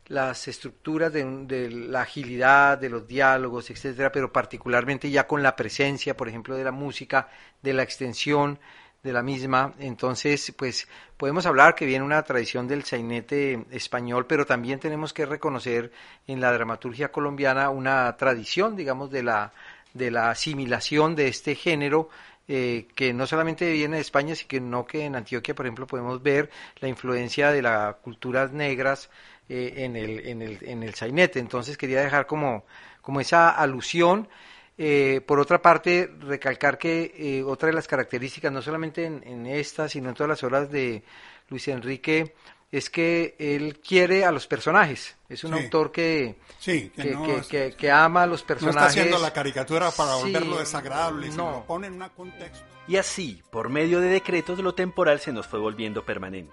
las 0.06 0.48
estructuras 0.48 1.12
de, 1.12 1.24
de, 1.46 1.70
la 1.70 2.02
agilidad 2.02 2.78
de 2.78 2.90
los 2.90 3.06
diálogos, 3.06 3.70
etcétera, 3.70 4.12
pero 4.12 4.32
particularmente 4.32 5.10
ya 5.10 5.26
con 5.26 5.42
la 5.42 5.56
presencia, 5.56 6.16
por 6.16 6.28
ejemplo, 6.28 6.56
de 6.56 6.64
la 6.64 6.72
música, 6.72 7.28
de 7.62 7.72
la 7.74 7.82
extensión 7.82 8.58
de 9.04 9.12
la 9.12 9.22
misma. 9.22 9.74
Entonces, 9.78 10.52
pues 10.56 10.88
podemos 11.16 11.46
hablar 11.46 11.74
que 11.76 11.86
viene 11.86 12.04
una 12.04 12.22
tradición 12.22 12.66
del 12.66 12.82
sainete 12.84 13.64
español, 13.70 14.26
pero 14.26 14.46
también 14.46 14.80
tenemos 14.80 15.12
que 15.12 15.26
reconocer 15.26 15.92
en 16.26 16.40
la 16.40 16.52
dramaturgia 16.52 17.12
colombiana 17.12 17.70
una 17.70 18.16
tradición, 18.16 18.74
digamos, 18.74 19.10
de 19.10 19.22
la, 19.22 19.52
de 19.92 20.10
la 20.10 20.30
asimilación 20.30 21.14
de 21.14 21.28
este 21.28 21.54
género 21.54 22.08
eh, 22.48 22.86
que 22.94 23.12
no 23.12 23.26
solamente 23.26 23.70
viene 23.72 23.96
de 23.96 24.02
España, 24.02 24.34
sino 24.34 24.86
que 24.86 25.04
en 25.04 25.16
Antioquia, 25.16 25.54
por 25.54 25.66
ejemplo, 25.66 25.86
podemos 25.86 26.22
ver 26.22 26.50
la 26.80 26.88
influencia 26.88 27.50
de 27.52 27.62
las 27.62 27.96
culturas 27.96 28.52
negras 28.52 29.10
eh, 29.48 29.74
en, 29.76 29.96
el, 29.96 30.26
en, 30.26 30.42
el, 30.42 30.58
en 30.62 30.82
el 30.82 30.94
sainete. 30.94 31.40
Entonces 31.40 31.76
quería 31.76 32.00
dejar 32.00 32.26
como, 32.26 32.64
como 33.02 33.20
esa 33.20 33.50
alusión 33.50 34.28
eh, 34.76 35.20
por 35.24 35.38
otra 35.38 35.62
parte, 35.62 36.10
recalcar 36.20 36.78
que 36.78 37.14
eh, 37.16 37.42
otra 37.44 37.68
de 37.68 37.74
las 37.74 37.86
características, 37.86 38.50
no 38.50 38.60
solamente 38.60 39.04
en, 39.04 39.46
esta, 39.46 39.88
sino 39.88 40.08
en 40.08 40.14
todas 40.14 40.30
las 40.30 40.42
obras 40.42 40.70
de 40.70 41.04
Luis 41.48 41.68
Enrique, 41.68 42.34
es 42.72 42.90
que 42.90 43.36
él 43.38 43.78
quiere 43.78 44.24
a 44.24 44.32
los 44.32 44.48
personajes. 44.48 45.16
Es 45.28 45.44
un 45.44 45.54
autor 45.54 45.92
que, 45.92 46.36
que, 46.60 47.90
ama 47.90 48.24
a 48.24 48.26
los 48.26 48.42
personajes. 48.42 48.74
No 48.74 48.88
está 48.88 49.00
haciendo 49.00 49.18
la 49.20 49.32
caricatura 49.32 49.92
para 49.92 50.16
volverlo 50.16 50.58
desagradable, 50.58 51.30
sino 51.30 51.52
lo 51.52 51.64
pone 51.64 51.86
en 51.86 52.02
un 52.02 52.08
contexto. 52.08 52.64
Y 52.88 52.96
así, 52.96 53.42
por 53.50 53.68
medio 53.68 54.00
de 54.00 54.08
decretos, 54.08 54.58
lo 54.58 54.74
temporal 54.74 55.20
se 55.20 55.32
nos 55.32 55.46
fue 55.46 55.60
volviendo 55.60 56.04
permanente. 56.04 56.52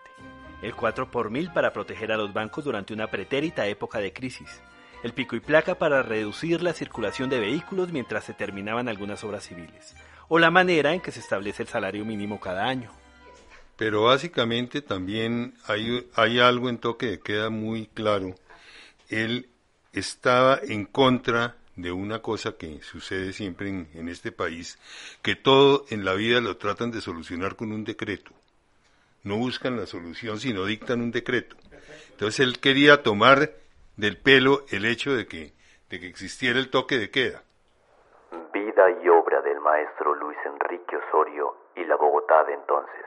El 0.62 0.76
4 0.76 1.10
por 1.10 1.32
mil 1.32 1.52
para 1.52 1.74
proteger 1.74 2.12
a 2.12 2.18
los 2.18 2.32
bancos 2.32 2.64
durante 2.64 2.94
una 2.94 3.10
pretérita 3.10 3.66
época 3.66 3.98
de 3.98 4.14
crisis 4.14 4.62
el 5.04 5.14
pico 5.14 5.36
y 5.36 5.40
placa 5.40 5.76
para 5.76 6.04
reducir 6.04 6.62
la 6.62 6.74
circulación 6.74 7.30
de 7.30 7.40
vehículos 7.40 7.92
mientras 7.92 8.24
se 8.24 8.34
terminaban 8.34 8.88
algunas 8.88 9.24
obras 9.24 9.46
civiles, 9.46 9.96
o 10.28 10.40
la 10.40 10.52
manera 10.52 10.94
en 10.94 11.02
que 11.02 11.12
se 11.12 11.20
establece 11.20 11.64
el 11.64 11.70
salario 11.70 12.06
mínimo 12.06 12.40
cada 12.40 12.66
año. 12.66 12.92
Pero 13.78 14.04
básicamente 14.04 14.82
también 14.82 15.56
hay, 15.66 16.08
hay 16.14 16.40
algo 16.40 16.70
en 16.70 16.78
toque 16.78 17.12
que 17.12 17.20
queda 17.20 17.50
muy 17.50 17.88
claro. 17.88 18.36
Él 19.10 19.50
estaba 19.92 20.60
en 20.62 20.86
contra 20.86 21.56
de 21.76 21.92
una 21.92 22.20
cosa 22.20 22.54
que 22.54 22.82
sucede 22.84 23.34
siempre 23.34 23.70
en, 23.70 23.90
en, 23.96 24.08
este 24.08 24.32
país, 24.32 24.78
que 25.24 25.36
todo 25.36 25.86
en 25.90 26.06
la 26.06 26.14
vida 26.14 26.42
lo 26.42 26.58
tratan 26.58 26.92
de 26.92 27.02
solucionar 27.02 27.56
con 27.56 27.72
un 27.72 27.84
decreto. 27.84 28.32
No 29.24 29.38
buscan 29.38 29.78
la 29.78 29.88
solución, 29.88 30.40
sino 30.40 30.66
dictan 30.66 31.02
un 31.02 31.12
decreto. 31.12 31.56
Entonces 32.12 32.42
él 32.42 32.60
quería 32.60 33.02
tomar 33.02 33.61
del 34.02 34.18
pelo 34.18 34.62
el 34.72 34.86
hecho 34.86 35.14
de 35.14 35.28
que, 35.28 35.54
de 35.92 36.00
que 36.00 36.08
existiera 36.08 36.58
el 36.58 36.72
toque 36.72 36.98
de 36.98 37.12
queda. 37.12 37.44
Vida 38.52 38.90
y 39.04 39.08
obra 39.08 39.44
del 39.44 39.60
maestro 39.60 40.16
Luis 40.16 40.38
Enrique 40.44 40.98
Osorio 40.98 41.56
y 41.76 41.86
la 41.86 41.96
Bogotá 41.98 42.44
de 42.46 42.54
entonces. 42.56 43.06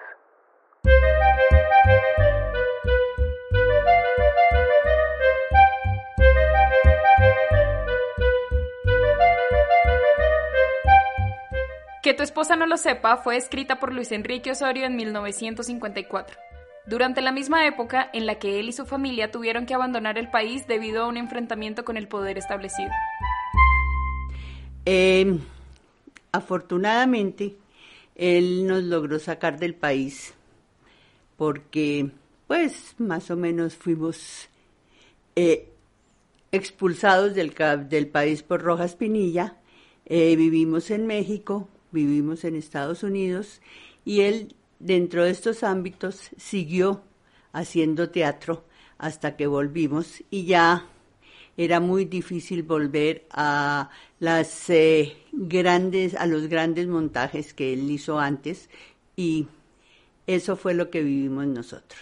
Que 12.04 12.14
tu 12.14 12.22
esposa 12.22 12.54
no 12.54 12.66
lo 12.66 12.76
sepa 12.76 13.16
fue 13.16 13.36
escrita 13.36 13.80
por 13.80 13.92
Luis 13.92 14.12
Enrique 14.12 14.52
Osorio 14.52 14.84
en 14.84 14.94
1954 14.94 16.53
durante 16.86 17.22
la 17.22 17.32
misma 17.32 17.66
época 17.66 18.10
en 18.12 18.26
la 18.26 18.36
que 18.36 18.60
él 18.60 18.68
y 18.68 18.72
su 18.72 18.86
familia 18.86 19.30
tuvieron 19.30 19.66
que 19.66 19.74
abandonar 19.74 20.18
el 20.18 20.30
país 20.30 20.66
debido 20.66 21.04
a 21.04 21.08
un 21.08 21.16
enfrentamiento 21.16 21.84
con 21.84 21.96
el 21.96 22.08
poder 22.08 22.38
establecido. 22.38 22.90
Eh, 24.86 25.38
afortunadamente, 26.32 27.56
él 28.14 28.66
nos 28.66 28.82
logró 28.82 29.18
sacar 29.18 29.58
del 29.58 29.74
país 29.74 30.34
porque, 31.36 32.10
pues, 32.46 32.94
más 32.98 33.30
o 33.30 33.36
menos 33.36 33.74
fuimos 33.74 34.48
eh, 35.36 35.68
expulsados 36.52 37.34
del, 37.34 37.54
del, 37.88 38.08
país 38.08 38.42
por 38.42 38.62
Rojas 38.62 38.94
Pinilla. 38.94 39.56
Eh, 40.06 40.36
vivimos 40.36 40.90
en 40.90 41.06
México, 41.06 41.68
vivimos 41.90 42.44
en 42.44 42.54
Estados 42.54 43.02
Unidos 43.02 43.60
y 44.04 44.20
él, 44.20 44.54
dentro 44.78 45.24
de 45.24 45.30
estos 45.30 45.62
ámbitos, 45.62 46.30
siguió 46.36 47.02
haciendo 47.52 48.10
teatro 48.10 48.64
hasta 48.98 49.36
que 49.36 49.46
volvimos 49.46 50.22
y 50.30 50.46
ya 50.46 50.86
era 51.56 51.80
muy 51.80 52.04
difícil 52.04 52.62
volver 52.62 53.26
a 53.30 53.90
las 54.18 54.70
eh, 54.70 55.16
grandes 55.32 56.14
a 56.14 56.26
los 56.26 56.48
grandes 56.48 56.88
montajes 56.88 57.54
que 57.54 57.72
él 57.72 57.90
hizo 57.90 58.18
antes 58.18 58.68
y 59.16 59.46
eso 60.26 60.56
fue 60.56 60.74
lo 60.74 60.90
que 60.90 61.02
vivimos 61.02 61.46
nosotros. 61.46 62.00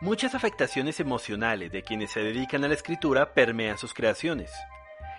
Muchas 0.00 0.34
afectaciones 0.34 1.00
emocionales 1.00 1.72
de 1.72 1.82
quienes 1.82 2.12
se 2.12 2.20
dedican 2.20 2.64
a 2.64 2.68
la 2.68 2.74
escritura 2.74 3.34
permean 3.34 3.78
sus 3.78 3.94
creaciones. 3.94 4.50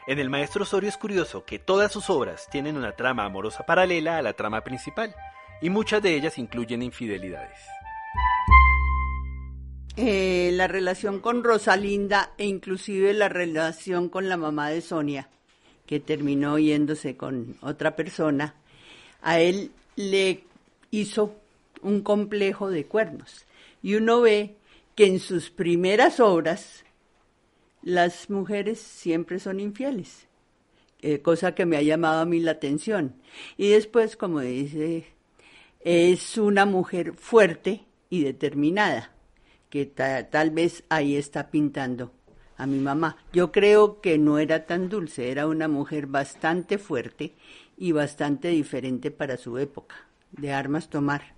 En 0.07 0.19
El 0.19 0.29
Maestro 0.29 0.63
Osorio 0.63 0.89
es 0.89 0.97
curioso 0.97 1.43
que 1.43 1.59
todas 1.59 1.91
sus 1.91 2.09
obras 2.09 2.47
tienen 2.49 2.77
una 2.77 2.93
trama 2.93 3.25
amorosa 3.25 3.65
paralela 3.65 4.17
a 4.17 4.21
la 4.21 4.33
trama 4.33 4.61
principal, 4.61 5.13
y 5.61 5.69
muchas 5.69 6.01
de 6.01 6.15
ellas 6.15 6.37
incluyen 6.37 6.81
infidelidades. 6.81 7.57
Eh, 9.97 10.51
la 10.53 10.67
relación 10.67 11.19
con 11.19 11.43
Rosalinda 11.43 12.31
e 12.37 12.45
inclusive 12.45 13.13
la 13.13 13.27
relación 13.27 14.07
con 14.07 14.29
la 14.29 14.37
mamá 14.37 14.69
de 14.69 14.79
Sonia, 14.81 15.27
que 15.85 15.99
terminó 15.99 16.57
yéndose 16.57 17.17
con 17.17 17.57
otra 17.61 17.95
persona, 17.95 18.55
a 19.21 19.39
él 19.39 19.71
le 19.97 20.43
hizo 20.91 21.35
un 21.81 22.01
complejo 22.01 22.69
de 22.69 22.85
cuernos. 22.85 23.45
Y 23.81 23.95
uno 23.95 24.21
ve 24.21 24.55
que 24.95 25.05
en 25.05 25.19
sus 25.19 25.49
primeras 25.49 26.19
obras 26.19 26.85
las 27.81 28.29
mujeres 28.29 28.79
siempre 28.79 29.39
son 29.39 29.59
infieles, 29.59 30.27
eh, 31.01 31.19
cosa 31.19 31.55
que 31.55 31.65
me 31.65 31.77
ha 31.77 31.81
llamado 31.81 32.21
a 32.21 32.25
mí 32.25 32.39
la 32.39 32.51
atención. 32.51 33.15
Y 33.57 33.69
después, 33.69 34.15
como 34.15 34.41
dice, 34.41 35.07
es 35.79 36.37
una 36.37 36.65
mujer 36.65 37.13
fuerte 37.13 37.85
y 38.09 38.23
determinada 38.23 39.11
que 39.69 39.85
tal 39.85 40.51
vez 40.51 40.83
ahí 40.89 41.15
está 41.15 41.49
pintando 41.51 42.11
a 42.57 42.65
mi 42.65 42.79
mamá. 42.79 43.17
Yo 43.31 43.51
creo 43.51 44.01
que 44.01 44.17
no 44.17 44.39
era 44.39 44.65
tan 44.65 44.89
dulce, 44.89 45.31
era 45.31 45.47
una 45.47 45.67
mujer 45.67 46.07
bastante 46.07 46.77
fuerte 46.77 47.35
y 47.77 47.91
bastante 47.91 48.49
diferente 48.49 49.11
para 49.11 49.37
su 49.37 49.57
época, 49.57 49.95
de 50.31 50.51
armas 50.51 50.89
tomar. 50.89 51.35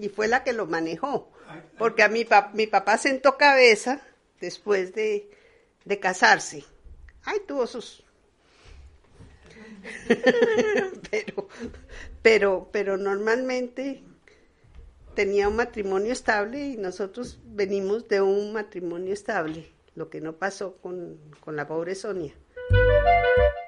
Y 0.00 0.08
fue 0.08 0.28
la 0.28 0.44
que 0.44 0.52
lo 0.52 0.66
manejó, 0.66 1.30
porque 1.76 2.02
a 2.02 2.08
mi, 2.08 2.26
mi 2.54 2.66
papá 2.66 2.96
sentó 2.96 3.36
cabeza 3.36 4.00
después 4.40 4.94
de, 4.94 5.30
de 5.84 5.98
casarse. 5.98 6.64
Ay, 7.24 7.38
tuvo 7.46 7.66
sus... 7.66 8.04
pero, 11.10 11.48
pero, 12.22 12.68
pero 12.72 12.96
normalmente 12.96 14.02
tenía 15.14 15.48
un 15.48 15.56
matrimonio 15.56 16.12
estable 16.12 16.68
y 16.68 16.76
nosotros 16.76 17.38
venimos 17.44 18.08
de 18.08 18.20
un 18.20 18.52
matrimonio 18.52 19.12
estable, 19.12 19.70
lo 19.94 20.08
que 20.08 20.20
no 20.20 20.34
pasó 20.34 20.76
con, 20.76 21.18
con 21.40 21.56
la 21.56 21.66
pobre 21.66 21.94
Sonia. 21.94 22.32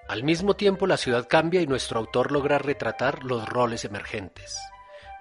Al 0.08 0.24
mismo 0.24 0.54
tiempo 0.54 0.86
la 0.86 0.96
ciudad 0.96 1.26
cambia 1.28 1.60
y 1.60 1.66
nuestro 1.66 1.98
autor 1.98 2.32
logra 2.32 2.58
retratar 2.58 3.24
los 3.24 3.48
roles 3.48 3.84
emergentes. 3.84 4.58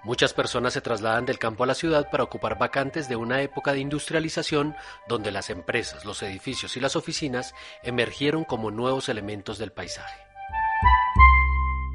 Muchas 0.04 0.34
personas 0.34 0.72
se 0.72 0.80
trasladan 0.80 1.26
del 1.26 1.38
campo 1.38 1.62
a 1.62 1.66
la 1.66 1.74
ciudad 1.74 2.10
para 2.10 2.24
ocupar 2.24 2.58
vacantes 2.58 3.08
de 3.08 3.14
una 3.14 3.40
época 3.40 3.72
de 3.72 3.78
industrialización 3.78 4.74
donde 5.08 5.30
las 5.30 5.48
empresas, 5.48 6.04
los 6.04 6.22
edificios 6.24 6.76
y 6.76 6.80
las 6.80 6.96
oficinas 6.96 7.54
emergieron 7.84 8.42
como 8.42 8.72
nuevos 8.72 9.08
elementos 9.08 9.58
del 9.58 9.70
paisaje. 9.70 10.31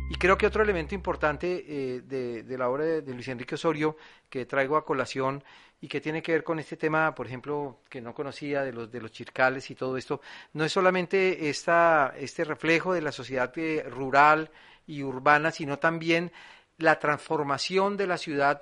Y 0.10 0.16
creo 0.16 0.38
que 0.38 0.48
otro 0.48 0.64
elemento 0.64 0.96
importante 0.96 1.66
eh, 1.68 2.02
de, 2.02 2.58
la 2.58 2.70
obra 2.70 2.86
de, 2.86 3.14
Luis 3.14 3.28
Enrique 3.28 3.56
Osorio 3.56 3.98
que 4.30 4.46
traigo 4.46 4.78
a 4.78 4.86
colación 4.86 5.44
y 5.82 5.90
que 5.90 6.00
tiene 6.00 6.22
que 6.22 6.32
ver 6.32 6.44
con 6.46 6.60
este 6.60 6.78
tema, 6.78 7.14
por 7.14 7.28
ejemplo, 7.28 7.82
que 7.90 8.02
no 8.02 8.14
conocía 8.14 8.64
de 8.64 8.72
los, 8.72 8.90
de 8.90 9.02
los 9.02 9.12
chircales 9.12 9.70
y 9.70 9.76
todo 9.76 9.98
esto, 9.98 10.22
no 10.54 10.64
es 10.64 10.72
solamente 10.72 11.50
esta, 11.50 12.14
este 12.18 12.46
reflejo 12.46 12.94
de 12.94 13.02
la 13.02 13.12
sociedad 13.12 13.52
eh, 13.58 13.84
rural 13.90 14.50
y 14.88 15.04
urbana, 15.04 15.52
sino 15.52 15.78
también 15.78 16.32
la 16.78 17.00
transformación 17.00 17.98
de 17.98 18.08
la 18.08 18.18
ciudad, 18.18 18.62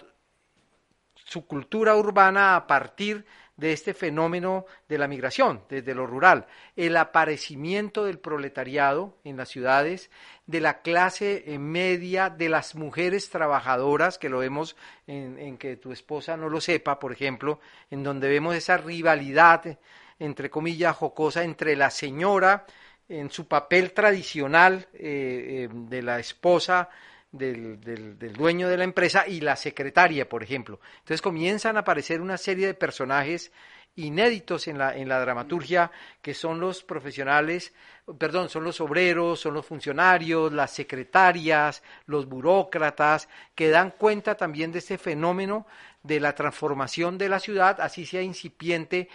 su 1.13 1.45
cultura 1.45 1.95
urbana 1.95 2.55
a 2.55 2.65
partir 2.65 3.17
de 3.17 3.25
este 3.61 3.93
fenómeno 3.93 4.65
de 4.89 4.97
la 4.97 5.07
migración 5.07 5.63
desde 5.69 5.95
lo 5.95 6.05
rural, 6.05 6.47
el 6.75 6.97
aparecimiento 6.97 8.05
del 8.05 8.19
proletariado 8.19 9.17
en 9.23 9.37
las 9.37 9.49
ciudades, 9.49 10.09
de 10.45 10.61
la 10.61 10.81
clase 10.81 11.43
eh, 11.47 11.57
media, 11.57 12.29
de 12.29 12.49
las 12.49 12.75
mujeres 12.75 13.29
trabajadoras, 13.29 14.17
que 14.17 14.29
lo 14.29 14.39
vemos 14.39 14.75
en, 15.07 15.57
que 15.57 15.77
tu 15.77 15.91
esposa 15.91 16.35
no 16.37 16.49
lo 16.49 16.59
sepa, 16.59 16.99
por 16.99 17.11
ejemplo, 17.11 17.59
en 17.89 18.03
donde 18.03 18.29
vemos 18.29 18.55
esa 18.55 18.77
rivalidad, 18.77 19.79
entre 20.19 20.49
comillas, 20.49 20.95
jocosa 20.95 21.43
entre 21.43 21.75
la 21.75 21.89
señora 21.89 22.65
en 23.07 23.29
su 23.29 23.47
papel 23.47 23.93
tradicional 23.93 24.87
eh, 24.93 24.99
eh, 24.99 25.69
de 25.71 26.01
la 26.01 26.19
esposa 26.19 26.89
del, 27.37 27.79
del, 27.79 28.33
dueño 28.33 28.67
de 28.67 28.77
la 28.77 28.83
empresa 28.83 29.27
y 29.27 29.41
la 29.41 29.55
secretaria, 29.55 30.27
por 30.27 30.43
ejemplo. 30.43 30.79
Entonces 30.99 31.21
comienzan 31.21 31.77
a 31.77 31.81
aparecer 31.81 32.21
una 32.21 32.37
serie 32.37 32.67
de 32.67 32.73
personajes 32.73 33.51
inéditos 33.97 34.67
en 34.67 34.77
la, 34.77 34.95
en 34.95 35.07
la 35.07 35.19
dramaturgia, 35.19 35.91
que 36.21 36.33
son 36.33 36.59
los 36.59 36.83
profesionales, 36.83 37.73
perdón, 38.17 38.49
son 38.49 38.63
los 38.63 38.81
obreros, 38.81 39.39
son 39.39 39.53
los 39.53 39.65
funcionarios, 39.65 40.51
las 40.51 40.71
secretarias, 40.71 41.81
los 42.05 42.27
burócratas, 42.27 43.29
que 43.55 43.69
dan 43.69 43.91
cuenta 43.91 44.35
también 44.35 44.71
de 44.71 44.79
este 44.79 44.97
fenómeno 44.97 45.65
de 46.03 46.19
la 46.19 46.35
transformación 46.35 47.17
de 47.17 47.29
la 47.29 47.39
ciudad, 47.39 47.81
así 47.81 48.05
sea 48.05 48.21
incipiente 48.21 49.09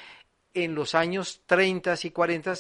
en 0.55 0.75
los 0.75 0.95
años 0.95 1.43
30 1.47 1.95
y 2.03 2.11
40 2.11 2.55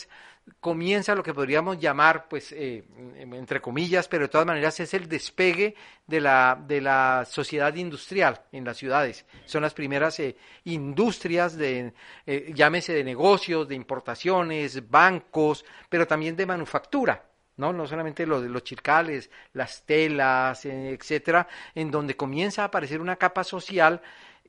comienza 0.59 1.15
lo 1.15 1.23
que 1.23 1.35
podríamos 1.35 1.79
llamar, 1.79 2.29
pues, 2.29 2.53
eh, 2.53 2.85
entre 3.17 3.61
comillas, 3.61 4.09
pero 4.09 4.25
de 4.25 4.29
todas 4.29 4.47
maneras 4.47 4.81
es 4.81 4.95
el 4.95 5.09
despegue 5.09 5.75
de 6.07 6.21
la, 6.21 6.61
de 6.67 6.81
la 6.81 7.25
sociedad 7.29 7.75
industrial 7.75 8.43
en 8.51 8.65
las 8.65 8.77
ciudades. 8.77 9.25
Son 9.45 9.62
las 9.62 9.75
primeras 9.75 10.19
eh, 10.21 10.37
industrias 10.65 11.57
de, 11.57 11.93
eh, 12.27 12.53
llámese 12.55 12.93
de 12.95 13.05
negocios, 13.05 13.69
de 13.69 13.75
importaciones, 13.75 14.91
bancos, 14.91 15.65
pero 15.89 16.07
también 16.07 16.37
de 16.37 16.47
manufactura. 16.47 17.25
¿no? 17.57 17.75
No 17.75 17.87
solamente 17.87 18.27
lo 18.27 18.41
de 18.41 18.49
los 18.49 18.65
chircales, 18.65 19.31
las 19.53 19.85
telas, 19.85 20.65
etcétera, 20.65 21.47
en 21.75 21.91
donde 21.91 22.17
comienza 22.17 22.62
a 22.62 22.67
aparecer 22.67 23.03
una 23.03 23.17
capa 23.17 23.45
social 23.45 24.01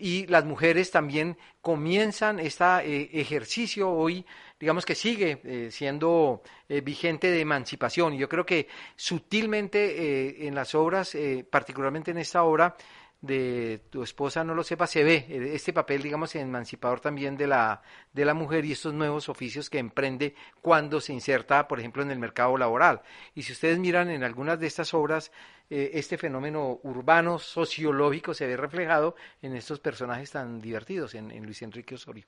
y 0.02 0.26
las 0.28 0.46
mujeres 0.46 0.90
también 0.90 1.38
comienzan 1.62 2.40
este 2.40 3.22
ejercicio 3.22 3.92
hoy, 3.92 4.26
digamos 4.60 4.86
que 4.86 4.96
sigue 4.96 5.40
eh, 5.44 5.70
siendo 5.72 6.42
eh, 6.68 6.82
vigente 6.82 7.30
de 7.30 7.40
emancipación. 7.40 8.16
Y 8.16 8.18
yo 8.18 8.28
creo 8.28 8.46
que 8.46 8.68
sutilmente 8.96 10.48
en 10.48 10.56
las 10.56 10.74
obras, 10.74 11.16
particularmente 11.50 12.12
en 12.12 12.18
esta 12.18 12.44
obra, 12.44 12.76
de 13.22 13.82
tu 13.92 14.02
esposa 14.02 14.44
no 14.44 14.56
lo 14.56 14.64
sepa, 14.64 14.88
se 14.88 15.04
ve 15.04 15.26
este 15.54 15.74
papel, 15.74 16.02
digamos, 16.02 16.36
emancipador 16.36 17.00
también 17.00 17.38
de 17.38 17.46
la, 17.46 17.82
de 18.12 18.26
la 18.26 18.34
mujer 18.34 18.66
y 18.66 18.72
estos 18.72 18.94
nuevos 18.94 19.30
oficios 19.30 19.70
que 19.70 19.78
emprende 19.78 20.34
cuando 20.62 21.00
se 21.00 21.14
inserta, 21.14 21.68
por 21.68 21.80
ejemplo, 21.80 22.02
en 22.02 22.10
el 22.10 22.18
mercado 22.18 22.58
laboral. 22.58 23.02
Y 23.36 23.44
si 23.44 23.54
ustedes 23.54 23.78
miran 23.78 24.10
en 24.10 24.24
algunas 24.24 24.60
de 24.60 24.68
estas 24.68 24.94
obras, 24.96 25.32
eh, 25.70 25.92
este 25.94 26.18
fenómeno 26.18 26.80
urbano, 26.84 27.38
sociológico, 27.38 28.34
se 28.34 28.48
ve 28.48 28.58
reflejado 28.58 29.16
en 29.42 29.56
estos 29.56 29.80
personajes 29.80 30.32
tan 30.32 30.60
divertidos, 30.60 31.14
en, 31.14 31.30
en 31.32 31.46
Luis 31.46 31.62
Enrique 31.62 31.96
Osorio. 31.96 32.26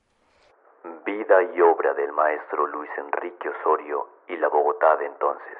Vida 1.05 1.41
y 1.55 1.61
obra 1.61 1.93
del 1.95 2.11
maestro 2.11 2.67
Luis 2.67 2.91
Enrique 2.97 3.49
Osorio 3.49 4.07
y 4.27 4.37
la 4.37 4.47
Bogotá 4.47 4.95
de 4.97 5.07
entonces. 5.07 5.57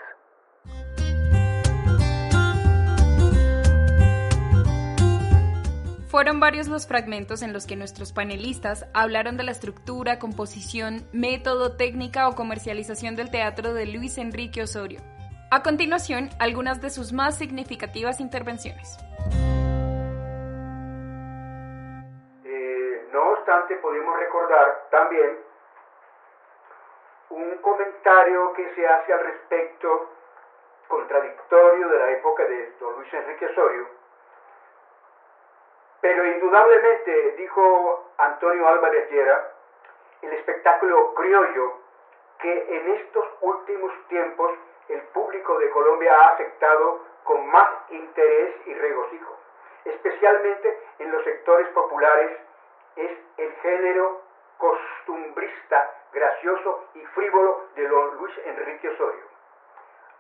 Fueron 6.14 6.40
varios 6.40 6.68
los 6.68 6.86
fragmentos 6.88 7.42
en 7.42 7.54
los 7.54 7.66
que 7.66 7.76
nuestros 7.76 8.14
panelistas 8.14 8.86
hablaron 8.94 9.36
de 9.36 9.42
la 9.42 9.50
estructura, 9.50 10.20
composición, 10.20 11.10
método, 11.12 11.76
técnica 11.76 12.30
o 12.30 12.36
comercialización 12.36 13.16
del 13.16 13.32
teatro 13.32 13.74
de 13.74 13.88
Luis 13.88 14.20
Enrique 14.20 14.62
Osorio. 14.62 15.00
A 15.50 15.64
continuación, 15.64 16.30
algunas 16.40 16.84
de 16.84 16.92
sus 16.92 17.14
más 17.14 17.40
significativas 17.40 18.20
intervenciones. 18.20 18.96
Eh, 22.46 23.08
no 23.12 23.32
obstante, 23.32 23.78
podemos 23.78 24.16
recordar 24.20 24.90
también 24.92 25.40
un 27.32 27.58
comentario 27.58 28.54
que 28.54 28.70
se 28.76 28.86
hace 28.86 29.14
al 29.14 29.20
respecto 29.20 30.12
contradictorio 30.88 31.90
de 31.90 31.98
la 31.98 32.12
época 32.12 32.44
de 32.44 32.72
don 32.80 32.98
Luis 32.98 33.12
Enrique 33.16 33.48
Osorio, 33.48 34.03
pero 36.04 36.26
indudablemente, 36.26 37.32
dijo 37.38 38.12
Antonio 38.18 38.68
Álvarez 38.68 39.10
Llera, 39.10 39.54
el 40.22 40.34
espectáculo 40.34 41.14
criollo 41.14 41.78
que 42.40 42.76
en 42.76 42.96
estos 42.96 43.26
últimos 43.40 43.94
tiempos 44.10 44.52
el 44.90 45.00
público 45.14 45.58
de 45.60 45.70
Colombia 45.70 46.14
ha 46.14 46.28
aceptado 46.34 47.00
con 47.24 47.48
más 47.48 47.70
interés 47.90 48.54
y 48.66 48.74
regocijo, 48.74 49.34
especialmente 49.86 50.78
en 51.00 51.10
los 51.10 51.24
sectores 51.24 51.70
populares, 51.70 52.38
es 52.98 53.12
el 53.38 53.54
género 53.62 54.24
costumbrista, 54.58 55.90
gracioso 56.12 56.84
y 56.96 57.06
frívolo 57.16 57.68
de 57.76 57.88
don 57.88 58.18
Luis 58.18 58.38
Enrique 58.44 58.90
Osorio. 58.90 59.24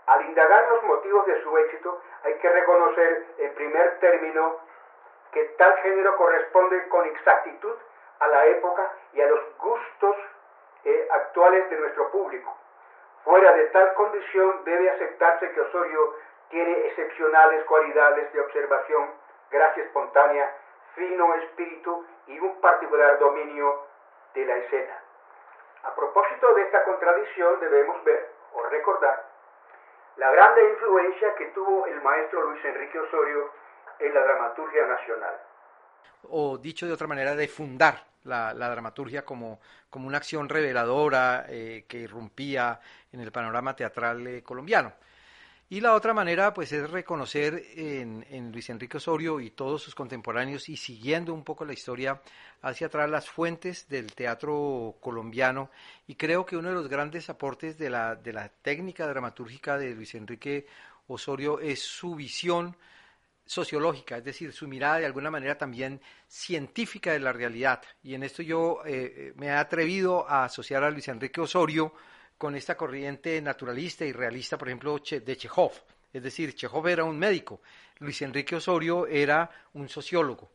Al 0.07 0.22
indagar 0.27 0.65
los 0.69 0.84
motivos 0.84 1.26
de 1.26 1.43
su 1.43 1.57
éxito, 1.57 2.01
hay 2.23 2.35
que 2.35 2.49
reconocer 2.49 3.26
en 3.38 3.53
primer 3.53 3.99
término 3.99 4.72
que 5.34 5.43
tal 5.57 5.76
género 5.77 6.15
corresponde 6.15 6.88
con 6.89 7.05
exactitud 7.05 7.76
a 8.19 8.27
la 8.27 8.45
época 8.45 8.91
y 9.14 9.22
a 9.22 9.27
los 9.27 9.57
gustos 9.57 10.15
eh, 10.85 11.07
actuales 11.11 11.69
de 11.69 11.77
nuestro 11.77 12.11
público. 12.11 12.55
Fuera 13.23 13.51
de 13.53 13.65
tal 13.68 13.93
condición 13.93 14.64
debe 14.64 14.89
aceptarse 14.89 15.51
que 15.51 15.61
Osorio 15.61 16.15
tiene 16.49 16.88
excepcionales 16.88 17.64
cualidades 17.65 18.31
de 18.34 18.41
observación, 18.41 19.11
gracia 19.49 19.84
espontánea, 19.84 20.55
fino 20.95 21.34
espíritu 21.35 22.05
y 22.27 22.39
un 22.39 22.61
particular 22.61 23.18
dominio 23.18 23.88
de 24.35 24.45
la 24.45 24.57
escena. 24.57 24.99
A 25.84 25.95
propósito 25.95 26.53
de 26.53 26.61
esta 26.64 26.84
contradicción 26.84 27.60
debemos 27.60 28.03
ver 28.03 28.30
o 28.53 28.64
recordar 28.64 29.26
la 30.18 30.31
grande 30.31 30.64
influencia 30.69 31.34
que 31.35 31.45
tuvo 31.47 31.88
el 31.88 31.99
maestro 32.01 32.41
Luis 32.41 32.64
Enrique 32.64 32.99
Osorio 32.99 33.49
en 34.03 34.13
la 34.13 34.21
dramaturgia 34.23 34.85
nacional. 34.85 35.35
O 36.30 36.57
dicho 36.57 36.85
de 36.85 36.93
otra 36.93 37.07
manera, 37.07 37.35
de 37.35 37.47
fundar 37.47 38.05
la, 38.23 38.53
dramaturgia 38.53 39.25
como, 39.25 39.59
como, 39.89 40.07
una 40.07 40.17
acción 40.17 40.47
reveladora 40.47 41.45
eh, 41.49 41.85
que 41.88 41.99
irrumpía 41.99 42.80
en 43.11 43.19
el 43.19 43.31
panorama 43.31 43.75
teatral 43.75 44.25
eh, 44.27 44.43
colombiano. 44.43 44.93
Y 45.69 45.81
la 45.81 45.95
otra 45.95 46.13
manera, 46.13 46.53
pues, 46.53 46.71
es 46.71 46.89
reconocer 46.91 47.63
en, 47.75 48.51
Luis 48.51 48.69
Enrique 48.69 48.97
Osorio 48.97 49.39
y 49.39 49.49
todos 49.49 49.81
sus 49.81 49.95
contemporáneos 49.95 50.69
y 50.69 50.77
siguiendo 50.77 51.34
un 51.34 51.43
poco 51.43 51.65
la 51.65 51.73
historia 51.73 52.21
hacia 52.61 52.88
atrás 52.88 53.09
las 53.09 53.27
fuentes 53.27 53.89
del 53.89 54.13
teatro 54.13 54.97
colombiano. 54.99 55.71
Y 56.05 56.13
creo 56.13 56.45
que 56.45 56.57
uno 56.57 56.69
de 56.69 56.75
los 56.75 56.89
grandes 56.89 57.30
aportes 57.30 57.80
de 57.80 57.89
la, 57.89 58.15
de 58.15 58.34
la 58.34 58.49
técnica 58.49 59.07
dramatúrgica 59.07 59.77
de 59.80 59.95
Luis 59.95 60.13
Enrique 60.13 60.67
Osorio 61.07 61.59
es 61.59 61.81
su 61.81 62.13
visión 62.13 62.77
sociológica, 63.45 64.17
es 64.17 64.23
decir, 64.23 64.53
su 64.53 64.67
mirada 64.67 64.99
de 64.99 65.05
alguna 65.05 65.29
manera 65.29 65.57
también 65.57 66.01
científica 66.27 67.11
de 67.11 67.19
la 67.19 67.33
realidad. 67.33 67.81
Y 68.01 68.15
en 68.15 68.23
esto 68.23 68.41
yo 68.41 68.81
eh, 68.85 69.13
eh, 69.15 69.33
me 69.35 69.47
he 69.47 69.51
atrevido 69.51 70.27
a 70.27 70.45
asociar 70.45 70.83
a 70.83 70.89
Luis 70.89 71.07
Enrique 71.07 71.41
Osorio 71.41 71.93
con 72.37 72.55
esta 72.55 72.75
corriente 72.75 73.41
naturalista 73.41 74.05
y 74.05 74.11
realista, 74.11 74.57
por 74.57 74.69
ejemplo, 74.69 74.97
de 74.97 75.37
Chekhov. 75.37 75.73
Es 76.11 76.23
decir, 76.23 76.55
Chekhov 76.55 76.87
era 76.87 77.03
un 77.03 77.17
médico, 77.17 77.61
Luis 77.99 78.21
Enrique 78.21 78.55
Osorio 78.55 79.07
era 79.07 79.49
un 79.73 79.89
sociólogo. 79.89 80.51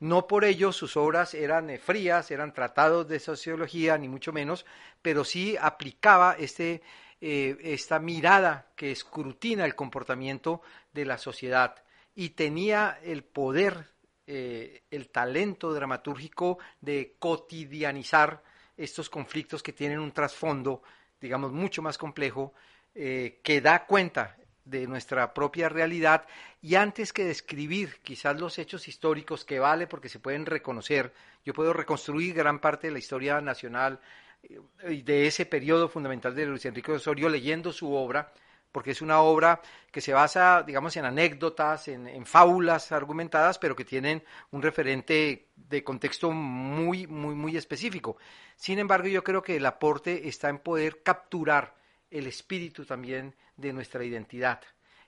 No 0.00 0.26
por 0.26 0.44
ello 0.44 0.72
sus 0.72 0.96
obras 0.96 1.34
eran 1.34 1.68
eh, 1.68 1.78
frías, 1.78 2.30
eran 2.30 2.54
tratados 2.54 3.06
de 3.06 3.20
sociología, 3.20 3.98
ni 3.98 4.08
mucho 4.08 4.32
menos, 4.32 4.64
pero 5.02 5.24
sí 5.24 5.56
aplicaba 5.60 6.36
este, 6.38 6.82
esta 7.20 7.98
mirada 7.98 8.70
que 8.74 8.92
escrutina 8.92 9.66
el 9.66 9.74
comportamiento 9.74 10.62
de 10.94 11.04
la 11.04 11.18
sociedad 11.18 11.74
y 12.20 12.28
tenía 12.28 12.98
el 13.02 13.24
poder, 13.24 13.86
eh, 14.26 14.82
el 14.90 15.08
talento 15.08 15.72
dramatúrgico 15.72 16.58
de 16.78 17.16
cotidianizar 17.18 18.42
estos 18.76 19.08
conflictos 19.08 19.62
que 19.62 19.72
tienen 19.72 20.00
un 20.00 20.12
trasfondo, 20.12 20.82
digamos, 21.18 21.50
mucho 21.50 21.80
más 21.80 21.96
complejo, 21.96 22.52
eh, 22.94 23.40
que 23.42 23.62
da 23.62 23.86
cuenta 23.86 24.36
de 24.66 24.86
nuestra 24.86 25.32
propia 25.32 25.70
realidad. 25.70 26.26
Y 26.60 26.74
antes 26.74 27.14
que 27.14 27.24
describir 27.24 28.00
quizás 28.02 28.38
los 28.38 28.58
hechos 28.58 28.86
históricos 28.86 29.46
que 29.46 29.58
vale 29.58 29.86
porque 29.86 30.10
se 30.10 30.20
pueden 30.20 30.44
reconocer, 30.44 31.14
yo 31.42 31.54
puedo 31.54 31.72
reconstruir 31.72 32.34
gran 32.34 32.60
parte 32.60 32.88
de 32.88 32.92
la 32.92 32.98
historia 32.98 33.40
nacional 33.40 33.98
eh, 34.42 35.02
de 35.02 35.26
ese 35.26 35.46
periodo 35.46 35.88
fundamental 35.88 36.34
de 36.34 36.44
Luis 36.44 36.66
Enrique 36.66 36.92
Osorio 36.92 37.30
leyendo 37.30 37.72
su 37.72 37.94
obra, 37.94 38.30
porque 38.72 38.92
es 38.92 39.02
una 39.02 39.20
obra 39.20 39.60
que 39.90 40.00
se 40.00 40.12
basa, 40.12 40.62
digamos, 40.62 40.96
en 40.96 41.04
anécdotas, 41.04 41.88
en, 41.88 42.24
fábulas 42.26 42.92
argumentadas, 42.92 43.58
pero 43.58 43.74
que 43.74 43.84
tienen 43.84 44.22
un 44.52 44.62
referente 44.62 45.48
de 45.56 45.84
contexto 45.84 46.30
muy, 46.30 47.06
muy, 47.06 47.34
muy 47.34 47.56
específico. 47.56 48.16
Sin 48.56 48.78
embargo, 48.78 49.08
yo 49.08 49.24
creo 49.24 49.42
que 49.42 49.56
el 49.56 49.66
aporte 49.66 50.28
está 50.28 50.48
en 50.48 50.58
poder 50.58 51.02
capturar 51.02 51.74
el 52.10 52.26
espíritu 52.26 52.84
también 52.84 53.34
de 53.56 53.72
nuestra 53.72 54.04
identidad, 54.04 54.60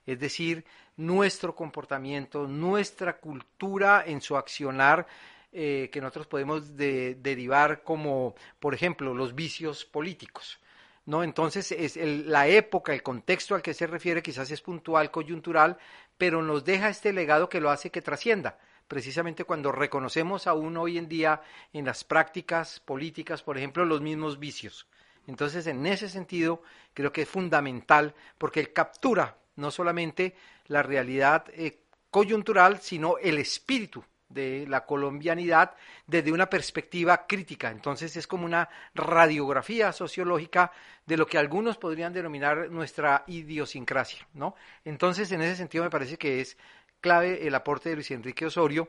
es 0.05 0.19
decir, 0.19 0.65
nuestro 0.97 1.55
comportamiento, 1.55 2.47
nuestra 2.47 3.17
cultura 3.17 4.03
en 4.05 4.21
su 4.21 4.37
accionar, 4.37 5.07
eh, 5.51 5.89
que 5.91 6.01
nosotros 6.01 6.27
podemos 6.27 6.75
derivar 6.75 7.83
como, 7.83 8.35
por 8.59 8.73
ejemplo, 8.73 9.13
los 9.13 9.35
vicios 9.35 9.85
políticos 9.85 10.59
¿no? 11.05 11.23
Entonces, 11.23 11.71
es 11.71 11.97
la 11.97 12.47
época, 12.47 12.93
el 12.93 13.03
contexto 13.03 13.55
al 13.55 13.61
que 13.61 13.73
se 13.73 13.87
refiere 13.87 14.23
quizás 14.23 14.49
es 14.51 14.61
puntual, 14.61 15.11
coyuntural, 15.11 15.77
pero 16.17 16.41
nos 16.41 16.63
deja 16.63 16.89
este 16.89 17.13
legado 17.13 17.49
que 17.49 17.61
lo 17.61 17.69
hace 17.69 17.91
que 17.91 18.01
trascienda. 18.01 18.59
Precisamente 18.87 19.43
cuando 19.43 19.71
reconocemos 19.71 20.47
aún 20.47 20.77
hoy 20.77 20.97
en 20.97 21.07
día 21.07 21.41
en 21.71 21.85
las 21.85 22.03
prácticas 22.03 22.79
políticas, 22.79 23.41
por 23.41 23.57
ejemplo, 23.57 23.85
los 23.85 24.01
mismos 24.01 24.39
vicios. 24.39 24.87
Entonces, 25.27 25.67
en 25.67 25.85
ese 25.85 26.09
sentido, 26.09 26.61
creo 26.93 27.11
que 27.11 27.23
es 27.23 27.29
fundamental 27.29 28.13
porque 28.37 28.59
él 28.59 28.73
captura 28.73 29.37
no 29.55 29.71
solamente 29.71 30.35
la 30.67 30.83
realidad 30.83 31.45
eh, 31.53 31.79
coyuntural, 32.09 32.79
sino 32.81 33.17
el 33.17 33.37
espíritu 33.37 34.03
de 34.33 34.65
la 34.67 34.85
colombianidad 34.85 35.75
desde 36.07 36.31
una 36.31 36.49
perspectiva 36.49 37.25
crítica. 37.27 37.69
Entonces 37.69 38.15
es 38.17 38.27
como 38.27 38.45
una 38.45 38.69
radiografía 38.93 39.91
sociológica 39.91 40.71
de 41.05 41.17
lo 41.17 41.25
que 41.25 41.37
algunos 41.37 41.77
podrían 41.77 42.13
denominar 42.13 42.69
nuestra 42.69 43.23
idiosincrasia, 43.27 44.27
¿no? 44.33 44.55
Entonces 44.85 45.31
en 45.31 45.41
ese 45.41 45.55
sentido 45.55 45.83
me 45.83 45.89
parece 45.89 46.17
que 46.17 46.41
es 46.41 46.57
clave 47.01 47.45
el 47.45 47.53
aporte 47.53 47.89
de 47.89 47.95
Luis 47.95 48.11
Enrique 48.11 48.45
Osorio 48.45 48.87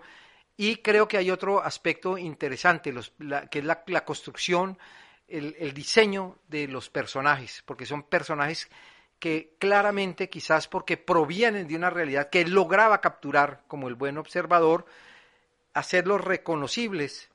y 0.56 0.76
creo 0.76 1.08
que 1.08 1.16
hay 1.16 1.30
otro 1.30 1.62
aspecto 1.62 2.16
interesante, 2.16 2.94
que 3.50 3.58
es 3.58 3.64
la, 3.64 4.04
construcción, 4.04 4.78
el, 5.26 5.74
diseño 5.74 6.38
de 6.46 6.68
los 6.68 6.90
personajes, 6.90 7.62
porque 7.66 7.86
son 7.86 8.04
personajes 8.04 8.70
que 9.18 9.56
claramente 9.58 10.28
quizás 10.28 10.68
porque 10.68 10.96
provienen 10.96 11.66
de 11.66 11.74
una 11.74 11.90
realidad 11.90 12.30
que 12.30 12.46
lograba 12.46 13.00
capturar 13.00 13.62
como 13.66 13.88
el 13.88 13.96
buen 13.96 14.16
observador, 14.16 14.86
hacerlos 15.74 16.22
reconocibles 16.22 17.30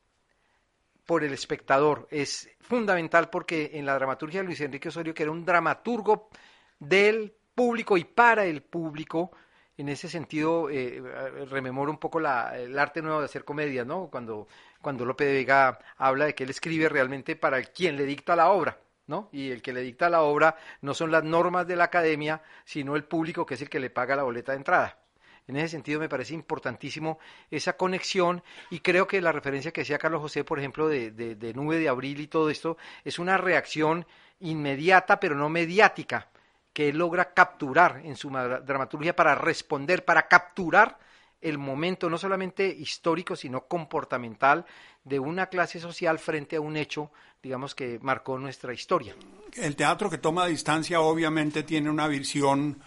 por 1.06 1.24
el 1.24 1.34
espectador. 1.34 2.08
Es 2.10 2.50
fundamental 2.62 3.30
porque 3.30 3.72
en 3.74 3.86
la 3.86 3.96
dramaturgia 3.96 4.40
de 4.42 4.46
Luis 4.46 4.62
Enrique 4.62 4.90
Osorio, 4.90 5.14
que 5.14 5.24
era 5.24 5.32
un 5.32 5.46
dramaturgo 5.46 6.30
del 6.80 7.34
público 7.54 7.98
y 7.98 8.06
para 8.06 8.46
el 8.46 8.64
público, 8.64 9.32
en 9.78 9.90
ese 9.90 10.10
sentido 10.10 10.70
eh, 10.70 11.02
rememoro 11.50 11.92
un 11.92 11.98
poco 11.98 12.20
la, 12.20 12.58
el 12.58 12.78
arte 12.78 13.02
nuevo 13.02 13.20
de 13.20 13.26
hacer 13.26 13.44
comedia, 13.44 13.86
¿no? 13.86 14.08
Cuando, 14.12 14.48
cuando 14.82 15.06
Lope 15.06 15.26
de 15.26 15.34
Vega 15.34 15.80
habla 15.98 16.26
de 16.26 16.36
que 16.36 16.44
él 16.44 16.50
escribe 16.50 16.90
realmente 16.90 17.36
para 17.36 17.62
quien 17.64 17.96
le 17.96 18.06
dicta 18.06 18.36
la 18.36 18.50
obra. 18.50 18.78
¿No? 19.08 19.28
Y 19.32 19.50
el 19.50 19.64
que 19.64 19.74
le 19.74 19.82
dicta 19.82 20.08
la 20.08 20.22
obra 20.22 20.56
no 20.82 20.94
son 20.94 21.10
las 21.10 21.24
normas 21.24 21.66
de 21.66 21.76
la 21.76 21.86
academia, 21.86 22.44
sino 22.64 22.96
el 22.96 23.06
público 23.06 23.44
que 23.44 23.56
es 23.56 23.62
el 23.64 23.68
que 23.68 23.80
le 23.80 23.90
paga 23.90 24.16
la 24.16 24.22
boleta 24.22 24.52
de 24.52 24.60
entrada. 24.60 25.00
En 25.50 25.58
ese 25.58 25.70
sentido 25.70 26.00
me 26.00 26.08
parece 26.08 26.36
importantísimo 26.36 27.18
esa 27.50 27.76
conexión 27.76 28.44
y 28.70 28.82
creo 28.82 29.08
que 29.08 29.20
la 29.20 29.32
referencia 29.32 29.72
que 29.72 29.82
decía 29.82 29.98
Carlos 29.98 30.22
José, 30.22 30.44
por 30.44 30.60
ejemplo, 30.60 30.88
de, 30.88 31.10
de, 31.10 31.54
Nube 31.56 31.80
de 31.80 31.90
Abril 31.90 32.20
y 32.20 32.28
todo 32.28 32.52
esto, 32.52 32.78
es 33.04 33.18
una 33.18 33.36
reacción 33.36 34.06
inmediata 34.40 35.20
pero 35.20 35.36
no 35.36 35.50
mediática 35.50 36.30
que 36.72 36.90
él 36.90 37.00
logra 37.00 37.34
capturar 37.34 38.02
en 38.04 38.16
su 38.16 38.30
dramaturgia 38.30 39.16
para 39.16 39.34
responder, 39.34 40.06
para 40.06 40.28
capturar 40.28 41.00
el 41.42 41.58
momento 41.58 42.12
no 42.12 42.20
solamente 42.20 42.68
histórico, 42.68 43.36
sino 43.36 43.66
comportamental 43.66 44.66
de 45.04 45.20
una 45.20 45.48
clase 45.48 45.80
social 45.80 46.20
frente 46.20 46.58
a 46.58 46.62
un 46.62 46.78
hecho, 46.78 47.12
digamos, 47.42 47.74
que 47.74 47.98
marcó 48.04 48.38
nuestra 48.38 48.72
historia. 48.72 49.16
El 49.56 49.76
teatro 49.76 50.12
que 50.12 50.20
toma 50.20 50.46
distancia 50.46 51.02
obviamente 51.02 51.64
tiene 51.64 51.90
una 51.90 52.08
visión 52.08 52.80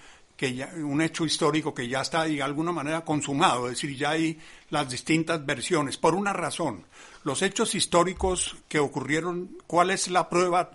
un 0.48 1.00
hecho 1.02 1.24
histórico 1.24 1.72
que 1.74 1.88
ya 1.88 2.00
está 2.00 2.24
de 2.24 2.42
alguna 2.42 2.72
manera 2.72 3.04
consumado, 3.04 3.66
es 3.66 3.74
decir, 3.74 3.96
ya 3.96 4.10
hay 4.10 4.38
las 4.70 4.90
distintas 4.90 5.44
versiones, 5.44 5.96
por 5.96 6.14
una 6.14 6.32
razón. 6.32 6.86
Los 7.24 7.42
hechos 7.42 7.74
históricos 7.74 8.56
que 8.68 8.78
ocurrieron, 8.78 9.56
¿cuál 9.66 9.90
es 9.90 10.08
la 10.08 10.28
prueba 10.28 10.72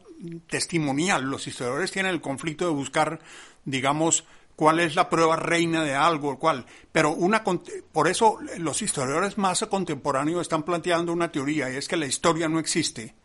testimonial? 0.47 1.23
Los 1.23 1.47
historiadores 1.47 1.91
tienen 1.91 2.13
el 2.13 2.21
conflicto 2.21 2.65
de 2.65 2.71
buscar, 2.71 3.19
digamos, 3.65 4.23
cuál 4.55 4.79
es 4.79 4.95
la 4.95 5.09
prueba 5.09 5.35
reina 5.35 5.83
de 5.83 5.95
algo, 5.95 6.39
cuál. 6.39 6.65
Pero 6.91 7.11
una, 7.11 7.43
por 7.43 8.07
eso 8.07 8.39
los 8.57 8.81
historiadores 8.81 9.37
más 9.37 9.65
contemporáneos 9.69 10.41
están 10.41 10.63
planteando 10.63 11.13
una 11.13 11.31
teoría, 11.31 11.71
y 11.71 11.75
es 11.75 11.87
que 11.87 11.97
la 11.97 12.07
historia 12.07 12.47
no 12.49 12.59
existe 12.59 13.15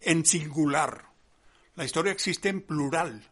en 0.00 0.24
singular. 0.24 1.06
La 1.74 1.84
historia 1.84 2.12
existe 2.12 2.48
en 2.48 2.62
plural. 2.62 3.22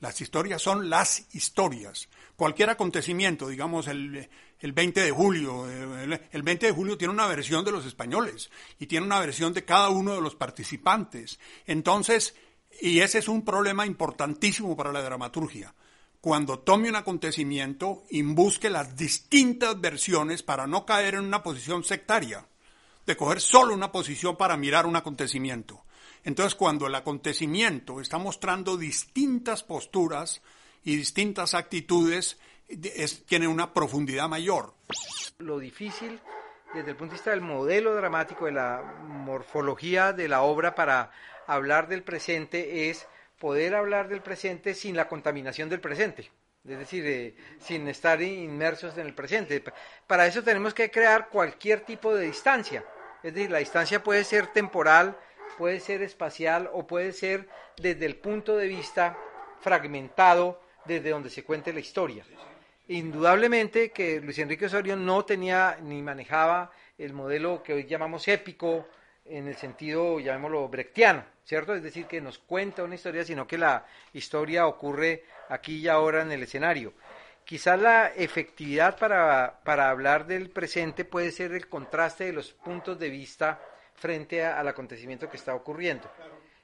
Las 0.00 0.20
historias 0.20 0.60
son 0.60 0.90
las 0.90 1.34
historias. 1.34 2.08
Cualquier 2.36 2.70
acontecimiento, 2.70 3.48
digamos 3.48 3.88
el, 3.88 4.28
el 4.60 4.72
20 4.72 5.00
de 5.00 5.10
julio, 5.10 5.68
el, 5.68 6.20
el 6.30 6.42
20 6.42 6.66
de 6.66 6.72
julio 6.72 6.98
tiene 6.98 7.14
una 7.14 7.26
versión 7.26 7.64
de 7.64 7.72
los 7.72 7.86
españoles 7.86 8.50
y 8.78 8.86
tiene 8.86 9.06
una 9.06 9.20
versión 9.20 9.54
de 9.54 9.64
cada 9.64 9.88
uno 9.88 10.14
de 10.14 10.20
los 10.20 10.34
participantes. 10.34 11.38
Entonces, 11.66 12.34
y 12.80 13.00
ese 13.00 13.18
es 13.18 13.28
un 13.28 13.44
problema 13.44 13.86
importantísimo 13.86 14.76
para 14.76 14.92
la 14.92 15.02
dramaturgia. 15.02 15.74
Cuando 16.20 16.58
tome 16.58 16.88
un 16.88 16.96
acontecimiento, 16.96 18.04
busque 18.10 18.68
las 18.68 18.96
distintas 18.96 19.80
versiones 19.80 20.42
para 20.42 20.66
no 20.66 20.84
caer 20.84 21.14
en 21.14 21.24
una 21.24 21.42
posición 21.42 21.84
sectaria, 21.84 22.46
de 23.06 23.16
coger 23.16 23.40
solo 23.40 23.72
una 23.72 23.92
posición 23.92 24.36
para 24.36 24.56
mirar 24.56 24.86
un 24.86 24.96
acontecimiento. 24.96 25.85
Entonces, 26.26 26.56
cuando 26.56 26.88
el 26.88 26.94
acontecimiento 26.96 28.00
está 28.00 28.18
mostrando 28.18 28.76
distintas 28.76 29.62
posturas 29.62 30.42
y 30.82 30.96
distintas 30.96 31.54
actitudes, 31.54 32.36
tiene 33.26 33.46
una 33.46 33.72
profundidad 33.72 34.28
mayor. 34.28 34.74
Lo 35.38 35.60
difícil 35.60 36.20
desde 36.74 36.90
el 36.90 36.96
punto 36.96 37.12
de 37.12 37.18
vista 37.18 37.30
del 37.30 37.42
modelo 37.42 37.94
dramático, 37.94 38.46
de 38.46 38.52
la 38.52 38.82
morfología 39.06 40.12
de 40.12 40.26
la 40.26 40.42
obra 40.42 40.74
para 40.74 41.12
hablar 41.46 41.86
del 41.86 42.02
presente 42.02 42.90
es 42.90 43.06
poder 43.38 43.76
hablar 43.76 44.08
del 44.08 44.20
presente 44.20 44.74
sin 44.74 44.96
la 44.96 45.06
contaminación 45.06 45.68
del 45.68 45.78
presente, 45.78 46.32
es 46.68 46.78
decir, 46.78 47.06
eh, 47.06 47.36
sin 47.60 47.86
estar 47.86 48.20
inmersos 48.20 48.98
en 48.98 49.06
el 49.06 49.14
presente. 49.14 49.62
Para 50.08 50.26
eso 50.26 50.42
tenemos 50.42 50.74
que 50.74 50.90
crear 50.90 51.28
cualquier 51.28 51.82
tipo 51.82 52.12
de 52.16 52.26
distancia, 52.26 52.84
es 53.22 53.32
decir, 53.32 53.48
la 53.48 53.58
distancia 53.58 54.02
puede 54.02 54.24
ser 54.24 54.48
temporal, 54.48 55.16
puede 55.58 55.80
ser 55.80 56.02
espacial 56.02 56.70
o 56.72 56.86
puede 56.86 57.12
ser 57.12 57.48
desde 57.76 58.06
el 58.06 58.16
punto 58.16 58.56
de 58.56 58.68
vista 58.68 59.16
fragmentado 59.60 60.60
desde 60.84 61.10
donde 61.10 61.30
se 61.30 61.44
cuente 61.44 61.72
la 61.72 61.80
historia. 61.80 62.24
Indudablemente 62.88 63.90
que 63.90 64.20
Luis 64.20 64.38
Enrique 64.38 64.66
Osorio 64.66 64.96
no 64.96 65.24
tenía 65.24 65.78
ni 65.82 66.02
manejaba 66.02 66.70
el 66.96 67.12
modelo 67.12 67.62
que 67.62 67.74
hoy 67.74 67.84
llamamos 67.84 68.28
épico 68.28 68.86
en 69.24 69.48
el 69.48 69.56
sentido, 69.56 70.20
llamémoslo, 70.20 70.68
brechtiano, 70.68 71.24
¿cierto? 71.44 71.74
Es 71.74 71.82
decir, 71.82 72.06
que 72.06 72.20
nos 72.20 72.38
cuenta 72.38 72.84
una 72.84 72.94
historia, 72.94 73.24
sino 73.24 73.46
que 73.46 73.58
la 73.58 73.84
historia 74.12 74.66
ocurre 74.66 75.24
aquí 75.48 75.78
y 75.78 75.88
ahora 75.88 76.22
en 76.22 76.30
el 76.30 76.44
escenario. 76.44 76.92
Quizás 77.44 77.80
la 77.80 78.08
efectividad 78.08 78.98
para, 78.98 79.60
para 79.64 79.90
hablar 79.90 80.26
del 80.26 80.50
presente 80.50 81.04
puede 81.04 81.32
ser 81.32 81.52
el 81.52 81.68
contraste 81.68 82.24
de 82.24 82.32
los 82.32 82.52
puntos 82.52 82.98
de 82.98 83.10
vista 83.10 83.60
frente 83.96 84.44
al 84.44 84.68
acontecimiento 84.68 85.28
que 85.28 85.36
está 85.36 85.54
ocurriendo. 85.54 86.10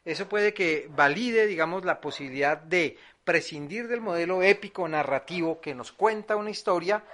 Eso 0.04 0.28
puede 0.28 0.52
que 0.52 0.88
valide, 0.90 1.46
digamos, 1.46 1.84
la 1.84 2.00
posibilidad 2.00 2.59
de 2.59 2.96
prescindir 3.24 3.88
del 3.88 4.00
modelo 4.00 4.42
épico 4.42 4.88
narrativo 4.88 5.60
que 5.60 5.74
nos 5.74 5.92
cuenta 5.92 6.36
una 6.36 6.50
historia 6.50 7.04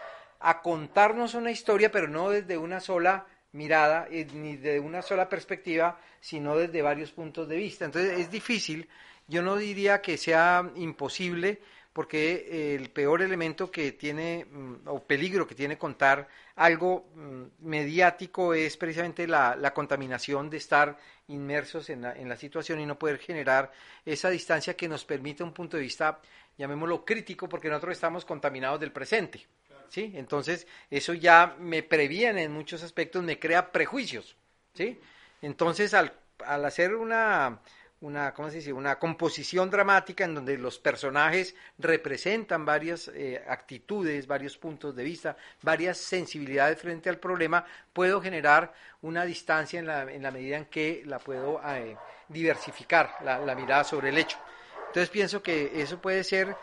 a 0.40 0.62
contarnos 0.62 1.34
una 1.34 1.50
historia, 1.50 1.90
pero 1.90 2.08
no 2.08 2.30
desde 2.30 2.56
una 2.56 2.80
sola 2.80 3.26
mirada 3.52 4.06
eh, 4.10 4.26
ni 4.32 4.56
de 4.56 4.80
una 4.80 5.02
sola 5.02 5.28
perspectiva, 5.28 5.98
sino 6.20 6.56
desde 6.56 6.82
varios 6.82 7.12
puntos 7.12 7.48
de 7.48 7.56
vista. 7.56 7.84
Entonces 7.84 8.18
es 8.18 8.30
difícil, 8.30 8.88
yo 9.26 9.42
no 9.42 9.56
diría 9.56 10.00
que 10.00 10.16
sea 10.16 10.70
imposible, 10.76 11.60
porque 11.92 12.74
el 12.76 12.90
peor 12.90 13.22
elemento 13.22 13.70
que 13.70 13.92
tiene, 13.92 14.44
mm, 14.44 14.86
o 14.86 15.02
peligro 15.02 15.46
que 15.46 15.54
tiene 15.54 15.76
contar 15.76 16.28
algo 16.56 17.08
mm, 17.14 17.42
mediático 17.60 18.54
es 18.54 18.76
precisamente 18.76 19.26
la, 19.26 19.72
contaminación 19.74 20.50
de 20.50 20.58
estar 20.58 20.96
inmersos 21.28 21.90
en 21.90 22.02
la, 22.02 22.36
situación 22.36 22.80
y 22.80 22.86
no 22.86 22.98
poder 22.98 23.18
generar 23.18 23.72
esa 24.04 24.30
distancia 24.30 24.74
que 24.74 24.88
nos 24.88 25.04
permite 25.04 25.42
un 25.42 25.52
punto 25.52 25.76
de 25.76 25.82
vista, 25.82 26.20
llamémoslo 26.56 27.04
crítico, 27.04 27.48
porque 27.48 27.68
nosotros 27.68 27.92
estamos 27.92 28.24
contaminados 28.24 28.80
del 28.80 28.92
presente. 28.92 29.46
¿sí? 29.88 30.12
Entonces, 30.14 30.66
eso 30.90 31.14
ya 31.14 31.56
me 31.58 31.82
previene 31.82 32.44
en 32.44 32.52
muchos 32.52 32.82
aspectos, 32.82 33.22
me 33.22 33.38
crea 33.38 33.72
prejuicios. 33.72 34.36
¿sí? 34.74 34.98
Entonces, 35.42 35.94
al, 35.94 36.12
al 36.44 36.64
hacer 36.64 36.94
una 36.94 37.60
una, 38.00 38.32
¿cómo 38.32 38.48
se 38.48 38.56
dice? 38.56 38.72
una 38.72 38.98
composición 38.98 39.70
dramática 39.70 40.24
en 40.24 40.34
donde 40.34 40.56
los 40.56 40.78
personajes 40.78 41.56
representan 41.78 42.64
varias 42.64 43.08
eh, 43.08 43.42
actitudes, 43.48 44.26
varios 44.26 44.56
puntos 44.56 44.94
de 44.94 45.02
vista, 45.02 45.36
varias 45.62 45.98
sensibilidades 45.98 46.80
frente 46.80 47.08
al 47.08 47.18
problema, 47.18 47.64
puedo 47.92 48.20
generar 48.20 48.72
una 49.02 49.24
distancia 49.24 49.80
en 49.80 49.86
la, 49.86 50.02
en 50.02 50.22
la 50.22 50.30
medida 50.30 50.56
en 50.56 50.66
que 50.66 51.02
la 51.06 51.18
puedo 51.18 51.60
eh, 51.66 51.96
diversificar 52.28 53.16
la, 53.24 53.54
mirada 53.56 53.82
sobre 53.82 54.10
el 54.10 54.18
hecho. 54.18 54.38
Entonces 54.86 55.10
pienso 55.10 55.42
que 55.42 55.82
eso 55.82 56.00
puede 56.00 56.22
ser 56.22 56.56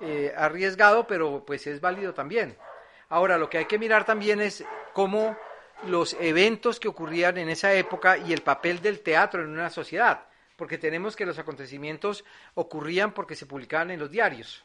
eh, 0.00 0.32
arriesgado, 0.36 1.06
pero 1.06 1.42
pues 1.44 1.66
es 1.66 1.80
válido 1.80 2.12
también. 2.12 2.56
Ahora, 3.08 3.38
lo 3.38 3.48
que 3.48 3.58
hay 3.58 3.64
que 3.66 3.78
mirar 3.78 4.04
también 4.04 4.40
es 4.40 4.64
cómo 4.92 5.36
los 5.86 6.14
eventos 6.20 6.78
que 6.78 6.88
ocurrían 6.88 7.38
en 7.38 7.48
esa 7.48 7.72
época 7.74 8.16
y 8.18 8.32
el 8.32 8.42
papel 8.42 8.80
del 8.80 9.00
teatro 9.00 9.42
en 9.42 9.50
una 9.50 9.68
sociedad 9.68 10.26
porque 10.62 10.78
tenemos 10.78 11.16
que 11.16 11.26
los 11.26 11.40
acontecimientos 11.40 12.24
ocurrían 12.54 13.14
porque 13.14 13.34
se 13.34 13.46
publicaban 13.46 13.90
en 13.90 13.98
los 13.98 14.12
diarios. 14.12 14.62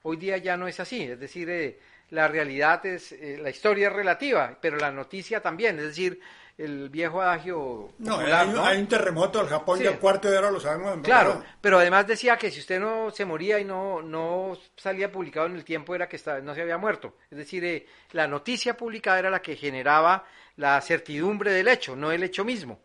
Hoy 0.00 0.16
día 0.16 0.38
ya 0.38 0.56
no 0.56 0.66
es 0.66 0.80
así, 0.80 1.02
es 1.02 1.20
decir, 1.20 1.50
eh, 1.50 1.78
la 2.08 2.28
realidad 2.28 2.86
es, 2.86 3.12
eh, 3.12 3.36
la 3.38 3.50
historia 3.50 3.88
es 3.88 3.92
relativa, 3.92 4.56
pero 4.58 4.78
la 4.78 4.90
noticia 4.90 5.42
también, 5.42 5.78
es 5.80 5.88
decir, 5.88 6.18
el 6.56 6.88
viejo 6.88 7.20
adagio. 7.20 7.92
No, 7.98 8.16
hay, 8.16 8.78
un 8.78 8.86
terremoto 8.86 9.42
en 9.42 9.48
Japón 9.48 9.80
y 9.82 9.84
el 9.84 9.98
cuarto 9.98 10.30
de 10.30 10.38
hora 10.38 10.50
lo 10.50 10.60
sabemos. 10.60 11.00
Claro, 11.02 11.44
pero 11.60 11.78
además 11.78 12.06
decía 12.06 12.38
que 12.38 12.50
si 12.50 12.60
usted 12.60 12.80
no 12.80 13.10
se 13.10 13.26
moría 13.26 13.58
y 13.58 13.66
no, 13.66 14.00
no 14.00 14.56
salía 14.76 15.12
publicado 15.12 15.44
en 15.44 15.56
el 15.56 15.64
tiempo 15.66 15.94
era 15.94 16.08
que 16.08 16.18
no 16.42 16.54
se 16.54 16.62
había 16.62 16.78
muerto. 16.78 17.18
Es 17.30 17.36
decir, 17.36 17.62
eh, 17.66 17.86
la 18.12 18.26
noticia 18.26 18.78
publicada 18.78 19.18
era 19.18 19.28
la 19.28 19.42
que 19.42 19.56
generaba 19.56 20.24
la 20.56 20.80
certidumbre 20.80 21.52
del 21.52 21.68
hecho, 21.68 21.96
no 21.96 22.12
el 22.12 22.22
hecho 22.22 22.44
mismo. 22.44 22.80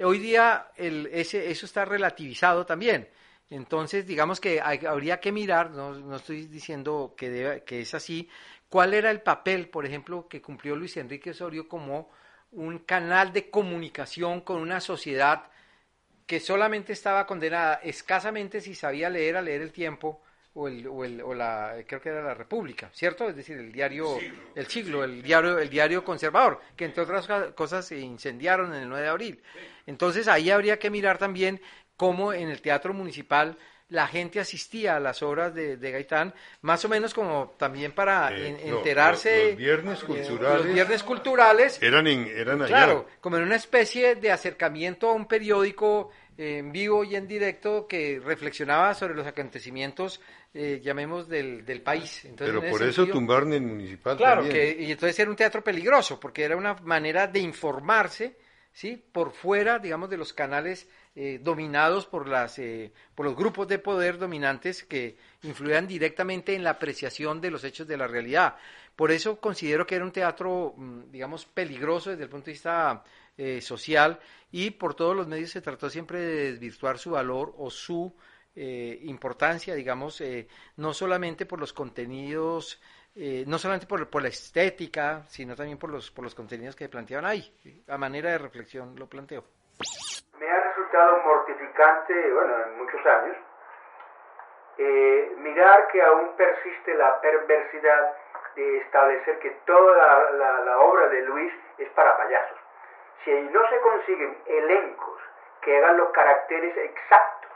hoy 0.00 0.18
día 0.18 0.68
el, 0.76 1.06
ese, 1.12 1.50
eso 1.50 1.66
está 1.66 1.84
relativizado 1.84 2.66
también. 2.66 3.08
Entonces, 3.50 4.06
digamos 4.06 4.40
que 4.40 4.60
habría 4.60 5.20
que 5.20 5.30
mirar, 5.30 5.70
no, 5.70 5.94
no 5.94 6.16
estoy 6.16 6.46
diciendo 6.46 7.14
que, 7.16 7.62
que 7.66 7.80
es 7.82 7.94
así, 7.94 8.28
cuál 8.68 8.94
era 8.94 9.10
el 9.10 9.20
papel, 9.20 9.68
por 9.68 9.86
ejemplo, 9.86 10.28
que 10.28 10.42
cumplió 10.42 10.76
Luis 10.76 10.96
Enrique 10.96 11.30
Osorio 11.30 11.68
como 11.68 12.10
un 12.52 12.78
canal 12.80 13.32
de 13.32 13.50
comunicación 13.50 14.40
con 14.40 14.60
una 14.60 14.80
sociedad 14.80 15.50
que 16.26 16.40
solamente 16.40 16.92
estaba 16.92 17.26
condenada 17.26 17.74
escasamente 17.82 18.60
si 18.60 18.74
sabía 18.74 19.10
leer 19.10 19.36
a 19.36 19.42
leer 19.42 19.62
el 19.62 19.72
tiempo 19.72 20.22
o, 20.54 20.68
el, 20.68 20.86
o, 20.86 21.04
el, 21.04 21.20
o 21.20 21.34
la 21.34 21.74
creo 21.86 22.00
que 22.00 22.08
era 22.08 22.22
la 22.22 22.34
República, 22.34 22.90
¿cierto? 22.92 23.28
Es 23.28 23.36
decir, 23.36 23.58
el 23.58 23.72
diario 23.72 24.18
El 24.54 24.66
Siglo, 24.66 25.02
el 25.04 25.22
diario 25.22 25.58
el 25.58 25.68
diario 25.68 26.04
conservador, 26.04 26.60
que 26.76 26.84
entre 26.84 27.02
otras 27.02 27.28
cosas 27.54 27.86
se 27.86 27.98
incendiaron 27.98 28.72
en 28.74 28.82
el 28.82 28.88
9 28.88 29.02
de 29.02 29.10
abril. 29.10 29.42
Entonces, 29.86 30.28
ahí 30.28 30.50
habría 30.50 30.78
que 30.78 30.90
mirar 30.90 31.18
también 31.18 31.60
cómo 31.96 32.32
en 32.32 32.48
el 32.48 32.60
Teatro 32.60 32.94
Municipal 32.94 33.56
la 33.88 34.06
gente 34.06 34.40
asistía 34.40 34.96
a 34.96 35.00
las 35.00 35.22
obras 35.22 35.54
de, 35.54 35.76
Gaitán, 35.76 36.34
más 36.62 36.84
o 36.84 36.88
menos 36.88 37.12
como 37.12 37.54
también 37.58 37.92
para 37.92 38.34
eh, 38.36 38.56
enterarse. 38.64 39.50
los, 39.50 39.56
viernes 39.56 40.02
eh, 40.02 40.06
culturales. 40.06 40.64
los 40.64 40.74
viernes 40.74 41.02
culturales. 41.02 41.82
Eran, 41.82 42.06
en, 42.06 42.26
eran 42.26 42.62
allá. 42.62 42.68
Claro, 42.68 43.06
como 43.20 43.36
en 43.36 43.42
una 43.42 43.56
especie 43.56 44.14
de 44.16 44.32
acercamiento 44.32 45.10
a 45.10 45.12
un 45.12 45.26
periódico 45.26 46.10
en 46.36 46.72
vivo 46.72 47.04
y 47.04 47.14
en 47.14 47.28
directo 47.28 47.86
que 47.86 48.20
reflexionaba 48.22 48.94
sobre 48.94 49.14
los 49.14 49.26
acontecimientos, 49.26 50.20
eh, 50.52 50.80
llamemos, 50.82 51.28
del, 51.28 51.64
del 51.64 51.82
país. 51.82 52.26
Pero 52.36 52.62
por 52.68 52.82
eso 52.82 53.06
tumbaron 53.06 53.52
el 53.52 53.62
municipal 53.62 54.16
Claro, 54.16 54.48
que, 54.48 54.76
y 54.78 54.92
entonces 54.92 55.18
era 55.18 55.30
un 55.30 55.36
teatro 55.36 55.62
peligroso, 55.62 56.18
porque 56.18 56.44
era 56.44 56.56
una 56.56 56.74
manera 56.74 57.26
de 57.26 57.40
informarse, 57.40 58.36
¿sí? 58.72 59.02
Por 59.12 59.32
fuera, 59.32 59.78
digamos, 59.78 60.10
de 60.10 60.16
los 60.16 60.32
canales 60.32 60.88
eh, 61.16 61.38
dominados 61.42 62.06
por, 62.06 62.28
las, 62.28 62.58
eh, 62.58 62.92
por 63.14 63.26
los 63.26 63.36
grupos 63.36 63.68
de 63.68 63.78
poder 63.78 64.18
dominantes 64.18 64.82
que 64.82 65.16
influían 65.42 65.86
directamente 65.86 66.54
en 66.54 66.64
la 66.64 66.70
apreciación 66.70 67.40
de 67.40 67.52
los 67.52 67.62
hechos 67.62 67.86
de 67.86 67.96
la 67.96 68.08
realidad. 68.08 68.56
Por 68.96 69.10
eso 69.10 69.40
considero 69.40 69.86
que 69.86 69.96
era 69.96 70.04
un 70.04 70.12
teatro, 70.12 70.74
mm, 70.76 71.10
digamos, 71.10 71.46
peligroso 71.46 72.10
desde 72.10 72.24
el 72.24 72.28
punto 72.28 72.46
de 72.46 72.52
vista 72.52 73.02
eh, 73.36 73.60
social 73.60 74.20
y 74.50 74.70
por 74.70 74.94
todos 74.94 75.16
los 75.16 75.26
medios 75.26 75.50
se 75.50 75.60
trató 75.60 75.90
siempre 75.90 76.20
de 76.20 76.52
desvirtuar 76.52 76.98
su 76.98 77.10
valor 77.10 77.52
o 77.58 77.70
su 77.70 78.14
eh, 78.54 78.98
importancia, 79.02 79.74
digamos, 79.74 80.20
eh, 80.20 80.46
no 80.76 80.94
solamente 80.94 81.44
por 81.44 81.58
los 81.58 81.72
contenidos, 81.72 82.80
no 83.46 83.58
solamente 83.58 83.86
por, 83.86 84.22
la 84.22 84.28
estética, 84.28 85.22
sino 85.28 85.54
también 85.54 85.78
por 85.78 85.88
los, 85.88 86.10
por 86.10 86.24
los 86.24 86.34
contenidos 86.34 86.74
que 86.74 86.88
planteaban 86.88 87.26
ahí. 87.26 87.44
A 87.88 87.96
manera 87.96 88.30
de 88.30 88.38
reflexión 88.38 88.96
lo 88.98 89.06
planteo. 89.08 89.44
Me 90.40 90.50
ha 90.50 90.60
resultado 90.60 91.22
mortificante, 91.22 92.12
bueno, 92.32 92.54
en 92.66 92.78
muchos 92.78 93.06
años, 93.06 93.36
mirar 95.38 95.86
que 95.92 96.02
aún 96.02 96.36
persiste 96.36 96.94
la 96.94 97.20
perversidad 97.20 98.14
de 98.56 98.78
establecer 98.78 99.38
que 99.38 99.50
toda 99.66 100.32
la, 100.32 100.78
obra 100.78 101.08
de 101.08 101.22
Luis 101.22 101.52
es 101.78 101.88
para 101.90 102.16
payasos. 102.16 102.63
Si 103.24 103.30
no 103.30 103.68
se 103.68 103.80
consiguen 103.80 104.36
elencos 104.46 105.20
que 105.62 105.76
hagan 105.76 105.96
los 105.96 106.10
caracteres 106.10 106.76
exactos, 106.76 107.50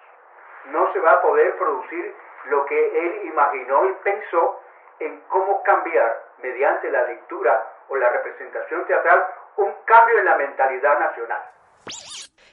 no 0.66 0.93
se 0.93 1.01
va 1.01 1.12
a 1.12 1.23
poder 1.23 1.57
producir 1.59 2.15
lo 2.47 2.65
que 2.66 3.07
él 3.07 3.28
imaginó 3.28 3.85
y 3.90 3.93
pensó 4.03 4.61
en 5.01 5.20
cómo 5.28 5.62
cambiar 5.62 6.24
mediante 6.43 6.90
la 6.90 7.05
lectura 7.05 7.66
o 7.89 7.97
la 7.97 8.09
representación 8.11 8.86
teatral 8.86 9.24
un 9.57 9.73
cambio 9.85 10.19
en 10.19 10.24
la 10.24 10.36
mentalidad 10.36 10.99
nacional. 10.99 11.43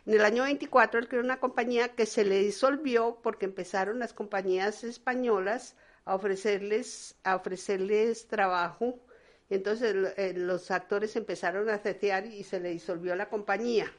En 0.06 0.14
el 0.14 0.26
año 0.26 0.44
24 0.44 1.00
él 1.00 1.08
creó 1.08 1.22
una 1.22 1.40
compañía 1.40 1.96
que 1.96 2.06
se 2.06 2.26
le 2.26 2.36
disolvió 2.36 3.18
porque 3.24 3.46
empezaron 3.46 4.00
las 4.00 4.14
compañías 4.14 4.84
españolas 4.84 5.76
a 6.06 6.16
ofrecerles, 6.16 7.20
a 7.24 7.36
ofrecerles 7.36 8.28
trabajo. 8.28 9.00
Entonces 9.50 9.96
eh, 10.18 10.34
los 10.36 10.72
actores 10.72 11.16
empezaron 11.16 11.70
a 11.70 11.78
cetear 11.78 12.26
y 12.26 12.44
se 12.44 12.60
le 12.60 12.70
disolvió 12.70 13.16
la 13.16 13.30
compañía. 13.30 13.92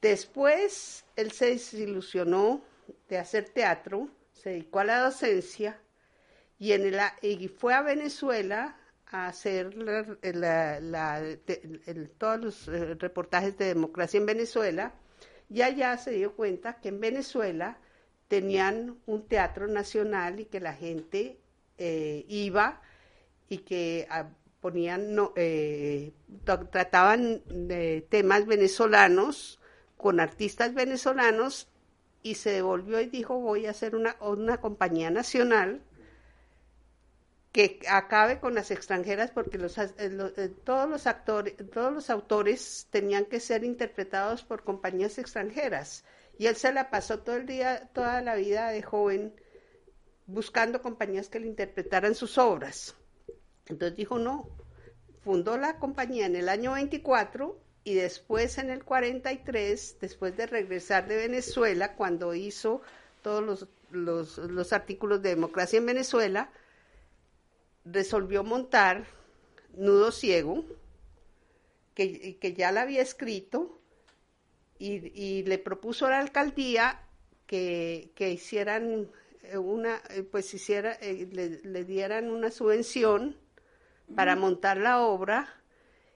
Después 0.00 1.04
él 1.16 1.32
se 1.32 1.46
desilusionó 1.46 2.62
de 3.08 3.18
hacer 3.18 3.48
teatro, 3.48 4.08
se 4.32 4.50
dedicó 4.50 4.80
a 4.80 4.84
la 4.84 5.00
docencia 5.00 5.80
y, 6.58 6.72
en 6.72 6.82
el, 6.82 7.00
y 7.22 7.48
fue 7.48 7.74
a 7.74 7.82
Venezuela 7.82 8.76
a 9.06 9.28
hacer 9.28 9.74
todos 12.18 12.40
los 12.40 12.68
eh, 12.68 12.94
reportajes 12.94 13.56
de 13.56 13.66
democracia 13.66 14.18
en 14.18 14.26
Venezuela 14.26 14.92
y 15.48 15.62
allá 15.62 15.96
se 15.96 16.10
dio 16.10 16.34
cuenta 16.34 16.80
que 16.80 16.88
en 16.90 17.00
Venezuela 17.00 17.78
tenían 18.28 18.98
un 19.06 19.26
teatro 19.26 19.66
nacional 19.66 20.40
y 20.40 20.44
que 20.44 20.60
la 20.60 20.74
gente 20.74 21.40
eh, 21.78 22.24
iba 22.28 22.82
y 23.48 23.58
que 23.58 24.06
ah, 24.10 24.28
ponían, 24.60 25.16
eh, 25.36 26.12
trataban 26.44 27.42
de 27.46 28.06
temas 28.08 28.46
venezolanos 28.46 29.60
con 29.96 30.20
artistas 30.20 30.74
venezolanos 30.74 31.68
y 32.22 32.36
se 32.36 32.50
devolvió 32.50 33.00
y 33.00 33.06
dijo 33.06 33.38
voy 33.38 33.66
a 33.66 33.70
hacer 33.70 33.94
una, 33.94 34.16
una 34.20 34.60
compañía 34.60 35.10
nacional 35.10 35.82
que 37.52 37.80
acabe 37.88 38.40
con 38.40 38.54
las 38.54 38.70
extranjeras 38.70 39.30
porque 39.30 39.58
los, 39.58 39.78
eh, 39.78 40.54
todos 40.64 40.88
los 40.88 41.06
actores 41.06 41.54
todos 41.72 41.92
los 41.92 42.10
autores 42.10 42.86
tenían 42.90 43.24
que 43.24 43.40
ser 43.40 43.64
interpretados 43.64 44.44
por 44.44 44.64
compañías 44.64 45.18
extranjeras 45.18 46.04
y 46.38 46.46
él 46.46 46.56
se 46.56 46.72
la 46.72 46.88
pasó 46.88 47.18
todo 47.18 47.36
el 47.36 47.46
día, 47.46 47.90
toda 47.92 48.22
la 48.22 48.36
vida 48.36 48.70
de 48.70 48.80
joven, 48.80 49.34
buscando 50.26 50.80
compañías 50.80 51.28
que 51.28 51.40
le 51.40 51.48
interpretaran 51.48 52.14
sus 52.14 52.38
obras. 52.38 52.94
Entonces 53.68 53.96
dijo, 53.96 54.18
no, 54.18 54.48
fundó 55.22 55.56
la 55.56 55.78
compañía 55.78 56.26
en 56.26 56.36
el 56.36 56.48
año 56.48 56.72
24 56.72 57.58
y 57.84 57.94
después 57.94 58.58
en 58.58 58.70
el 58.70 58.84
43, 58.84 59.96
después 60.00 60.36
de 60.36 60.46
regresar 60.46 61.08
de 61.08 61.16
Venezuela, 61.16 61.94
cuando 61.94 62.34
hizo 62.34 62.82
todos 63.22 63.68
los, 63.90 64.38
los, 64.40 64.72
artículos 64.72 65.22
de 65.22 65.30
democracia 65.30 65.78
en 65.78 65.86
Venezuela, 65.86 66.50
resolvió 67.84 68.44
montar 68.44 69.06
Nudo 69.74 70.12
Ciego, 70.12 70.64
que, 71.94 72.38
que 72.38 72.54
ya 72.54 72.72
la 72.72 72.82
había 72.82 73.02
escrito, 73.02 73.78
y, 74.78 75.42
le 75.42 75.58
propuso 75.58 76.06
a 76.06 76.10
la 76.10 76.20
alcaldía 76.20 77.00
que, 77.46 78.12
hicieran 78.18 79.10
una, 79.54 80.00
eh, 80.10 80.22
pues 80.22 80.52
hiciera, 80.54 80.92
eh, 81.00 81.28
le, 81.64 81.84
dieran 81.84 82.30
una 82.30 82.50
subvención 82.50 83.36
para 84.14 84.36
montar 84.36 84.76
la 84.76 85.00
obra 85.00 85.48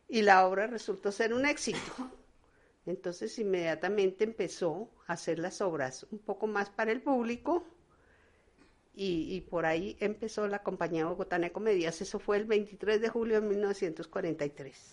y 0.09 0.23
la 0.23 0.47
obra 0.47 0.67
resultó 0.67 1.13
ser 1.13 1.33
un 1.35 1.47
éxito. 1.47 2.11
Entonces 2.87 3.39
inmediatamente 3.39 4.25
empezó 4.25 4.91
a 5.07 5.15
hacer 5.15 5.39
las 5.39 5.61
obras 5.61 6.07
un 6.11 6.19
poco 6.19 6.47
más 6.47 6.71
para 6.71 6.93
el 6.93 7.01
público 7.01 7.65
y, 8.95 9.35
y, 9.35 9.41
por 9.41 9.65
ahí 9.65 9.97
empezó 10.01 10.47
la 10.49 10.63
compañía 10.63 11.07
Bogotana 11.07 11.47
de 11.47 11.53
Comedias. 11.53 12.03
Eso 12.03 12.19
fue 12.19 12.37
el 12.37 12.45
23 12.45 13.01
de 13.01 13.09
julio 13.09 13.41
de 13.41 13.47
1943 13.47 14.91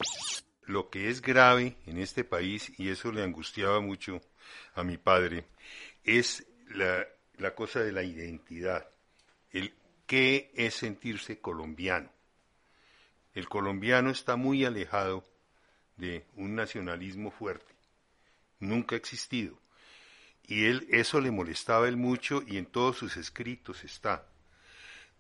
lo 0.69 0.91
que 0.91 1.09
es 1.09 1.21
grave 1.21 1.77
en 1.88 1.97
este 1.97 2.23
país, 2.23 2.71
y 2.77 2.89
eso 2.89 3.11
le 3.11 3.23
angustiaba 3.23 3.81
mucho 3.81 4.21
a 4.76 4.84
mi 4.84 4.97
padre, 4.97 5.45
es 6.03 6.45
la, 6.69 7.07
cosa 7.55 7.80
de 7.80 7.91
la 7.91 8.03
identidad, 8.03 8.88
el 9.51 9.73
qué 10.05 10.51
es 10.53 10.76
sentirse 10.76 11.39
colombiano. 11.39 12.11
El 13.39 13.47
colombiano 13.47 14.09
está 14.09 14.35
muy 14.35 14.65
alejado 14.65 15.23
de 15.97 16.25
un 16.35 16.55
nacionalismo 16.55 17.31
fuerte, 17.31 17.73
nunca 18.59 18.95
ha 18.95 18.99
existido. 18.99 19.57
Y 20.45 20.65
él, 20.65 20.87
eso 20.89 21.21
le 21.21 21.31
molestaba 21.31 21.87
él 21.87 21.95
mucho 21.97 22.43
y 22.45 22.57
en 22.57 22.65
todos 22.65 22.97
sus 22.97 23.17
escritos 23.17 23.83
está. 23.83 24.25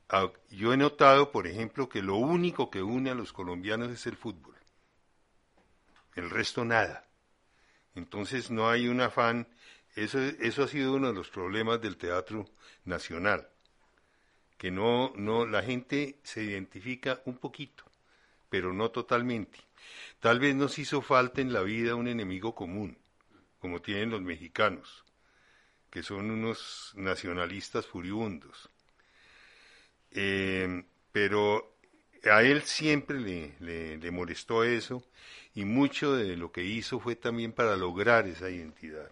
Ah, 0.09 0.29
yo 0.49 0.73
he 0.73 0.77
notado, 0.77 1.31
por 1.31 1.47
ejemplo, 1.47 1.87
que 1.87 2.01
lo 2.01 2.15
único 2.15 2.69
que 2.69 2.81
une 2.81 3.09
a 3.09 3.15
los 3.15 3.31
colombianos 3.31 3.89
es 3.91 4.05
el 4.05 4.15
fútbol 4.15 4.49
el 6.19 6.29
resto 6.29 6.65
nada. 6.65 7.05
Entonces 7.95 8.51
no 8.51 8.69
hay 8.69 8.87
un 8.87 9.01
afán, 9.01 9.47
eso, 9.95 10.19
eso 10.19 10.63
ha 10.63 10.67
sido 10.67 10.93
uno 10.93 11.07
de 11.07 11.13
los 11.13 11.29
problemas 11.29 11.81
del 11.81 11.97
teatro 11.97 12.45
nacional, 12.85 13.49
que 14.57 14.71
no, 14.71 15.11
no, 15.15 15.45
la 15.45 15.63
gente 15.63 16.19
se 16.23 16.43
identifica 16.43 17.21
un 17.25 17.37
poquito, 17.37 17.83
pero 18.49 18.73
no 18.73 18.91
totalmente. 18.91 19.59
Tal 20.19 20.39
vez 20.39 20.55
nos 20.55 20.77
hizo 20.79 21.01
falta 21.01 21.41
en 21.41 21.53
la 21.53 21.61
vida 21.61 21.95
un 21.95 22.07
enemigo 22.07 22.53
común, 22.53 22.97
como 23.59 23.81
tienen 23.81 24.11
los 24.11 24.21
mexicanos, 24.21 25.05
que 25.89 26.03
son 26.03 26.29
unos 26.31 26.93
nacionalistas 26.95 27.87
furibundos. 27.87 28.69
Eh, 30.11 30.83
pero 31.11 31.73
a 32.31 32.41
él 32.41 32.63
siempre 32.63 33.17
le, 33.19 33.97
le 33.97 34.11
molestó 34.11 34.63
eso 34.63 35.03
y 35.53 35.65
mucho 35.65 36.13
de 36.13 36.35
lo 36.35 36.51
que 36.51 36.61
hizo 36.61 36.99
fue 36.99 37.15
también 37.15 37.53
para 37.53 37.75
lograr 37.75 38.25
esa 38.27 38.49
identidad. 38.49 39.09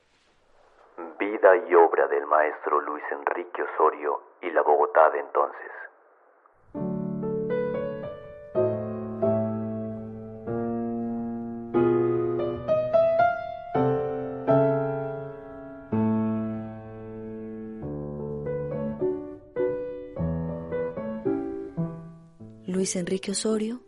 Vida 1.19 1.55
y 1.69 1.75
obra 1.75 2.07
del 2.07 2.25
maestro 2.25 2.81
Luis 2.81 3.03
Enrique 3.11 3.63
Osorio 3.63 4.21
y 4.41 4.49
la 4.51 4.61
Bogotá 4.61 5.09
de 5.09 5.19
entonces. 5.19 5.71
Luis 22.87 22.95
Enrique 22.95 23.31
Osorio 23.31 23.83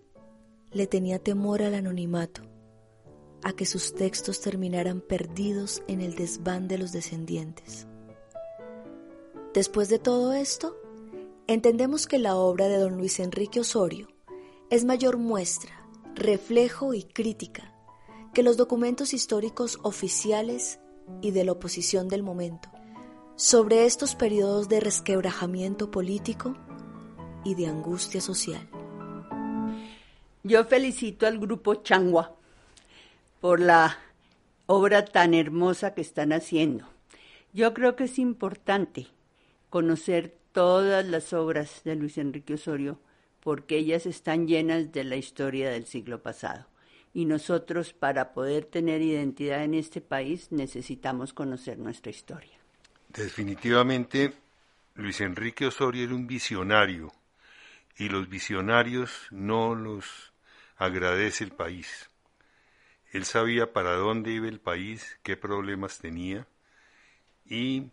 le 0.73 0.85
tenía 0.85 1.19
temor 1.19 1.61
al 1.61 1.73
anonimato, 1.73 2.41
a 3.43 3.53
que 3.53 3.65
sus 3.65 3.95
textos 3.95 4.41
terminaran 4.41 4.99
perdidos 4.99 5.84
en 5.88 6.01
el 6.01 6.15
desván 6.15 6.67
de 6.67 6.77
los 6.77 6.91
descendientes. 6.91 7.88
Después 9.53 9.88
de 9.88 9.99
todo 9.99 10.34
esto, 10.34 10.76
entendemos 11.47 12.07
que 12.07 12.19
la 12.19 12.35
obra 12.35 12.67
de 12.67 12.76
don 12.76 12.97
Luis 12.97 13.21
Enrique 13.21 13.61
Osorio 13.61 14.09
es 14.69 14.84
mayor 14.84 15.15
muestra, 15.15 15.89
reflejo 16.13 16.93
y 16.93 17.03
crítica 17.03 17.73
que 18.34 18.43
los 18.43 18.57
documentos 18.57 19.13
históricos 19.13 19.80
oficiales 19.81 20.81
y 21.21 21.31
de 21.31 21.45
la 21.45 21.53
oposición 21.53 22.09
del 22.09 22.21
momento 22.21 22.67
sobre 23.38 23.85
estos 23.85 24.15
periodos 24.15 24.67
de 24.67 24.81
resquebrajamiento 24.81 25.89
político 25.89 26.57
y 27.45 27.55
de 27.55 27.67
angustia 27.67 28.19
social. 28.19 28.69
Yo 30.44 30.64
felicito 30.64 31.28
al 31.28 31.38
grupo 31.38 31.76
Changua 31.76 32.36
por 33.41 33.60
la 33.60 33.98
obra 34.68 35.03
tan 35.03 35.34
hermosa 35.34 35.94
que 35.94 36.02
están 36.02 36.32
haciendo. 36.32 36.88
Yo 37.52 37.74
creo 37.74 37.95
que 37.95 38.06
es 38.06 38.20
importante 38.20 39.07
conocer 39.70 40.36
todas 40.53 41.06
las 41.06 41.34
obras 41.34 41.82
de 41.84 41.95
Luis 41.95 42.18
Enrique 42.18 42.53
Osorio 42.53 42.99
porque 43.41 43.78
ellas 43.78 44.06
están 44.06 44.48
llenas 44.48 44.91
de 44.91 45.03
la 45.03 45.18
historia 45.18 45.70
del 45.70 45.86
siglo 45.86 46.22
pasado. 46.22 46.68
Y 47.14 47.26
nosotros, 47.26 47.94
para 47.94 48.34
poder 48.34 48.66
tener 48.66 49.02
identidad 49.02 49.64
en 49.64 49.74
este 49.74 49.99
país, 49.99 50.52
necesitamos 50.52 51.34
conocer 51.34 51.80
nuestra 51.80 52.11
historia. 52.11 52.57
Definitivamente, 53.10 54.34
Luis 54.95 55.20
Enrique 55.22 55.66
Osorio 55.66 56.03
era 56.03 56.14
un 56.14 56.28
visionario 56.28 57.11
y 57.99 58.07
los 58.07 58.30
visionarios 58.30 59.27
no 59.30 59.76
los 59.76 60.31
agradece 60.77 61.43
el 61.43 61.51
país. 61.51 62.09
Él 63.11 63.26
sabía 63.26 63.73
para 63.73 63.95
dónde 63.95 64.31
iba 64.31 64.47
el 64.47 64.61
país, 64.61 65.19
qué 65.21 65.35
problemas 65.35 65.99
tenía 65.99 66.47
y 67.45 67.91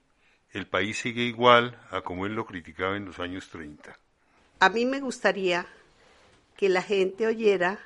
el 0.53 0.69
país 0.69 0.99
sigue 0.99 1.23
igual 1.23 1.79
a 1.91 2.03
como 2.03 2.25
él 2.25 2.35
lo 2.35 2.47
criticaba 2.47 2.97
en 2.97 3.05
los 3.05 3.19
años 3.19 3.49
30. 3.51 3.99
A 4.61 4.69
mí 4.69 4.87
me 4.87 5.01
gustaría 5.01 5.67
que 6.57 6.69
la 6.69 6.83
gente 6.83 7.27
oyera 7.27 7.81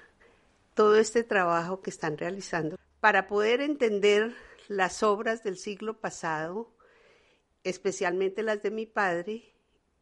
todo 0.74 0.97
este 0.97 1.24
trabajo 1.24 1.80
que 1.80 1.90
están 1.90 2.18
realizando 2.18 2.76
para 3.01 3.28
poder 3.28 3.62
entender 3.62 4.36
las 4.68 5.02
obras 5.02 5.42
del 5.42 5.56
siglo 5.56 5.98
pasado, 5.98 6.70
especialmente 7.64 8.42
las 8.42 8.62
de 8.62 8.70
mi 8.70 8.84
padre, 8.84 9.55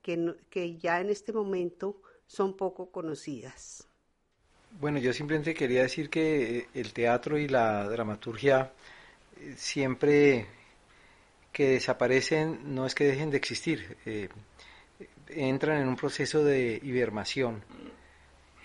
que, 0.02 0.34
que 0.50 0.76
ya 0.78 1.00
en 1.00 1.10
este 1.10 1.32
momento 1.32 2.02
son 2.28 2.56
poco 2.56 2.90
conocidas. 2.92 3.88
Bueno, 4.78 4.98
yo 4.98 5.12
simplemente 5.12 5.54
quería 5.54 5.82
decir 5.82 6.10
que 6.10 6.58
eh, 6.58 6.68
el 6.74 6.92
teatro 6.92 7.38
y 7.38 7.48
la 7.48 7.88
dramaturgia 7.88 8.70
eh, 9.40 9.54
siempre 9.56 10.46
que 11.50 11.70
desaparecen 11.70 12.74
no 12.74 12.86
es 12.86 12.94
que 12.94 13.04
dejen 13.04 13.30
de 13.30 13.38
existir, 13.38 13.96
eh, 14.04 14.28
entran 15.28 15.80
en 15.80 15.88
un 15.88 15.96
proceso 15.96 16.44
de 16.44 16.78
hibernación 16.82 17.64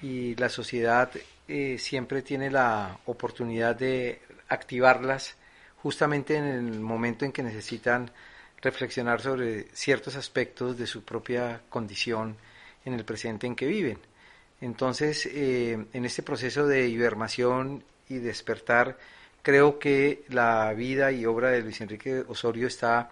y 0.01 0.35
la 0.35 0.49
sociedad 0.49 1.09
siempre 1.77 2.21
tiene 2.21 2.49
la 2.49 2.99
oportunidad 3.05 3.75
de 3.75 4.21
activarlas 4.49 5.35
justamente 5.77 6.35
en 6.35 6.45
el 6.45 6.79
momento 6.79 7.25
en 7.25 7.31
que 7.31 7.43
necesitan 7.43 8.11
reflexionar 8.61 9.21
sobre 9.21 9.67
ciertos 9.73 10.15
aspectos 10.15 10.77
de 10.77 10.87
su 10.87 11.03
propia 11.03 11.61
condición 11.69 12.37
en 12.85 12.93
el 12.93 13.05
presente 13.05 13.47
en 13.47 13.55
que 13.55 13.65
viven. 13.65 13.99
Entonces, 14.61 15.25
eh, 15.25 15.85
en 15.91 16.05
este 16.05 16.23
proceso 16.23 16.65
de 16.67 16.87
hibernación 16.87 17.83
y 18.09 18.19
despertar, 18.19 18.97
creo 19.41 19.77
que 19.77 20.23
la 20.29 20.71
vida 20.73 21.11
y 21.11 21.25
obra 21.25 21.49
de 21.49 21.61
Luis 21.61 21.81
Enrique 21.81 22.23
Osorio 22.27 22.67
está 22.67 23.11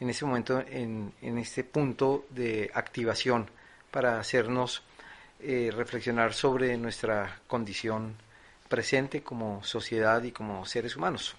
en 0.00 0.10
este 0.10 0.24
momento 0.24 0.62
en, 0.66 1.12
este 1.20 1.64
punto 1.64 2.26
de 2.30 2.70
activación 2.74 3.50
para 3.90 4.18
hacernos 4.18 4.82
eh, 5.40 5.70
reflexionar 5.74 6.32
sobre 6.34 6.76
nuestra 6.76 7.40
condición 7.46 8.14
presente 8.68 9.22
como 9.22 9.62
sociedad 9.64 10.22
y 10.22 10.32
como 10.32 10.64
seres 10.66 10.96
humanos. 10.96 11.34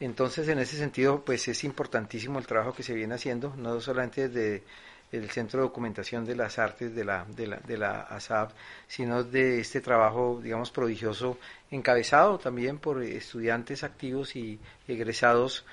Entonces, 0.00 0.48
en 0.48 0.58
ese 0.58 0.76
sentido, 0.76 1.24
pues 1.24 1.46
es 1.46 1.62
importantísimo 1.62 2.38
el 2.38 2.46
trabajo 2.46 2.74
que 2.74 2.82
se 2.82 2.92
viene 2.92 3.14
haciendo, 3.14 3.54
no 3.56 3.80
solamente 3.80 4.28
desde 4.28 4.64
el 5.12 5.30
Centro 5.30 5.60
de 5.60 5.66
Documentación 5.68 6.24
de 6.24 6.34
las 6.34 6.58
Artes 6.58 6.94
de 6.94 7.04
la, 7.04 7.24
de 7.24 7.46
la, 7.46 7.56
de 7.58 7.76
la 7.76 8.00
ASAP, 8.00 8.52
sino 8.88 9.22
de 9.22 9.60
este 9.60 9.80
trabajo, 9.80 10.40
digamos, 10.42 10.70
prodigioso, 10.70 11.38
encabezado 11.70 12.38
también 12.38 12.78
por 12.78 13.02
estudiantes 13.02 13.84
activos 13.84 14.34
y 14.34 14.58
egresados 14.88 15.64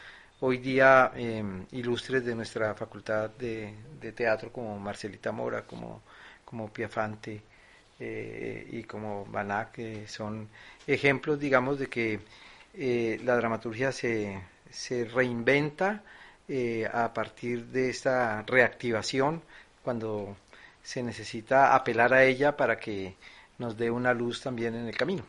hoy 0.41 0.57
día 0.57 1.11
em, 1.15 1.65
ilustres 1.71 2.25
de 2.25 2.35
nuestra 2.35 2.73
facultad 2.75 3.29
de, 3.31 3.73
teatro, 4.15 4.51
como 4.51 4.77
Marcelita 4.79 5.31
Mora, 5.31 5.63
como, 5.63 6.01
como 6.45 6.71
Piafante 6.71 7.41
eh, 7.99 8.67
y 8.71 8.83
como 8.83 9.25
Banac, 9.25 9.71
que 9.71 10.07
son 10.07 10.49
ejemplos, 10.87 11.39
digamos, 11.39 11.79
de 11.79 11.87
que 11.87 12.19
eh, 12.73 13.19
la 13.23 13.35
dramaturgia 13.35 13.91
se, 13.91 14.41
se 14.69 15.05
reinventa, 15.05 16.03
eh, 16.49 16.89
a 16.91 17.13
partir 17.13 17.67
de 17.67 17.91
esta 17.91 18.41
reactivación 18.41 19.43
cuando 19.83 20.35
se 20.81 21.03
necesita 21.03 21.75
apelar 21.75 22.11
a 22.11 22.23
ella 22.23 22.57
para 22.57 22.79
que 22.79 23.15
nos 23.59 23.77
dé 23.77 23.91
una 23.91 24.13
luz 24.13 24.41
también 24.41 24.73
en 24.73 24.87
el 24.87 24.97
camino. 24.97 25.23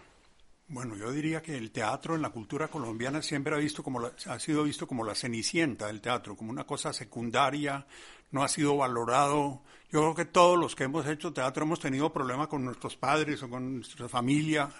Bueno, 0.68 0.96
yo 0.96 1.10
diría 1.12 1.42
que 1.42 1.58
el 1.58 1.72
teatro 1.72 2.14
en 2.14 2.22
la 2.22 2.30
cultura 2.30 2.68
colombiana 2.68 3.20
siempre 3.20 3.54
ha, 3.54 3.58
visto 3.58 3.82
como 3.82 4.00
ha 4.00 4.38
sido 4.38 4.62
visto 4.62 4.86
como 4.86 5.04
la 5.04 5.14
cenicienta 5.14 5.88
del 5.88 6.00
teatro, 6.00 6.36
como 6.36 6.52
una 6.52 6.64
cosa 6.64 6.92
secundaria, 6.92 7.86
no 8.30 8.42
ha 8.42 8.48
sido 8.48 8.76
valorado. 8.76 9.62
Yo 9.90 10.00
creo 10.00 10.14
que 10.14 10.24
todos 10.24 10.58
los 10.58 10.74
que 10.74 10.84
hemos 10.84 11.06
hecho 11.06 11.32
teatro 11.32 11.64
hemos 11.64 11.80
tenido 11.80 12.12
problemas 12.12 12.48
con 12.48 12.64
nuestros 12.64 12.96
padres 12.96 13.42
o 13.42 13.50
con 13.50 13.76
nuestra 13.76 14.08
familia, 14.08 14.70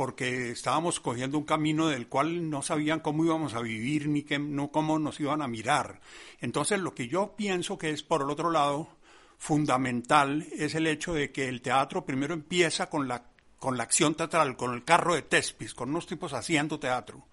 porque 0.00 0.52
estábamos 0.52 0.98
cogiendo 0.98 1.36
un 1.36 1.44
camino 1.44 1.88
del 1.88 2.08
cual 2.08 2.48
no 2.48 2.62
sabían 2.62 3.00
cómo 3.00 3.22
íbamos 3.22 3.52
a 3.52 3.60
vivir 3.60 4.08
ni 4.08 4.24
no, 4.38 4.72
cómo 4.72 4.98
nos 4.98 5.20
iban 5.20 5.42
a 5.42 5.46
mirar. 5.46 6.00
Entonces, 6.40 6.80
lo 6.80 6.94
que 6.94 7.06
yo 7.06 7.36
pienso 7.36 7.76
que 7.76 7.90
es, 7.90 8.02
por 8.02 8.22
el 8.22 8.30
otro 8.30 8.50
lado, 8.50 8.88
fundamental 9.36 10.46
es 10.52 10.74
el 10.74 10.86
hecho 10.86 11.12
de 11.12 11.30
que 11.32 11.50
el 11.50 11.60
teatro 11.60 12.06
primero 12.06 12.32
empieza 12.32 12.88
con 12.88 13.08
la, 13.08 13.24
con 13.58 13.76
la 13.76 13.82
acción 13.82 14.14
teatral, 14.14 14.56
con 14.56 14.72
el 14.72 14.84
carro 14.84 15.14
de 15.14 15.20
Tespis, 15.20 15.74
con 15.74 15.90
unos 15.90 16.06
tipos 16.06 16.32
haciendo 16.32 16.80
teatro. 16.80 17.26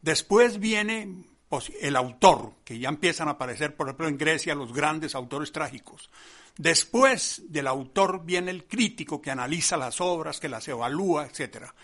Después 0.00 0.60
viene 0.60 1.24
pues, 1.48 1.72
el 1.80 1.96
autor, 1.96 2.52
que 2.64 2.78
ya 2.78 2.88
empiezan 2.88 3.26
a 3.26 3.32
aparecer, 3.32 3.74
por 3.74 3.88
ejemplo, 3.88 4.06
en 4.06 4.16
Grecia, 4.16 4.54
los 4.54 4.72
grandes 4.72 5.16
autores 5.16 5.50
trágicos. 5.50 6.08
Después 6.56 7.42
del 7.48 7.66
autor 7.66 8.24
viene 8.24 8.52
el 8.52 8.68
crítico 8.68 9.20
que 9.20 9.32
analiza 9.32 9.76
las 9.76 10.00
obras, 10.00 10.38
que 10.38 10.48
las 10.48 10.68
evalúa, 10.68 11.26
etcétera 11.26 11.74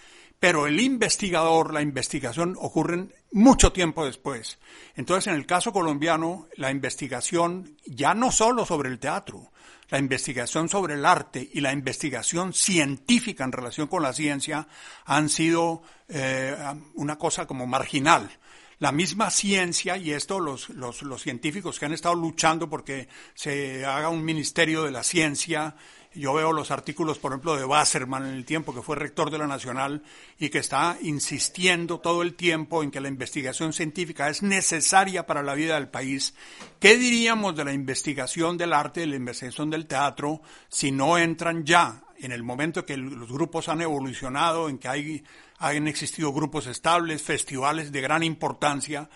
pero 0.41 0.67
el 0.67 0.81
investigador, 0.81 1.73
la 1.73 1.83
investigación 1.83 2.57
ocurren 2.59 3.13
mucho 3.33 3.73
tiempo 3.73 4.05
después. 4.05 4.59
Entonces, 4.95 5.29
en 5.29 5.35
el 5.35 5.47
caso 5.47 5.73
colombiano, 5.73 6.47
la 6.57 6.71
investigación 6.71 7.77
ya 7.85 8.15
no 8.15 8.31
solo 8.31 8.65
sobre 8.65 8.89
el 8.89 8.99
teatro, 8.99 9.51
la 9.89 9.99
investigación 9.99 10.69
sobre 10.69 10.95
el 10.95 11.07
arte 11.07 11.49
y 11.53 11.61
la 11.61 11.73
investigación 11.73 12.53
científica 12.53 13.45
en 13.45 13.53
relación 13.53 13.89
con 13.89 14.03
la 14.03 14.13
ciencia 14.13 14.69
han 15.07 15.29
sido 15.29 15.83
eh, 16.09 16.57
una 16.95 17.17
cosa 17.17 17.47
como 17.47 17.67
marginal 17.67 18.31
la 18.79 18.93
misma 18.93 19.31
ciencia, 19.31 19.97
y 19.97 20.13
esto 20.13 20.39
los, 20.39 20.69
los, 20.71 21.03
los, 21.03 21.23
científicos 21.23 21.79
que 21.79 21.87
han 21.87 21.93
estado 21.93 22.15
luchando 22.15 22.71
porque 22.71 23.09
se 23.35 23.85
haga 23.85 24.09
un 24.09 24.25
ministerio 24.25 24.85
de 24.85 24.93
la 24.93 25.03
ciencia 25.03 25.75
yo 26.15 26.35
veo 26.35 26.53
los 26.53 26.71
artículos, 26.71 27.19
por 27.19 27.33
ejemplo, 27.33 27.57
de 27.57 27.65
Wasserman 27.65 28.27
en 28.27 28.35
el 28.35 28.45
tiempo, 28.45 28.75
que 28.75 28.83
fue 28.83 28.97
rector 28.97 29.31
de 29.31 29.39
la 29.39 29.47
Nacional, 29.47 30.03
y 30.39 30.49
que 30.49 30.59
está 30.59 30.97
insistiendo 31.03 32.01
todo 32.01 32.23
el 32.23 32.35
tiempo 32.35 32.83
en 32.83 32.91
que 32.91 33.01
la 33.01 33.09
investigación 33.09 33.73
científica 33.73 34.29
es 34.29 34.43
necesaria 34.43 35.27
para 35.27 35.43
la 35.43 35.55
vida 35.55 35.75
del 35.75 35.89
país. 35.89 36.35
¿Qué 36.81 36.97
diríamos 36.97 37.55
de 37.57 37.65
la 37.65 37.73
investigación 37.73 38.57
del 38.57 38.73
arte, 38.73 39.01
de 39.01 39.07
la 39.07 39.17
investigación 39.17 39.71
del 39.71 39.87
teatro, 39.87 40.41
si 40.69 40.91
no 40.91 41.19
entran 41.19 41.65
ya 41.65 42.03
en 42.19 42.33
el 42.33 42.43
momento 42.43 42.85
que 42.85 42.97
los 42.97 43.31
grupos 43.31 43.69
han 43.69 43.81
evolucionado, 43.81 44.69
en 44.69 44.79
que 44.79 44.89
hay, 44.89 45.25
han 45.59 45.87
existido 45.89 46.33
grupos 46.33 46.67
estables, 46.67 47.23
festivales 47.23 47.93
de 47.93 48.01
gran 48.01 48.23
importancia, 48.23 49.09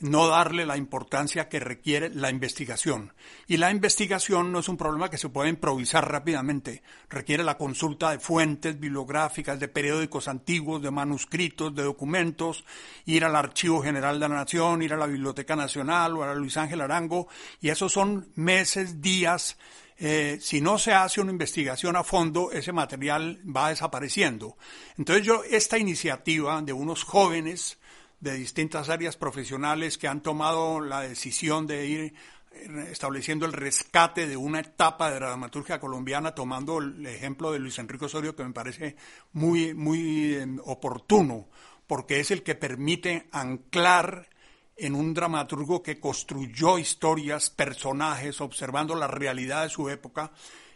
no 0.00 0.28
darle 0.28 0.64
la 0.64 0.76
importancia 0.76 1.48
que 1.48 1.60
requiere 1.60 2.10
la 2.10 2.30
investigación. 2.30 3.12
Y 3.46 3.58
la 3.58 3.70
investigación 3.70 4.50
no 4.50 4.60
es 4.60 4.68
un 4.68 4.76
problema 4.76 5.10
que 5.10 5.18
se 5.18 5.28
puede 5.28 5.50
improvisar 5.50 6.10
rápidamente. 6.10 6.82
Requiere 7.08 7.44
la 7.44 7.58
consulta 7.58 8.10
de 8.10 8.18
fuentes 8.18 8.80
bibliográficas, 8.80 9.60
de 9.60 9.68
periódicos 9.68 10.26
antiguos, 10.28 10.82
de 10.82 10.90
manuscritos, 10.90 11.74
de 11.74 11.82
documentos, 11.82 12.64
ir 13.04 13.24
al 13.24 13.36
Archivo 13.36 13.82
General 13.82 14.18
de 14.18 14.28
la 14.28 14.34
Nación, 14.36 14.82
ir 14.82 14.94
a 14.94 14.96
la 14.96 15.06
Biblioteca 15.06 15.54
Nacional 15.54 16.16
o 16.16 16.22
a 16.22 16.28
la 16.28 16.34
Luis 16.34 16.56
Ángel 16.56 16.80
Arango. 16.80 17.28
Y 17.60 17.68
esos 17.68 17.92
son 17.92 18.30
meses, 18.36 19.02
días. 19.02 19.58
Eh, 20.02 20.38
si 20.40 20.62
no 20.62 20.78
se 20.78 20.94
hace 20.94 21.20
una 21.20 21.30
investigación 21.30 21.94
a 21.94 22.04
fondo, 22.04 22.50
ese 22.52 22.72
material 22.72 23.38
va 23.44 23.68
desapareciendo. 23.68 24.56
Entonces 24.96 25.26
yo, 25.26 25.44
esta 25.44 25.76
iniciativa 25.76 26.62
de 26.62 26.72
unos 26.72 27.04
jóvenes, 27.04 27.78
de 28.20 28.34
distintas 28.34 28.88
áreas 28.90 29.16
profesionales 29.16 29.98
que 29.98 30.06
han 30.06 30.22
tomado 30.22 30.80
la 30.80 31.00
decisión 31.00 31.66
de 31.66 31.86
ir 31.86 32.14
eh, 32.52 32.88
estableciendo 32.90 33.46
el 33.46 33.52
rescate 33.52 34.26
de 34.26 34.36
una 34.36 34.60
etapa 34.60 35.10
de 35.10 35.20
la 35.20 35.28
dramaturgia 35.28 35.80
colombiana, 35.80 36.34
tomando 36.34 36.78
el 36.78 37.06
ejemplo 37.06 37.50
de 37.52 37.58
Luis 37.58 37.78
Enrique 37.78 38.04
Osorio, 38.04 38.36
que 38.36 38.44
me 38.44 38.52
parece 38.52 38.96
muy, 39.32 39.72
muy 39.72 40.34
em, 40.34 40.58
oportuno, 40.64 41.48
porque 41.86 42.20
es 42.20 42.30
el 42.30 42.42
que 42.42 42.54
permite 42.54 43.28
anclar 43.32 44.28
en 44.76 44.94
un 44.94 45.14
dramaturgo 45.14 45.82
que 45.82 45.98
construyó 45.98 46.78
historias, 46.78 47.50
personajes, 47.50 48.40
observando 48.40 48.94
la 48.94 49.06
realidad 49.06 49.62
de 49.62 49.70
su 49.70 49.88
época, 49.88 50.32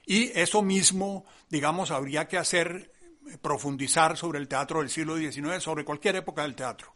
y 0.06 0.30
eso 0.38 0.62
mismo, 0.62 1.24
digamos, 1.50 1.90
habría 1.90 2.26
que 2.28 2.38
hacer, 2.38 2.92
eh, 3.26 3.38
profundizar 3.40 4.16
sobre 4.16 4.38
el 4.38 4.48
teatro 4.48 4.80
del 4.80 4.90
siglo 4.90 5.16
XIX, 5.16 5.62
sobre 5.62 5.84
cualquier 5.84 6.16
época 6.16 6.42
del 6.42 6.54
teatro 6.54 6.94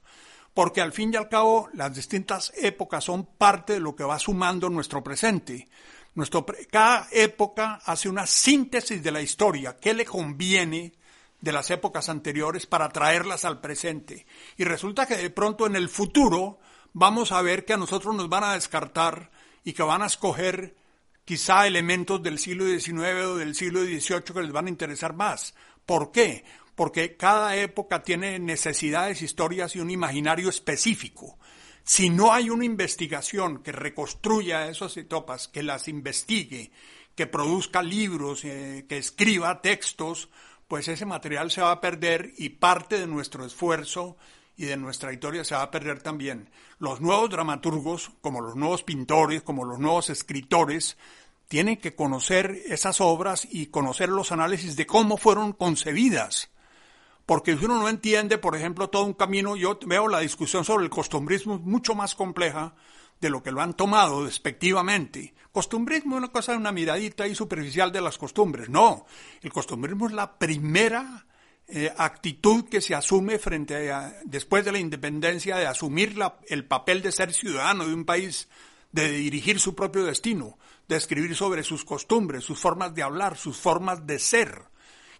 porque 0.59 0.80
al 0.80 0.93
fin 0.93 1.14
y 1.14 1.16
al 1.16 1.28
cabo 1.28 1.68
las 1.72 1.94
distintas 1.94 2.52
épocas 2.56 3.05
son 3.05 3.26
parte 3.26 3.74
de 3.74 3.78
lo 3.78 3.94
que 3.94 4.02
va 4.02 4.18
sumando 4.18 4.68
nuestro 4.68 5.05
presente. 5.05 5.68
Nuestro, 6.16 6.44
cada 6.68 7.06
época 7.12 7.80
hace 7.85 8.09
una 8.09 8.26
síntesis 8.26 9.01
de 9.01 9.12
la 9.12 9.22
historia, 9.22 9.76
qué 9.76 9.94
le 9.94 10.05
conviene 10.05 10.94
de 11.40 11.52
las 11.52 11.70
épocas 11.70 12.09
anteriores 12.09 12.66
para 12.66 12.89
traerlas 12.89 13.44
al 13.44 13.60
presente. 13.60 14.26
Y 14.56 14.64
resulta 14.64 15.06
que 15.06 15.16
de 15.16 15.30
pronto 15.30 15.64
en 15.64 15.76
el 15.76 15.89
futuro 15.89 16.59
vamos 16.93 17.30
a 17.30 17.40
ver 17.40 17.64
que 17.64 17.74
a 17.74 17.76
nosotros 17.76 18.16
nos 18.16 18.28
van 18.28 18.43
a 18.43 18.55
descartar 18.55 19.30
y 19.62 19.74
que 19.74 19.85
van 19.85 20.02
a 20.02 20.06
escoger 20.06 20.74
quizá 21.24 21.68
elementos 21.68 22.20
del 22.20 22.40
siglo 22.40 22.64
XIX 22.64 23.26
o 23.26 23.36
del 23.36 23.55
siglo 23.55 23.82
XVIII 23.82 24.22
que 24.35 24.43
les 24.43 24.51
van 24.51 24.66
a 24.66 24.70
interesar 24.70 25.14
más. 25.14 25.55
¿Por 25.86 26.10
qué? 26.10 26.44
Porque 26.78 27.16
cada 27.16 27.56
época 27.56 28.05
tiene 28.05 28.38
necesidades, 28.38 29.20
historias 29.20 29.74
y 29.74 29.80
un 29.80 29.90
imaginario 29.90 30.48
específico. 30.48 31.36
Si 31.82 32.09
no 32.09 32.32
hay 32.32 32.50
una 32.50 32.64
investigación 32.64 33.64
que 33.64 33.72
reconstruya 33.72 34.68
esas 34.68 34.96
etapas, 34.96 35.48
que 35.48 35.64
las 35.64 35.88
investigue, 35.88 36.70
que 37.16 37.26
produzca 37.26 37.82
libros, 37.82 38.44
eh, 38.44 38.86
que 38.88 38.96
escriba 38.96 39.60
textos, 39.60 40.28
pues 40.68 40.86
ese 40.86 41.05
material 41.05 41.50
se 41.50 41.62
va 41.62 41.72
a 41.72 41.80
perder 41.80 42.32
y 42.38 42.50
parte 42.50 43.00
de 43.00 43.09
nuestro 43.09 43.44
esfuerzo 43.44 44.16
y 44.56 44.66
de 44.66 44.76
nuestra 44.76 45.12
historia 45.12 45.42
se 45.42 45.56
va 45.56 45.62
a 45.62 45.72
perder 45.72 46.00
también. 46.00 46.48
Los 46.78 47.00
nuevos 47.00 47.28
dramaturgos, 47.28 48.12
como 48.20 48.40
los 48.40 48.55
nuevos 48.55 48.84
pintores, 48.84 49.42
como 49.42 49.64
los 49.64 49.80
nuevos 49.80 50.10
escritores, 50.10 50.96
tienen 51.48 51.78
que 51.78 51.96
conocer 51.96 52.56
esas 52.66 53.00
obras 53.00 53.48
y 53.50 53.66
conocer 53.66 54.10
los 54.10 54.30
análisis 54.30 54.76
de 54.76 54.86
cómo 54.86 55.16
fueron 55.16 55.52
concebidas. 55.55 56.52
Porque 57.28 57.59
si 57.59 57.66
uno 57.66 57.78
no 57.78 57.90
entiende, 57.90 58.38
por 58.38 58.56
ejemplo, 58.56 58.88
todo 58.88 59.05
un 59.05 59.12
camino, 59.12 59.55
yo 59.55 59.78
veo 59.84 60.09
la 60.09 60.20
discusión 60.20 60.64
sobre 60.64 60.84
el 60.84 60.90
costumbrismo 60.90 61.59
mucho 61.59 61.94
más 61.94 62.14
compleja 62.14 62.74
de 63.20 63.28
lo 63.28 63.42
que 63.42 63.52
lo 63.52 63.60
han 63.60 63.74
tomado 63.74 64.24
despectivamente. 64.24 65.34
Costumbrismo 65.52 66.14
es 66.14 66.20
una 66.20 66.32
cosa 66.32 66.52
de 66.52 66.59
una 66.59 66.72
miradita 66.72 67.26
y 67.26 67.34
superficial 67.34 67.92
de 67.92 68.00
las 68.00 68.16
costumbres. 68.16 68.70
No, 68.70 69.05
el 69.42 69.52
costumbrismo 69.52 70.06
es 70.06 70.14
la 70.14 70.38
primera 70.38 71.26
eh, 71.66 71.92
actitud 71.98 72.64
que 72.64 72.80
se 72.80 72.94
asume 72.94 73.38
frente 73.38 73.92
a, 73.92 74.10
después 74.24 74.64
de 74.64 74.72
la 74.72 74.78
independencia, 74.78 75.59
de 75.59 75.66
asumir 75.66 76.16
la, 76.16 76.38
el 76.48 76.64
papel 76.64 77.02
de 77.02 77.12
ser 77.12 77.34
ciudadano 77.34 77.86
de 77.86 77.92
un 77.92 78.06
país, 78.06 78.48
de 78.90 79.10
dirigir 79.10 79.60
su 79.60 79.74
propio 79.74 80.05
destino, 80.05 80.56
de 80.88 80.96
escribir 80.96 81.36
sobre 81.36 81.62
sus 81.62 81.84
costumbres, 81.84 82.42
sus 82.42 82.59
formas 82.59 82.94
de 82.94 83.02
hablar, 83.02 83.36
sus 83.36 83.59
formas 83.59 84.06
de 84.06 84.18
ser. 84.18 84.62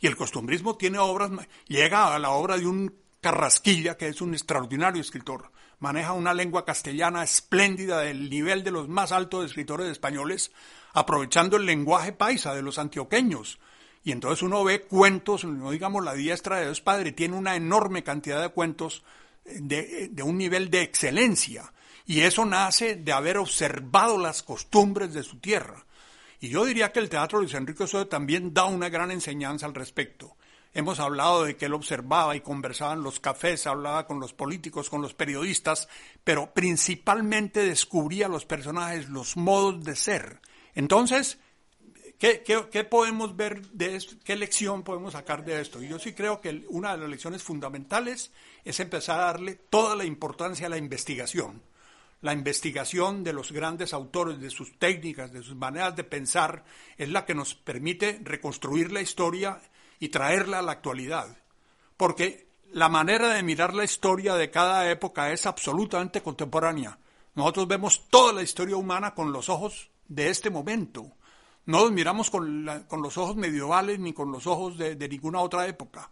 Y 0.01 0.07
el 0.07 0.17
costumbrismo 0.17 0.77
tiene 0.77 0.99
obras, 0.99 1.31
llega 1.67 2.15
a 2.15 2.19
la 2.19 2.31
obra 2.31 2.57
de 2.57 2.67
un 2.67 2.95
Carrasquilla, 3.21 3.97
que 3.97 4.09
es 4.09 4.21
un 4.21 4.33
extraordinario 4.33 5.01
escritor, 5.01 5.51
maneja 5.81 6.13
una 6.13 6.35
lengua 6.35 6.65
castellana 6.65 7.25
espléndida 7.25 8.01
del 8.01 8.31
nivel 8.31 8.63
de 8.63 8.71
los 8.71 8.89
más 8.89 9.11
altos 9.11 9.45
escritores 9.45 9.89
españoles, 9.89 10.53
aprovechando 10.93 11.57
el 11.57 11.67
lenguaje 11.67 12.13
paisa 12.13 12.55
de 12.55 12.63
los 12.63 12.79
antioqueños. 12.79 13.59
Y 14.05 14.13
entonces 14.13 14.43
uno 14.43 14.63
ve 14.63 14.83
cuentos, 14.83 15.45
no 15.45 15.73
digamos 15.73 16.05
la 16.05 16.15
diestra 16.15 16.59
de 16.59 16.67
Dios 16.67 16.81
Padre, 16.81 17.11
tiene 17.11 17.37
una 17.37 17.57
enorme 17.57 18.05
cantidad 18.05 18.41
de 18.41 18.51
cuentos 18.51 19.03
de, 19.45 20.09
de 20.13 20.23
un 20.23 20.39
nivel 20.39 20.71
de 20.71 20.83
excelencia. 20.83 21.73
Y 22.07 22.21
eso 22.21 22.45
nace 22.45 22.95
de 22.95 23.13
haber 23.13 23.37
observado 23.37 24.17
las 24.17 24.45
costumbres 24.45 25.13
de 25.13 25.25
su 25.25 25.39
tierra. 25.41 25.85
Y 26.41 26.49
yo 26.49 26.65
diría 26.65 26.93
que 26.93 27.01
el 27.01 27.09
teatro 27.09 27.41
Luis 27.41 27.55
Enrique 27.55 27.85
Osorio 27.85 28.07
también 28.07 28.55
da 28.55 28.65
una 28.65 28.89
gran 28.89 29.11
enseñanza 29.11 29.67
al 29.67 29.75
respecto. 29.75 30.37
Hemos 30.73 31.01
hablado 31.01 31.45
de 31.45 31.57
que 31.57 31.67
él 31.67 31.75
observaba 31.75 32.37
y 32.37 32.41
conversaba 32.41 32.93
en 32.93 33.03
los 33.03 33.19
cafés, 33.19 33.67
hablaba 33.67 34.07
con 34.07 34.21
los 34.21 34.33
políticos, 34.33 34.91
con 34.91 35.03
los 35.03 35.15
periodistas, 35.15 35.89
pero 36.23 36.53
principalmente 36.53 37.63
descubría 37.63 38.29
los 38.29 38.45
personajes, 38.45 39.09
los 39.09 39.37
modos 39.37 39.83
de 39.83 39.97
ser. 39.97 40.41
Entonces, 40.75 41.39
¿qué, 42.19 42.45
qué, 42.45 42.85
podemos 42.85 43.35
ver 43.35 43.67
de 43.71 43.97
esto? 43.97 44.17
¿Qué 44.23 44.37
lección 44.37 44.85
podemos 44.85 45.15
sacar 45.15 45.45
de 45.45 45.61
esto? 45.61 45.83
Y 45.83 45.89
yo 45.89 45.99
sí 45.99 46.13
creo 46.13 46.41
que 46.41 46.65
una 46.69 46.93
de 46.93 46.99
las 46.99 47.11
lecciones 47.11 47.43
fundamentales 47.43 48.31
es 48.65 48.79
empezar 48.79 49.19
a 49.19 49.25
darle 49.25 49.55
toda 49.55 49.97
la 49.97 50.05
importancia 50.05 50.67
a 50.67 50.71
la 50.71 50.79
investigación. 50.79 51.63
La 52.21 52.33
investigación 52.33 53.23
de 53.23 53.33
los 53.33 53.53
grandes 53.53 53.93
autores, 53.93 54.41
de 54.41 54.51
sus 54.51 54.79
técnicas, 54.79 55.33
de 55.33 55.43
sus 55.43 55.55
maneras 55.55 55.95
de 55.95 56.05
pensar, 56.05 56.65
es 56.97 57.09
la 57.09 57.25
que 57.25 57.35
nos 57.35 57.55
permite 57.55 58.21
reconstruir 58.23 58.91
la 58.91 59.01
historia 59.01 59.61
y 60.01 60.09
traerla 60.09 60.59
a 60.59 60.63
la 60.63 60.73
actualidad. 60.73 61.37
Porque 61.97 62.49
la 62.73 62.89
manera 62.89 63.29
de 63.35 63.43
mirar 63.43 63.75
la 63.75 63.85
historia 63.85 64.35
de 64.35 64.51
cada 64.51 64.91
época 64.91 65.33
es 65.33 65.47
absolutamente 65.47 66.23
contemporánea. 66.23 66.99
Nosotros 67.35 67.69
vemos 67.69 68.09
toda 68.09 68.33
la 68.33 68.43
historia 68.43 68.77
humana 68.77 69.15
con 69.15 69.33
los 69.33 69.49
ojos 69.49 69.91
de 70.09 70.29
este 70.29 70.51
momento. 70.51 71.13
No 71.67 71.83
nos 71.83 71.93
miramos 71.93 72.31
con, 72.31 72.65
los 72.65 73.19
ojos 73.19 73.37
medievales 73.37 73.99
ni 73.99 74.13
con 74.13 74.33
los 74.33 74.47
ojos 74.47 74.77
de, 74.79 74.97
ninguna 75.09 75.41
otra 75.41 75.67
época. 75.67 76.11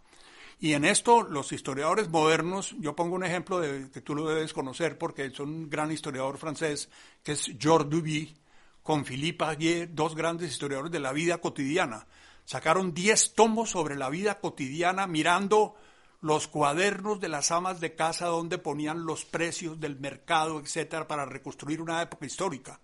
Y 0.59 0.73
en 0.73 0.85
esto 0.85 1.21
los 1.21 1.51
historiadores 1.51 2.09
modernos, 2.09 2.75
yo 2.79 2.95
pongo 2.95 3.15
un 3.15 3.23
ejemplo 3.23 3.59
de, 3.59 3.91
que 3.91 4.01
tú 4.01 4.15
lo 4.15 4.27
debes 4.27 4.53
conocer 4.53 4.97
porque 4.97 5.25
es 5.25 5.39
un 5.39 5.69
gran 5.69 5.91
historiador 5.91 6.37
francés, 6.37 6.89
que 7.23 7.33
es 7.33 7.51
Georges 7.59 7.89
Duby, 7.91 8.37
con 8.81 9.05
Philippe 9.05 9.45
Aguier, 9.45 9.93
dos 9.93 10.15
grandes 10.15 10.51
historiadores 10.51 10.91
de 10.91 10.99
la 10.99 11.13
vida 11.13 11.37
cotidiana. 11.39 12.07
Sacaron 12.45 12.93
10 12.93 13.33
tomos 13.33 13.69
sobre 13.69 13.95
la 13.95 14.09
vida 14.09 14.39
cotidiana 14.39 15.05
mirando 15.05 15.75
los 16.21 16.47
cuadernos 16.47 17.19
de 17.19 17.29
las 17.29 17.51
amas 17.51 17.79
de 17.79 17.93
casa 17.93 18.27
donde 18.27 18.57
ponían 18.57 19.05
los 19.05 19.25
precios 19.25 19.79
del 19.79 19.99
mercado, 19.99 20.59
etcétera, 20.59 21.07
para 21.07 21.25
reconstruir 21.25 21.81
una 21.81 22.01
época 22.01 22.25
histórica. 22.25 22.79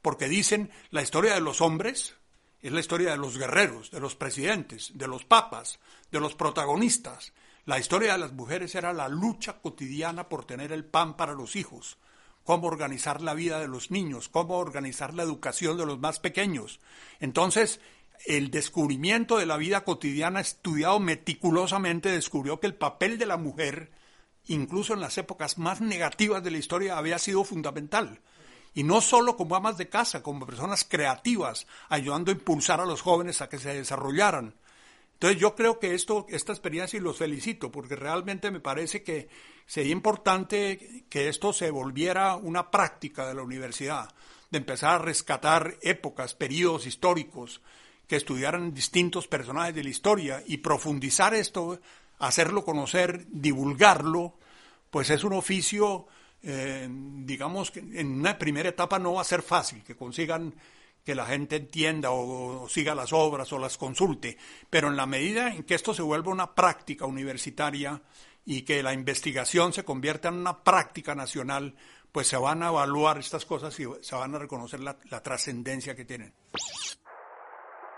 Porque 0.00 0.28
dicen 0.28 0.70
la 0.90 1.02
historia 1.02 1.34
de 1.34 1.40
los 1.40 1.60
hombres 1.60 2.14
es 2.60 2.72
la 2.72 2.80
historia 2.80 3.12
de 3.12 3.18
los 3.18 3.38
guerreros, 3.38 3.90
de 3.90 4.00
los 4.00 4.16
presidentes, 4.16 4.92
de 4.94 5.06
los 5.06 5.24
papas, 5.24 5.78
de 6.10 6.20
los 6.20 6.34
protagonistas. 6.34 7.32
La 7.64 7.78
historia 7.78 8.12
de 8.12 8.18
las 8.18 8.32
mujeres 8.32 8.74
era 8.74 8.92
la 8.92 9.08
lucha 9.08 9.60
cotidiana 9.60 10.28
por 10.28 10.44
tener 10.44 10.72
el 10.72 10.84
pan 10.84 11.16
para 11.16 11.34
los 11.34 11.54
hijos, 11.54 11.98
cómo 12.44 12.66
organizar 12.66 13.20
la 13.20 13.34
vida 13.34 13.60
de 13.60 13.68
los 13.68 13.90
niños, 13.90 14.28
cómo 14.28 14.56
organizar 14.56 15.14
la 15.14 15.22
educación 15.22 15.76
de 15.76 15.86
los 15.86 15.98
más 15.98 16.18
pequeños. 16.18 16.80
Entonces, 17.20 17.80
el 18.26 18.50
descubrimiento 18.50 19.38
de 19.38 19.46
la 19.46 19.56
vida 19.56 19.84
cotidiana 19.84 20.40
estudiado 20.40 20.98
meticulosamente 20.98 22.10
descubrió 22.10 22.58
que 22.58 22.66
el 22.66 22.74
papel 22.74 23.18
de 23.18 23.26
la 23.26 23.36
mujer, 23.36 23.92
incluso 24.46 24.94
en 24.94 25.00
las 25.00 25.18
épocas 25.18 25.58
más 25.58 25.80
negativas 25.80 26.42
de 26.42 26.50
la 26.50 26.58
historia, 26.58 26.98
había 26.98 27.18
sido 27.18 27.44
fundamental. 27.44 28.20
Y 28.78 28.84
no 28.84 29.00
solo 29.00 29.36
como 29.36 29.56
amas 29.56 29.76
de 29.76 29.88
casa, 29.88 30.22
como 30.22 30.46
personas 30.46 30.84
creativas, 30.88 31.66
ayudando 31.88 32.30
a 32.30 32.34
impulsar 32.34 32.80
a 32.80 32.86
los 32.86 33.02
jóvenes 33.02 33.42
a 33.42 33.48
que 33.48 33.58
se 33.58 33.74
desarrollaran. 33.74 34.54
Entonces 35.14 35.40
yo 35.40 35.56
creo 35.56 35.80
que 35.80 35.96
esto, 35.96 36.26
esta 36.28 36.52
experiencia, 36.52 36.96
y 36.96 37.00
los 37.00 37.16
felicito, 37.16 37.72
porque 37.72 37.96
realmente 37.96 38.52
me 38.52 38.60
parece 38.60 39.02
que 39.02 39.28
sería 39.66 39.90
importante 39.90 41.04
que 41.08 41.28
esto 41.28 41.52
se 41.52 41.72
volviera 41.72 42.36
una 42.36 42.70
práctica 42.70 43.26
de 43.26 43.34
la 43.34 43.42
universidad, 43.42 44.14
de 44.48 44.58
empezar 44.58 44.94
a 44.94 44.98
rescatar 45.04 45.74
épocas, 45.82 46.34
periodos 46.34 46.86
históricos, 46.86 47.60
que 48.06 48.14
estudiaran 48.14 48.74
distintos 48.74 49.26
personajes 49.26 49.74
de 49.74 49.82
la 49.82 49.90
historia 49.90 50.44
y 50.46 50.58
profundizar 50.58 51.34
esto, 51.34 51.80
hacerlo 52.20 52.64
conocer, 52.64 53.26
divulgarlo, 53.26 54.34
pues 54.92 55.10
es 55.10 55.24
un 55.24 55.32
oficio, 55.32 56.06
eh, 56.42 56.86
digamos, 56.90 57.70
que 57.70 57.80
en 57.80 58.20
una 58.20 58.38
primera 58.38 58.68
etapa 58.68 58.98
no 58.98 59.14
va 59.14 59.22
a 59.22 59.24
ser 59.24 59.42
fácil, 59.42 59.82
que 59.84 59.96
consigan 59.96 60.54
que 61.04 61.14
la 61.14 61.24
gente 61.24 61.56
entienda 61.56 62.10
o, 62.10 62.62
o, 62.62 62.68
siga 62.68 62.94
las 62.94 63.12
obras 63.12 63.52
o 63.52 63.58
las 63.58 63.78
consulte, 63.78 64.36
pero 64.68 64.88
en 64.88 64.96
la 64.96 65.06
medida 65.06 65.48
en 65.48 65.64
que 65.64 65.74
esto 65.74 65.94
se 65.94 66.02
vuelva 66.02 66.30
una 66.30 66.54
práctica 66.54 67.06
universitaria 67.06 68.00
y 68.44 68.64
que 68.64 68.82
la 68.82 68.92
investigación 68.92 69.72
se 69.72 69.84
convierta 69.84 70.28
en 70.28 70.34
una 70.34 70.62
práctica 70.62 71.14
nacional, 71.14 71.74
pues 72.12 72.28
se 72.28 72.36
van 72.36 72.62
a 72.62 72.68
evaluar 72.68 73.18
estas 73.18 73.44
cosas 73.44 73.78
y 73.80 73.86
se 74.02 74.16
van 74.16 74.34
a 74.34 74.38
reconocer 74.38 74.80
la, 74.80 74.96
la 75.10 75.22
trascendencia 75.22 75.94
que 75.94 76.04
tienen. 76.04 76.32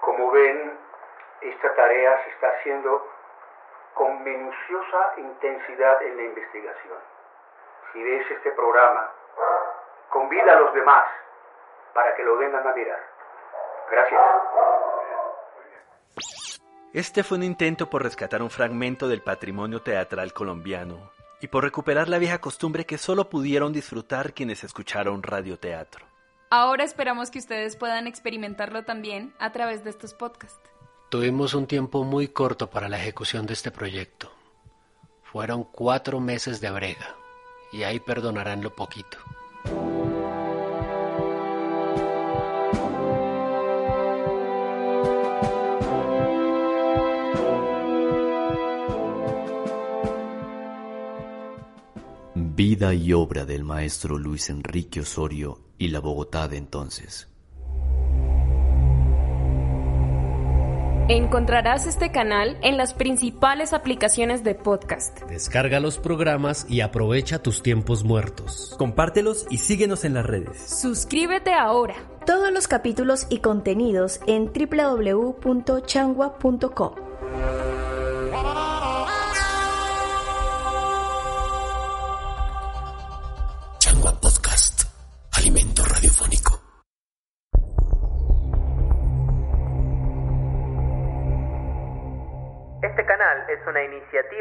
Como 0.01 0.31
ven, 0.33 0.79
esta 1.43 1.75
tarea 1.75 2.25
se 2.25 2.31
está 2.31 2.47
haciendo 2.59 3.03
con 3.95 4.23
minuciosa 4.25 4.99
intensidad 5.19 6.03
en 6.03 6.17
la 6.17 6.25
investigación. 6.25 7.10
Si 7.93 8.03
ves 8.03 8.31
este 8.31 8.51
programa, 8.53 9.11
convida 10.11 10.53
a 10.53 10.61
los 10.61 10.75
demás 10.75 11.07
para 11.95 12.15
que 12.15 12.23
lo 12.23 12.37
vengan 12.39 12.67
a 12.67 12.73
mirar. 12.75 13.01
Gracias. 13.91 14.21
Este 16.93 17.23
fue 17.23 17.39
un 17.39 17.45
intento 17.45 17.89
por 17.89 18.03
rescatar 18.03 18.43
un 18.43 18.51
fragmento 18.51 19.09
del 19.09 19.23
patrimonio 19.23 19.81
teatral 19.81 20.33
colombiano 20.33 21.13
y 21.41 21.49
por 21.49 21.65
recuperar 21.65 22.09
la 22.09 22.19
vieja 22.19 22.41
costumbre 22.41 22.85
que 22.85 22.99
solo 22.99 23.29
pudieron 23.29 23.73
disfrutar 23.73 24.35
quienes 24.35 24.65
escucharon 24.65 25.23
radioteatro. 25.23 26.07
Ahora 26.51 26.83
esperamos 26.83 27.31
que 27.31 27.39
ustedes 27.39 27.77
puedan 27.77 28.09
experimentarlo 28.09 28.85
también 28.85 29.33
a 29.39 29.53
través 29.53 29.85
de 29.85 29.91
estos 29.91 30.15
podcasts. 30.15 30.61
Tuvimos 31.11 31.55
un 31.55 31.67
tiempo 31.67 32.03
muy 32.05 32.29
corto 32.29 32.71
para 32.71 32.89
la 32.89 32.99
ejecución 32.99 33.47
de 33.47 33.53
este 33.53 33.71
proyecto. 33.71 34.33
Fueron 35.23 35.63
cuatro 35.63 36.19
meses 36.19 36.61
de 36.61 36.73
brega, 36.73 37.17
y 37.73 37.83
ahí 37.83 38.01
perdonarán 38.01 38.63
lo 38.63 38.71
poquito. 38.71 39.19
Vida 52.35 52.93
y 52.93 53.13
obra 53.15 53.47
del 53.47 53.65
maestro 53.65 54.19
Luis 54.19 54.51
Enrique 54.51 55.01
Osorio 55.01 55.61
y 55.79 55.89
la 55.89 56.01
Bogotá 56.01 56.47
de 56.47 56.59
entonces. 56.59 57.27
Encontrarás 61.13 61.89
este 61.89 62.13
canal 62.13 62.57
en 62.63 62.77
las 62.77 62.95
principales 62.95 63.73
aplicaciones 63.73 64.45
de 64.45 64.55
podcast. 64.55 65.23
Descarga 65.23 65.81
los 65.81 65.99
programas 65.99 66.67
y 66.69 66.83
aprovecha 66.83 67.43
tus 67.43 67.65
tiempos 67.65 68.05
muertos. 68.05 68.77
Compártelos 68.79 69.45
y 69.51 69.59
síguenos 69.59 70.05
en 70.05 70.15
las 70.15 70.25
redes. 70.25 70.81
Suscríbete 70.81 71.53
ahora. 71.53 71.97
Todos 72.27 72.53
los 72.53 72.69
capítulos 72.69 73.27
y 73.29 73.39
contenidos 73.39 74.21
en 74.29 74.53
www.changua.com. 74.53 76.95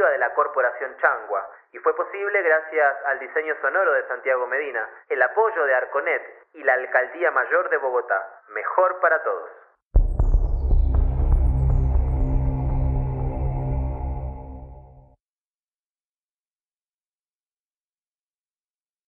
de 0.08 0.18
la 0.18 0.34
Corporación 0.34 0.96
Changua 0.98 1.50
y 1.72 1.78
fue 1.80 1.96
posible 1.96 2.42
gracias 2.42 2.98
al 3.06 3.20
diseño 3.20 3.56
sonoro 3.62 3.94
de 3.94 4.08
Santiago 4.08 4.48
Medina, 4.48 4.88
el 5.10 5.22
apoyo 5.22 5.66
de 5.66 5.76
Arconet 5.76 6.22
y 6.54 6.64
la 6.64 6.74
Alcaldía 6.74 7.32
Mayor 7.32 7.70
de 7.70 7.78
Bogotá. 7.78 8.42
Mejor 8.50 9.00
para 9.02 9.22
todos. 9.24 9.50